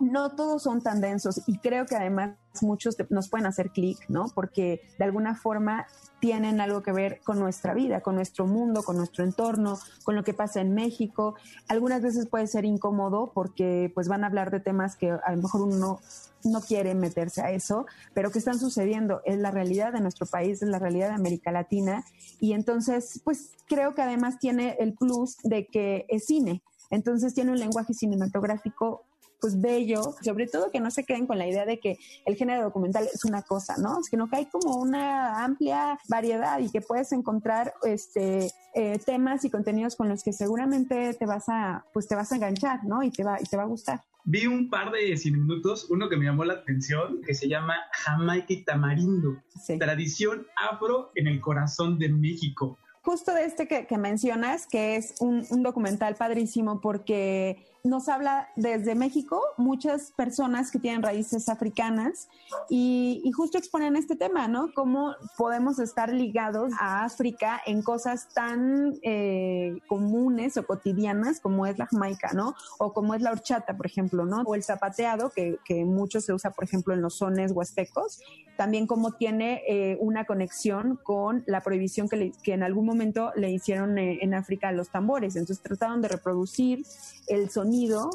no 0.00 0.30
todos 0.30 0.62
son 0.62 0.80
tan 0.80 1.00
densos 1.00 1.42
y 1.46 1.58
creo 1.58 1.86
que 1.86 1.96
además 1.96 2.36
muchos 2.62 2.96
nos 3.10 3.28
pueden 3.28 3.46
hacer 3.46 3.70
clic, 3.70 3.98
¿no? 4.08 4.26
Porque 4.34 4.80
de 4.98 5.04
alguna 5.04 5.36
forma 5.36 5.86
tienen 6.20 6.60
algo 6.60 6.82
que 6.82 6.92
ver 6.92 7.20
con 7.24 7.38
nuestra 7.38 7.74
vida, 7.74 8.00
con 8.00 8.16
nuestro 8.16 8.46
mundo, 8.46 8.82
con 8.82 8.96
nuestro 8.96 9.24
entorno, 9.24 9.78
con 10.04 10.16
lo 10.16 10.24
que 10.24 10.34
pasa 10.34 10.60
en 10.60 10.74
México. 10.74 11.34
Algunas 11.68 12.02
veces 12.02 12.26
puede 12.26 12.46
ser 12.46 12.64
incómodo 12.64 13.30
porque 13.32 13.90
pues 13.94 14.08
van 14.08 14.24
a 14.24 14.26
hablar 14.26 14.50
de 14.50 14.60
temas 14.60 14.96
que 14.96 15.10
a 15.10 15.30
lo 15.32 15.42
mejor 15.42 15.62
uno 15.62 16.00
no 16.44 16.60
quiere 16.60 16.94
meterse 16.94 17.42
a 17.42 17.50
eso, 17.50 17.86
pero 18.14 18.30
que 18.30 18.38
están 18.38 18.58
sucediendo, 18.58 19.22
es 19.24 19.38
la 19.38 19.50
realidad 19.50 19.92
de 19.92 20.00
nuestro 20.00 20.26
país, 20.26 20.62
es 20.62 20.68
la 20.68 20.78
realidad 20.78 21.08
de 21.08 21.14
América 21.14 21.52
Latina 21.52 22.04
y 22.40 22.52
entonces 22.52 23.20
pues 23.24 23.52
creo 23.66 23.94
que 23.94 24.02
además 24.02 24.38
tiene 24.38 24.76
el 24.78 24.94
plus 24.94 25.36
de 25.42 25.66
que 25.66 26.06
es 26.08 26.26
cine, 26.26 26.62
entonces 26.90 27.34
tiene 27.34 27.52
un 27.52 27.58
lenguaje 27.58 27.92
cinematográfico 27.92 29.04
pues 29.40 29.60
bello, 29.60 30.02
sobre 30.22 30.46
todo 30.46 30.70
que 30.70 30.80
no 30.80 30.90
se 30.90 31.04
queden 31.04 31.26
con 31.26 31.38
la 31.38 31.46
idea 31.46 31.64
de 31.64 31.78
que 31.78 31.98
el 32.26 32.36
género 32.36 32.64
documental 32.64 33.08
es 33.12 33.24
una 33.24 33.42
cosa, 33.42 33.76
¿no? 33.78 34.02
Sino 34.02 34.28
que 34.28 34.36
hay 34.36 34.46
como 34.46 34.76
una 34.76 35.44
amplia 35.44 35.98
variedad 36.08 36.58
y 36.58 36.70
que 36.70 36.80
puedes 36.80 37.12
encontrar 37.12 37.74
este 37.82 38.50
eh, 38.74 38.98
temas 39.04 39.44
y 39.44 39.50
contenidos 39.50 39.96
con 39.96 40.08
los 40.08 40.22
que 40.22 40.32
seguramente 40.32 41.14
te 41.14 41.26
vas 41.26 41.48
a, 41.48 41.84
pues 41.92 42.06
te 42.06 42.14
vas 42.14 42.32
a 42.32 42.36
enganchar, 42.36 42.84
¿no? 42.84 43.02
Y 43.02 43.10
te 43.10 43.24
va, 43.24 43.40
y 43.40 43.44
te 43.44 43.56
va 43.56 43.64
a 43.64 43.66
gustar. 43.66 44.02
Vi 44.24 44.46
un 44.46 44.68
par 44.68 44.92
de 44.92 45.16
cine 45.16 45.38
minutos, 45.38 45.86
uno 45.90 46.08
que 46.08 46.16
me 46.16 46.26
llamó 46.26 46.44
la 46.44 46.54
atención, 46.54 47.22
que 47.22 47.34
se 47.34 47.48
llama 47.48 47.76
Jamaica 47.92 48.46
y 48.48 48.64
Tamarindo, 48.64 49.38
tradición 49.78 50.46
afro 50.70 51.12
en 51.14 51.28
el 51.28 51.40
corazón 51.40 51.98
de 51.98 52.08
México 52.08 52.78
justo 53.00 53.32
de 53.32 53.46
este 53.46 53.66
que, 53.66 53.96
mencionas, 53.96 54.66
que 54.66 54.96
es 54.96 55.14
un, 55.20 55.46
un, 55.48 55.62
documental 55.62 56.14
padrísimo 56.14 56.82
porque 56.82 57.64
nos 57.84 58.08
habla 58.08 58.48
desde 58.56 58.94
México, 58.94 59.40
muchas 59.56 60.12
personas 60.12 60.70
que 60.70 60.78
tienen 60.78 61.02
raíces 61.02 61.48
africanas 61.48 62.28
y, 62.68 63.30
justo 63.36 63.56
exponen 63.56 63.94
este 63.94 64.16
tema, 64.16 64.48
¿no? 64.48 64.72
Cómo 64.74 65.14
podemos 65.36 65.78
estar 65.78 66.12
ligados 66.12 66.72
a 66.80 67.04
África 67.04 67.60
en 67.66 67.82
cosas 67.82 68.28
tan 68.34 68.98
eh, 69.02 69.78
comunes 69.86 70.56
o 70.56 70.66
cotidianas 70.66 71.38
como 71.40 71.66
es 71.66 71.78
la 71.78 71.86
jamaica, 71.86 72.32
¿no? 72.32 72.54
O 72.78 72.92
como 72.92 73.14
es 73.14 73.22
la 73.22 73.30
horchata, 73.30 73.76
por 73.76 73.86
ejemplo, 73.86 74.24
¿no? 74.24 74.42
O 74.42 74.54
el 74.56 74.64
zapateado, 74.64 75.30
que, 75.30 75.58
que 75.64 75.84
mucho 75.84 76.20
se 76.20 76.32
usa, 76.32 76.50
por 76.50 76.64
ejemplo, 76.64 76.94
en 76.94 77.02
los 77.02 77.18
sones 77.18 77.52
huastecos. 77.52 78.20
También 78.56 78.88
cómo 78.88 79.12
tiene 79.12 79.62
eh, 79.68 79.96
una 80.00 80.24
conexión 80.24 80.98
con 81.04 81.44
la 81.46 81.62
prohibición 81.62 82.08
que, 82.08 82.32
que 82.42 82.54
en 82.54 82.64
algún 82.64 82.86
momento 82.86 83.30
le 83.36 83.52
hicieron 83.52 83.98
eh, 83.98 84.18
en 84.20 84.34
África 84.34 84.68
a 84.68 84.72
los 84.72 84.88
tambores. 84.88 85.36
Entonces 85.36 85.62
trataron 85.62 86.02
de 86.02 86.08
reproducir 86.08 86.84
el 87.28 87.50
sonido 87.50 87.67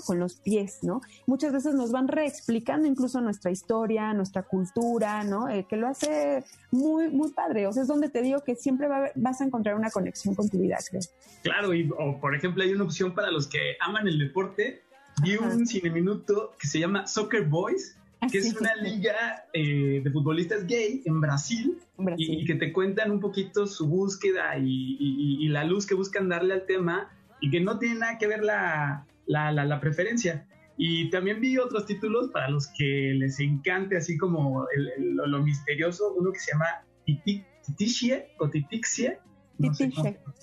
con 0.05 0.19
los 0.19 0.35
pies, 0.35 0.79
¿no? 0.81 1.01
Muchas 1.25 1.53
veces 1.53 1.73
nos 1.75 1.91
van 1.91 2.07
reexplicando 2.07 2.87
incluso 2.87 3.21
nuestra 3.21 3.51
historia, 3.51 4.13
nuestra 4.13 4.43
cultura, 4.43 5.23
¿no? 5.23 5.49
Eh, 5.49 5.65
que 5.69 5.77
lo 5.77 5.87
hace 5.87 6.43
muy, 6.71 7.09
muy 7.09 7.31
padre. 7.31 7.67
O 7.67 7.73
sea, 7.73 7.83
es 7.83 7.87
donde 7.87 8.09
te 8.09 8.21
digo 8.21 8.43
que 8.43 8.55
siempre 8.55 8.87
vas 9.15 9.41
a 9.41 9.45
encontrar 9.45 9.75
una 9.75 9.89
conexión 9.89 10.35
con 10.35 10.49
tu 10.49 10.59
vida, 10.59 10.77
creo. 10.89 11.01
Claro, 11.43 11.73
y 11.73 11.89
o, 11.97 12.19
por 12.19 12.35
ejemplo, 12.35 12.63
hay 12.63 12.73
una 12.73 12.83
opción 12.83 13.13
para 13.13 13.31
los 13.31 13.47
que 13.47 13.75
aman 13.79 14.07
el 14.07 14.19
deporte. 14.19 14.81
Vi 15.23 15.37
un 15.37 15.67
cine 15.67 15.91
minuto 15.91 16.53
que 16.59 16.67
se 16.67 16.79
llama 16.79 17.05
Soccer 17.05 17.45
Boys, 17.45 17.95
ah, 18.21 18.27
que 18.31 18.39
es 18.39 18.55
una 18.59 18.75
liga 18.75 19.45
eh, 19.53 20.01
de 20.03 20.11
futbolistas 20.11 20.65
gay 20.65 21.03
en 21.05 21.21
Brasil, 21.21 21.77
Y, 22.17 22.45
que 22.45 22.55
te 22.55 22.73
cuentan 22.73 23.11
un 23.11 23.19
poquito 23.19 23.67
su 23.67 23.87
búsqueda 23.87 24.57
y, 24.57 24.97
y, 24.99 25.47
la 25.49 25.63
luz 25.63 25.85
que 25.85 25.93
buscan 25.93 26.27
darle 26.27 26.55
al 26.55 26.65
tema 26.65 27.11
y 27.39 27.51
que 27.51 27.61
no 27.61 27.77
tiene 27.77 27.99
nada 27.99 28.17
que 28.17 28.25
ver 28.25 28.43
la, 28.43 29.05
la, 29.25 29.51
la, 29.51 29.79
preferencia. 29.79 30.47
Y 30.77 31.09
también 31.09 31.39
vi 31.39 31.57
otros 31.57 31.85
títulos 31.85 32.29
para 32.31 32.49
los 32.49 32.67
que 32.77 33.13
les 33.15 33.39
encante, 33.39 33.97
así 33.97 34.17
como 34.17 34.65
lo, 34.97 35.43
misterioso, 35.43 36.13
uno 36.15 36.31
que 36.31 36.39
se 36.39 36.51
llama 36.51 36.65
Titixie 37.05 38.27
o 38.39 38.49
Titixie. 38.49 39.19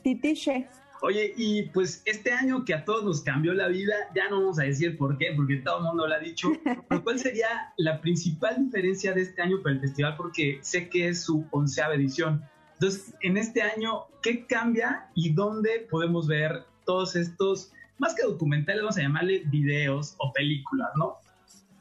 Titixie. 0.03 0.69
Oye, 1.03 1.33
y 1.37 1.63
pues 1.71 2.03
este 2.05 2.31
año 2.31 2.65
que 2.65 2.75
a 2.75 2.85
todos 2.85 3.05
nos 3.05 3.23
cambió 3.23 3.55
la 3.55 3.69
vida, 3.69 3.95
ya 4.15 4.29
no 4.29 4.41
vamos 4.41 4.59
a 4.59 4.65
decir 4.65 4.99
por 4.99 5.17
qué, 5.17 5.33
porque 5.35 5.57
todo 5.57 5.79
el 5.79 5.85
mundo 5.85 6.07
lo 6.07 6.15
ha 6.15 6.19
dicho, 6.19 6.53
pero 6.89 7.03
¿cuál 7.03 7.19
sería 7.19 7.73
la 7.79 8.01
principal 8.01 8.67
diferencia 8.67 9.13
de 9.15 9.23
este 9.23 9.41
año 9.41 9.63
para 9.63 9.77
el 9.77 9.81
festival? 9.81 10.17
Porque 10.17 10.59
sé 10.61 10.91
que 10.91 11.09
es 11.09 11.23
su 11.25 11.47
onceava 11.53 11.95
edición. 11.95 12.45
Entonces, 12.75 13.15
en 13.23 13.39
este 13.39 13.63
año, 13.63 14.07
¿qué 14.23 14.47
cambia 14.47 15.09
y 15.15 15.33
dónde 15.33 15.87
podemos 15.91 16.27
ver 16.27 16.65
todos 16.85 17.17
estos 17.17 17.73
más 18.01 18.15
que 18.15 18.23
documentales, 18.23 18.83
vamos 18.83 18.97
a 18.97 19.03
llamarle 19.03 19.43
videos 19.47 20.15
o 20.19 20.33
películas, 20.33 20.89
¿no? 20.97 21.19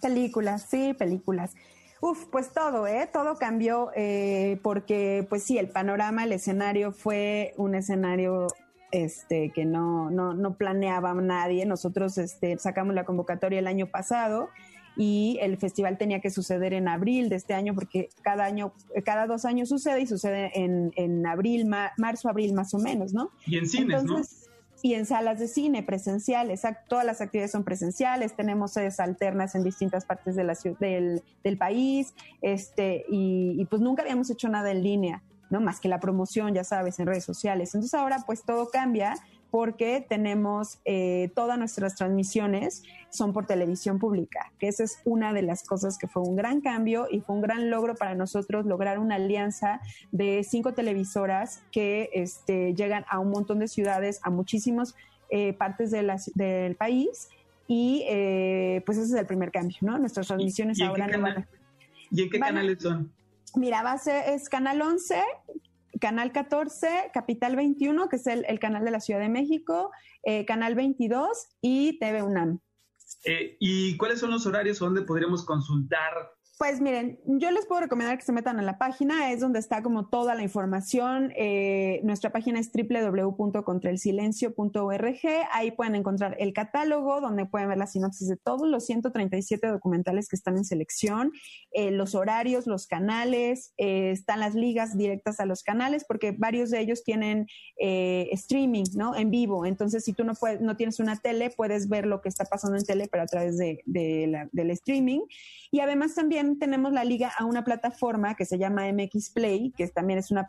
Películas, 0.01 0.67
sí, 0.69 0.93
películas. 0.93 1.55
Uf, 2.01 2.25
pues 2.31 2.53
todo, 2.53 2.87
¿eh? 2.87 3.09
Todo 3.11 3.35
cambió 3.35 3.91
eh, 3.95 4.59
porque, 4.61 5.25
pues 5.29 5.43
sí, 5.43 5.57
el 5.57 5.69
panorama, 5.69 6.23
el 6.23 6.33
escenario 6.33 6.91
fue 6.91 7.53
un 7.57 7.75
escenario 7.75 8.47
este, 8.91 9.51
que 9.51 9.65
no, 9.65 10.09
no, 10.09 10.33
no 10.33 10.55
planeaba 10.55 11.13
nadie. 11.13 11.65
Nosotros 11.65 12.17
este, 12.17 12.57
sacamos 12.57 12.95
la 12.95 13.05
convocatoria 13.05 13.59
el 13.59 13.67
año 13.67 13.87
pasado 13.87 14.49
y 14.95 15.37
el 15.41 15.57
festival 15.57 15.97
tenía 15.97 16.19
que 16.19 16.29
suceder 16.29 16.73
en 16.73 16.87
abril 16.87 17.29
de 17.29 17.35
este 17.35 17.53
año 17.53 17.73
porque 17.73 18.09
cada 18.21 18.45
año, 18.45 18.73
cada 19.05 19.27
dos 19.27 19.45
años 19.45 19.69
sucede 19.69 20.01
y 20.01 20.07
sucede 20.07 20.51
en, 20.55 20.91
en 20.95 21.25
abril, 21.25 21.65
marzo, 21.97 22.29
abril 22.29 22.53
más 22.53 22.73
o 22.73 22.79
menos, 22.79 23.13
¿no? 23.13 23.31
Y 23.45 23.57
en 23.57 23.67
cines, 23.67 24.01
Entonces, 24.01 24.48
y 24.81 24.93
en 24.93 25.05
salas 25.05 25.39
de 25.39 25.47
cine 25.47 25.83
presenciales. 25.83 26.61
Todas 26.87 27.05
las 27.05 27.21
actividades 27.21 27.51
son 27.51 27.63
presenciales, 27.63 28.35
tenemos 28.35 28.73
sedes 28.73 28.99
alternas 28.99 29.55
en 29.55 29.63
distintas 29.63 30.05
partes 30.05 30.35
de 30.35 30.43
la 30.43 30.57
del, 30.79 31.23
del 31.43 31.57
país, 31.57 32.13
este, 32.41 33.05
y, 33.09 33.55
y, 33.59 33.65
pues 33.65 33.81
nunca 33.81 34.03
habíamos 34.03 34.29
hecho 34.29 34.49
nada 34.49 34.71
en 34.71 34.83
línea, 34.83 35.23
¿no? 35.49 35.61
Más 35.61 35.79
que 35.79 35.89
la 35.89 35.99
promoción, 35.99 36.53
ya 36.53 36.63
sabes, 36.63 36.99
en 36.99 37.07
redes 37.07 37.23
sociales. 37.23 37.73
Entonces 37.73 37.93
ahora 37.93 38.23
pues 38.25 38.43
todo 38.43 38.69
cambia 38.69 39.15
porque 39.51 40.05
tenemos 40.07 40.79
eh, 40.85 41.31
todas 41.35 41.57
nuestras 41.57 41.95
transmisiones 41.95 42.83
son 43.09 43.33
por 43.33 43.45
televisión 43.45 43.99
pública, 43.99 44.51
que 44.59 44.67
esa 44.67 44.83
es 44.83 44.99
una 45.05 45.33
de 45.33 45.41
las 45.41 45.63
cosas 45.63 45.97
que 45.97 46.07
fue 46.07 46.21
un 46.21 46.35
gran 46.35 46.61
cambio 46.61 47.07
y 47.09 47.21
fue 47.21 47.35
un 47.35 47.41
gran 47.41 47.69
logro 47.69 47.95
para 47.95 48.15
nosotros 48.15 48.65
lograr 48.65 48.99
una 48.99 49.15
alianza 49.15 49.81
de 50.11 50.43
cinco 50.43 50.73
televisoras 50.73 51.63
que 51.71 52.09
este, 52.13 52.73
llegan 52.75 53.05
a 53.09 53.19
un 53.19 53.31
montón 53.31 53.59
de 53.59 53.67
ciudades, 53.67 54.19
a 54.23 54.29
muchísimas 54.29 54.95
eh, 55.29 55.53
partes 55.53 55.91
del 55.91 56.75
país 56.75 57.29
y 57.67 58.03
eh, 58.07 58.81
pues 58.85 58.97
ese 58.97 59.13
es 59.13 59.19
el 59.19 59.25
primer 59.25 59.51
cambio, 59.51 59.77
¿no? 59.81 59.97
Nuestras 59.97 60.27
transmisiones 60.27 60.81
ahora 60.81 61.07
no 61.07 61.21
van 61.21 61.37
a... 61.39 61.47
¿Y 62.11 62.23
en 62.23 62.29
qué 62.29 62.39
canales 62.39 62.81
son? 62.81 63.11
Mira, 63.55 63.81
base 63.81 64.33
es 64.33 64.49
Canal 64.49 64.81
11, 64.81 65.21
Canal 65.99 66.31
14, 66.31 67.11
Capital 67.13 67.55
21, 67.55 68.09
que 68.09 68.15
es 68.15 68.27
el, 68.27 68.45
el 68.47 68.59
canal 68.59 68.85
de 68.85 68.91
la 68.91 68.99
Ciudad 68.99 69.19
de 69.19 69.29
México, 69.29 69.91
eh, 70.23 70.45
Canal 70.45 70.75
22 70.75 71.47
y 71.61 71.99
TV 71.99 72.23
UNAM. 72.23 72.59
Eh, 73.23 73.57
¿Y 73.59 73.97
cuáles 73.97 74.19
son 74.19 74.31
los 74.31 74.45
horarios 74.45 74.79
donde 74.79 75.01
podríamos 75.01 75.43
consultar 75.45 76.31
pues 76.59 76.79
miren, 76.81 77.19
yo 77.25 77.49
les 77.51 77.65
puedo 77.65 77.79
recomendar 77.79 78.17
que 78.17 78.25
se 78.25 78.33
metan 78.33 78.59
en 78.59 78.65
la 78.65 78.77
página, 78.77 79.31
es 79.31 79.39
donde 79.39 79.59
está 79.59 79.81
como 79.81 80.09
toda 80.09 80.35
la 80.35 80.43
información. 80.43 81.31
Eh, 81.37 82.01
nuestra 82.03 82.33
página 82.33 82.59
es 82.59 82.69
www.contraelsilencio.org. 82.73 85.19
Ahí 85.53 85.71
pueden 85.71 85.95
encontrar 85.95 86.35
el 86.37 86.51
catálogo, 86.51 87.21
donde 87.21 87.45
pueden 87.45 87.69
ver 87.69 87.77
la 87.77 87.87
sinopsis 87.87 88.27
de 88.27 88.35
todos 88.35 88.67
los 88.67 88.85
137 88.85 89.67
documentales 89.67 90.27
que 90.27 90.35
están 90.35 90.57
en 90.57 90.65
selección, 90.65 91.31
eh, 91.71 91.91
los 91.91 92.13
horarios, 92.13 92.67
los 92.67 92.87
canales, 92.87 93.73
eh, 93.77 94.11
están 94.11 94.41
las 94.41 94.53
ligas 94.53 94.97
directas 94.97 95.39
a 95.39 95.45
los 95.45 95.63
canales, 95.63 96.03
porque 96.05 96.35
varios 96.37 96.71
de 96.71 96.81
ellos 96.81 97.05
tienen 97.05 97.47
streaming, 97.77 98.83
¿no? 98.95 99.15
En 99.15 99.31
vivo. 99.31 99.65
Entonces, 99.65 100.03
si 100.03 100.11
tú 100.11 100.25
no, 100.25 100.33
puedes, 100.33 100.59
no 100.59 100.75
tienes 100.75 100.99
una 100.99 101.15
tele, 101.15 101.51
puedes 101.51 101.87
ver 101.87 102.05
lo 102.05 102.19
que 102.19 102.27
está 102.27 102.43
pasando 102.43 102.75
en 102.75 102.83
tele, 102.83 103.07
pero 103.09 103.23
a 103.23 103.27
través 103.27 103.57
de, 103.57 103.81
del 103.85 104.71
streaming. 104.71 105.21
Y 105.71 105.79
además 105.79 106.15
también 106.15 106.48
tenemos 106.57 106.91
la 106.93 107.03
liga 107.03 107.31
a 107.37 107.45
una 107.45 107.63
plataforma 107.63 108.35
que 108.35 108.45
se 108.45 108.57
llama 108.57 108.91
MX 108.91 109.31
Play, 109.31 109.71
que 109.77 109.87
también 109.89 110.17
es 110.17 110.31
una 110.31 110.47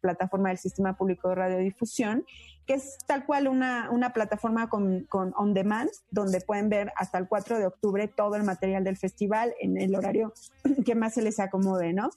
plataforma 0.00 0.48
del 0.50 0.58
Sistema 0.58 0.96
Público 0.96 1.28
de 1.28 1.36
Radiodifusión, 1.36 2.26
que 2.66 2.74
es 2.74 2.98
tal 3.06 3.24
cual 3.24 3.48
una, 3.48 3.88
una 3.90 4.12
plataforma 4.12 4.68
con, 4.68 5.04
con, 5.04 5.32
on 5.36 5.54
demand, 5.54 5.90
donde 6.10 6.40
pueden 6.40 6.68
ver 6.68 6.92
hasta 6.96 7.18
el 7.18 7.28
4 7.28 7.58
de 7.58 7.66
octubre 7.66 8.08
todo 8.08 8.34
el 8.36 8.42
material 8.42 8.84
del 8.84 8.96
festival 8.96 9.54
en 9.60 9.78
el 9.78 9.94
horario 9.94 10.34
que 10.84 10.94
más 10.94 11.14
se 11.14 11.22
les 11.22 11.40
acomode, 11.40 11.92
¿no? 11.92 12.10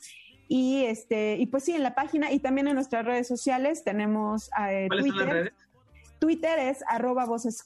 Y 0.47 0.83
este, 0.83 1.37
y 1.37 1.45
pues 1.45 1.63
sí, 1.63 1.73
en 1.73 1.83
la 1.83 1.95
página 1.95 2.31
y 2.31 2.39
también 2.39 2.67
en 2.67 2.75
nuestras 2.75 3.05
redes 3.05 3.25
sociales 3.25 3.85
tenemos 3.85 4.49
eh, 4.67 4.89
Twitter. 4.89 5.53
Twitter 6.21 6.59
es 6.59 6.83
arroba 6.87 7.25
voces 7.25 7.65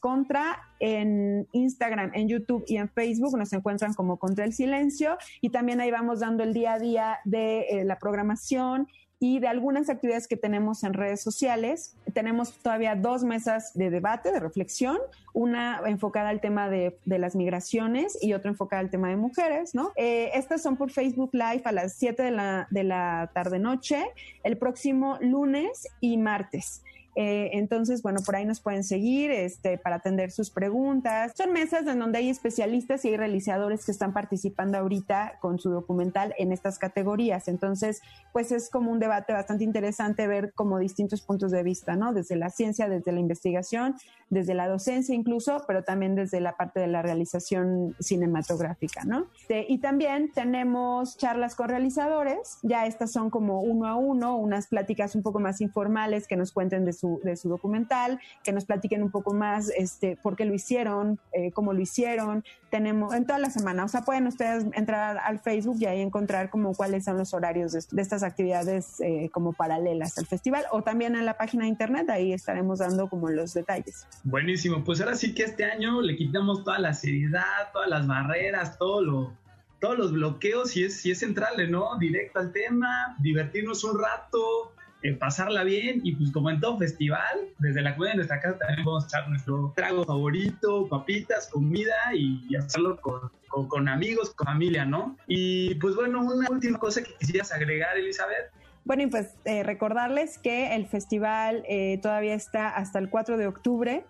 en 0.79 1.45
Instagram, 1.51 2.11
en 2.13 2.29
YouTube 2.29 2.63
y 2.67 2.77
en 2.77 2.87
Facebook 2.87 3.37
nos 3.37 3.51
encuentran 3.51 3.93
como 3.93 4.17
Contra 4.17 4.45
el 4.45 4.53
Silencio 4.53 5.17
y 5.41 5.49
también 5.49 5.81
ahí 5.81 5.91
vamos 5.91 6.21
dando 6.21 6.41
el 6.41 6.53
día 6.53 6.73
a 6.73 6.79
día 6.79 7.19
de 7.25 7.63
eh, 7.63 7.83
la 7.83 7.99
programación 7.99 8.87
y 9.19 9.39
de 9.39 9.49
algunas 9.49 9.89
actividades 9.89 10.29
que 10.29 10.37
tenemos 10.37 10.85
en 10.85 10.93
redes 10.93 11.21
sociales. 11.21 11.97
Tenemos 12.13 12.53
todavía 12.59 12.95
dos 12.95 13.25
mesas 13.25 13.73
de 13.73 13.89
debate, 13.89 14.31
de 14.31 14.39
reflexión, 14.39 14.99
una 15.33 15.81
enfocada 15.85 16.29
al 16.29 16.39
tema 16.39 16.69
de, 16.69 16.97
las 17.05 17.35
migraciones 17.35 18.17
y 18.21 18.33
otra 18.33 18.51
enfocada 18.51 18.79
al 18.79 18.89
tema 18.89 19.09
de 19.09 19.17
mujeres, 19.17 19.75
¿no? 19.75 19.91
Eh, 19.97 20.31
estas 20.33 20.61
son 20.61 20.77
por 20.77 20.91
Facebook 20.91 21.31
Live 21.33 21.63
a 21.65 21.73
las 21.73 21.95
7 21.95 22.23
de 22.23 22.31
la, 22.31 22.67
de 22.69 22.85
la 22.85 23.31
tarde-noche, 23.33 24.05
el 24.43 24.57
próximo 24.57 25.17
lunes 25.19 25.89
y 25.99 26.17
martes. 26.17 26.83
Eh, 27.15 27.51
entonces, 27.53 28.01
bueno, 28.01 28.19
por 28.25 28.35
ahí 28.35 28.45
nos 28.45 28.59
pueden 28.59 28.83
seguir 28.83 29.31
este, 29.31 29.77
para 29.77 29.97
atender 29.97 30.31
sus 30.31 30.49
preguntas. 30.49 31.31
Son 31.35 31.53
mesas 31.53 31.87
en 31.87 31.99
donde 31.99 32.17
hay 32.17 32.29
especialistas 32.29 33.05
y 33.05 33.09
hay 33.09 33.17
realizadores 33.17 33.85
que 33.85 33.91
están 33.91 34.13
participando 34.13 34.77
ahorita 34.77 35.37
con 35.39 35.59
su 35.59 35.69
documental 35.69 36.33
en 36.37 36.51
estas 36.51 36.77
categorías. 36.77 37.47
Entonces, 37.47 38.01
pues 38.33 38.51
es 38.51 38.69
como 38.69 38.91
un 38.91 38.99
debate 38.99 39.33
bastante 39.33 39.63
interesante 39.63 40.27
ver 40.27 40.53
como 40.53 40.77
distintos 40.77 41.21
puntos 41.21 41.51
de 41.51 41.63
vista, 41.63 41.95
¿no? 41.95 42.13
Desde 42.13 42.35
la 42.35 42.49
ciencia, 42.49 42.89
desde 42.89 43.11
la 43.11 43.19
investigación, 43.19 43.95
desde 44.29 44.53
la 44.53 44.67
docencia 44.67 45.15
incluso, 45.15 45.63
pero 45.67 45.83
también 45.83 46.15
desde 46.15 46.41
la 46.41 46.57
parte 46.57 46.79
de 46.79 46.87
la 46.87 47.01
realización 47.01 47.95
cinematográfica, 47.99 49.05
¿no? 49.05 49.27
Este, 49.39 49.65
y 49.69 49.77
también 49.77 50.31
tenemos 50.33 51.17
charlas 51.17 51.55
con 51.55 51.69
realizadores, 51.69 52.57
ya 52.63 52.85
estas 52.85 53.11
son 53.11 53.29
como 53.29 53.61
uno 53.61 53.87
a 53.87 53.95
uno, 53.95 54.35
unas 54.37 54.67
pláticas 54.67 55.15
un 55.15 55.23
poco 55.23 55.39
más 55.39 55.61
informales 55.61 56.27
que 56.27 56.35
nos 56.35 56.51
cuenten 56.51 56.83
de 56.83 56.93
su 56.93 57.04
de 57.23 57.35
su 57.35 57.49
documental, 57.49 58.19
que 58.43 58.51
nos 58.51 58.65
platiquen 58.65 59.03
un 59.03 59.11
poco 59.11 59.33
más 59.33 59.69
este, 59.75 60.17
por 60.21 60.35
qué 60.35 60.45
lo 60.45 60.53
hicieron, 60.53 61.19
eh, 61.31 61.51
cómo 61.51 61.73
lo 61.73 61.81
hicieron. 61.81 62.43
Tenemos 62.69 63.13
en 63.13 63.25
toda 63.25 63.39
la 63.39 63.49
semana, 63.49 63.85
o 63.85 63.87
sea, 63.87 64.01
pueden 64.01 64.27
ustedes 64.27 64.65
entrar 64.73 65.17
al 65.17 65.39
Facebook 65.39 65.77
y 65.79 65.85
ahí 65.85 66.01
encontrar 66.01 66.49
como 66.49 66.73
cuáles 66.73 67.05
son 67.05 67.17
los 67.17 67.33
horarios 67.33 67.71
de, 67.71 68.01
estas 68.01 68.23
actividades 68.23 68.99
eh, 68.99 69.29
como 69.31 69.53
paralelas 69.53 70.17
al 70.17 70.25
festival 70.25 70.65
o 70.71 70.81
también 70.81 71.15
en 71.15 71.25
la 71.25 71.37
página 71.37 71.63
de 71.63 71.69
internet, 71.69 72.09
ahí 72.09 72.33
estaremos 72.33 72.79
dando 72.79 73.09
como 73.09 73.29
los 73.29 73.53
detalles. 73.53 74.07
Buenísimo, 74.23 74.83
pues 74.83 75.01
ahora 75.01 75.15
sí 75.15 75.33
que 75.33 75.43
este 75.43 75.65
año 75.65 76.01
le 76.01 76.15
quitamos 76.15 76.63
toda 76.63 76.79
la 76.79 76.93
seriedad, 76.93 77.71
todas 77.71 77.89
las 77.89 78.07
barreras, 78.07 78.77
todo 78.77 79.01
lo, 79.01 79.33
todos 79.79 79.97
los 79.97 80.11
bloqueos 80.11 80.75
y 80.77 80.83
es, 80.83 81.05
y 81.05 81.11
es 81.11 81.19
central, 81.19 81.69
¿no? 81.69 81.97
Directo 81.97 82.39
al 82.39 82.51
tema, 82.51 83.15
divertirnos 83.19 83.83
un 83.83 83.99
rato, 83.99 84.73
eh, 85.01 85.13
pasarla 85.13 85.63
bien 85.63 86.01
y 86.03 86.15
pues 86.15 86.31
como 86.31 86.49
en 86.49 86.59
todo 86.59 86.77
festival, 86.77 87.49
desde 87.59 87.81
la 87.81 87.95
comida 87.95 88.11
de 88.11 88.17
nuestra 88.17 88.39
casa 88.39 88.57
también 88.57 88.83
podemos 88.83 89.05
echar 89.05 89.29
nuestro 89.29 89.73
trago 89.75 90.03
favorito, 90.03 90.87
papitas, 90.89 91.47
comida 91.47 91.93
y, 92.13 92.55
hacerlo 92.55 92.99
con, 93.01 93.29
con, 93.67 93.87
amigos, 93.87 94.31
con 94.31 94.45
familia, 94.45 94.85
¿no? 94.85 95.15
Y 95.27 95.75
pues 95.75 95.95
bueno, 95.95 96.21
una 96.21 96.49
última 96.49 96.79
cosa 96.79 97.03
que 97.03 97.13
quisieras 97.19 97.51
agregar, 97.51 97.97
Elizabeth. 97.97 98.51
Bueno, 98.83 99.03
y 99.03 99.07
pues 99.07 99.35
eh, 99.45 99.63
recordarles 99.63 100.37
que 100.37 100.75
el 100.75 100.87
festival 100.87 101.63
eh, 101.67 101.99
todavía 102.01 102.33
está 102.33 102.69
hasta 102.69 102.99
el 102.99 103.09
4 103.09 103.37
de 103.37 103.47
octubre, 103.47 104.05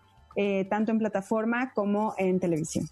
tanto 0.69 0.91
en 0.91 0.99
plataforma 0.99 1.71
como 1.73 2.13
en 2.17 2.41
televisión. 2.41 2.85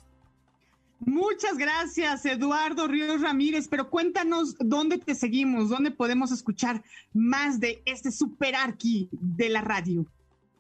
Muchas 1.06 1.58
gracias, 1.58 2.26
Eduardo 2.26 2.88
Ríos 2.88 3.22
Ramírez, 3.22 3.68
pero 3.68 3.90
cuéntanos 3.90 4.56
dónde 4.60 4.98
te 4.98 5.16
seguimos, 5.16 5.70
dónde 5.70 5.92
podemos 5.92 6.32
escuchar 6.32 6.84
más 7.14 7.60
de 7.60 7.82
este 7.86 8.12
super 8.12 8.56
arqui 8.56 9.10
de 9.12 9.50
la 9.50 9.62
radio. 9.62 10.06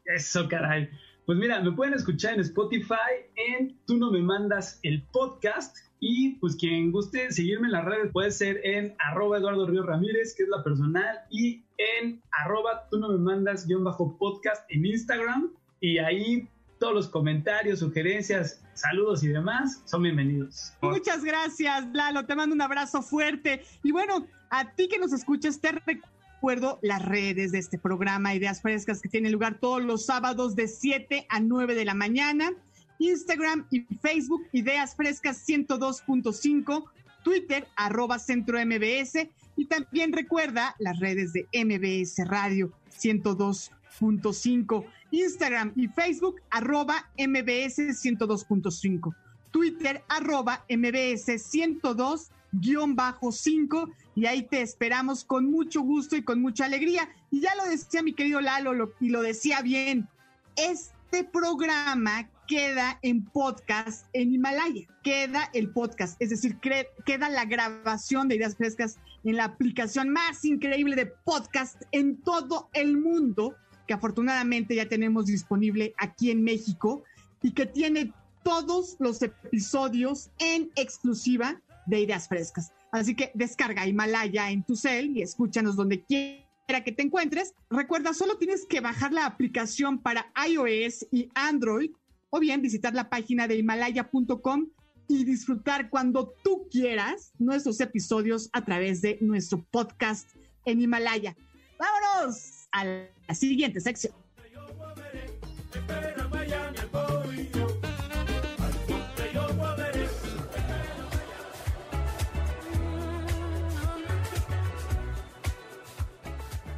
Eso, 0.05 0.47
caray. 0.47 0.89
Pues 1.25 1.37
mira, 1.37 1.61
me 1.61 1.71
pueden 1.71 1.93
escuchar 1.93 2.33
en 2.33 2.41
Spotify, 2.41 3.29
en 3.35 3.77
Tú 3.85 3.97
no 3.97 4.11
me 4.11 4.21
mandas 4.21 4.79
el 4.83 5.03
podcast 5.03 5.77
y 6.01 6.31
pues 6.35 6.57
quien 6.57 6.91
guste 6.91 7.31
seguirme 7.31 7.67
en 7.67 7.71
las 7.71 7.85
redes 7.85 8.11
puede 8.11 8.29
ser 8.31 8.59
en 8.65 8.93
arroba 8.99 9.37
Eduardo 9.37 9.65
Ríos 9.65 9.85
Ramírez, 9.85 10.35
que 10.35 10.43
es 10.43 10.49
la 10.49 10.61
personal, 10.61 11.19
y 11.29 11.63
en 11.77 12.21
arroba 12.43 12.89
Tú 12.91 12.99
no 12.99 13.07
me 13.09 13.17
mandas 13.19 13.65
guion 13.65 13.85
bajo 13.85 14.17
podcast 14.17 14.69
en 14.69 14.85
Instagram 14.85 15.53
y 15.79 15.99
ahí 15.99 16.49
todos 16.83 16.95
los 16.95 17.07
comentarios, 17.07 17.79
sugerencias, 17.79 18.59
saludos 18.73 19.23
y 19.23 19.29
demás 19.29 19.81
son 19.85 20.03
bienvenidos. 20.03 20.73
Muchas 20.81 21.23
gracias, 21.23 21.87
Lalo. 21.93 22.25
Te 22.25 22.35
mando 22.35 22.53
un 22.53 22.61
abrazo 22.61 23.01
fuerte. 23.01 23.63
Y 23.83 23.93
bueno, 23.93 24.27
a 24.49 24.69
ti 24.71 24.89
que 24.89 24.99
nos 24.99 25.13
escuchas, 25.13 25.61
te 25.61 25.71
recuerdo 25.71 26.79
las 26.81 27.01
redes 27.05 27.53
de 27.53 27.59
este 27.59 27.77
programa 27.77 28.35
Ideas 28.35 28.61
Frescas 28.61 29.01
que 29.01 29.07
tiene 29.07 29.29
lugar 29.29 29.59
todos 29.61 29.81
los 29.81 30.05
sábados 30.05 30.57
de 30.57 30.67
7 30.67 31.25
a 31.29 31.39
9 31.39 31.73
de 31.73 31.85
la 31.85 31.93
mañana. 31.93 32.51
Instagram 32.99 33.65
y 33.71 33.83
Facebook, 34.01 34.45
Ideas 34.51 34.93
Frescas 34.97 35.47
102.5, 35.47 36.83
Twitter, 37.23 37.65
arroba 37.77 38.19
Centro 38.19 38.59
MBS. 38.59 39.29
Y 39.55 39.67
también 39.67 40.11
recuerda 40.11 40.75
las 40.79 40.99
redes 40.99 41.31
de 41.31 41.47
MBS 41.53 42.27
Radio 42.27 42.73
102.5. 42.99 44.85
Instagram 45.13 45.71
y 45.75 45.87
Facebook, 45.87 46.41
arroba 46.49 47.09
MBS 47.17 48.03
102.5. 48.03 49.15
Twitter, 49.51 50.03
arroba 50.09 50.65
MBS 50.67 51.29
102-5. 51.29 53.93
Y 54.15 54.25
ahí 54.25 54.43
te 54.43 54.61
esperamos 54.61 55.23
con 55.23 55.49
mucho 55.49 55.81
gusto 55.81 56.15
y 56.15 56.23
con 56.23 56.41
mucha 56.41 56.65
alegría. 56.65 57.07
Y 57.29 57.41
ya 57.41 57.53
lo 57.55 57.65
decía 57.65 58.01
mi 58.01 58.13
querido 58.13 58.41
Lalo 58.41 58.93
y 58.99 59.09
lo 59.09 59.21
decía 59.21 59.61
bien. 59.61 60.09
Este 60.55 61.23
programa 61.23 62.27
queda 62.47 62.97
en 63.03 63.23
podcast 63.23 64.07
en 64.13 64.33
Himalaya. 64.33 64.87
Queda 65.03 65.51
el 65.53 65.69
podcast, 65.69 66.19
es 66.21 66.31
decir, 66.31 66.57
queda 67.05 67.29
la 67.29 67.45
grabación 67.45 68.27
de 68.27 68.35
Ideas 68.35 68.55
Frescas 68.55 68.97
en 69.23 69.37
la 69.37 69.45
aplicación 69.45 70.09
más 70.09 70.43
increíble 70.43 70.95
de 70.95 71.05
podcast 71.05 71.83
en 71.91 72.19
todo 72.21 72.69
el 72.73 72.97
mundo 72.97 73.55
que 73.87 73.93
afortunadamente 73.93 74.75
ya 74.75 74.87
tenemos 74.87 75.25
disponible 75.25 75.93
aquí 75.97 76.31
en 76.31 76.43
México 76.43 77.03
y 77.41 77.51
que 77.51 77.65
tiene 77.65 78.13
todos 78.43 78.95
los 78.99 79.21
episodios 79.21 80.29
en 80.39 80.71
exclusiva 80.75 81.61
de 81.85 82.01
Ideas 82.01 82.27
Frescas. 82.27 82.71
Así 82.91 83.15
que 83.15 83.31
descarga 83.33 83.87
Himalaya 83.87 84.51
en 84.51 84.63
tu 84.63 84.75
cel 84.75 85.17
y 85.17 85.21
escúchanos 85.21 85.75
donde 85.75 86.03
quiera 86.03 86.83
que 86.83 86.91
te 86.91 87.03
encuentres. 87.03 87.53
Recuerda, 87.69 88.13
solo 88.13 88.37
tienes 88.37 88.65
que 88.65 88.81
bajar 88.81 89.11
la 89.11 89.25
aplicación 89.25 89.99
para 89.99 90.31
iOS 90.47 91.07
y 91.11 91.29
Android 91.33 91.91
o 92.29 92.39
bien 92.39 92.61
visitar 92.61 92.93
la 92.93 93.09
página 93.09 93.47
de 93.47 93.57
himalaya.com 93.57 94.67
y 95.07 95.23
disfrutar 95.23 95.89
cuando 95.89 96.33
tú 96.43 96.67
quieras 96.71 97.31
nuestros 97.37 97.79
episodios 97.79 98.49
a 98.53 98.63
través 98.63 99.01
de 99.01 99.17
nuestro 99.21 99.63
podcast 99.71 100.29
en 100.65 100.81
Himalaya. 100.81 101.35
¡Vámonos! 101.77 102.62
a 102.73 102.85
la 102.85 103.35
siguiente 103.35 103.79
sección. 103.79 104.13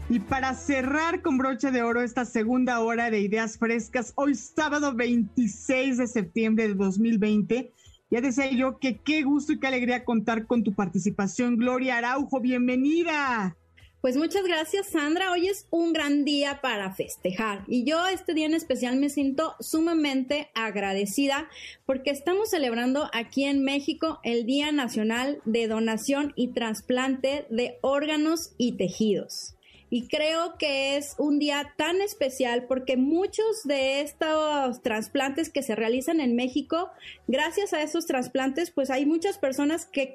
Y 0.08 0.20
para 0.20 0.54
cerrar 0.54 1.22
con 1.22 1.38
broche 1.38 1.72
de 1.72 1.82
oro 1.82 2.02
esta 2.02 2.26
segunda 2.26 2.80
hora 2.80 3.10
de 3.10 3.22
Ideas 3.22 3.58
Frescas, 3.58 4.14
hoy 4.16 4.36
sábado 4.36 4.94
26 4.94 5.98
de 5.98 6.08
septiembre 6.08 6.68
de 6.68 6.76
2020, 6.76 7.74
ya 8.12 8.22
decía 8.22 8.52
yo 8.52 8.78
que 8.78 9.00
qué 9.00 9.24
gusto 9.24 9.54
y 9.54 9.60
qué 9.60 9.68
alegría 9.68 10.06
contar 10.06 10.46
con 10.46 10.64
tu 10.64 10.74
participación. 10.74 11.58
Gloria 11.58 11.98
Araujo, 11.98 12.40
bienvenida. 12.40 13.58
Pues 14.06 14.18
muchas 14.18 14.44
gracias, 14.44 14.90
Sandra. 14.90 15.32
Hoy 15.32 15.48
es 15.48 15.66
un 15.72 15.92
gran 15.92 16.26
día 16.26 16.60
para 16.62 16.94
festejar 16.94 17.64
y 17.68 17.86
yo 17.86 18.06
este 18.06 18.36
día 18.36 18.46
en 18.46 18.54
especial 18.54 18.98
me 18.98 19.10
siento 19.10 19.56
sumamente 19.60 20.52
agradecida 20.54 21.50
porque 21.88 22.12
estamos 22.12 22.52
celebrando 22.52 23.10
aquí 23.14 23.46
en 23.46 23.64
México 23.64 24.20
el 24.22 24.46
Día 24.46 24.72
Nacional 24.72 25.42
de 25.46 25.68
Donación 25.68 26.34
y 26.36 26.50
Trasplante 26.50 27.48
de 27.50 27.80
Órganos 27.82 28.52
y 28.60 28.74
Tejidos. 28.74 29.56
Y 29.90 30.08
creo 30.08 30.56
que 30.60 30.98
es 30.98 31.16
un 31.18 31.40
día 31.40 31.74
tan 31.76 32.00
especial 32.00 32.66
porque 32.68 32.98
muchos 32.98 33.64
de 33.64 34.02
estos 34.02 34.84
trasplantes 34.84 35.50
que 35.50 35.64
se 35.64 35.74
realizan 35.74 36.20
en 36.20 36.36
México, 36.36 36.92
gracias 37.28 37.74
a 37.74 37.82
esos 37.82 38.06
trasplantes, 38.06 38.70
pues 38.70 38.92
hay 38.92 39.08
muchas 39.08 39.40
personas 39.40 39.88
que 39.88 40.14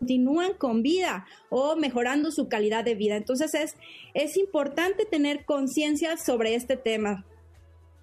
continúan 0.00 0.54
con 0.54 0.82
vida 0.82 1.26
o 1.50 1.76
mejorando 1.76 2.32
su 2.32 2.48
calidad 2.48 2.84
de 2.84 2.94
vida. 2.94 3.16
Entonces 3.16 3.54
es, 3.54 3.76
es 4.14 4.38
importante 4.38 5.04
tener 5.04 5.44
conciencia 5.44 6.16
sobre 6.16 6.54
este 6.54 6.76
tema. 6.76 7.26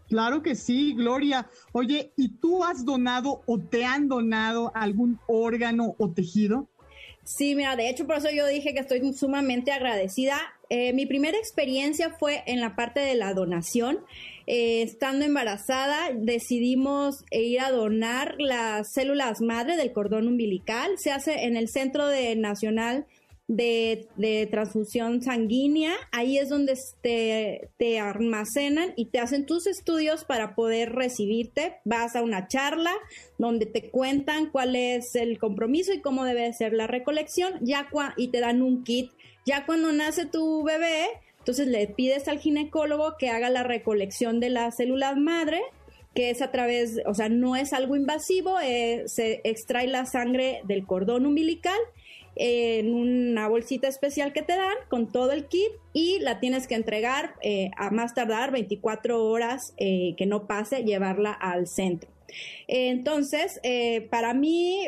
Claro 0.08 0.44
que 0.44 0.56
sí, 0.56 0.94
Gloria. 0.94 1.50
Oye, 1.74 2.14
¿y 2.16 2.30
tú 2.38 2.64
has 2.64 2.86
donado 2.86 3.42
o 3.48 3.60
te 3.60 3.84
han 3.84 4.08
donado 4.08 4.72
algún 4.76 5.20
órgano 5.28 5.96
o 5.98 6.12
tejido? 6.12 6.70
Sí, 7.24 7.56
mira, 7.56 7.76
de 7.76 7.90
hecho 7.90 8.06
por 8.06 8.18
eso 8.18 8.30
yo 8.32 8.46
dije 8.48 8.74
que 8.74 8.80
estoy 8.80 9.14
sumamente 9.14 9.72
agradecida. 9.72 10.38
Eh, 10.70 10.94
mi 10.94 11.06
primera 11.06 11.38
experiencia 11.38 12.16
fue 12.20 12.44
en 12.46 12.62
la 12.62 12.76
parte 12.76 13.00
de 13.00 13.16
la 13.16 13.34
donación. 13.34 14.00
Eh, 14.48 14.82
estando 14.82 15.26
embarazada, 15.26 16.12
decidimos 16.14 17.24
ir 17.32 17.60
a 17.60 17.72
donar 17.72 18.36
las 18.40 18.94
células 18.94 19.42
madre 19.42 19.78
del 19.78 19.92
cordón 19.92 20.28
umbilical. 20.28 20.98
Se 20.98 21.12
hace 21.12 21.46
en 21.46 21.58
el 21.58 21.70
Centro 21.70 22.06
Nacional 22.38 23.06
de, 23.48 24.48
transfusión 24.52 25.22
sanguínea. 25.22 25.94
Ahí 26.12 26.38
es 26.38 26.50
donde 26.50 26.78
te, 27.02 27.70
te, 27.78 28.00
almacenan 28.00 28.94
y 28.96 29.06
te 29.06 29.20
hacen 29.20 29.46
tus 29.46 29.68
estudios 29.68 30.26
para 30.26 30.56
poder 30.56 30.94
recibirte. 30.94 31.78
Vas 31.86 32.16
a 32.16 32.22
una 32.22 32.48
charla 32.48 32.94
donde 33.38 33.66
te 33.66 33.90
cuentan 33.90 34.50
cuál 34.50 34.76
es 34.76 35.16
el 35.16 35.40
compromiso 35.40 35.94
y 35.94 36.02
cómo 36.02 36.26
debe 36.26 36.52
ser 36.54 36.74
la 36.74 36.88
recolección 36.88 37.54
y 38.18 38.28
te 38.30 38.40
dan 38.40 38.62
un 38.62 38.84
kit. 38.84 39.12
Ya 39.48 39.66
cuando 39.66 39.94
nace 39.94 40.26
tu 40.26 40.62
bebé, 40.64 41.06
entonces 41.40 41.68
le 41.68 41.88
pides 41.88 42.28
al 42.28 42.38
ginecólogo 42.38 43.16
que 43.18 43.30
haga 43.30 43.50
la 43.50 43.64
recolección 43.64 44.42
de 44.42 44.50
las 44.50 44.76
células 44.76 45.16
madre 45.16 45.62
que 46.14 46.32
es 46.32 46.42
a 46.42 46.52
través, 46.52 47.00
o 47.06 47.14
sea, 47.14 47.30
no 47.30 47.56
es 47.56 47.74
algo 47.74 47.96
invasivo, 47.96 48.60
eh, 48.60 49.04
se 49.06 49.40
extrae 49.44 49.86
la 49.86 50.08
sangre 50.08 50.62
del 50.64 50.84
cordón 50.84 51.28
umbilical 51.28 51.78
en 52.36 52.94
una 52.94 53.48
bolsita 53.48 53.88
especial 53.88 54.34
que 54.34 54.42
te 54.42 54.56
dan 54.56 54.76
con 54.90 55.12
todo 55.12 55.32
el 55.32 55.46
kit 55.46 55.70
y 55.94 56.18
la 56.20 56.40
tienes 56.40 56.68
que 56.68 56.74
entregar 56.74 57.36
eh, 57.44 57.70
a 57.78 57.92
más 57.92 58.16
tardar 58.16 58.52
24 58.52 59.24
horas 59.24 59.76
eh, 59.78 60.16
que 60.18 60.26
no 60.26 60.48
pase, 60.48 60.84
llevarla 60.84 61.32
al 61.32 61.68
centro. 61.68 62.10
Entonces, 62.68 63.60
eh, 63.64 64.08
para 64.10 64.34
mí, 64.34 64.88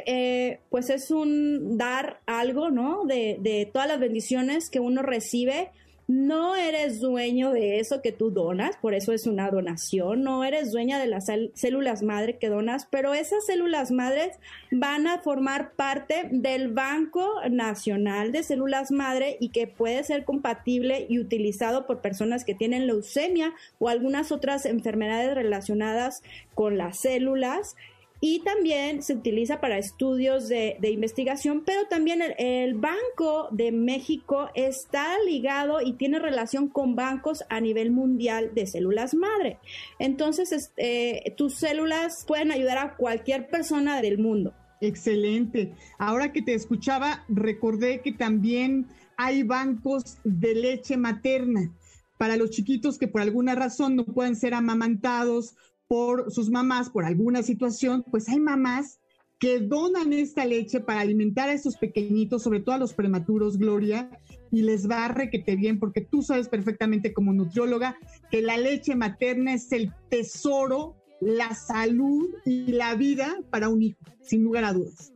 pues 0.69 0.89
es 0.89 1.11
un 1.11 1.77
dar 1.77 2.21
algo, 2.25 2.69
¿no? 2.69 3.05
De, 3.05 3.37
de 3.39 3.69
todas 3.71 3.87
las 3.87 3.99
bendiciones 3.99 4.69
que 4.69 4.79
uno 4.79 5.01
recibe 5.01 5.71
no 6.09 6.55
eres 6.55 6.99
dueño 6.99 7.51
de 7.51 7.79
eso 7.79 8.01
que 8.01 8.11
tú 8.11 8.31
donas, 8.31 8.75
por 8.77 8.95
eso 8.95 9.13
es 9.13 9.27
una 9.27 9.51
donación, 9.51 10.23
no 10.23 10.43
eres 10.43 10.71
dueña 10.71 10.97
de 10.97 11.05
las 11.05 11.27
células 11.53 12.01
madre 12.01 12.39
que 12.39 12.49
donas, 12.49 12.87
pero 12.89 13.13
esas 13.13 13.45
células 13.45 13.91
madres 13.91 14.39
van 14.71 15.05
a 15.05 15.19
formar 15.19 15.73
parte 15.73 16.27
del 16.31 16.69
Banco 16.69 17.29
Nacional 17.51 18.31
de 18.31 18.41
Células 18.41 18.89
Madre 18.89 19.37
y 19.39 19.49
que 19.49 19.67
puede 19.67 20.03
ser 20.03 20.25
compatible 20.25 21.05
y 21.07 21.19
utilizado 21.19 21.85
por 21.85 22.01
personas 22.01 22.43
que 22.43 22.55
tienen 22.55 22.87
leucemia 22.87 23.53
o 23.77 23.87
algunas 23.87 24.31
otras 24.31 24.65
enfermedades 24.65 25.35
relacionadas 25.35 26.23
con 26.55 26.79
las 26.79 26.97
células 26.97 27.75
y 28.21 28.41
también 28.41 29.01
se 29.01 29.13
utiliza 29.13 29.61
para 29.61 29.77
estudios 29.77 30.49
de, 30.49 30.77
investigación, 30.81 31.63
pero 31.65 31.85
también 31.87 32.21
el, 32.37 32.75
Banco 32.75 33.47
de 33.51 33.71
México 33.71 34.49
está 34.55 35.17
ligado 35.25 35.81
y 35.81 35.93
tiene 35.93 36.19
relación 36.19 36.67
con 36.67 36.95
bancos 36.95 37.43
a 37.49 37.61
nivel 37.61 37.91
mundial 37.91 38.51
de 38.53 38.67
células 38.67 39.13
madre. 39.13 39.59
Entonces, 39.99 40.71
eh, 40.77 41.33
tus 41.37 41.55
células 41.55 42.25
pueden 42.27 42.51
ayudar 42.51 42.77
a 42.77 42.95
cualquier 42.95 43.47
persona 43.47 44.01
del 44.01 44.17
mundo. 44.17 44.53
Excelente. 44.81 45.73
Ahora 45.97 46.31
que 46.31 46.41
te 46.41 46.53
escuchaba, 46.53 47.25
recordé 47.27 48.01
que 48.01 48.13
también 48.13 48.87
hay 49.17 49.43
bancos 49.43 50.17
de 50.23 50.55
leche 50.55 50.95
materna 50.95 51.73
para 52.17 52.35
los 52.35 52.49
chiquitos 52.51 52.97
que 52.97 53.07
por 53.07 53.21
alguna 53.21 53.55
razón 53.55 53.95
no 53.95 54.05
pueden 54.05 54.35
ser 54.35 54.53
amamantados 54.53 55.55
por 55.89 56.31
sus 56.31 56.51
mamás 56.51 56.91
por 56.91 57.03
alguna 57.03 57.41
situación, 57.41 58.05
pues 58.09 58.29
hay 58.29 58.39
mamás 58.39 58.99
que 59.39 59.59
donan 59.59 60.13
esta 60.13 60.45
leche 60.45 60.81
para 60.81 60.99
alimentar 60.99 61.49
a 61.49 61.53
esos 61.53 61.77
pequeñitos, 61.77 62.43
sobre 62.43 62.59
todo 62.59 62.75
a 62.75 62.77
los 62.77 62.93
prematuros, 62.93 63.57
Gloria, 63.57 64.11
y 64.51 64.61
les 64.61 64.87
va 64.87 65.05
a 65.05 65.07
requete 65.07 65.55
bien, 65.55 65.79
porque 65.79 66.01
tú 66.01 66.21
sabes 66.21 66.47
perfectamente 66.47 67.11
como 67.11 67.33
nutrióloga 67.33 67.97
que 68.29 68.43
la 68.43 68.57
leche 68.57 68.95
materna 68.95 69.55
es 69.55 69.71
el 69.71 69.91
tesoro, 70.09 70.95
la 71.21 71.55
salud 71.55 72.29
y 72.45 72.71
la 72.73 72.93
vida 72.93 73.39
para 73.49 73.69
un 73.69 73.81
hijo, 73.81 73.99
sin 74.21 74.43
lugar 74.43 74.65
a 74.65 74.73
dudas. 74.73 75.11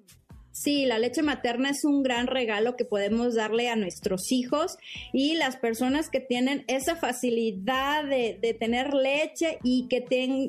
Sí, 0.53 0.85
la 0.85 0.99
leche 0.99 1.23
materna 1.23 1.71
es 1.71 1.83
un 1.83 2.03
gran 2.03 2.27
regalo 2.27 2.75
que 2.75 2.85
podemos 2.85 3.33
darle 3.33 3.69
a 3.69 3.75
nuestros 3.75 4.31
hijos 4.31 4.77
y 5.11 5.33
las 5.33 5.57
personas 5.57 6.11
que 6.11 6.19
tienen 6.19 6.63
esa 6.67 6.95
facilidad 6.95 8.03
de, 8.03 8.55
tener 8.59 8.93
leche 8.93 9.57
y 9.63 9.87
que, 9.87 10.05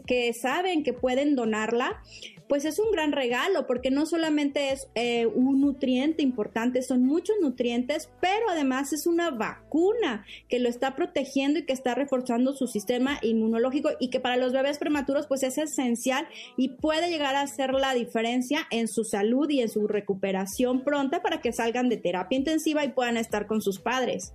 que 0.06 0.34
saben 0.34 0.82
que 0.82 0.92
pueden 0.92 1.36
donarla, 1.36 2.02
pues 2.48 2.64
es 2.64 2.78
un 2.78 2.90
gran 2.90 3.12
regalo 3.12 3.66
porque 3.66 3.90
no 3.90 4.06
solamente 4.06 4.70
es 4.70 4.88
eh, 4.94 5.26
un 5.26 5.60
nutriente 5.60 6.22
importante, 6.22 6.82
son 6.82 7.04
muchos 7.04 7.36
nutrientes, 7.40 8.10
pero 8.20 8.50
además 8.50 8.92
es 8.92 9.06
una 9.06 9.30
vacuna 9.30 10.24
que 10.48 10.58
lo 10.58 10.68
está 10.68 10.94
protegiendo 10.94 11.58
y 11.58 11.64
que 11.64 11.72
está 11.72 11.94
reforzando 11.94 12.54
su 12.54 12.66
sistema 12.66 13.18
inmunológico 13.22 13.90
y 13.98 14.10
que 14.10 14.20
para 14.20 14.36
los 14.36 14.52
bebés 14.52 14.78
prematuros 14.78 15.26
pues 15.26 15.42
es 15.42 15.58
esencial 15.58 16.26
y 16.56 16.70
puede 16.70 17.10
llegar 17.10 17.34
a 17.36 17.42
hacer 17.42 17.72
la 17.72 17.94
diferencia 17.94 18.66
en 18.70 18.88
su 18.88 19.04
salud 19.04 19.48
y 19.50 19.60
en 19.60 19.68
su 19.68 19.86
recuperación 19.86 20.84
pronta 20.84 21.22
para 21.22 21.40
que 21.40 21.52
salgan 21.52 21.88
de 21.88 21.96
terapia 21.96 22.38
intensiva 22.38 22.84
y 22.84 22.92
puedan 22.92 23.16
estar 23.16 23.46
con 23.46 23.60
sus 23.60 23.80
padres. 23.80 24.34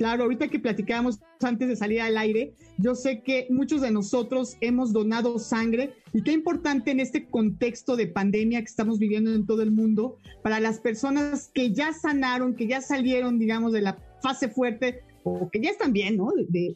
Claro, 0.00 0.22
ahorita 0.22 0.48
que 0.48 0.58
platicábamos 0.58 1.20
antes 1.42 1.68
de 1.68 1.76
salir 1.76 2.00
al 2.00 2.16
aire, 2.16 2.54
yo 2.78 2.94
sé 2.94 3.20
que 3.20 3.46
muchos 3.50 3.82
de 3.82 3.90
nosotros 3.90 4.56
hemos 4.62 4.94
donado 4.94 5.38
sangre 5.38 5.92
y 6.14 6.22
qué 6.22 6.32
importante 6.32 6.90
en 6.90 7.00
este 7.00 7.26
contexto 7.26 7.96
de 7.96 8.06
pandemia 8.06 8.60
que 8.60 8.64
estamos 8.64 8.98
viviendo 8.98 9.34
en 9.34 9.44
todo 9.44 9.60
el 9.60 9.70
mundo, 9.70 10.16
para 10.42 10.58
las 10.58 10.80
personas 10.80 11.50
que 11.52 11.74
ya 11.74 11.92
sanaron, 11.92 12.56
que 12.56 12.66
ya 12.66 12.80
salieron, 12.80 13.38
digamos, 13.38 13.74
de 13.74 13.82
la 13.82 13.98
fase 14.22 14.48
fuerte 14.48 15.02
o 15.22 15.50
que 15.50 15.60
ya 15.60 15.68
están 15.68 15.92
bien, 15.92 16.16
¿no? 16.16 16.32
De, 16.48 16.72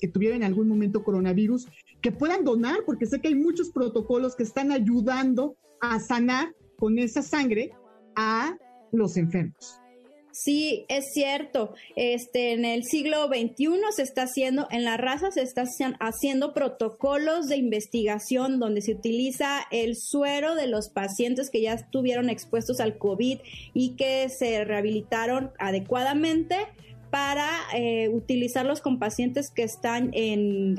que 0.00 0.08
tuvieron 0.08 0.38
en 0.38 0.42
algún 0.42 0.66
momento 0.66 1.04
coronavirus, 1.04 1.68
que 2.00 2.10
puedan 2.10 2.42
donar, 2.42 2.78
porque 2.84 3.06
sé 3.06 3.20
que 3.20 3.28
hay 3.28 3.36
muchos 3.36 3.70
protocolos 3.70 4.34
que 4.34 4.42
están 4.42 4.72
ayudando 4.72 5.54
a 5.80 6.00
sanar 6.00 6.52
con 6.76 6.98
esa 6.98 7.22
sangre 7.22 7.70
a 8.16 8.58
los 8.90 9.16
enfermos. 9.16 9.80
Sí, 10.40 10.86
es 10.88 11.12
cierto. 11.14 11.74
Este, 11.96 12.52
en 12.52 12.64
el 12.64 12.84
siglo 12.84 13.26
XXI 13.26 13.80
se 13.90 14.02
está 14.02 14.22
haciendo, 14.22 14.68
en 14.70 14.84
la 14.84 14.96
raza 14.96 15.32
se 15.32 15.42
está 15.42 15.64
haciendo 15.98 16.54
protocolos 16.54 17.48
de 17.48 17.56
investigación 17.56 18.60
donde 18.60 18.80
se 18.80 18.92
utiliza 18.92 19.66
el 19.72 19.96
suero 19.96 20.54
de 20.54 20.68
los 20.68 20.90
pacientes 20.90 21.50
que 21.50 21.60
ya 21.60 21.72
estuvieron 21.72 22.30
expuestos 22.30 22.78
al 22.78 22.98
COVID 22.98 23.40
y 23.74 23.96
que 23.96 24.28
se 24.28 24.64
rehabilitaron 24.64 25.50
adecuadamente 25.58 26.68
para 27.10 27.48
eh, 27.74 28.08
utilizarlos 28.08 28.80
con 28.80 28.98
pacientes 28.98 29.50
que 29.50 29.62
están 29.62 30.10
en, 30.12 30.76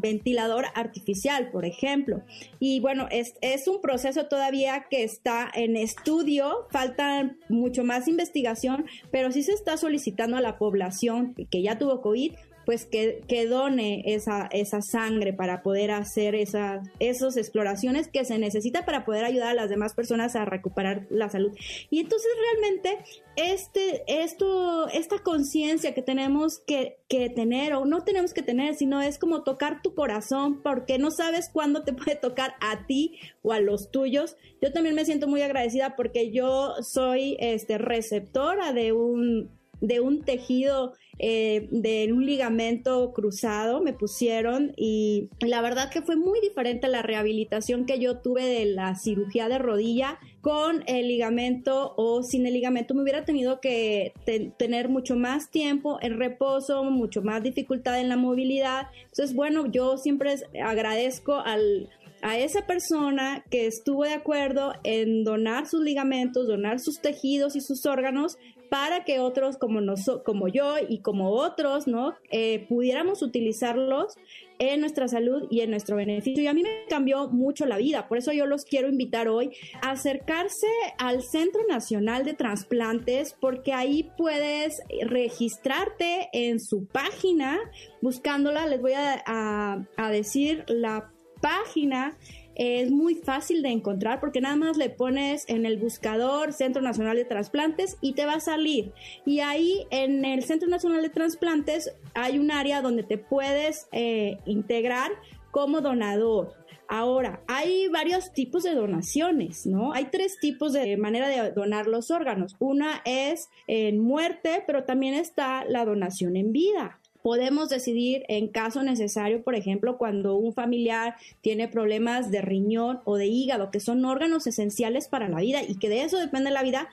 ventilador 0.00 0.66
artificial, 0.74 1.50
por 1.50 1.64
ejemplo. 1.64 2.22
Y 2.58 2.80
bueno, 2.80 3.06
es, 3.10 3.34
es, 3.40 3.68
un 3.68 3.80
proceso 3.80 4.26
todavía 4.26 4.86
que 4.90 5.02
está 5.02 5.50
en 5.54 5.76
estudio, 5.76 6.66
falta 6.70 7.36
mucho 7.48 7.84
más 7.84 8.08
investigación, 8.08 8.86
pero 9.10 9.32
sí 9.32 9.42
se 9.42 9.52
está 9.52 9.76
solicitando 9.76 10.36
a 10.36 10.40
la 10.40 10.58
población 10.58 11.34
que 11.50 11.62
ya 11.62 11.78
tuvo 11.78 12.00
COVID 12.00 12.32
pues 12.68 12.84
que, 12.84 13.22
que 13.26 13.46
done 13.46 14.02
esa, 14.04 14.46
esa 14.52 14.82
sangre 14.82 15.32
para 15.32 15.62
poder 15.62 15.90
hacer 15.90 16.34
esa, 16.34 16.82
esas 16.98 17.38
exploraciones 17.38 18.08
que 18.08 18.26
se 18.26 18.38
necesita 18.38 18.84
para 18.84 19.06
poder 19.06 19.24
ayudar 19.24 19.48
a 19.48 19.54
las 19.54 19.70
demás 19.70 19.94
personas 19.94 20.36
a 20.36 20.44
recuperar 20.44 21.06
la 21.08 21.30
salud. 21.30 21.56
Y 21.88 22.00
entonces 22.00 22.28
realmente 22.38 22.98
este, 23.36 24.02
esto, 24.06 24.86
esta 24.88 25.20
conciencia 25.20 25.94
que 25.94 26.02
tenemos 26.02 26.58
que, 26.66 26.98
que, 27.08 27.30
tener, 27.30 27.72
o 27.72 27.86
no 27.86 28.04
tenemos 28.04 28.34
que 28.34 28.42
tener, 28.42 28.74
sino 28.74 29.00
es 29.00 29.18
como 29.18 29.44
tocar 29.44 29.80
tu 29.80 29.94
corazón, 29.94 30.60
porque 30.60 30.98
no 30.98 31.10
sabes 31.10 31.48
cuándo 31.50 31.84
te 31.84 31.94
puede 31.94 32.16
tocar 32.16 32.52
a 32.60 32.84
ti 32.86 33.18
o 33.40 33.54
a 33.54 33.60
los 33.60 33.90
tuyos. 33.90 34.36
Yo 34.60 34.74
también 34.74 34.94
me 34.94 35.06
siento 35.06 35.26
muy 35.26 35.40
agradecida 35.40 35.96
porque 35.96 36.32
yo 36.32 36.74
soy 36.82 37.38
este, 37.40 37.78
receptora 37.78 38.74
de 38.74 38.92
un, 38.92 39.57
de 39.80 40.00
un 40.00 40.22
tejido 40.22 40.94
eh, 41.20 41.66
de 41.72 42.12
un 42.12 42.24
ligamento 42.24 43.12
cruzado 43.12 43.80
me 43.80 43.92
pusieron 43.92 44.72
y 44.76 45.28
la 45.40 45.60
verdad 45.60 45.90
que 45.90 46.00
fue 46.00 46.14
muy 46.14 46.40
diferente 46.40 46.86
la 46.86 47.02
rehabilitación 47.02 47.86
que 47.86 47.98
yo 47.98 48.18
tuve 48.18 48.44
de 48.44 48.66
la 48.66 48.94
cirugía 48.94 49.48
de 49.48 49.58
rodilla 49.58 50.20
con 50.42 50.84
el 50.86 51.08
ligamento 51.08 51.92
o 51.96 52.22
sin 52.22 52.46
el 52.46 52.54
ligamento 52.54 52.94
me 52.94 53.02
hubiera 53.02 53.24
tenido 53.24 53.60
que 53.60 54.12
tener 54.58 54.88
mucho 54.88 55.16
más 55.16 55.50
tiempo 55.50 55.98
en 56.00 56.18
reposo, 56.18 56.84
mucho 56.84 57.20
más 57.20 57.42
dificultad 57.42 57.98
en 57.98 58.08
la 58.08 58.16
movilidad. 58.16 58.86
Entonces, 59.06 59.34
bueno, 59.34 59.66
yo 59.66 59.96
siempre 59.98 60.36
agradezco 60.64 61.34
al, 61.34 61.88
a 62.22 62.38
esa 62.38 62.66
persona 62.66 63.44
que 63.50 63.66
estuvo 63.66 64.04
de 64.04 64.12
acuerdo 64.12 64.72
en 64.84 65.24
donar 65.24 65.66
sus 65.66 65.82
ligamentos, 65.82 66.46
donar 66.46 66.78
sus 66.80 67.00
tejidos 67.00 67.56
y 67.56 67.60
sus 67.60 67.86
órganos 67.86 68.38
para 68.68 69.04
que 69.04 69.20
otros 69.20 69.56
como, 69.56 69.80
como 70.24 70.48
yo 70.48 70.74
y 70.88 71.00
como 71.00 71.30
otros, 71.30 71.86
¿no? 71.86 72.14
Eh, 72.30 72.66
pudiéramos 72.68 73.22
utilizarlos 73.22 74.16
en 74.58 74.80
nuestra 74.80 75.08
salud 75.08 75.46
y 75.50 75.60
en 75.60 75.70
nuestro 75.70 75.96
beneficio. 75.96 76.42
Y 76.42 76.46
a 76.46 76.54
mí 76.54 76.62
me 76.62 76.84
cambió 76.88 77.28
mucho 77.28 77.66
la 77.66 77.78
vida, 77.78 78.08
por 78.08 78.18
eso 78.18 78.32
yo 78.32 78.46
los 78.46 78.64
quiero 78.64 78.88
invitar 78.88 79.28
hoy 79.28 79.50
a 79.82 79.92
acercarse 79.92 80.66
al 80.98 81.22
Centro 81.22 81.62
Nacional 81.68 82.24
de 82.24 82.34
Transplantes, 82.34 83.36
porque 83.40 83.72
ahí 83.72 84.10
puedes 84.16 84.82
registrarte 85.06 86.28
en 86.32 86.60
su 86.60 86.86
página, 86.86 87.58
buscándola, 88.02 88.66
les 88.66 88.80
voy 88.80 88.92
a, 88.94 89.86
a 89.96 90.10
decir 90.10 90.64
la 90.68 91.12
página 91.40 92.16
es 92.58 92.90
muy 92.90 93.14
fácil 93.14 93.62
de 93.62 93.70
encontrar 93.70 94.20
porque 94.20 94.40
nada 94.40 94.56
más 94.56 94.76
le 94.76 94.90
pones 94.90 95.48
en 95.48 95.64
el 95.64 95.78
buscador 95.78 96.52
Centro 96.52 96.82
Nacional 96.82 97.16
de 97.16 97.24
Transplantes 97.24 97.96
y 98.00 98.12
te 98.14 98.26
va 98.26 98.34
a 98.34 98.40
salir. 98.40 98.92
Y 99.24 99.40
ahí 99.40 99.86
en 99.90 100.24
el 100.24 100.42
Centro 100.42 100.68
Nacional 100.68 101.02
de 101.02 101.08
Transplantes 101.08 101.94
hay 102.14 102.38
un 102.38 102.50
área 102.50 102.82
donde 102.82 103.04
te 103.04 103.16
puedes 103.16 103.86
eh, 103.92 104.38
integrar 104.44 105.12
como 105.52 105.80
donador. 105.80 106.54
Ahora, 106.90 107.42
hay 107.46 107.88
varios 107.88 108.32
tipos 108.32 108.62
de 108.62 108.74
donaciones, 108.74 109.66
¿no? 109.66 109.92
Hay 109.92 110.06
tres 110.06 110.38
tipos 110.40 110.72
de 110.72 110.96
manera 110.96 111.28
de 111.28 111.52
donar 111.52 111.86
los 111.86 112.10
órganos. 112.10 112.56
Una 112.58 113.02
es 113.04 113.50
en 113.66 114.00
muerte, 114.00 114.64
pero 114.66 114.84
también 114.84 115.12
está 115.12 115.64
la 115.66 115.84
donación 115.84 116.36
en 116.36 116.50
vida 116.50 116.97
podemos 117.22 117.68
decidir 117.68 118.24
en 118.28 118.48
caso 118.48 118.82
necesario, 118.82 119.42
por 119.42 119.54
ejemplo, 119.54 119.98
cuando 119.98 120.36
un 120.36 120.52
familiar 120.52 121.16
tiene 121.40 121.68
problemas 121.68 122.30
de 122.30 122.42
riñón 122.42 123.00
o 123.04 123.16
de 123.16 123.26
hígado, 123.26 123.70
que 123.70 123.80
son 123.80 124.04
órganos 124.04 124.46
esenciales 124.46 125.08
para 125.08 125.28
la 125.28 125.40
vida 125.40 125.62
y 125.66 125.78
que 125.78 125.88
de 125.88 126.02
eso 126.02 126.18
depende 126.18 126.50
la 126.50 126.62
vida, 126.62 126.88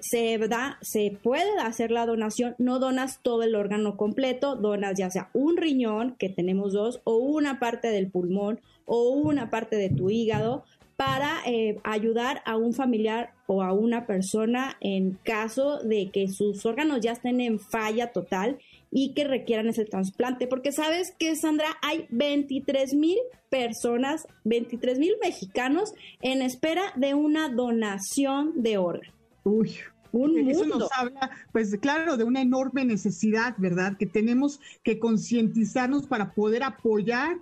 se 0.00 0.38
da, 0.38 0.78
se 0.80 1.16
puede 1.22 1.58
hacer 1.60 1.90
la 1.90 2.06
donación, 2.06 2.54
no 2.58 2.78
donas 2.78 3.20
todo 3.22 3.42
el 3.42 3.54
órgano 3.54 3.96
completo, 3.96 4.56
donas 4.56 4.98
ya 4.98 5.10
sea 5.10 5.28
un 5.34 5.56
riñón, 5.56 6.16
que 6.18 6.28
tenemos 6.28 6.72
dos, 6.72 7.00
o 7.04 7.16
una 7.16 7.58
parte 7.58 7.88
del 7.88 8.10
pulmón, 8.10 8.60
o 8.86 9.10
una 9.10 9.50
parte 9.50 9.76
de 9.76 9.90
tu 9.90 10.10
hígado, 10.10 10.64
para 10.96 11.38
eh, 11.46 11.78
ayudar 11.82 12.42
a 12.44 12.56
un 12.56 12.74
familiar 12.74 13.32
o 13.46 13.62
a 13.62 13.72
una 13.72 14.06
persona 14.06 14.76
en 14.80 15.18
caso 15.22 15.78
de 15.78 16.10
que 16.10 16.28
sus 16.28 16.66
órganos 16.66 17.00
ya 17.00 17.12
estén 17.12 17.40
en 17.40 17.58
falla 17.58 18.12
total 18.12 18.58
y 18.90 19.14
que 19.14 19.24
requieran 19.24 19.68
ese 19.68 19.84
trasplante. 19.84 20.46
Porque 20.46 20.72
sabes 20.72 21.14
que, 21.18 21.36
Sandra, 21.36 21.68
hay 21.82 22.06
23 22.10 22.94
mil 22.94 23.18
personas, 23.48 24.26
23 24.44 24.98
mil 24.98 25.14
mexicanos 25.22 25.92
en 26.22 26.42
espera 26.42 26.82
de 26.96 27.14
una 27.14 27.48
donación 27.48 28.62
de 28.62 28.78
órgano. 28.78 29.12
Uy, 29.44 29.76
un 30.12 30.48
Eso 30.48 30.66
nos 30.66 30.88
habla, 30.92 31.30
pues 31.52 31.76
claro, 31.80 32.16
de 32.16 32.24
una 32.24 32.42
enorme 32.42 32.84
necesidad, 32.84 33.54
¿verdad? 33.58 33.96
Que 33.96 34.06
tenemos 34.06 34.60
que 34.82 34.98
concientizarnos 34.98 36.06
para 36.06 36.32
poder 36.32 36.62
apoyar 36.62 37.38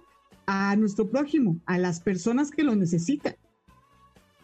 a 0.47 0.77
nuestro 0.77 1.09
prójimo, 1.09 1.59
a 1.67 1.79
las 1.79 2.01
personas 2.01 2.51
que 2.51 2.63
lo 2.63 2.75
necesitan. 2.75 3.37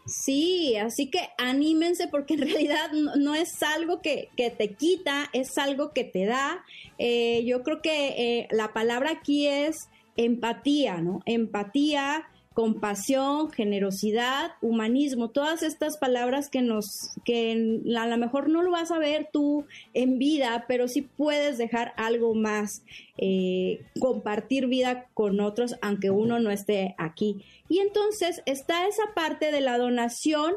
Sí, 0.06 0.76
así 0.76 1.10
que 1.10 1.20
anímense 1.38 2.08
porque 2.08 2.34
en 2.34 2.40
realidad 2.48 2.90
no, 2.92 3.34
es 3.34 3.62
algo 3.62 4.00
que, 4.02 4.30
te 4.36 4.74
quita, 4.74 5.30
es 5.32 5.56
algo 5.58 5.92
que 5.92 6.04
te 6.04 6.26
da. 6.26 6.64
Eh, 6.98 7.44
yo 7.44 7.62
creo 7.62 7.80
que 7.80 8.08
eh, 8.40 8.48
la 8.50 8.72
palabra 8.72 9.10
aquí 9.10 9.46
es 9.46 9.88
empatía, 10.16 11.00
¿no? 11.00 11.22
Empatía, 11.26 12.28
compasión, 12.54 13.50
generosidad, 13.50 14.52
humanismo, 14.62 15.30
todas 15.30 15.64
estas 15.64 15.98
palabras 15.98 16.48
que 16.48 16.62
nos, 16.62 17.10
que 17.24 17.82
a 17.98 18.06
lo 18.06 18.16
mejor 18.16 18.48
no 18.48 18.62
lo 18.62 18.70
vas 18.70 18.92
a 18.92 18.98
ver 18.98 19.28
tú 19.32 19.66
en 19.92 20.18
vida, 20.18 20.64
pero 20.68 20.86
sí 20.86 21.02
puedes 21.02 21.58
dejar 21.58 21.92
algo 21.96 22.34
más, 22.34 22.84
eh, 23.18 23.80
compartir 23.98 24.68
vida 24.68 25.08
con 25.14 25.40
otros, 25.40 25.74
aunque 25.82 26.10
uno 26.10 26.38
no 26.38 26.52
esté 26.52 26.94
aquí. 26.96 27.44
Y 27.68 27.78
entonces 27.78 28.42
está 28.46 28.86
esa 28.86 29.14
parte 29.14 29.50
de 29.50 29.60
la 29.60 29.78
donación 29.78 30.54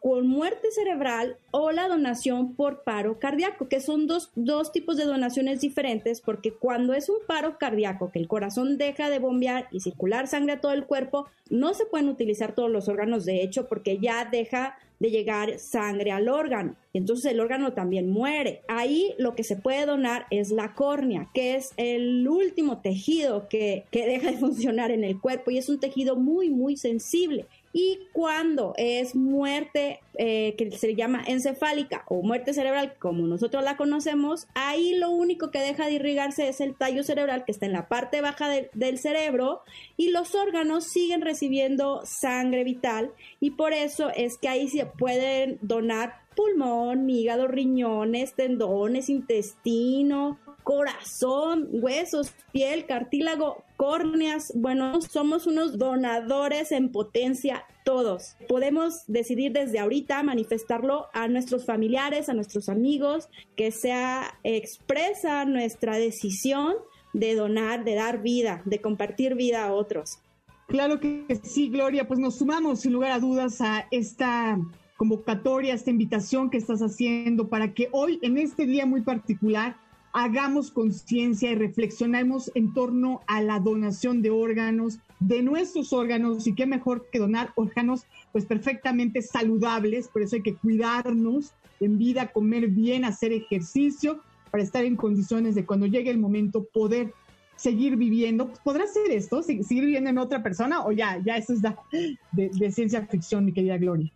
con 0.00 0.28
muerte 0.28 0.70
cerebral 0.70 1.38
o 1.50 1.72
la 1.72 1.88
donación 1.88 2.54
por 2.54 2.84
paro 2.84 3.18
cardíaco, 3.18 3.68
que 3.68 3.80
son 3.80 4.06
dos, 4.06 4.30
dos, 4.36 4.70
tipos 4.72 4.96
de 4.96 5.04
donaciones 5.04 5.60
diferentes, 5.60 6.20
porque 6.20 6.52
cuando 6.52 6.94
es 6.94 7.08
un 7.08 7.18
paro 7.26 7.58
cardíaco, 7.58 8.10
que 8.12 8.18
el 8.18 8.28
corazón 8.28 8.78
deja 8.78 9.10
de 9.10 9.18
bombear 9.18 9.68
y 9.72 9.80
circular 9.80 10.28
sangre 10.28 10.52
a 10.52 10.60
todo 10.60 10.72
el 10.72 10.86
cuerpo, 10.86 11.26
no 11.50 11.74
se 11.74 11.84
pueden 11.84 12.08
utilizar 12.08 12.54
todos 12.54 12.70
los 12.70 12.88
órganos, 12.88 13.24
de 13.24 13.42
hecho, 13.42 13.66
porque 13.68 13.98
ya 13.98 14.24
deja 14.24 14.78
de 14.98 15.10
llegar 15.10 15.58
sangre 15.58 16.10
al 16.10 16.28
órgano. 16.28 16.76
Entonces 16.92 17.32
el 17.32 17.40
órgano 17.40 17.72
también 17.72 18.10
muere. 18.10 18.62
Ahí 18.68 19.14
lo 19.18 19.34
que 19.34 19.44
se 19.44 19.56
puede 19.56 19.86
donar 19.86 20.26
es 20.30 20.50
la 20.50 20.74
córnea, 20.74 21.30
que 21.34 21.54
es 21.54 21.72
el 21.76 22.26
último 22.26 22.80
tejido 22.80 23.48
que, 23.48 23.84
que 23.90 24.06
deja 24.06 24.30
de 24.30 24.36
funcionar 24.38 24.90
en 24.90 25.04
el 25.04 25.20
cuerpo 25.20 25.50
y 25.50 25.58
es 25.58 25.68
un 25.68 25.80
tejido 25.80 26.16
muy, 26.16 26.50
muy 26.50 26.76
sensible. 26.76 27.46
Y 27.72 28.08
cuando 28.12 28.74
es 28.76 29.14
muerte 29.14 30.00
eh, 30.16 30.54
que 30.56 30.70
se 30.70 30.94
llama 30.94 31.22
encefálica 31.26 32.04
o 32.08 32.22
muerte 32.22 32.54
cerebral, 32.54 32.94
como 32.98 33.26
nosotros 33.26 33.62
la 33.62 33.76
conocemos, 33.76 34.46
ahí 34.54 34.94
lo 34.96 35.10
único 35.10 35.50
que 35.50 35.60
deja 35.60 35.86
de 35.86 35.92
irrigarse 35.92 36.48
es 36.48 36.60
el 36.60 36.74
tallo 36.74 37.02
cerebral 37.04 37.44
que 37.44 37.52
está 37.52 37.66
en 37.66 37.72
la 37.72 37.88
parte 37.88 38.20
baja 38.20 38.48
del 38.48 38.98
cerebro 38.98 39.62
y 39.96 40.10
los 40.10 40.34
órganos 40.34 40.84
siguen 40.84 41.20
recibiendo 41.20 42.02
sangre 42.04 42.64
vital 42.64 43.12
y 43.40 43.52
por 43.52 43.72
eso 43.72 44.10
es 44.14 44.38
que 44.38 44.48
ahí 44.48 44.68
se 44.68 44.86
pueden 44.86 45.58
donar 45.60 46.14
pulmón, 46.34 47.10
hígado, 47.10 47.48
riñones, 47.48 48.34
tendones, 48.34 49.08
intestino, 49.08 50.38
corazón, 50.68 51.66
huesos, 51.72 52.34
piel, 52.52 52.84
cartílago, 52.84 53.64
córneas. 53.78 54.52
Bueno, 54.54 55.00
somos 55.00 55.46
unos 55.46 55.78
donadores 55.78 56.72
en 56.72 56.92
potencia 56.92 57.64
todos. 57.86 58.36
Podemos 58.50 59.06
decidir 59.06 59.52
desde 59.52 59.78
ahorita 59.78 60.22
manifestarlo 60.22 61.06
a 61.14 61.26
nuestros 61.26 61.64
familiares, 61.64 62.28
a 62.28 62.34
nuestros 62.34 62.68
amigos, 62.68 63.30
que 63.56 63.70
sea 63.70 64.38
expresa 64.44 65.46
nuestra 65.46 65.96
decisión 65.96 66.74
de 67.14 67.34
donar, 67.34 67.82
de 67.82 67.94
dar 67.94 68.20
vida, 68.20 68.60
de 68.66 68.82
compartir 68.82 69.36
vida 69.36 69.64
a 69.64 69.72
otros. 69.72 70.18
Claro 70.66 71.00
que 71.00 71.24
sí, 71.44 71.70
Gloria, 71.70 72.06
pues 72.06 72.20
nos 72.20 72.36
sumamos 72.36 72.80
sin 72.80 72.92
lugar 72.92 73.12
a 73.12 73.20
dudas 73.20 73.62
a 73.62 73.88
esta 73.90 74.60
convocatoria, 74.98 75.72
esta 75.72 75.88
invitación 75.88 76.50
que 76.50 76.58
estás 76.58 76.82
haciendo 76.82 77.48
para 77.48 77.72
que 77.72 77.88
hoy, 77.92 78.18
en 78.20 78.36
este 78.36 78.66
día 78.66 78.84
muy 78.84 79.00
particular, 79.00 79.78
hagamos 80.12 80.70
conciencia 80.70 81.50
y 81.50 81.54
reflexionemos 81.54 82.50
en 82.54 82.72
torno 82.72 83.20
a 83.26 83.42
la 83.42 83.60
donación 83.60 84.22
de 84.22 84.30
órganos, 84.30 84.98
de 85.20 85.42
nuestros 85.42 85.92
órganos, 85.92 86.46
y 86.46 86.54
qué 86.54 86.66
mejor 86.66 87.06
que 87.10 87.18
donar 87.18 87.52
órganos 87.56 88.04
pues 88.32 88.44
perfectamente 88.44 89.22
saludables, 89.22 90.08
por 90.08 90.22
eso 90.22 90.36
hay 90.36 90.42
que 90.42 90.54
cuidarnos 90.54 91.52
en 91.80 91.98
vida, 91.98 92.32
comer 92.32 92.68
bien, 92.68 93.04
hacer 93.04 93.32
ejercicio, 93.32 94.20
para 94.50 94.64
estar 94.64 94.84
en 94.84 94.96
condiciones 94.96 95.54
de 95.54 95.66
cuando 95.66 95.86
llegue 95.86 96.10
el 96.10 96.18
momento 96.18 96.64
poder 96.64 97.12
seguir 97.56 97.96
viviendo. 97.96 98.52
¿Podrá 98.64 98.86
ser 98.86 99.10
esto? 99.10 99.42
¿Seguir 99.42 99.84
viviendo 99.84 100.10
en 100.10 100.18
otra 100.18 100.42
persona? 100.42 100.84
O 100.86 100.92
ya, 100.92 101.20
ya 101.24 101.36
eso 101.36 101.52
es 101.52 101.60
de, 102.32 102.72
ciencia 102.72 103.06
ficción, 103.06 103.44
mi 103.44 103.52
querida 103.52 103.76
Gloria. 103.76 104.10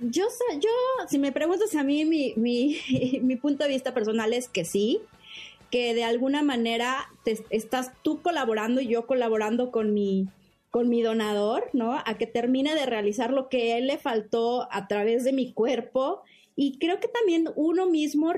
Yo, 0.00 0.26
yo, 0.60 0.70
si 1.08 1.18
me 1.18 1.32
preguntas 1.32 1.74
a 1.74 1.84
mí, 1.84 2.04
mi, 2.04 2.34
mi, 2.36 2.78
mi 3.22 3.36
punto 3.36 3.64
de 3.64 3.70
vista 3.70 3.94
personal 3.94 4.32
es 4.32 4.48
que 4.48 4.64
sí, 4.64 5.00
que 5.72 5.94
de 5.94 6.04
alguna 6.04 6.42
manera 6.42 7.10
te, 7.24 7.42
estás 7.48 7.92
tú 8.02 8.20
colaborando 8.20 8.82
y 8.82 8.88
yo 8.88 9.06
colaborando 9.06 9.72
con 9.72 9.94
mi, 9.94 10.28
con 10.70 10.90
mi 10.90 11.00
donador, 11.00 11.70
¿no? 11.72 11.94
A 12.04 12.18
que 12.18 12.26
termine 12.26 12.74
de 12.74 12.84
realizar 12.84 13.32
lo 13.32 13.48
que 13.48 13.78
él 13.78 13.86
le 13.86 13.96
faltó 13.96 14.68
a 14.70 14.86
través 14.86 15.24
de 15.24 15.32
mi 15.32 15.54
cuerpo. 15.54 16.20
Y 16.54 16.78
creo 16.78 17.00
que 17.00 17.08
también 17.08 17.48
uno 17.56 17.86
mismo 17.86 18.34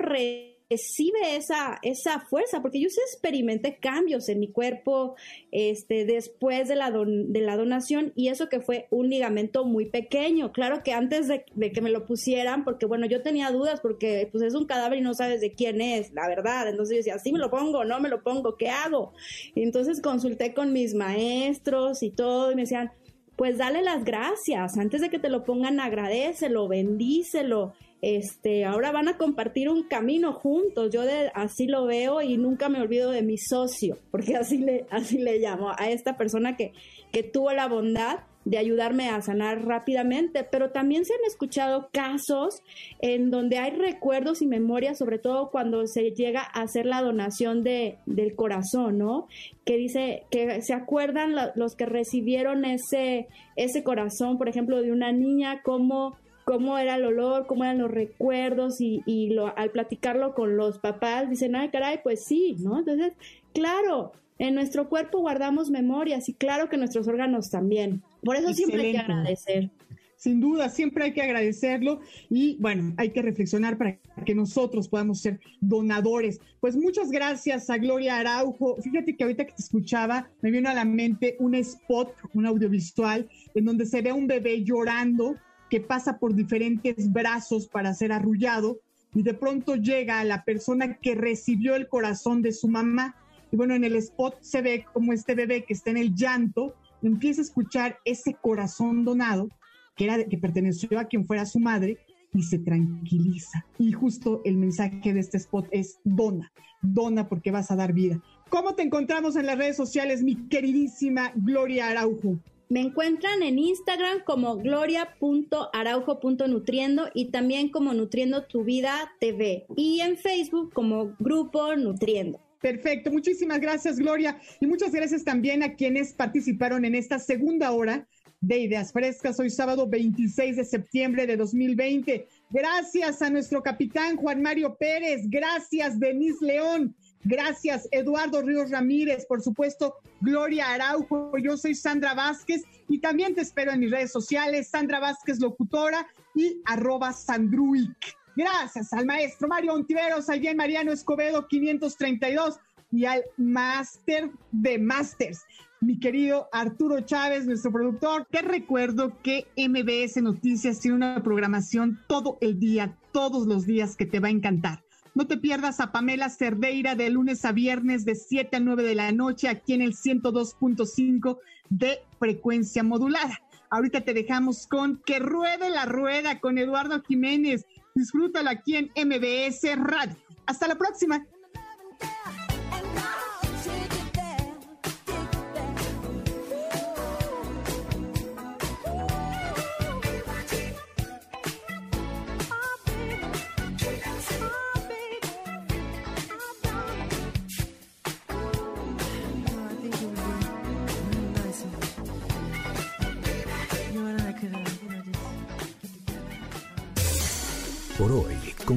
recibe 0.70 1.36
esa, 1.36 1.78
esa 1.82 2.20
fuerza, 2.20 2.62
porque 2.62 2.80
yo 2.80 2.88
sí 2.88 3.00
experimenté 3.12 3.78
cambios 3.78 4.28
en 4.28 4.40
mi 4.40 4.50
cuerpo 4.50 5.14
este, 5.52 6.04
después 6.04 6.68
de 6.68 6.76
la, 6.76 6.90
de 6.90 7.40
la 7.40 7.56
donación 7.56 8.12
y 8.16 8.28
eso 8.28 8.48
que 8.48 8.60
fue 8.60 8.86
un 8.90 9.08
ligamento 9.08 9.64
muy 9.64 9.86
pequeño. 9.86 10.52
Claro 10.52 10.82
que 10.82 10.92
antes 10.92 11.28
de, 11.28 11.44
que 11.44 11.80
me 11.80 11.90
lo 11.90 12.06
pusieran, 12.06 12.64
porque 12.64 12.86
bueno, 12.86 13.06
yo 13.06 13.22
tenía 13.22 13.50
dudas 13.50 13.80
porque 13.80 14.28
pues 14.32 14.42
es 14.42 14.54
un 14.54 14.66
cadáver 14.66 14.98
y 14.98 15.02
no 15.02 15.14
sabes 15.14 15.40
de 15.40 15.52
quién 15.52 15.80
es, 15.80 16.12
la 16.12 16.28
verdad. 16.28 16.68
Entonces 16.68 16.94
yo 16.94 16.98
decía, 16.98 17.18
sí 17.18 17.32
me 17.32 17.38
lo 17.38 17.50
pongo, 17.50 17.84
no 17.84 18.00
me 18.00 18.08
lo 18.08 18.22
pongo, 18.22 18.56
¿qué 18.56 18.70
hago? 18.70 19.12
Entonces 19.54 20.00
consulté 20.00 20.54
con 20.54 20.72
mis 20.72 20.94
maestros 20.94 22.02
y 22.02 22.10
todo 22.10 22.50
y 22.50 22.54
me 22.54 22.62
decían, 22.62 22.90
pues 23.36 23.58
dale 23.58 23.82
las 23.82 24.04
gracias, 24.04 24.78
antes 24.78 25.00
de 25.00 25.10
que 25.10 25.18
te 25.18 25.28
lo 25.28 25.44
pongan 25.44 25.80
agradecelo, 25.80 26.68
bendícelo, 26.68 27.74
este, 28.04 28.66
ahora 28.66 28.92
van 28.92 29.08
a 29.08 29.16
compartir 29.16 29.70
un 29.70 29.84
camino 29.84 30.34
juntos. 30.34 30.92
Yo 30.92 31.00
así 31.32 31.66
lo 31.66 31.86
veo 31.86 32.20
y 32.20 32.36
nunca 32.36 32.68
me 32.68 32.82
olvido 32.82 33.10
de 33.10 33.22
mi 33.22 33.38
socio, 33.38 33.96
porque 34.10 34.36
así 34.36 34.58
le, 34.58 34.84
así 34.90 35.16
le 35.16 35.38
llamo 35.38 35.70
a 35.70 35.88
esta 35.88 36.18
persona 36.18 36.54
que, 36.54 36.74
que 37.12 37.22
tuvo 37.22 37.50
la 37.52 37.66
bondad 37.66 38.18
de 38.44 38.58
ayudarme 38.58 39.08
a 39.08 39.22
sanar 39.22 39.64
rápidamente, 39.64 40.44
pero 40.44 40.70
también 40.70 41.06
se 41.06 41.14
han 41.14 41.24
escuchado 41.26 41.88
casos 41.94 42.62
en 43.00 43.30
donde 43.30 43.56
hay 43.56 43.70
recuerdos 43.70 44.42
y 44.42 44.46
memorias, 44.46 44.98
sobre 44.98 45.18
todo 45.18 45.50
cuando 45.50 45.86
se 45.86 46.10
llega 46.10 46.42
a 46.42 46.60
hacer 46.60 46.84
la 46.84 47.00
donación 47.00 47.64
de, 47.64 47.96
del 48.04 48.34
corazón, 48.34 48.98
¿no? 48.98 49.28
Que 49.64 49.78
dice 49.78 50.24
que 50.30 50.60
se 50.60 50.74
acuerdan 50.74 51.34
los 51.54 51.74
que 51.74 51.86
recibieron 51.86 52.66
ese, 52.66 53.28
ese 53.56 53.82
corazón, 53.82 54.36
por 54.36 54.50
ejemplo, 54.50 54.82
de 54.82 54.92
una 54.92 55.10
niña, 55.10 55.62
cómo 55.62 56.18
cómo 56.44 56.78
era 56.78 56.96
el 56.96 57.04
olor, 57.04 57.46
cómo 57.46 57.64
eran 57.64 57.78
los 57.78 57.90
recuerdos 57.90 58.80
y, 58.80 59.02
y 59.06 59.30
lo, 59.30 59.56
al 59.56 59.70
platicarlo 59.70 60.34
con 60.34 60.56
los 60.56 60.78
papás 60.78 61.30
dicen, 61.30 61.56
ay 61.56 61.70
caray, 61.70 62.00
pues 62.02 62.24
sí, 62.24 62.56
¿no? 62.60 62.78
Entonces, 62.78 63.14
claro, 63.52 64.12
en 64.38 64.54
nuestro 64.54 64.88
cuerpo 64.88 65.20
guardamos 65.20 65.70
memorias 65.70 66.28
y 66.28 66.34
claro 66.34 66.68
que 66.68 66.76
nuestros 66.76 67.08
órganos 67.08 67.50
también. 67.50 68.02
Por 68.22 68.36
eso 68.36 68.52
siempre 68.52 68.82
hay 68.82 68.92
que 68.92 68.98
agradecer. 68.98 69.70
Sin 70.16 70.40
duda, 70.40 70.70
siempre 70.70 71.04
hay 71.04 71.12
que 71.12 71.20
agradecerlo 71.20 72.00
y 72.30 72.56
bueno, 72.58 72.94
hay 72.96 73.10
que 73.10 73.20
reflexionar 73.20 73.76
para 73.76 73.98
que 74.24 74.34
nosotros 74.34 74.88
podamos 74.88 75.20
ser 75.20 75.38
donadores. 75.60 76.40
Pues 76.60 76.76
muchas 76.76 77.10
gracias 77.10 77.68
a 77.68 77.76
Gloria 77.76 78.18
Araujo. 78.18 78.76
Fíjate 78.80 79.16
que 79.16 79.24
ahorita 79.24 79.44
que 79.44 79.52
te 79.52 79.62
escuchaba, 79.62 80.30
me 80.40 80.50
vino 80.50 80.70
a 80.70 80.74
la 80.74 80.86
mente 80.86 81.36
un 81.40 81.54
spot, 81.56 82.14
un 82.32 82.46
audiovisual, 82.46 83.28
en 83.54 83.64
donde 83.64 83.84
se 83.84 84.00
ve 84.00 84.10
a 84.10 84.14
un 84.14 84.26
bebé 84.26 84.64
llorando 84.64 85.36
que 85.70 85.80
pasa 85.80 86.18
por 86.18 86.34
diferentes 86.34 87.12
brazos 87.12 87.66
para 87.66 87.94
ser 87.94 88.12
arrullado 88.12 88.78
y 89.14 89.22
de 89.22 89.34
pronto 89.34 89.76
llega 89.76 90.20
a 90.20 90.24
la 90.24 90.44
persona 90.44 90.94
que 90.94 91.14
recibió 91.14 91.76
el 91.76 91.88
corazón 91.88 92.42
de 92.42 92.52
su 92.52 92.68
mamá. 92.68 93.16
Y 93.52 93.56
bueno, 93.56 93.74
en 93.74 93.84
el 93.84 93.96
spot 93.96 94.36
se 94.40 94.60
ve 94.60 94.84
como 94.92 95.12
este 95.12 95.34
bebé 95.34 95.64
que 95.64 95.74
está 95.74 95.90
en 95.90 95.98
el 95.98 96.14
llanto 96.14 96.74
empieza 97.06 97.40
a 97.40 97.44
escuchar 97.44 97.98
ese 98.04 98.34
corazón 98.34 99.04
donado 99.04 99.48
que 99.96 100.04
era 100.04 100.24
que 100.24 100.38
perteneció 100.38 100.98
a 100.98 101.04
quien 101.04 101.24
fuera 101.24 101.46
su 101.46 101.60
madre 101.60 101.98
y 102.32 102.42
se 102.42 102.58
tranquiliza. 102.58 103.64
Y 103.78 103.92
justo 103.92 104.40
el 104.44 104.56
mensaje 104.56 105.12
de 105.12 105.20
este 105.20 105.36
spot 105.36 105.68
es 105.70 106.00
dona, 106.02 106.50
dona 106.82 107.28
porque 107.28 107.52
vas 107.52 107.70
a 107.70 107.76
dar 107.76 107.92
vida. 107.92 108.20
¿Cómo 108.48 108.74
te 108.74 108.82
encontramos 108.82 109.36
en 109.36 109.46
las 109.46 109.56
redes 109.56 109.76
sociales, 109.76 110.22
mi 110.22 110.48
queridísima 110.48 111.32
Gloria 111.36 111.88
Araujo? 111.88 112.38
Me 112.68 112.80
encuentran 112.80 113.42
en 113.42 113.58
Instagram 113.58 114.20
como 114.24 114.56
gloria.araujo.nutriendo 114.56 117.10
y 117.12 117.30
también 117.30 117.68
como 117.68 117.92
Nutriendo 117.92 118.44
tu 118.44 118.64
Vida 118.64 119.12
TV 119.20 119.66
y 119.76 120.00
en 120.00 120.16
Facebook 120.16 120.72
como 120.72 121.14
Grupo 121.18 121.76
Nutriendo. 121.76 122.40
Perfecto, 122.60 123.10
muchísimas 123.10 123.60
gracias 123.60 123.98
Gloria 123.98 124.40
y 124.58 124.66
muchas 124.66 124.92
gracias 124.92 125.22
también 125.22 125.62
a 125.62 125.74
quienes 125.74 126.14
participaron 126.14 126.86
en 126.86 126.94
esta 126.94 127.18
segunda 127.18 127.72
hora 127.72 128.08
de 128.40 128.58
Ideas 128.58 128.92
Frescas, 128.92 129.38
hoy 129.40 129.50
sábado 129.50 129.88
26 129.88 130.56
de 130.56 130.64
septiembre 130.64 131.26
de 131.26 131.36
2020. 131.36 132.26
Gracias 132.50 133.22
a 133.22 133.30
nuestro 133.30 133.62
capitán 133.62 134.16
Juan 134.16 134.42
Mario 134.42 134.76
Pérez, 134.78 135.22
gracias 135.28 135.98
Denise 135.98 136.44
León, 136.44 136.94
Gracias, 137.24 137.88
Eduardo 137.90 138.42
Ríos 138.42 138.70
Ramírez, 138.70 139.24
por 139.26 139.40
supuesto, 139.40 139.94
Gloria 140.20 140.70
Araujo. 140.72 141.32
Yo 141.38 141.56
soy 141.56 141.74
Sandra 141.74 142.12
Vázquez 142.12 142.62
y 142.88 142.98
también 142.98 143.34
te 143.34 143.40
espero 143.40 143.72
en 143.72 143.80
mis 143.80 143.90
redes 143.90 144.12
sociales, 144.12 144.68
Sandra 144.68 145.00
Vázquez 145.00 145.40
Locutora 145.40 146.06
y 146.34 146.60
arroba 146.66 147.14
Sandruic. 147.14 147.96
Gracias 148.36 148.92
al 148.92 149.06
maestro 149.06 149.48
Mario 149.48 149.72
Ontiveros, 149.72 150.28
al 150.28 150.40
bien 150.40 150.56
Mariano 150.56 150.92
Escobedo 150.92 151.46
532 151.48 152.58
y 152.92 153.06
al 153.06 153.22
máster 153.38 154.30
de 154.52 154.78
másters, 154.78 155.44
mi 155.80 155.98
querido 155.98 156.48
Arturo 156.52 157.00
Chávez, 157.00 157.46
nuestro 157.46 157.72
productor. 157.72 158.26
Te 158.30 158.42
recuerdo 158.42 159.18
que 159.22 159.46
MBS 159.56 160.22
Noticias 160.22 160.80
tiene 160.80 160.96
una 160.96 161.22
programación 161.22 162.00
todo 162.06 162.38
el 162.40 162.58
día, 162.60 162.98
todos 163.12 163.46
los 163.46 163.66
días 163.66 163.96
que 163.96 164.06
te 164.06 164.20
va 164.20 164.28
a 164.28 164.32
encantar. 164.32 164.83
No 165.14 165.28
te 165.28 165.36
pierdas 165.36 165.78
a 165.78 165.92
Pamela 165.92 166.28
Cerdeira 166.28 166.96
de 166.96 167.08
lunes 167.08 167.44
a 167.44 167.52
viernes 167.52 168.04
de 168.04 168.16
7 168.16 168.56
a 168.56 168.60
9 168.60 168.82
de 168.82 168.94
la 168.96 169.12
noche 169.12 169.48
aquí 169.48 169.72
en 169.72 169.82
el 169.82 169.94
102.5 169.94 171.38
de 171.70 172.00
frecuencia 172.18 172.82
modulada. 172.82 173.40
Ahorita 173.70 174.00
te 174.00 174.12
dejamos 174.12 174.66
con 174.66 175.00
Que 175.06 175.20
ruede 175.20 175.70
la 175.70 175.84
rueda 175.84 176.40
con 176.40 176.58
Eduardo 176.58 177.00
Jiménez. 177.02 177.64
Disfrútalo 177.94 178.50
aquí 178.50 178.76
en 178.76 178.90
MBS 178.96 179.76
Radio. 179.76 180.16
Hasta 180.46 180.66
la 180.66 180.74
próxima. 180.74 181.24